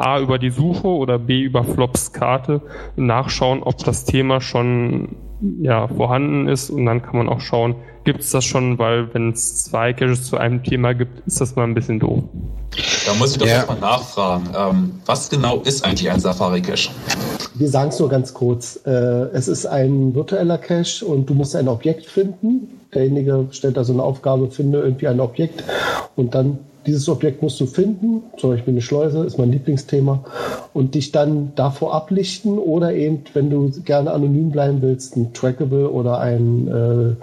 A 0.06 0.20
über 0.20 0.40
die 0.40 0.50
Suche 0.50 0.88
oder 0.88 1.20
B 1.20 1.42
über 1.42 1.64
Flops 1.64 2.14
Karte 2.14 2.62
nachschauen, 2.96 3.64
ob 3.64 3.78
das 3.84 4.06
Thema 4.06 4.42
schon 4.42 5.16
ja, 5.62 5.88
vorhanden 5.88 6.48
ist 6.48 6.70
und 6.70 6.86
dann 6.86 7.02
kann 7.02 7.18
man 7.18 7.30
auch 7.30 7.40
schauen, 7.40 7.76
gibt 8.04 8.22
es 8.22 8.32
das 8.32 8.44
schon, 8.46 8.78
weil 8.78 9.14
wenn 9.14 9.32
es 9.32 9.64
zwei 9.64 9.94
Caches 9.94 10.24
zu 10.26 10.38
einem 10.38 10.64
Thema 10.64 10.94
gibt, 10.94 11.26
ist 11.28 11.40
das 11.40 11.56
mal 11.56 11.64
ein 11.64 11.74
bisschen 11.74 12.00
doof. 12.00 12.24
Da 13.06 13.14
muss 13.16 13.32
ich 13.32 13.38
doch 13.38 13.48
ja. 13.48 13.54
erstmal 13.54 13.80
nachfragen. 13.80 14.50
Ähm, 14.56 14.92
was 15.06 15.30
genau 15.30 15.58
ist 15.62 15.84
eigentlich 15.84 16.10
ein 16.10 16.20
Safari-Cache? 16.20 16.92
Wir 17.56 17.68
sagen 17.68 17.90
es 17.90 18.00
nur 18.00 18.10
ganz 18.10 18.34
kurz. 18.34 18.80
Äh, 18.86 18.90
es 18.90 19.48
ist 19.48 19.66
ein 19.66 20.14
virtueller 20.14 20.58
Cache 20.58 21.06
und 21.06 21.30
du 21.30 21.34
musst 21.34 21.56
ein 21.56 21.68
Objekt 21.68 22.06
finden. 22.06 22.80
Derjenige 22.94 23.48
stellt 23.52 23.78
da 23.78 23.84
so 23.84 23.94
eine 23.94 24.04
Aufgabe, 24.04 24.50
finde 24.50 24.80
irgendwie 24.80 25.08
ein 25.08 25.20
Objekt 25.20 25.64
und 26.16 26.36
dann 26.36 26.60
dieses 26.90 27.08
Objekt 27.08 27.44
musst 27.44 27.60
du 27.60 27.68
finden, 27.68 28.24
zum 28.38 28.50
Beispiel 28.50 28.74
eine 28.74 28.82
Schleuse 28.82 29.24
ist 29.24 29.38
mein 29.38 29.52
Lieblingsthema, 29.52 30.24
und 30.74 30.96
dich 30.96 31.12
dann 31.12 31.54
davor 31.56 31.94
ablichten 31.94 32.58
oder 32.58 32.94
eben, 32.94 33.24
wenn 33.34 33.50
du 33.50 33.70
gerne 33.86 34.12
anonym 34.12 34.52
bleiben 34.52 34.82
willst, 34.82 35.16
ein 35.16 35.34
Trackable 35.34 35.90
oder 35.90 36.20
ein 36.20 36.68
äh, 36.68 37.16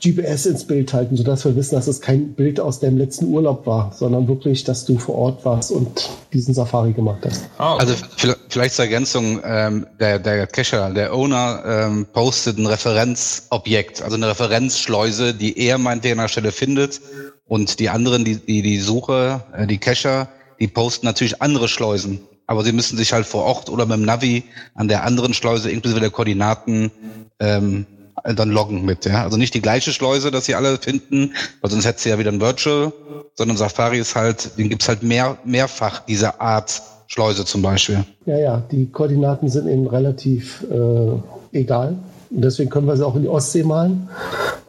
GPS 0.00 0.46
ins 0.46 0.64
Bild 0.64 0.92
halten, 0.92 1.16
sodass 1.16 1.44
wir 1.44 1.56
wissen, 1.56 1.74
dass 1.74 1.88
es 1.88 2.00
kein 2.00 2.34
Bild 2.34 2.60
aus 2.60 2.78
deinem 2.78 2.98
letzten 2.98 3.26
Urlaub 3.26 3.66
war, 3.66 3.92
sondern 3.92 4.28
wirklich, 4.28 4.62
dass 4.64 4.84
du 4.84 4.98
vor 4.98 5.16
Ort 5.16 5.44
warst 5.44 5.72
und 5.72 6.10
diesen 6.32 6.54
Safari 6.54 6.92
gemacht 6.92 7.20
hast. 7.24 7.42
Ah, 7.58 7.74
okay. 7.74 7.86
Also 7.86 8.34
vielleicht 8.48 8.74
zur 8.74 8.84
Ergänzung, 8.84 9.40
ähm, 9.44 9.86
der, 9.98 10.18
der 10.20 10.46
Cacher, 10.46 10.90
der 10.90 11.12
Owner 11.12 11.62
ähm, 11.66 12.06
postet 12.12 12.58
ein 12.58 12.66
Referenzobjekt, 12.66 14.02
also 14.02 14.16
eine 14.16 14.28
Referenzschleuse, 14.28 15.34
die 15.34 15.58
er 15.58 15.78
meint, 15.78 16.04
der 16.04 16.12
an 16.12 16.18
der 16.18 16.28
Stelle 16.28 16.52
findet 16.52 17.00
und 17.46 17.78
die 17.78 17.90
anderen, 17.90 18.24
die, 18.24 18.36
die, 18.36 18.62
die 18.62 18.78
Suche, 18.78 19.42
äh, 19.56 19.66
die 19.66 19.78
Cacher, 19.78 20.28
die 20.58 20.68
posten 20.68 21.06
natürlich 21.06 21.42
andere 21.42 21.68
Schleusen. 21.68 22.20
Aber 22.46 22.64
sie 22.64 22.72
müssen 22.72 22.96
sich 22.96 23.12
halt 23.12 23.26
vor 23.26 23.44
Ort 23.44 23.70
oder 23.70 23.86
mit 23.86 23.96
dem 23.96 24.04
Navi 24.04 24.44
an 24.74 24.88
der 24.88 25.04
anderen 25.04 25.32
Schleuse 25.34 25.70
inklusive 25.70 26.00
der 26.00 26.10
Koordinaten 26.10 26.90
ähm, 27.40 27.86
dann 28.24 28.50
loggen 28.50 28.84
mit. 28.84 29.04
Ja? 29.04 29.22
Also 29.22 29.36
nicht 29.36 29.54
die 29.54 29.62
gleiche 29.62 29.92
Schleuse, 29.92 30.30
dass 30.30 30.46
sie 30.46 30.54
alle 30.54 30.78
finden, 30.78 31.34
weil 31.60 31.70
sonst 31.70 31.86
hätte 31.86 32.00
sie 32.00 32.10
ja 32.10 32.18
wieder 32.18 32.30
ein 32.30 32.40
Virtual, 32.40 32.92
sondern 33.34 33.56
Safari 33.56 33.98
ist 33.98 34.14
halt, 34.14 34.58
den 34.58 34.68
gibt's 34.68 34.88
halt 34.88 35.02
mehr, 35.02 35.38
mehrfach 35.44 36.00
diese 36.00 36.40
Art 36.40 36.82
Schleuse 37.06 37.44
zum 37.44 37.62
Beispiel. 37.62 38.04
Ja, 38.26 38.38
ja, 38.38 38.62
die 38.70 38.86
Koordinaten 38.90 39.48
sind 39.48 39.68
eben 39.68 39.86
relativ 39.86 40.64
äh, 40.70 41.58
egal. 41.58 41.98
Und 42.30 42.42
deswegen 42.42 42.70
können 42.70 42.86
wir 42.86 42.96
sie 42.96 43.06
auch 43.06 43.16
in 43.16 43.22
die 43.22 43.28
Ostsee 43.28 43.62
malen. 43.62 44.08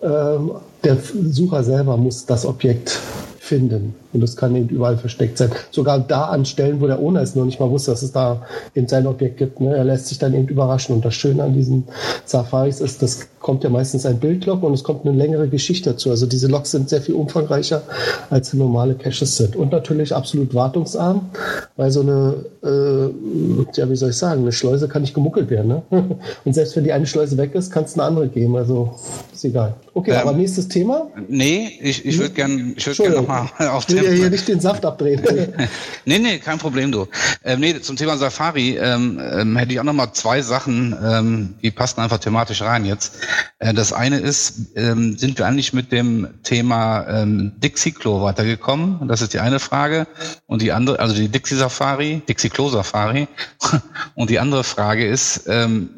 Ähm, 0.02 0.52
der 0.84 0.98
Sucher 0.98 1.64
selber 1.64 1.98
muss 1.98 2.26
das 2.26 2.46
Objekt 2.46 3.00
finden. 3.40 3.94
Und 4.14 4.22
das 4.22 4.38
kann 4.38 4.56
eben 4.56 4.70
überall 4.70 4.98
versteckt 4.98 5.38
sein. 5.38 5.52
Sogar 5.70 6.00
da 6.00 6.26
an 6.26 6.46
Stellen, 6.46 6.80
wo 6.80 6.88
der 6.88 7.00
Owner 7.00 7.22
es 7.22 7.36
noch 7.36 7.46
nicht 7.46 7.60
mal 7.60 7.70
wusste, 7.70 7.92
dass 7.92 8.02
es 8.02 8.12
da 8.12 8.42
eben 8.74 8.88
sein 8.88 9.06
Objekt 9.06 9.38
gibt. 9.38 9.60
Ne? 9.60 9.76
Er 9.76 9.84
lässt 9.84 10.08
sich 10.08 10.18
dann 10.18 10.34
eben 10.34 10.48
überraschen. 10.48 10.96
Und 10.96 11.04
das 11.04 11.14
Schöne 11.14 11.44
an 11.44 11.54
diesen 11.54 11.84
Safaris 12.26 12.80
ist, 12.80 13.02
das 13.02 13.28
kommt 13.44 13.64
ja 13.64 13.70
meistens 13.70 14.06
ein 14.08 14.20
Bildlog 14.20 14.64
und 14.64 14.74
es 14.74 14.84
kommt 14.84 15.06
eine 15.06 15.16
längere 15.16 15.48
Geschichte 15.48 15.92
dazu. 15.92 16.10
Also 16.10 16.26
diese 16.26 16.48
Logs 16.48 16.72
sind 16.72 16.90
sehr 16.90 17.02
viel 17.02 17.14
umfangreicher, 17.14 17.84
als 18.30 18.54
normale 18.54 18.96
Caches 18.96 19.38
sind. 19.38 19.56
Und 19.56 19.72
natürlich 19.72 20.16
absolut 20.16 20.56
wartungsarm, 20.56 21.30
weil 21.76 21.92
so 21.92 22.02
eine, 22.02 22.46
äh, 22.64 23.78
ja, 23.78 23.90
wie 23.90 23.96
soll 23.96 24.10
ich 24.10 24.16
sagen, 24.16 24.42
eine 24.42 24.52
Schleuse 24.52 24.88
kann 24.88 25.02
nicht 25.02 25.14
gemuckelt 25.14 25.50
werden. 25.50 25.68
Ne? 25.68 25.84
Und 26.46 26.54
selbst 26.54 26.76
wenn 26.76 26.86
die 26.86 26.94
eine 26.94 27.06
Schleuse 27.06 27.38
weg 27.38 27.54
ist, 27.54 27.72
kann 27.72 27.84
es 27.84 27.94
eine 27.94 28.04
andere 28.04 28.30
geben. 28.30 28.56
Also 28.56 28.96
ist 29.34 29.44
egal. 29.44 29.76
Okay, 29.94 30.12
ähm, 30.12 30.18
aber 30.18 30.34
nächstes 30.34 30.68
Thema? 30.70 31.08
Nee, 31.28 31.78
ich, 31.82 32.06
ich 32.06 32.18
würde 32.18 32.34
gerne 32.34 32.76
würd 32.78 32.98
gern 32.98 33.14
noch 33.14 33.28
mal 33.28 33.50
auf 33.70 33.86
Ich 33.90 33.96
will 33.96 34.04
ja 34.04 34.12
hier 34.12 34.30
nicht 34.30 34.48
den 34.48 34.62
Saft 34.62 34.86
abdrehen. 34.86 35.22
nee, 36.06 36.18
nee, 36.18 36.40
kein 36.40 36.58
Problem, 36.58 36.92
du. 36.92 37.08
Ähm, 37.44 37.60
nee, 37.60 37.80
zum 37.82 37.98
Thema 37.98 38.18
Safari 38.18 38.78
ähm, 38.78 39.20
ähm, 39.22 39.58
hätte 39.58 39.74
ich 39.74 39.80
auch 39.80 39.84
noch 39.84 39.94
mal 39.94 40.14
zwei 40.14 40.42
Sachen, 40.42 40.96
ähm, 41.04 41.56
die 41.62 41.72
passen 41.72 42.00
einfach 42.00 42.20
thematisch 42.20 42.62
rein 42.62 42.86
jetzt. 42.86 43.14
Äh, 43.60 43.74
das 43.74 43.94
eine 43.94 44.20
ist, 44.20 44.76
ähm, 44.76 45.18
sind 45.18 45.38
wir 45.38 45.48
eigentlich 45.48 45.74
mit 45.74 45.92
dem 45.92 46.28
Thema 46.44 47.08
ähm, 47.08 47.54
Dixie-Klo 47.58 48.24
weitergekommen? 48.24 49.08
Das 49.08 49.22
ist 49.22 49.34
die 49.34 49.40
eine 49.40 49.60
Frage. 49.60 50.08
Und 50.48 50.62
die 50.62 50.72
andere, 50.72 51.00
also 51.00 51.16
die 51.16 51.30
Dixie-Safari, 51.30 52.22
Dixie-Klo-Safari. 52.28 53.28
Und 54.16 54.30
die 54.30 54.40
andere 54.40 54.64
Frage 54.64 55.08
ist, 55.08 55.44
ähm, 55.48 55.90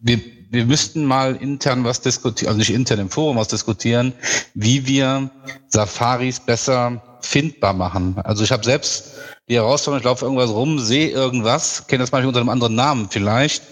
wir 0.00 0.20
wir 0.50 0.64
müssten 0.64 1.04
mal 1.04 1.36
intern 1.36 1.84
was 1.84 2.00
diskutieren, 2.00 2.48
also 2.48 2.58
nicht 2.58 2.72
intern 2.72 3.00
im 3.00 3.10
Forum 3.10 3.36
was 3.36 3.48
diskutieren, 3.48 4.14
wie 4.54 4.86
wir 4.86 5.30
Safaris 5.68 6.40
besser 6.40 7.02
findbar 7.20 7.74
machen. 7.74 8.16
Also 8.24 8.44
ich 8.44 8.52
habe 8.52 8.64
selbst 8.64 9.12
die 9.48 9.56
Herausforderung, 9.56 10.00
ich 10.00 10.04
laufe 10.04 10.24
irgendwas 10.24 10.50
rum, 10.50 10.78
sehe 10.78 11.08
irgendwas, 11.08 11.86
kenne 11.86 12.02
das 12.02 12.12
manchmal 12.12 12.28
unter 12.28 12.40
einem 12.40 12.50
anderen 12.50 12.74
Namen 12.74 13.08
vielleicht, 13.10 13.62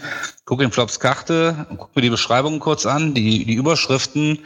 gucke 0.46 0.64
in 0.64 0.72
Flops 0.72 1.00
Karte, 1.00 1.66
gucke 1.76 1.90
mir 1.94 2.02
die 2.02 2.10
Beschreibungen 2.10 2.60
kurz 2.60 2.86
an, 2.86 3.12
die, 3.12 3.44
die 3.44 3.54
Überschriften, 3.54 4.38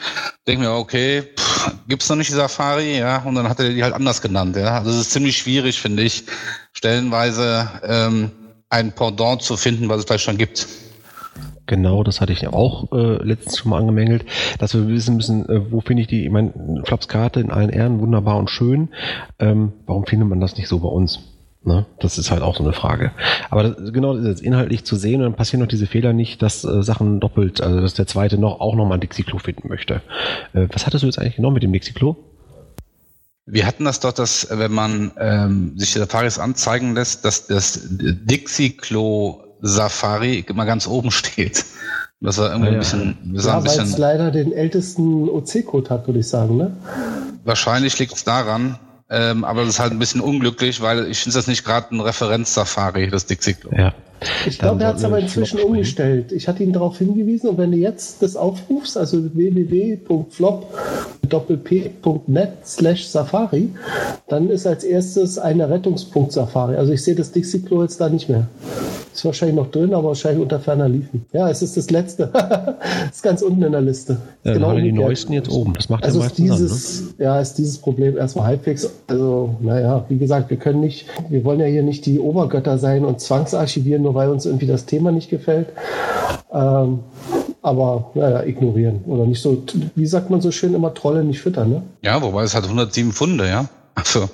denke 0.47 0.65
mir, 0.65 0.73
okay, 0.73 1.23
pff, 1.23 1.73
gibt's 1.86 2.09
noch 2.09 2.16
nicht 2.16 2.31
die 2.31 2.35
Safari, 2.35 2.98
ja, 2.98 3.19
und 3.23 3.36
dann 3.36 3.48
hat 3.48 3.61
er 3.61 3.70
die 3.70 3.82
halt 3.82 3.94
anders 3.94 4.20
genannt, 4.20 4.57
ja. 4.57 4.78
Also 4.78 4.90
es 4.90 4.98
ist 4.98 5.12
ziemlich 5.12 5.39
schwierig, 5.39 5.81
finde 5.81 6.02
ich, 6.02 6.24
stellenweise 6.73 7.70
ähm, 7.85 8.32
ein 8.69 8.93
Pendant 8.93 9.43
zu 9.43 9.57
finden, 9.57 9.89
was 9.89 10.01
es 10.01 10.05
vielleicht 10.07 10.24
schon 10.24 10.39
gibt. 10.39 10.66
Genau, 11.70 12.02
das 12.02 12.20
hatte 12.20 12.32
ich 12.32 12.48
auch 12.48 12.90
äh, 12.90 13.22
letztens 13.22 13.56
schon 13.59 13.70
mal 13.70 13.78
angemängelt, 13.78 14.24
dass 14.59 14.74
wir 14.74 14.88
wissen 14.88 15.14
müssen, 15.14 15.48
äh, 15.48 15.70
wo 15.70 15.80
finde 15.80 16.02
ich 16.02 16.09
die, 16.09 16.24
ich 16.24 16.30
meine, 16.32 16.82
Flaps 16.82 17.06
Karte 17.06 17.38
in 17.38 17.52
allen 17.52 17.70
Ehren, 17.70 18.01
wunderbar 18.01 18.38
und 18.38 18.51
schön. 18.51 18.88
Ähm, 19.38 19.72
warum 19.86 20.05
findet 20.05 20.28
man 20.28 20.40
das 20.40 20.56
nicht 20.56 20.66
so 20.66 20.80
bei 20.80 20.88
uns? 20.88 21.20
Ne? 21.62 21.86
Das 22.01 22.18
ist 22.18 22.32
halt 22.32 22.42
auch 22.42 22.56
so 22.56 22.64
eine 22.64 22.72
Frage. 22.72 23.12
Aber 23.51 23.62
das, 23.62 23.92
genau 23.92 24.14
das 24.14 24.24
ist 24.24 24.28
jetzt 24.28 24.42
inhaltlich 24.42 24.82
zu 24.82 24.97
sehen 24.97 25.20
und 25.20 25.26
dann 25.26 25.34
passieren 25.34 25.60
noch 25.60 25.68
diese 25.68 25.86
Fehler 25.86 26.12
nicht, 26.12 26.42
dass 26.42 26.64
äh, 26.64 26.82
Sachen 26.82 27.20
doppelt, 27.20 27.60
also 27.60 27.80
dass 27.80 27.94
der 27.94 28.09
zweite 28.09 28.36
noch 28.36 28.59
auch 28.59 28.74
nochmal 28.74 28.98
ein 28.98 29.01
Dixie-Klo 29.01 29.38
finden 29.38 29.68
möchte. 29.68 30.02
Äh, 30.52 30.66
was 30.72 30.86
hattest 30.86 31.05
du 31.05 31.06
jetzt 31.06 31.20
eigentlich 31.20 31.36
genommen 31.36 31.55
mit 31.55 31.62
dem 31.62 31.72
Dixie-Klo? 31.72 32.16
Wir 33.47 33.64
hatten 33.64 33.84
das 33.84 34.01
doch, 34.01 34.12
dass 34.12 34.48
wenn 34.51 34.72
man 34.72 35.12
ähm, 35.20 35.78
sich 35.78 35.92
der 35.92 36.09
Faris 36.09 36.40
anzeigen 36.40 36.97
lässt, 36.97 37.24
dass 37.24 37.47
das 37.47 37.86
Dixie-Klo 37.90 39.49
Safari 39.60 40.44
immer 40.48 40.66
ganz 40.66 40.86
oben 40.86 41.10
steht. 41.10 41.64
Das 42.20 42.36
war 42.36 42.50
irgendwie 42.50 42.68
ja, 42.68 42.72
ein 42.74 42.78
bisschen, 42.80 43.00
ja, 43.32 43.56
ein 43.56 43.62
bisschen 43.62 43.78
weil 43.78 43.86
es 43.86 43.98
leider 43.98 44.30
den 44.30 44.52
ältesten 44.52 45.28
OC-Code 45.28 45.88
hat, 45.88 46.06
würde 46.06 46.20
ich 46.20 46.28
sagen, 46.28 46.58
ne? 46.58 46.76
wahrscheinlich 47.44 47.98
liegt 47.98 48.14
es 48.14 48.24
daran, 48.24 48.78
ähm, 49.08 49.44
aber 49.44 49.60
das 49.62 49.70
ist 49.70 49.80
halt 49.80 49.92
ein 49.92 49.98
bisschen 49.98 50.20
unglücklich, 50.20 50.82
weil 50.82 51.06
ich 51.06 51.20
finde 51.20 51.36
das 51.36 51.46
nicht 51.46 51.64
gerade 51.64 51.94
ein 51.94 52.00
Referenz-Safari, 52.00 53.08
das 53.08 53.24
Dixie 53.26 53.54
Klo. 53.54 53.70
Ja. 53.76 53.94
Ich 54.46 54.58
glaube, 54.58 54.82
er 54.82 54.88
hat 54.88 54.98
es 54.98 55.04
aber 55.04 55.18
inzwischen 55.18 55.60
umgestellt. 55.60 56.30
Ich 56.30 56.46
hatte 56.46 56.62
ihn 56.62 56.74
darauf 56.74 56.98
hingewiesen 56.98 57.48
und 57.48 57.56
wenn 57.56 57.72
du 57.72 57.78
jetzt 57.78 58.20
das 58.22 58.36
aufrufst, 58.36 58.98
also 58.98 59.34
www.flop.net 59.34 60.08
slash 62.66 63.06
Safari, 63.06 63.70
dann 64.28 64.50
ist 64.50 64.66
als 64.66 64.84
erstes 64.84 65.38
eine 65.38 65.70
Rettungspunkt 65.70 66.32
Safari. 66.32 66.76
Also 66.76 66.92
ich 66.92 67.02
sehe 67.02 67.14
das 67.14 67.32
Dixie-Klo 67.32 67.82
jetzt 67.82 67.98
da 67.98 68.10
nicht 68.10 68.28
mehr. 68.28 68.46
Ist 69.12 69.24
wahrscheinlich 69.24 69.56
noch 69.56 69.70
drin, 69.70 69.92
aber 69.92 70.08
wahrscheinlich 70.08 70.42
unter 70.42 70.60
ferner 70.60 70.88
Liefen. 70.88 71.26
Ja, 71.32 71.50
es 71.50 71.62
ist 71.62 71.76
das 71.76 71.90
letzte. 71.90 72.30
ist 73.10 73.22
ganz 73.22 73.42
unten 73.42 73.62
in 73.62 73.72
der 73.72 73.80
Liste. 73.80 74.18
Ja, 74.44 74.54
Genau 74.54 74.74
die 74.74 74.92
neuesten 74.92 75.32
jetzt 75.32 75.50
oben. 75.50 75.74
Das 75.74 75.88
macht 75.88 76.04
Also 76.04 76.20
ja 76.20 76.26
ist 76.26 76.38
meistens 76.38 76.56
dieses, 76.58 76.98
Sinn, 76.98 77.14
ja, 77.18 77.40
ist 77.40 77.54
dieses 77.54 77.78
Problem 77.78 78.16
erstmal 78.16 78.46
halbwegs. 78.46 78.88
Also, 79.08 79.56
naja, 79.60 80.04
wie 80.08 80.18
gesagt, 80.18 80.50
wir 80.50 80.56
können 80.56 80.80
nicht, 80.80 81.06
wir 81.28 81.44
wollen 81.44 81.60
ja 81.60 81.66
hier 81.66 81.82
nicht 81.82 82.06
die 82.06 82.20
Obergötter 82.20 82.78
sein 82.78 83.04
und 83.04 83.20
zwangsarchivieren, 83.20 84.02
nur 84.02 84.14
weil 84.14 84.30
uns 84.30 84.46
irgendwie 84.46 84.66
das 84.66 84.86
Thema 84.86 85.10
nicht 85.12 85.28
gefällt. 85.28 85.68
Ähm, 86.52 87.00
aber, 87.62 88.10
naja, 88.14 88.42
ignorieren. 88.44 89.00
Oder 89.06 89.26
nicht 89.26 89.42
so, 89.42 89.62
wie 89.94 90.06
sagt 90.06 90.30
man 90.30 90.40
so 90.40 90.50
schön, 90.50 90.74
immer 90.74 90.94
Trolle 90.94 91.24
nicht 91.24 91.40
füttern, 91.40 91.70
ne? 91.70 91.82
Ja, 92.02 92.22
wobei 92.22 92.44
es 92.44 92.54
hat 92.54 92.64
107 92.64 93.12
Pfunde, 93.12 93.46
ja. 93.46 93.68
Also, 93.94 94.30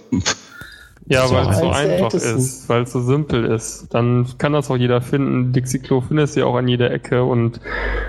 Ja, 1.08 1.30
weil 1.30 1.48
es 1.48 1.58
so 1.58 1.68
einfach 1.68 2.12
ältesten. 2.12 2.38
ist, 2.38 2.68
weil 2.68 2.82
es 2.82 2.92
so 2.92 3.00
simpel 3.00 3.44
ist. 3.44 3.88
Dann 3.94 4.26
kann 4.38 4.52
das 4.52 4.70
auch 4.70 4.76
jeder 4.76 5.00
finden. 5.00 5.52
Dixie-Klo 5.52 6.00
findest 6.00 6.34
du 6.34 6.40
ja 6.40 6.46
auch 6.46 6.56
an 6.56 6.66
jeder 6.66 6.90
Ecke 6.90 7.24
und 7.24 7.60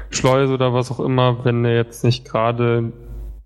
Schleuse 0.10 0.54
oder 0.54 0.74
was 0.74 0.92
auch 0.92 1.00
immer, 1.00 1.46
wenn 1.46 1.64
du 1.64 1.76
jetzt 1.76 2.04
nicht 2.04 2.26
gerade 2.26 2.92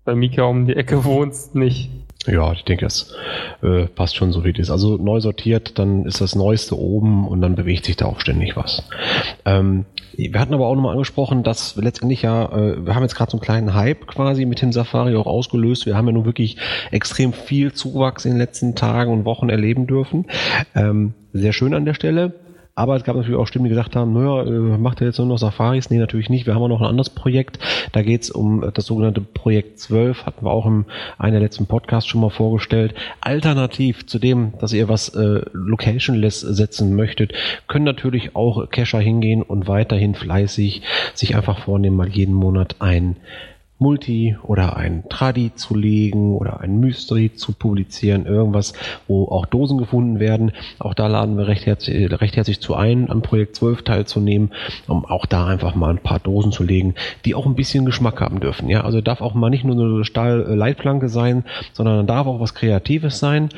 bei 0.04 0.14
Mika 0.14 0.44
um 0.44 0.66
die 0.66 0.74
Ecke 0.74 1.04
wohnst, 1.04 1.54
nicht. 1.54 1.90
Ja, 2.26 2.52
ich 2.52 2.64
denke, 2.64 2.84
das 2.84 3.14
äh, 3.62 3.86
passt 3.86 4.16
schon 4.16 4.32
so 4.32 4.44
wie 4.44 4.52
das 4.52 4.68
ist. 4.68 4.70
Also 4.70 4.96
neu 4.96 5.20
sortiert, 5.20 5.78
dann 5.78 6.06
ist 6.06 6.20
das 6.20 6.34
Neueste 6.34 6.78
oben 6.78 7.26
und 7.26 7.40
dann 7.42 7.56
bewegt 7.56 7.84
sich 7.84 7.96
da 7.96 8.06
auch 8.06 8.20
ständig 8.20 8.56
was. 8.56 8.84
Ähm, 9.44 9.84
wir 10.16 10.40
hatten 10.40 10.54
aber 10.54 10.66
auch 10.66 10.74
nochmal 10.74 10.92
angesprochen, 10.92 11.42
dass 11.42 11.76
letztendlich 11.76 12.22
ja, 12.22 12.46
äh, 12.46 12.86
wir 12.86 12.94
haben 12.94 13.02
jetzt 13.02 13.14
gerade 13.14 13.30
so 13.30 13.36
einen 13.36 13.44
kleinen 13.44 13.74
Hype 13.74 14.06
quasi 14.06 14.44
mit 14.44 14.62
dem 14.62 14.72
Safari 14.72 15.16
auch 15.16 15.26
ausgelöst. 15.26 15.86
Wir 15.86 15.96
haben 15.96 16.06
ja 16.06 16.12
nun 16.12 16.24
wirklich 16.24 16.56
extrem 16.90 17.32
viel 17.32 17.72
Zuwachs 17.72 18.24
in 18.24 18.32
den 18.32 18.38
letzten 18.38 18.74
Tagen 18.74 19.12
und 19.12 19.24
Wochen 19.24 19.48
erleben 19.48 19.86
dürfen. 19.86 20.26
Ähm, 20.74 21.14
sehr 21.32 21.52
schön 21.52 21.74
an 21.74 21.84
der 21.84 21.94
Stelle. 21.94 22.32
Aber 22.74 22.96
es 22.96 23.04
gab 23.04 23.16
natürlich 23.16 23.38
auch 23.38 23.46
Stimmen, 23.46 23.64
die 23.64 23.70
gesagt 23.70 23.96
haben, 23.96 24.14
naja, 24.14 24.44
äh, 24.44 24.78
macht 24.78 25.00
er 25.00 25.08
jetzt 25.08 25.18
nur 25.18 25.26
noch 25.26 25.36
Safaris? 25.36 25.90
Nee, 25.90 25.98
natürlich 25.98 26.30
nicht. 26.30 26.46
Wir 26.46 26.54
haben 26.54 26.62
auch 26.62 26.68
noch 26.68 26.80
ein 26.80 26.88
anderes 26.88 27.10
Projekt. 27.10 27.58
Da 27.92 28.00
geht 28.02 28.22
es 28.22 28.30
um 28.30 28.70
das 28.72 28.86
sogenannte 28.86 29.20
Projekt 29.20 29.78
12. 29.78 30.24
Hatten 30.24 30.46
wir 30.46 30.50
auch 30.50 30.64
in 30.66 30.86
einer 31.18 31.32
der 31.32 31.40
letzten 31.40 31.66
Podcasts 31.66 32.08
schon 32.08 32.22
mal 32.22 32.30
vorgestellt. 32.30 32.94
Alternativ 33.20 34.06
zu 34.06 34.18
dem, 34.18 34.54
dass 34.58 34.72
ihr 34.72 34.88
was 34.88 35.10
äh, 35.10 35.42
locationless 35.52 36.40
setzen 36.40 36.96
möchtet, 36.96 37.34
können 37.68 37.84
natürlich 37.84 38.34
auch 38.36 38.70
Cacher 38.70 39.00
hingehen 39.00 39.42
und 39.42 39.68
weiterhin 39.68 40.14
fleißig 40.14 40.82
sich 41.12 41.36
einfach 41.36 41.58
vornehmen, 41.58 41.96
mal 41.96 42.08
jeden 42.08 42.34
Monat 42.34 42.76
ein 42.78 43.16
Multi 43.82 44.36
oder 44.44 44.76
ein 44.76 45.04
Tradi 45.08 45.52
zu 45.54 45.74
legen 45.74 46.36
oder 46.36 46.60
ein 46.60 46.78
Mystery 46.78 47.34
zu 47.34 47.52
publizieren, 47.52 48.26
irgendwas, 48.26 48.72
wo 49.08 49.24
auch 49.24 49.44
Dosen 49.44 49.76
gefunden 49.76 50.20
werden. 50.20 50.52
Auch 50.78 50.94
da 50.94 51.08
laden 51.08 51.36
wir 51.36 51.48
recht 51.48 51.66
herzlich, 51.66 52.10
recht 52.20 52.36
herzlich 52.36 52.60
zu 52.60 52.74
ein, 52.74 53.10
am 53.10 53.22
Projekt 53.22 53.56
12 53.56 53.82
teilzunehmen, 53.82 54.52
um 54.86 55.04
auch 55.04 55.26
da 55.26 55.46
einfach 55.46 55.74
mal 55.74 55.90
ein 55.90 55.98
paar 55.98 56.20
Dosen 56.20 56.52
zu 56.52 56.62
legen, 56.62 56.94
die 57.24 57.34
auch 57.34 57.44
ein 57.44 57.56
bisschen 57.56 57.84
Geschmack 57.84 58.20
haben 58.20 58.40
dürfen. 58.40 58.68
Ja, 58.68 58.82
also 58.84 59.00
darf 59.00 59.20
auch 59.20 59.34
mal 59.34 59.50
nicht 59.50 59.64
nur 59.64 59.74
eine 59.74 60.04
Stahl-Leitplanke 60.04 61.08
sein, 61.08 61.44
sondern 61.72 62.06
darf 62.06 62.26
auch 62.26 62.40
was 62.40 62.54
Kreatives 62.54 63.18
sein. 63.18 63.48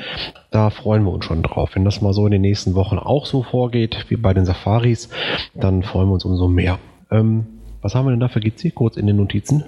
Da 0.51 0.71
freuen 0.71 1.05
wir 1.05 1.13
uns 1.13 1.27
schon 1.27 1.43
drauf. 1.43 1.71
Wenn 1.75 1.85
das 1.85 2.01
mal 2.01 2.15
so 2.15 2.25
in 2.25 2.33
den 2.33 2.41
nächsten 2.43 2.75
Wochen 2.75 2.99
auch 2.99 3.27
so 3.27 3.43
vorgeht, 3.43 4.07
wie 4.09 4.17
bei 4.17 4.33
den 4.33 4.47
Safaris, 4.47 5.11
dann 5.55 5.83
freuen 5.83 6.09
wir 6.09 6.15
uns 6.15 6.25
umso 6.25 6.49
mehr. 6.49 6.79
Ähm, 7.11 7.47
was 7.83 7.95
haben 7.95 8.07
wir 8.07 8.13
denn 8.13 8.21
da 8.21 8.29
für 8.29 8.41
GC 8.41 8.75
kurz 8.75 8.97
in 8.97 9.07
den 9.07 9.17
Notizen? 9.17 9.65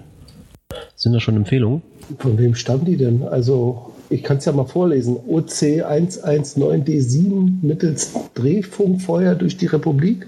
Sind 0.95 1.13
das 1.13 1.23
schon 1.23 1.37
Empfehlungen? 1.37 1.83
Von 2.19 2.39
wem 2.39 2.55
stammen 2.55 2.85
die 2.85 2.97
denn? 2.97 3.23
Also, 3.23 3.93
ich 4.11 4.23
kann 4.23 4.39
es 4.39 4.45
ja 4.45 4.53
mal 4.53 4.67
vorlesen. 4.67 5.17
OC 5.27 5.83
119D7 5.85 7.59
mittels 7.63 8.13
Drehfunkfeuer 8.35 9.35
durch 9.35 9.57
die 9.57 9.67
Republik 9.67 10.27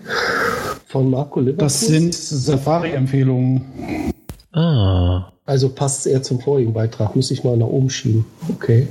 von 0.87 1.11
Marco 1.11 1.41
Liverpool. 1.41 1.65
Das 1.65 1.81
sind 1.81 2.15
Safari-Empfehlungen. 2.15 4.13
Ah. 4.53 5.33
Also 5.47 5.71
passt 5.71 6.01
es 6.01 6.13
eher 6.13 6.23
zum 6.23 6.41
vorigen 6.41 6.73
Beitrag. 6.73 7.17
Muss 7.17 7.31
ich 7.31 7.45
mal 7.45 7.57
nach 7.57 7.67
oben 7.67 7.91
schieben. 7.91 8.27
Okay. 8.51 8.89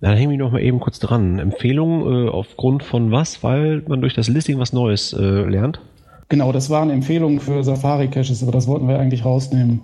Na, 0.00 0.10
Dann 0.10 0.18
hänge 0.18 0.34
ich 0.34 0.38
noch 0.38 0.52
mal 0.52 0.62
eben 0.62 0.80
kurz 0.80 0.98
dran. 0.98 1.38
Empfehlungen 1.38 2.26
äh, 2.26 2.30
aufgrund 2.30 2.84
von 2.84 3.10
was? 3.10 3.42
Weil 3.42 3.82
man 3.88 4.00
durch 4.00 4.14
das 4.14 4.28
Listing 4.28 4.58
was 4.58 4.72
Neues 4.72 5.12
äh, 5.12 5.20
lernt. 5.20 5.80
Genau, 6.28 6.52
das 6.52 6.70
waren 6.70 6.90
Empfehlungen 6.90 7.40
für 7.40 7.64
Safari-Caches, 7.64 8.42
aber 8.42 8.52
das 8.52 8.66
wollten 8.66 8.86
wir 8.86 8.98
eigentlich 8.98 9.24
rausnehmen. 9.24 9.80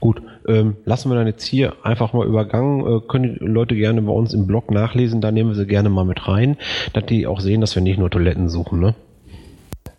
Gut, 0.00 0.20
ähm, 0.46 0.76
lassen 0.84 1.10
wir 1.10 1.16
dann 1.16 1.26
jetzt 1.26 1.44
hier 1.44 1.74
einfach 1.82 2.12
mal 2.12 2.26
übergangen. 2.26 2.80
Äh, 2.86 3.00
können 3.08 3.36
die 3.38 3.44
Leute 3.44 3.74
gerne 3.74 4.02
bei 4.02 4.12
uns 4.12 4.34
im 4.34 4.46
Blog 4.46 4.70
nachlesen, 4.70 5.20
da 5.20 5.30
nehmen 5.32 5.50
wir 5.50 5.56
sie 5.56 5.66
gerne 5.66 5.88
mal 5.88 6.04
mit 6.04 6.28
rein, 6.28 6.56
dass 6.92 7.06
die 7.06 7.26
auch 7.26 7.40
sehen, 7.40 7.60
dass 7.60 7.74
wir 7.74 7.82
nicht 7.82 7.98
nur 7.98 8.10
Toiletten 8.10 8.48
suchen, 8.48 8.80
ne? 8.80 8.94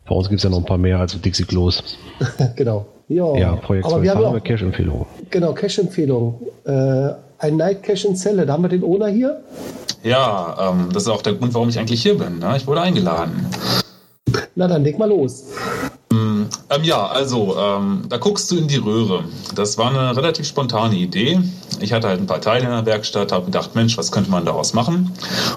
Bei 0.08 0.14
uns 0.14 0.30
gibt 0.30 0.38
es 0.38 0.44
ja 0.44 0.50
noch 0.52 0.60
ein 0.60 0.66
paar 0.66 0.78
mehr 0.78 1.00
als 1.00 1.20
Dixie 1.20 1.46
Klos. 1.46 1.98
genau. 2.56 2.86
Ja, 3.08 3.36
Ja, 3.36 3.56
Projekt 3.56 3.86
aber 3.86 3.96
12 3.96 4.04
wir 4.04 4.12
haben 4.12 4.26
haben 4.26 4.34
wir 4.34 4.40
auch, 4.40 4.44
Cache-Empfehlungen. 4.44 5.06
genau, 5.30 5.54
Cache-Empfehlung. 5.54 6.42
Äh, 6.66 7.10
ein 7.40 7.58
Night 7.58 7.84
Cache 7.84 8.08
in 8.08 8.16
Celle. 8.16 8.46
Da 8.46 8.54
haben 8.54 8.64
wir 8.64 8.70
den 8.70 8.84
Owner 8.84 9.08
hier. 9.08 9.42
Ja, 10.04 10.72
ähm, 10.72 10.90
das 10.94 11.04
ist 11.04 11.10
auch 11.10 11.22
der 11.24 11.34
Grund, 11.34 11.54
warum 11.56 11.70
ich 11.70 11.80
eigentlich 11.80 12.02
hier 12.04 12.18
bin. 12.18 12.40
Ne? 12.40 12.54
Ich 12.58 12.68
wurde 12.68 12.82
eingeladen. 12.82 13.48
Na, 14.56 14.68
dann 14.68 14.84
leg 14.84 14.98
mal 14.98 15.10
los. 15.10 15.46
Ähm, 16.76 16.84
ja, 16.84 17.08
also, 17.08 17.58
ähm, 17.58 18.04
da 18.10 18.18
guckst 18.18 18.52
du 18.52 18.58
in 18.58 18.68
die 18.68 18.78
Röhre. 18.78 19.24
Das 19.54 19.78
war 19.78 19.90
eine 19.90 20.16
relativ 20.16 20.48
spontane 20.48 20.96
Idee. 20.96 21.40
Ich 21.82 21.94
hatte 21.94 22.08
halt 22.08 22.20
ein 22.20 22.28
paar 22.28 22.42
Teile 22.42 22.66
in 22.66 22.72
der 22.72 22.86
Werkstatt, 22.86 23.32
habe 23.32 23.46
gedacht, 23.46 23.76
Mensch, 23.76 23.98
was 23.98 24.12
könnte 24.12 24.32
man 24.32 24.46
daraus 24.46 24.74
machen? 24.74 25.12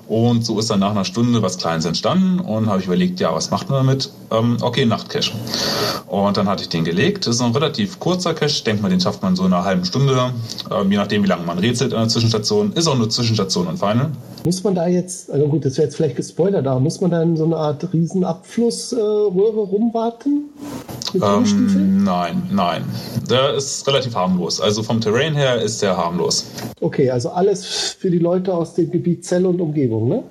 Und 0.06 0.44
so 0.44 0.58
ist 0.58 0.70
dann 0.70 0.80
nach 0.80 0.90
einer 0.90 1.04
Stunde 1.04 1.42
was 1.42 1.58
Kleines 1.58 1.84
entstanden 1.84 2.40
und 2.40 2.68
habe 2.68 2.80
ich 2.80 2.86
überlegt, 2.86 3.20
ja, 3.20 3.34
was 3.34 3.50
macht 3.50 3.68
man 3.70 3.86
damit? 3.86 4.10
Ähm, 4.30 4.58
okay, 4.60 4.84
Nachtcache. 4.84 5.32
Und 6.06 6.36
dann 6.36 6.48
hatte 6.48 6.62
ich 6.62 6.68
den 6.68 6.84
gelegt. 6.84 7.26
Das 7.26 7.36
ist 7.36 7.42
ein 7.42 7.52
relativ 7.52 7.98
kurzer 8.00 8.34
Cache. 8.34 8.46
Ich 8.46 8.64
denke 8.64 8.82
mal, 8.82 8.88
den 8.88 9.00
schafft 9.00 9.22
man 9.22 9.36
so 9.36 9.44
in 9.46 9.52
einer 9.52 9.64
halben 9.64 9.84
Stunde, 9.84 10.32
ähm, 10.70 10.90
je 10.90 10.96
nachdem, 10.96 11.22
wie 11.22 11.28
lange 11.28 11.44
man 11.44 11.58
rätselt 11.58 11.92
an 11.92 12.00
der 12.00 12.08
Zwischenstation. 12.08 12.72
Ist 12.72 12.86
auch 12.88 12.96
nur 12.96 13.10
Zwischenstation 13.10 13.66
und 13.66 13.78
Final. 13.78 14.10
Muss 14.44 14.62
man 14.64 14.74
da 14.74 14.86
jetzt, 14.86 15.30
also 15.30 15.46
gut, 15.46 15.64
das 15.64 15.76
wäre 15.76 15.86
jetzt 15.86 15.96
vielleicht 15.96 16.16
gespoilert, 16.16 16.66
aber 16.66 16.80
muss 16.80 17.00
man 17.00 17.10
da 17.10 17.22
in 17.22 17.36
so 17.36 17.44
eine 17.44 17.56
Art 17.56 17.92
Riesenabflussröhre 17.92 19.60
äh, 19.60 19.70
rumwarten? 19.70 20.50
Ähm, 21.14 22.04
nein, 22.04 22.42
nein. 22.50 22.84
Der 23.30 23.54
ist 23.54 23.86
relativ 23.86 24.14
harmlos. 24.14 24.60
Also 24.60 24.82
vom 24.82 25.00
Terrain 25.00 25.34
her 25.34 25.60
ist 25.60 25.82
der 25.82 25.96
harmlos. 25.96 26.07
Okay, 26.80 27.10
also 27.10 27.30
alles 27.30 27.66
für 27.98 28.10
die 28.10 28.18
Leute 28.18 28.54
aus 28.54 28.74
dem 28.74 28.90
Gebiet 28.90 29.24
Zelle 29.24 29.48
und 29.48 29.60
Umgebung, 29.60 30.08
ne? 30.08 30.22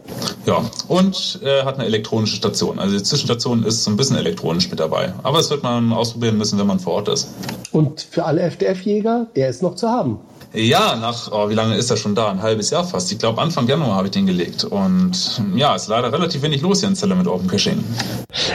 Ja, 0.46 0.64
und 0.88 1.40
er 1.44 1.66
hat 1.66 1.76
eine 1.76 1.86
elektronische 1.86 2.38
Station. 2.38 2.80
Also 2.80 2.98
die 2.98 3.04
Zwischenstation 3.04 3.64
ist 3.64 3.84
so 3.84 3.92
ein 3.92 3.98
bisschen 3.98 4.16
elektronisch 4.16 4.70
mit 4.70 4.80
dabei. 4.80 5.14
Aber 5.24 5.38
das 5.38 5.50
wird 5.50 5.64
man 5.64 5.92
ausprobieren 5.92 6.38
müssen, 6.38 6.58
wenn 6.58 6.68
man 6.68 6.80
vor 6.80 6.94
Ort 6.94 7.10
ist. 7.10 7.30
Und 7.72 8.02
für 8.02 8.26
alle 8.26 8.42
FDF-Jäger, 8.42 9.28
der 9.36 9.50
ist 9.50 9.62
noch 9.62 9.76
zu 9.76 9.90
haben. 9.90 10.20
Ja, 10.54 10.96
nach, 10.96 11.32
oh, 11.32 11.50
wie 11.50 11.54
lange 11.54 11.76
ist 11.76 11.92
er 11.92 11.98
schon 11.98 12.16
da? 12.16 12.32
Ein 12.32 12.42
halbes 12.42 12.70
Jahr 12.70 12.84
fast. 12.84 13.12
Ich 13.12 13.20
glaube, 13.20 13.42
Anfang 13.42 13.68
Januar 13.68 13.96
habe 13.96 14.08
ich 14.08 14.12
den 14.12 14.26
gelegt. 14.26 14.64
Und 14.64 15.42
ja, 15.56 15.76
ist 15.76 15.88
leider 15.88 16.12
relativ 16.12 16.42
wenig 16.42 16.62
los 16.62 16.80
hier 16.80 16.90
in 16.90 16.96
Zelle 16.96 17.16
mit 17.16 17.28
Open 17.28 17.48
Caching. 17.48 17.84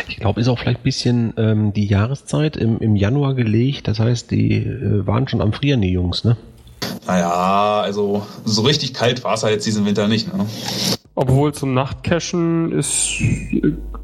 Ich 0.08 0.16
glaube, 0.16 0.40
ist 0.40 0.48
auch 0.48 0.58
vielleicht 0.58 0.80
ein 0.80 0.84
bisschen 0.84 1.34
ähm, 1.36 1.72
die 1.72 1.86
Jahreszeit 1.86 2.56
im, 2.56 2.78
im 2.78 2.96
Januar 2.96 3.34
gelegt. 3.34 3.88
Das 3.88 3.98
heißt, 3.98 4.30
die 4.30 4.56
äh, 4.56 5.06
waren 5.06 5.28
schon 5.28 5.40
am 5.40 5.52
Frieren, 5.52 5.82
die 5.82 5.90
Jungs, 5.90 6.24
ne? 6.24 6.36
Naja, 7.06 7.80
also 7.80 8.26
so 8.44 8.62
richtig 8.62 8.94
kalt 8.94 9.24
war 9.24 9.34
es 9.34 9.42
halt 9.42 9.54
jetzt 9.54 9.66
diesen 9.66 9.84
Winter 9.84 10.08
nicht. 10.08 10.32
Ne? 10.32 10.46
Obwohl 11.14 11.52
zum 11.52 11.74
Nachtcachen 11.74 12.72
ist, 12.72 13.20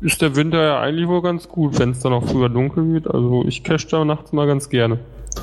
ist 0.00 0.20
der 0.20 0.36
Winter 0.36 0.62
ja 0.62 0.80
eigentlich 0.80 1.09
wohl 1.09 1.22
ganz 1.22 1.48
gut, 1.48 1.78
wenn 1.78 1.92
es 1.92 2.00
dann 2.00 2.12
auch 2.12 2.26
früher 2.26 2.48
dunkel 2.48 2.92
wird. 2.92 3.09
Also 3.09 3.44
ich 3.46 3.64
cache 3.64 3.86
da 3.90 4.05
nachts 4.05 4.32
mal 4.32 4.46
ganz 4.46 4.68
gerne. 4.68 4.98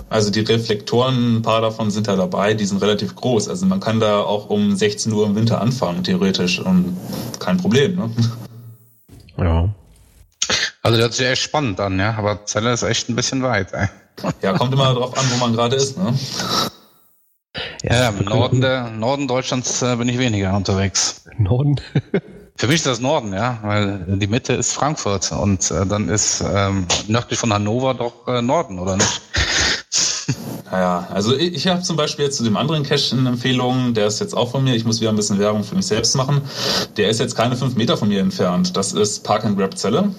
Also 0.10 0.30
die 0.30 0.42
Reflektoren, 0.42 1.38
ein 1.38 1.42
paar 1.42 1.62
davon 1.62 1.90
sind 1.90 2.08
da 2.08 2.16
dabei, 2.16 2.54
die 2.54 2.66
sind 2.66 2.82
relativ 2.82 3.16
groß. 3.16 3.50
Also 3.50 3.66
man 3.66 3.80
kann 3.80 4.00
da 4.00 4.20
auch 4.20 4.50
um 4.50 4.76
16 4.76 5.12
Uhr 5.12 5.26
im 5.26 5.36
Winter 5.36 5.62
anfangen, 5.62 6.04
theoretisch. 6.04 6.60
Und 6.60 6.98
kein 7.40 7.58
Problem, 7.58 7.96
ne? 7.96 8.12
Ja. 9.38 9.70
Also 10.84 10.98
das 10.98 11.00
hört 11.00 11.14
sich 11.14 11.28
echt 11.28 11.42
spannend 11.42 11.80
an, 11.80 11.98
ja. 11.98 12.16
Aber 12.18 12.46
Zelle 12.46 12.74
ist 12.74 12.84
echt 12.84 13.10
ein 13.10 13.16
bisschen 13.16 13.42
weit, 13.42 13.74
ey. 13.74 13.88
Ja, 14.42 14.54
kommt 14.54 14.74
immer 14.74 14.94
darauf 14.94 15.18
an, 15.18 15.26
wo 15.32 15.38
man 15.38 15.54
gerade 15.54 15.76
ist, 15.76 15.98
ne? 15.98 16.14
Ja, 17.84 18.10
im 18.10 18.26
Norden, 18.26 18.62
der, 18.62 18.90
Norden 18.92 19.28
Deutschlands 19.28 19.82
äh, 19.82 19.96
bin 19.96 20.10
ich 20.10 20.18
weniger 20.18 20.56
unterwegs. 20.56 21.26
Norden? 21.38 21.80
Für 22.58 22.68
mich 22.68 22.78
ist 22.78 22.86
das 22.86 23.02
Norden, 23.02 23.34
ja, 23.34 23.60
weil 23.64 24.06
die 24.08 24.28
Mitte 24.28 24.54
ist 24.54 24.72
Frankfurt 24.72 25.32
und 25.34 25.70
äh, 25.72 25.86
dann 25.86 26.08
ist 26.08 26.42
ähm, 26.42 26.88
nördlich 27.08 27.38
von 27.38 27.52
Hannover 27.52 27.94
doch 27.94 28.28
äh, 28.28 28.42
Norden, 28.42 28.80
oder 28.80 28.96
nicht? 28.96 29.22
Naja, 30.76 31.08
also 31.10 31.34
ich, 31.34 31.56
ich 31.56 31.68
habe 31.68 31.84
zum 31.84 31.96
Beispiel 31.96 32.26
jetzt 32.26 32.36
zu 32.36 32.44
dem 32.44 32.58
anderen 32.58 32.84
Cache 32.84 33.16
eine 33.16 33.30
Empfehlung, 33.30 33.94
der 33.94 34.08
ist 34.08 34.20
jetzt 34.20 34.36
auch 34.36 34.52
von 34.52 34.62
mir. 34.62 34.76
Ich 34.76 34.84
muss 34.84 35.00
wieder 35.00 35.10
ein 35.10 35.16
bisschen 35.16 35.40
Werbung 35.40 35.64
für 35.64 35.74
mich 35.74 35.88
selbst 35.88 36.18
machen. 36.18 36.42
Der 36.98 37.08
ist 37.08 37.22
jetzt 37.22 37.34
keine 37.34 37.56
fünf 37.56 37.78
Meter 37.78 37.96
von 37.96 38.10
mir 38.10 38.20
entfernt. 38.20 38.76
Das 38.76 38.92
ist 38.92 39.24
Park 39.24 39.46
and 39.46 39.58
Grab 39.58 39.78
Zelle 39.78 40.10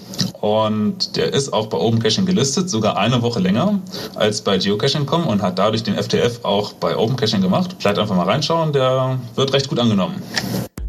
und 0.40 1.14
der 1.18 1.34
ist 1.34 1.52
auch 1.52 1.66
bei 1.66 1.76
Open 1.76 1.98
Caching 1.98 2.24
gelistet, 2.24 2.70
sogar 2.70 2.96
eine 2.96 3.20
Woche 3.20 3.38
länger 3.38 3.80
als 4.14 4.40
bei 4.40 4.56
Geocaching.com 4.56 5.26
und 5.26 5.42
hat 5.42 5.58
dadurch 5.58 5.82
den 5.82 5.94
FTF 5.94 6.42
auch 6.42 6.72
bei 6.72 6.96
Open 6.96 7.16
Caching 7.16 7.42
gemacht. 7.42 7.76
Vielleicht 7.78 7.98
einfach 7.98 8.16
mal 8.16 8.24
reinschauen, 8.24 8.72
der 8.72 9.18
wird 9.34 9.52
recht 9.52 9.68
gut 9.68 9.78
angenommen. 9.78 10.22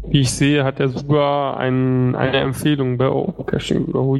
Wie 0.06 0.20
ich 0.20 0.30
sehe, 0.30 0.64
hat 0.64 0.80
er 0.80 0.88
sogar 0.88 1.58
ein, 1.58 2.16
eine 2.16 2.38
Empfehlung 2.38 2.96
bei 2.96 3.10
Open 3.10 3.44
Caching. 3.44 3.94
Oh, 3.94 4.16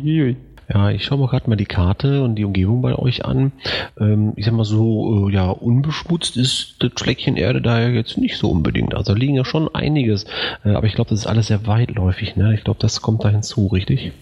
ja, 0.73 0.91
ich 0.91 1.05
schaue 1.05 1.19
mir 1.19 1.29
gerade 1.29 1.49
mal 1.49 1.57
die 1.57 1.67
Karte 1.67 2.23
und 2.23 2.35
die 2.35 2.45
Umgebung 2.45 2.83
bei 2.83 2.95
euch 2.95 3.25
an. 3.25 3.53
Ähm, 3.99 4.35
ich 4.37 4.45
sag 4.45 4.55
mal 4.55 4.65
so, 4.65 5.29
äh, 5.29 5.33
ja, 5.33 5.49
unbeschmutzt 5.49 6.37
ist 6.37 6.77
das 6.81 6.93
Fleckchen 6.97 7.37
Erde 7.37 7.63
da 7.63 7.81
ja 7.81 7.89
jetzt 7.89 8.19
nicht 8.19 8.37
so 8.37 8.51
unbedingt. 8.51 8.95
Also 8.95 9.15
liegen 9.15 9.35
ja 9.35 9.45
schon 9.45 9.75
einiges. 9.75 10.25
Äh, 10.65 10.71
aber 10.71 10.87
ich 10.87 10.95
glaube, 10.95 11.11
das 11.11 11.21
ist 11.21 11.27
alles 11.27 11.47
sehr 11.47 11.67
weitläufig. 11.67 12.37
Ne? 12.37 12.55
Ich 12.55 12.65
glaube, 12.65 12.81
das 12.81 13.01
kommt 13.01 13.25
da 13.25 13.31
hinzu, 13.31 13.69
richtig? 13.69 14.13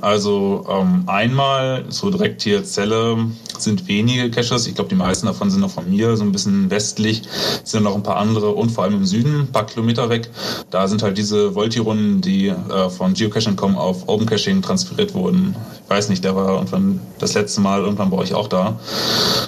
Also 0.00 0.66
ähm, 0.68 1.04
einmal 1.06 1.84
so 1.88 2.10
direkt 2.10 2.42
hier 2.42 2.64
Zelle 2.64 3.16
sind 3.58 3.88
wenige 3.88 4.30
Caches. 4.30 4.66
Ich 4.66 4.74
glaube, 4.74 4.90
die 4.90 4.96
meisten 4.96 5.26
davon 5.26 5.50
sind 5.50 5.60
noch 5.60 5.70
von 5.70 5.88
mir, 5.88 6.16
so 6.16 6.24
ein 6.24 6.32
bisschen 6.32 6.70
westlich. 6.70 7.22
Es 7.64 7.70
sind 7.70 7.82
noch 7.82 7.94
ein 7.94 8.02
paar 8.02 8.16
andere 8.16 8.50
und 8.50 8.70
vor 8.70 8.84
allem 8.84 8.94
im 8.94 9.06
Süden, 9.06 9.40
ein 9.40 9.52
paar 9.52 9.66
Kilometer 9.66 10.08
weg. 10.08 10.30
Da 10.70 10.88
sind 10.88 11.02
halt 11.02 11.18
diese 11.18 11.54
Volti-Runden, 11.54 12.20
die 12.20 12.48
äh, 12.48 12.90
von 12.90 13.14
Geocaching.com 13.14 13.76
auf 13.76 14.08
Open 14.08 14.26
Caching 14.26 14.62
transferiert 14.62 15.14
wurden. 15.14 15.56
Ich 15.84 15.90
weiß 15.90 16.08
nicht, 16.08 16.24
der 16.24 16.34
war 16.36 16.48
irgendwann 16.54 17.00
das 17.18 17.34
letzte 17.34 17.60
Mal 17.60 17.80
irgendwann 17.80 18.10
bei 18.10 18.18
euch 18.18 18.34
auch 18.34 18.48
da. 18.48 18.78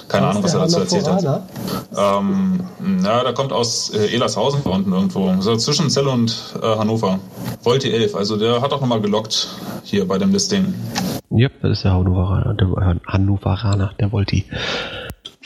Keine 0.07 0.27
Ahnung, 0.27 0.43
was 0.43 0.53
er 0.53 0.61
dazu 0.61 0.79
erzählt 0.79 1.07
hat. 1.07 1.43
Ähm, 1.95 2.59
ja, 3.03 3.23
da 3.23 3.31
kommt 3.33 3.51
aus 3.51 3.91
äh, 3.91 4.13
Elershausen 4.13 4.61
da 4.63 4.69
unten 4.69 4.91
irgendwo. 4.91 5.35
So 5.39 5.55
zwischen 5.57 5.89
Zelle 5.89 6.09
und 6.09 6.55
äh, 6.61 6.65
Hannover. 6.65 7.19
Volti 7.63 7.91
11, 7.91 8.15
also 8.15 8.37
der 8.37 8.61
hat 8.61 8.71
auch 8.73 8.81
nochmal 8.81 9.01
gelockt 9.01 9.49
hier 9.83 10.07
bei 10.07 10.17
dem 10.19 10.31
Listing. 10.31 10.73
Ja, 11.31 11.49
das 11.61 11.71
ist 11.71 11.85
der 11.85 11.93
Hannoveraner, 11.93 12.53
der 12.53 12.99
Hannoveraner, 13.07 13.91
der 13.99 14.11
Volti. 14.11 14.45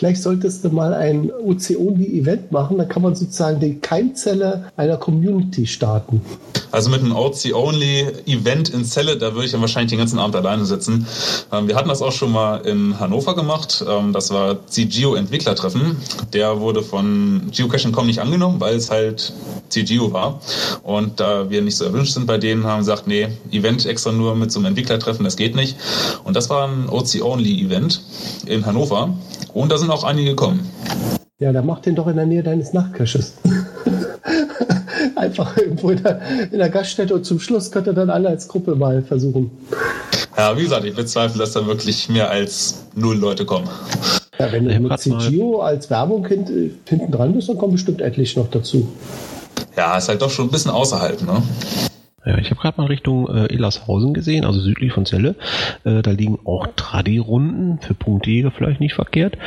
Vielleicht 0.03 0.21
solltest 0.21 0.65
du 0.65 0.69
mal 0.69 0.93
ein 0.93 1.31
OC-Only-Event 1.31 2.51
machen, 2.51 2.77
dann 2.77 2.89
kann 2.89 3.03
man 3.03 3.15
sozusagen 3.15 3.61
die 3.61 3.75
Keimzelle 3.75 4.69
einer 4.75 4.97
Community 4.97 5.65
starten. 5.65 6.19
Also 6.71 6.89
mit 6.89 6.99
einem 6.99 7.15
OC-Only-Event 7.15 8.67
in 8.67 8.83
Celle, 8.83 9.15
da 9.15 9.33
würde 9.33 9.45
ich 9.45 9.53
dann 9.53 9.61
wahrscheinlich 9.61 9.91
den 9.91 9.99
ganzen 9.99 10.19
Abend 10.19 10.35
alleine 10.35 10.65
sitzen. 10.65 11.07
Ähm, 11.53 11.69
wir 11.69 11.77
hatten 11.77 11.87
das 11.87 12.01
auch 12.01 12.11
schon 12.11 12.33
mal 12.33 12.57
in 12.65 12.99
Hannover 12.99 13.33
gemacht. 13.33 13.85
Ähm, 13.87 14.11
das 14.11 14.29
war 14.31 14.67
CGO-Entwicklertreffen. 14.67 15.95
Der 16.33 16.59
wurde 16.59 16.83
von 16.83 17.43
Geocaching.com 17.55 18.05
nicht 18.05 18.19
angenommen, 18.19 18.59
weil 18.59 18.75
es 18.75 18.91
halt 18.91 19.31
CGO 19.69 20.11
war. 20.11 20.41
Und 20.83 21.21
da 21.21 21.49
wir 21.49 21.61
nicht 21.61 21.77
so 21.77 21.85
erwünscht 21.85 22.13
sind 22.13 22.27
bei 22.27 22.37
denen, 22.37 22.65
haben 22.65 22.79
wir 22.79 22.79
gesagt, 22.79 23.07
nee, 23.07 23.29
Event 23.51 23.85
extra 23.85 24.11
nur 24.11 24.35
mit 24.35 24.51
so 24.51 24.59
einem 24.59 24.65
Entwicklertreffen, 24.65 25.23
das 25.23 25.37
geht 25.37 25.55
nicht. 25.55 25.77
Und 26.25 26.35
das 26.35 26.49
war 26.49 26.67
ein 26.67 26.89
OC-Only-Event 26.89 28.01
in 28.47 28.65
Hannover. 28.65 29.13
Und 29.53 29.71
da 29.71 29.77
sind 29.77 29.91
auch 29.91 30.03
einige 30.03 30.31
gekommen. 30.31 30.69
Ja, 31.39 31.51
dann 31.51 31.65
mach 31.65 31.79
den 31.79 31.95
doch 31.95 32.07
in 32.07 32.15
der 32.15 32.25
Nähe 32.25 32.43
deines 32.43 32.73
Nachtcaches. 32.73 33.33
Einfach 35.15 35.57
irgendwo 35.57 35.89
in 35.89 36.01
der, 36.01 36.21
in 36.51 36.59
der, 36.59 36.69
Gaststätte 36.69 37.13
und 37.13 37.25
zum 37.25 37.39
Schluss 37.39 37.71
könnt 37.71 37.87
ihr 37.87 37.93
dann 37.93 38.09
alle 38.09 38.29
als 38.29 38.47
Gruppe 38.47 38.75
mal 38.75 39.01
versuchen. 39.01 39.51
Ja, 40.37 40.57
wie 40.57 40.63
gesagt, 40.63 40.85
ich 40.85 40.95
bezweifle, 40.95 41.39
dass 41.39 41.53
da 41.53 41.65
wirklich 41.65 42.09
mehr 42.09 42.29
als 42.29 42.85
null 42.95 43.17
Leute 43.17 43.45
kommen. 43.45 43.67
Ja, 44.39 44.51
wenn 44.51 44.67
du 44.67 44.79
mit 44.79 44.99
CGO 44.99 45.61
als 45.61 45.89
Werbung 45.89 46.27
hinten 46.27 47.11
dran 47.11 47.33
bist, 47.33 47.49
dann 47.49 47.57
kommen 47.57 47.73
bestimmt 47.73 48.01
etliche 48.01 48.39
noch 48.39 48.49
dazu. 48.49 48.87
Ja, 49.75 49.97
ist 49.97 50.09
halt 50.09 50.21
doch 50.21 50.29
schon 50.29 50.47
ein 50.47 50.51
bisschen 50.51 50.71
außerhalb, 50.71 51.21
ne? 51.21 51.43
Ja, 52.25 52.37
ich 52.37 52.49
habe 52.51 52.61
gerade 52.61 52.79
mal 52.79 52.87
Richtung 52.87 53.27
äh, 53.27 53.53
Illershausen 53.53 54.13
gesehen, 54.13 54.45
also 54.45 54.59
südlich 54.59 54.93
von 54.93 55.05
Celle. 55.05 55.35
Äh, 55.83 56.01
da 56.01 56.11
liegen 56.11 56.39
auch 56.45 56.67
Tradi-Runden 56.75 57.79
für 57.79 57.93
Punktjäger 57.93 58.51
vielleicht 58.51 58.79
nicht 58.79 58.93
verkehrt. 58.93 59.37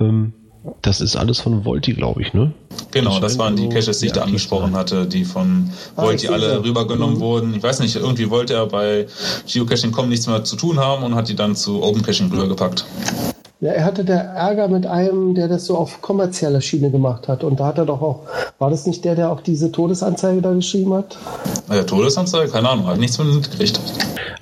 Ähm, 0.00 0.32
das 0.80 1.00
ist 1.00 1.14
alles 1.16 1.40
von 1.40 1.64
Volti, 1.64 1.92
glaube 1.92 2.22
ich, 2.22 2.32
ne? 2.32 2.52
Genau, 2.90 3.20
das 3.20 3.38
waren 3.38 3.54
die 3.54 3.68
Caches, 3.68 3.98
die 3.98 4.06
ich 4.06 4.12
da 4.12 4.22
angesprochen 4.22 4.74
hatte, 4.74 5.06
die 5.06 5.24
von 5.24 5.70
ah, 5.96 6.04
Volti 6.04 6.28
alle 6.28 6.64
rübergenommen 6.64 7.16
mhm. 7.16 7.20
wurden. 7.20 7.54
Ich 7.54 7.62
weiß 7.62 7.80
nicht, 7.80 7.96
irgendwie 7.96 8.30
wollte 8.30 8.54
er 8.54 8.66
bei 8.66 9.06
Geocaching.com 9.46 10.08
nichts 10.08 10.26
mehr 10.26 10.42
zu 10.42 10.56
tun 10.56 10.78
haben 10.78 11.04
und 11.04 11.14
hat 11.14 11.28
die 11.28 11.36
dann 11.36 11.54
zu 11.54 11.82
Open 11.82 12.02
Caching 12.02 12.30
rübergepackt. 12.30 12.86
Ja, 13.64 13.72
er 13.72 13.86
hatte 13.86 14.04
der 14.04 14.20
Ärger 14.20 14.68
mit 14.68 14.84
einem, 14.84 15.34
der 15.34 15.48
das 15.48 15.64
so 15.64 15.78
auf 15.78 16.02
kommerzieller 16.02 16.60
Schiene 16.60 16.90
gemacht 16.90 17.28
hat. 17.28 17.42
Und 17.44 17.60
da 17.60 17.64
hat 17.68 17.78
er 17.78 17.86
doch 17.86 18.02
auch, 18.02 18.26
war 18.58 18.68
das 18.68 18.86
nicht 18.86 19.06
der, 19.06 19.14
der 19.14 19.30
auch 19.30 19.40
diese 19.40 19.72
Todesanzeige 19.72 20.42
da 20.42 20.52
geschrieben 20.52 20.92
hat? 20.92 21.16
Ja, 21.70 21.82
Todesanzeige? 21.82 22.52
Keine 22.52 22.68
Ahnung, 22.68 22.86
habe 22.86 23.00
nichts 23.00 23.16
mitgekriegt. 23.16 23.80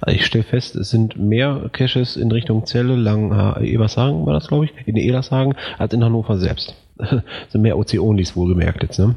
Also 0.01 0.17
ich 0.17 0.27
stelle 0.27 0.43
fest, 0.43 0.75
es 0.75 0.91
sind 0.91 1.21
mehr 1.21 1.71
Caches 1.73 2.17
in 2.17 2.33
Richtung 2.33 2.67
Zelle, 2.67 2.97
Lang, 2.97 3.31
äh, 3.61 3.65
Ebershagen 3.65 4.27
war 4.27 4.33
das, 4.33 4.49
glaube 4.49 4.65
ich, 4.65 4.73
in 4.87 4.97
Ebershagen, 4.97 5.55
als 5.79 5.95
in 5.95 6.03
Hannover 6.03 6.37
selbst. 6.39 6.75
sind 6.99 7.63
mehr 7.63 7.79
OC-Onlys 7.79 8.35
wohlgemerkt 8.35 8.83
jetzt, 8.83 8.99
ne? 8.99 9.15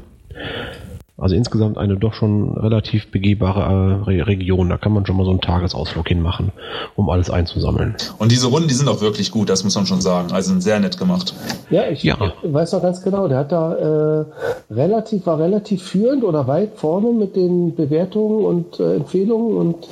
Also 1.18 1.34
insgesamt 1.34 1.78
eine 1.78 1.96
doch 1.96 2.12
schon 2.12 2.58
relativ 2.58 3.10
begehbare 3.10 4.04
äh, 4.06 4.20
Region. 4.20 4.68
Da 4.68 4.76
kann 4.76 4.92
man 4.92 5.06
schon 5.06 5.16
mal 5.16 5.24
so 5.24 5.30
einen 5.30 5.40
Tagesausflug 5.40 6.06
hinmachen, 6.08 6.52
um 6.94 7.08
alles 7.08 7.30
einzusammeln. 7.30 7.96
Und 8.18 8.32
diese 8.32 8.48
Runden, 8.48 8.68
die 8.68 8.74
sind 8.74 8.86
auch 8.88 9.00
wirklich 9.00 9.30
gut, 9.30 9.48
das 9.48 9.64
muss 9.64 9.74
man 9.74 9.86
schon 9.86 10.02
sagen. 10.02 10.32
Also 10.32 10.50
sind 10.50 10.62
sehr 10.62 10.78
nett 10.78 10.98
gemacht. 10.98 11.34
Ja, 11.70 11.88
ich 11.88 12.02
ja. 12.02 12.18
weiß 12.42 12.72
noch 12.72 12.82
ganz 12.82 13.02
genau, 13.02 13.28
der 13.28 13.38
hat 13.38 13.52
da 13.52 13.74
äh, 13.74 14.24
relativ, 14.70 15.24
war 15.24 15.38
relativ 15.38 15.82
führend 15.82 16.22
oder 16.22 16.46
weit 16.48 16.72
vorne 16.76 17.12
mit 17.12 17.34
den 17.34 17.74
Bewertungen 17.74 18.44
und 18.44 18.78
äh, 18.78 18.96
Empfehlungen 18.96 19.56
und 19.56 19.88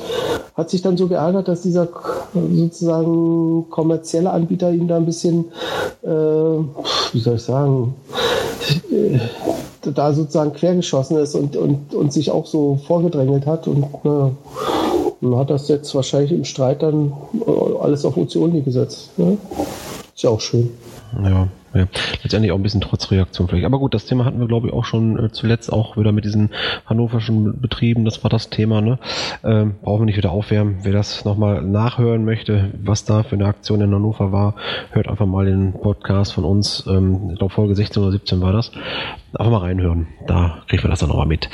hat 0.55 0.68
sich 0.68 0.82
dann 0.82 0.98
so 0.98 1.09
geärgert, 1.09 1.48
dass 1.48 1.62
dieser 1.62 1.88
sozusagen 2.34 3.70
kommerzielle 3.70 4.30
Anbieter 4.30 4.72
ihm 4.72 4.88
da 4.88 4.98
ein 4.98 5.06
bisschen, 5.06 5.46
äh, 6.02 6.09
wie 6.09 7.18
soll 7.18 7.36
ich 7.36 7.42
sagen, 7.42 7.94
äh, 8.92 9.18
da 9.93 10.12
sozusagen 10.12 10.52
quergeschossen 10.52 11.19
ist 11.19 11.35
und, 11.35 11.56
und, 11.56 11.94
und 11.94 12.12
sich 12.12 12.31
auch 12.31 12.47
so 12.47 12.78
vorgedrängelt 12.86 13.47
hat. 13.47 13.66
Und 13.69 13.86
na, 14.02 14.31
hat 15.39 15.51
das 15.51 15.69
jetzt 15.69 15.94
wahrscheinlich 15.94 16.32
im 16.32 16.44
Streit 16.44 16.82
dann 16.82 17.12
alles 17.81 18.05
auf 18.05 18.16
Ozeoni 18.16 18.61
gesetzt. 18.62 19.11
Ne? 19.16 19.39
Ist 20.14 20.22
ja 20.22 20.30
auch 20.30 20.40
schön. 20.40 20.70
Ja, 21.24 21.48
ja. 21.74 21.88
Letztendlich 22.22 22.52
auch 22.52 22.56
ein 22.56 22.62
bisschen 22.62 22.80
trotz 22.80 23.10
Reaktion 23.10 23.48
vielleicht. 23.48 23.66
Aber 23.66 23.80
gut, 23.80 23.94
das 23.94 24.06
Thema 24.06 24.24
hatten 24.24 24.38
wir, 24.38 24.46
glaube 24.46 24.68
ich, 24.68 24.72
auch 24.72 24.84
schon 24.84 25.18
äh, 25.18 25.32
zuletzt 25.32 25.72
auch 25.72 25.96
wieder 25.96 26.12
mit 26.12 26.24
diesen 26.24 26.50
hannoverschen 26.86 27.60
Betrieben. 27.60 28.04
Das 28.04 28.22
war 28.22 28.30
das 28.30 28.48
Thema. 28.48 28.80
Ne? 28.80 29.00
Ähm, 29.42 29.74
brauchen 29.82 30.02
wir 30.02 30.06
nicht 30.06 30.16
wieder 30.16 30.30
aufwärmen. 30.30 30.78
Wer 30.82 30.92
das 30.92 31.24
nochmal 31.24 31.62
nachhören 31.62 32.24
möchte, 32.24 32.70
was 32.80 33.04
da 33.04 33.24
für 33.24 33.34
eine 33.34 33.46
Aktion 33.46 33.80
in 33.80 33.92
Hannover 33.92 34.30
war, 34.30 34.54
hört 34.92 35.08
einfach 35.08 35.26
mal 35.26 35.46
den 35.46 35.72
Podcast 35.72 36.32
von 36.32 36.44
uns. 36.44 36.84
Ähm, 36.86 37.30
ich 37.32 37.38
glaube, 37.38 37.52
Folge 37.52 37.74
16 37.74 38.00
oder 38.00 38.12
17 38.12 38.40
war 38.40 38.52
das. 38.52 38.70
Einfach 39.32 39.50
mal 39.50 39.58
reinhören. 39.58 40.06
Da 40.28 40.62
kriegen 40.68 40.84
wir 40.84 40.90
das 40.90 41.00
dann 41.00 41.08
nochmal 41.08 41.26
mit. 41.26 41.48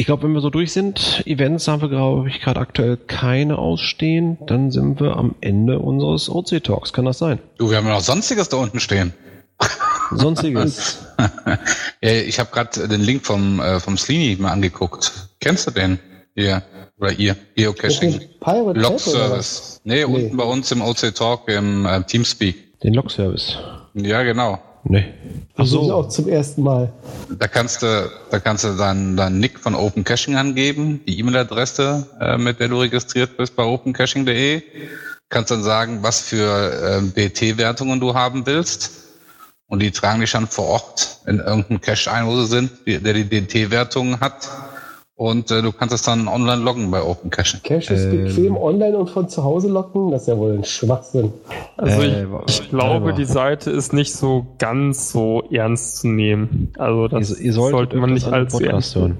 Ich 0.00 0.06
glaube, 0.06 0.22
wenn 0.22 0.32
wir 0.32 0.40
so 0.40 0.48
durch 0.48 0.72
sind, 0.72 1.24
Events 1.26 1.66
haben 1.66 1.82
wir, 1.82 1.88
glaube 1.88 2.28
ich, 2.28 2.40
gerade 2.40 2.60
aktuell 2.60 2.96
keine 2.96 3.58
ausstehen, 3.58 4.38
dann 4.46 4.70
sind 4.70 5.00
wir 5.00 5.16
am 5.16 5.34
Ende 5.40 5.80
unseres 5.80 6.30
OC 6.30 6.62
Talks. 6.62 6.92
Kann 6.92 7.04
das 7.04 7.18
sein? 7.18 7.40
Du, 7.58 7.68
wir 7.68 7.78
haben 7.78 7.86
ja 7.88 7.94
noch 7.94 8.00
Sonstiges 8.00 8.48
da 8.48 8.58
unten 8.58 8.78
stehen. 8.78 9.12
Sonstiges. 10.12 11.04
ja, 12.00 12.12
ich 12.12 12.38
habe 12.38 12.48
gerade 12.52 12.86
den 12.86 13.00
Link 13.00 13.26
vom, 13.26 13.58
äh, 13.58 13.80
vom 13.80 13.98
Slini 13.98 14.36
mal 14.38 14.52
angeguckt. 14.52 15.12
Kennst 15.40 15.66
du 15.66 15.72
den? 15.72 15.98
Hier. 16.36 16.62
Oder 17.00 17.18
ihr. 17.18 17.34
Geocaching. 17.56 18.20
Log 18.74 19.00
Service. 19.00 19.80
Nee, 19.82 19.96
nee, 19.96 20.04
unten 20.04 20.36
bei 20.36 20.44
uns 20.44 20.70
im 20.70 20.80
OC 20.80 21.12
Talk 21.12 21.48
im 21.48 21.86
äh, 21.86 22.04
Teamspeak. 22.04 22.80
Den 22.82 22.94
Log 22.94 23.10
Service. 23.10 23.58
Ja, 23.94 24.22
genau. 24.22 24.62
Nee. 24.88 25.04
Ach 25.56 25.66
so. 25.66 25.84
Ich 25.84 25.92
auch 25.92 26.08
zum 26.08 26.28
ersten 26.28 26.62
Mal. 26.62 26.92
Da 27.38 27.46
kannst 27.46 27.82
du, 27.82 28.10
da 28.30 28.38
kannst 28.40 28.64
du 28.64 28.76
deinen 28.76 29.16
dein 29.16 29.38
Nick 29.38 29.58
von 29.58 29.74
Open 29.74 30.02
Caching 30.02 30.36
angeben, 30.36 31.00
die 31.06 31.18
E-Mail-Adresse, 31.18 32.06
äh, 32.20 32.38
mit 32.38 32.58
der 32.58 32.68
du 32.68 32.80
registriert 32.80 33.36
bist 33.36 33.54
bei 33.54 33.64
opencaching.de. 33.64 34.62
Kannst 35.28 35.50
dann 35.50 35.62
sagen, 35.62 36.02
was 36.02 36.20
für 36.20 37.02
äh, 37.02 37.02
BT-Wertungen 37.02 38.00
du 38.00 38.14
haben 38.14 38.46
willst. 38.46 38.92
Und 39.66 39.80
die 39.80 39.90
tragen 39.90 40.20
dich 40.20 40.30
dann 40.32 40.46
vor 40.46 40.66
Ort 40.66 41.18
in 41.26 41.40
irgendeinen 41.40 41.82
Cache 41.82 42.10
ein, 42.10 42.26
wo 42.26 42.40
sie 42.40 42.46
sind, 42.46 42.70
der 42.86 43.12
die 43.12 43.28
DT-Wertungen 43.28 44.20
hat 44.20 44.48
und 45.18 45.50
äh, 45.50 45.62
du 45.62 45.72
kannst 45.72 45.92
es 45.92 46.02
dann 46.02 46.28
online 46.28 46.62
loggen 46.62 46.92
bei 46.92 47.02
Open 47.02 47.30
Cache. 47.30 47.58
Cache 47.64 47.92
ist 47.92 48.04
ähm, 48.04 48.24
bequem 48.24 48.56
online 48.56 48.96
und 48.96 49.10
von 49.10 49.28
zu 49.28 49.42
Hause 49.42 49.68
loggen? 49.68 50.12
Das 50.12 50.22
ist 50.22 50.28
ja 50.28 50.38
wohl 50.38 50.52
ein 50.52 50.64
Schwachsinn. 50.64 51.32
Also 51.76 52.02
ich, 52.02 52.12
äh, 52.12 52.26
ich 52.46 52.70
glaube, 52.70 53.12
die 53.14 53.24
Seite 53.24 53.72
ist 53.72 53.92
nicht 53.92 54.14
so 54.14 54.46
ganz 54.58 55.10
so 55.10 55.42
ernst 55.50 55.96
zu 55.98 56.06
nehmen. 56.08 56.72
Also 56.78 57.08
das 57.08 57.36
ihr, 57.36 57.46
ihr 57.46 57.52
sollte 57.52 57.96
man 57.96 58.14
nicht 58.14 58.28
als 58.28 58.52
Podcast 58.52 58.94
hören. 58.94 59.18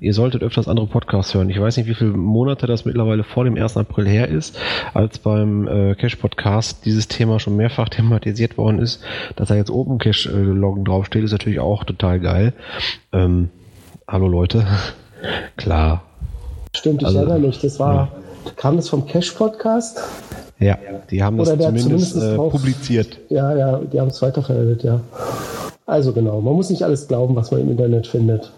Ihr 0.00 0.12
solltet 0.12 0.42
öfters 0.42 0.68
andere 0.68 0.86
Podcasts 0.86 1.32
hören. 1.32 1.48
Ich 1.48 1.58
weiß 1.58 1.78
nicht, 1.78 1.88
wie 1.88 1.94
viele 1.94 2.10
Monate 2.10 2.66
das 2.66 2.84
mittlerweile 2.84 3.24
vor 3.24 3.44
dem 3.44 3.56
1. 3.56 3.78
April 3.78 4.06
her 4.06 4.28
ist, 4.28 4.58
als 4.92 5.18
beim 5.18 5.66
äh, 5.66 5.94
Cache-Podcast 5.94 6.84
dieses 6.84 7.08
Thema 7.08 7.40
schon 7.40 7.56
mehrfach 7.56 7.88
thematisiert 7.90 8.58
worden 8.58 8.80
ist. 8.80 9.02
Dass 9.36 9.48
da 9.48 9.54
jetzt 9.54 9.70
Open 9.70 9.96
Cache-Loggen 9.96 10.82
äh, 10.82 10.84
draufsteht, 10.84 11.24
ist 11.24 11.32
natürlich 11.32 11.60
auch 11.60 11.84
total 11.84 12.20
geil. 12.20 12.52
Ähm, 13.14 13.48
hallo 14.08 14.28
Leute. 14.28 14.66
Klar. 15.56 16.02
Stimmt, 16.76 17.02
ich 17.02 17.06
also, 17.06 17.18
erinnere 17.18 17.38
mich. 17.38 17.60
Das 17.60 17.78
war, 17.78 17.94
ja. 17.94 18.08
kam 18.56 18.76
das 18.76 18.88
vom 18.88 19.06
Cash-Podcast? 19.06 20.00
Ja, 20.58 20.78
die 21.10 21.22
haben 21.22 21.36
das 21.36 21.48
zumindest, 21.48 21.82
zumindest 21.82 22.16
äh, 22.16 22.36
publiziert. 22.36 23.18
Ja, 23.28 23.56
ja, 23.56 23.78
die 23.78 24.00
haben 24.00 24.08
es 24.08 24.22
weiterverwendet, 24.22 24.82
ja. 24.82 25.00
Also 25.86 26.12
genau, 26.12 26.40
man 26.40 26.54
muss 26.54 26.70
nicht 26.70 26.82
alles 26.82 27.08
glauben, 27.08 27.36
was 27.36 27.50
man 27.50 27.60
im 27.60 27.70
Internet 27.70 28.06
findet. 28.06 28.52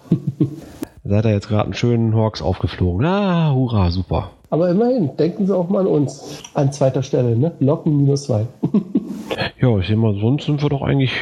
Seid 1.05 1.25
ihr 1.25 1.33
jetzt 1.33 1.49
gerade 1.49 1.65
einen 1.65 1.75
schönen 1.75 2.15
Hawks 2.15 2.43
aufgeflogen. 2.43 3.05
Ah, 3.07 3.53
hurra, 3.53 3.91
super. 3.91 4.31
Aber 4.51 4.71
immerhin, 4.71 5.17
denken 5.17 5.47
Sie 5.47 5.57
auch 5.57 5.69
mal 5.69 5.81
an 5.81 5.87
uns. 5.87 6.43
An 6.55 6.73
zweiter 6.73 7.03
Stelle, 7.03 7.37
ne? 7.37 7.53
Locken 7.59 7.97
minus 7.97 8.25
zwei. 8.25 8.47
ja, 9.61 9.79
ich 9.79 9.87
sehe 9.87 9.97
mal, 9.97 10.15
sonst 10.21 10.47
sind 10.47 10.63
wir 10.63 10.69
doch 10.69 10.83
eigentlich 10.83 11.13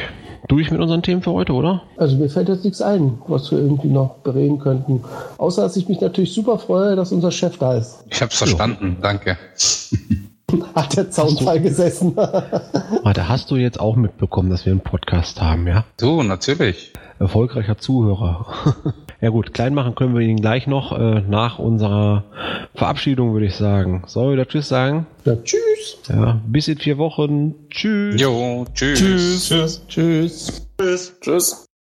durch 0.47 0.71
mit 0.71 0.79
unseren 0.79 1.01
Themen 1.01 1.21
für 1.21 1.31
heute, 1.31 1.53
oder? 1.53 1.83
Also 1.97 2.17
mir 2.17 2.29
fällt 2.29 2.49
jetzt 2.49 2.63
nichts 2.63 2.81
ein, 2.81 3.19
was 3.27 3.51
wir 3.51 3.59
irgendwie 3.59 3.87
noch 3.87 4.15
bereden 4.17 4.59
könnten. 4.59 5.03
Außer, 5.37 5.63
dass 5.63 5.75
ich 5.75 5.87
mich 5.87 6.01
natürlich 6.01 6.33
super 6.33 6.59
freue, 6.59 6.95
dass 6.95 7.11
unser 7.11 7.31
Chef 7.31 7.57
da 7.57 7.75
ist. 7.75 8.03
Ich 8.09 8.21
habe 8.21 8.31
es 8.31 8.37
verstanden, 8.37 8.97
danke. 9.01 9.37
Hat 10.75 10.95
der 10.95 11.09
Zaunfall 11.09 11.59
gesessen. 11.59 12.15
Warte, 13.03 13.27
hast 13.27 13.49
du 13.51 13.55
jetzt 13.55 13.79
auch 13.79 13.95
mitbekommen, 13.95 14.49
dass 14.49 14.65
wir 14.65 14.71
einen 14.71 14.81
Podcast 14.81 15.41
haben, 15.41 15.67
ja? 15.67 15.85
Du, 15.99 16.23
natürlich. 16.23 16.93
Erfolgreicher 17.19 17.77
Zuhörer. 17.77 18.45
ja 19.25 19.31
gut, 19.31 19.55
klein 19.55 19.73
machen 19.73 19.95
können 19.95 20.13
wir 20.13 20.21
ihn 20.21 20.39
gleich 20.39 20.67
noch 20.67 20.91
äh, 20.91 21.21
nach 21.27 21.57
unserer 21.57 22.25
Verabschiedung, 22.75 23.33
würde 23.33 23.47
ich 23.47 23.55
sagen. 23.55 24.03
Soll 24.05 24.33
ich 24.33 24.39
da 24.39 24.45
Tschüss 24.45 24.67
sagen? 24.67 25.07
Ja, 25.25 25.35
tschüss. 25.37 25.97
Ja, 26.07 26.39
bis 26.45 26.67
in 26.67 26.77
vier 26.77 26.99
Wochen. 26.99 27.55
Tschüss. 27.71 28.21
Jo, 28.21 28.65
tschüss. 28.75 28.99
Tschüss. 28.99 29.47
Tschüss. 29.49 29.87
Tschüss. 29.87 30.67
Tschüss. 30.77 31.19
tschüss. 31.21 31.64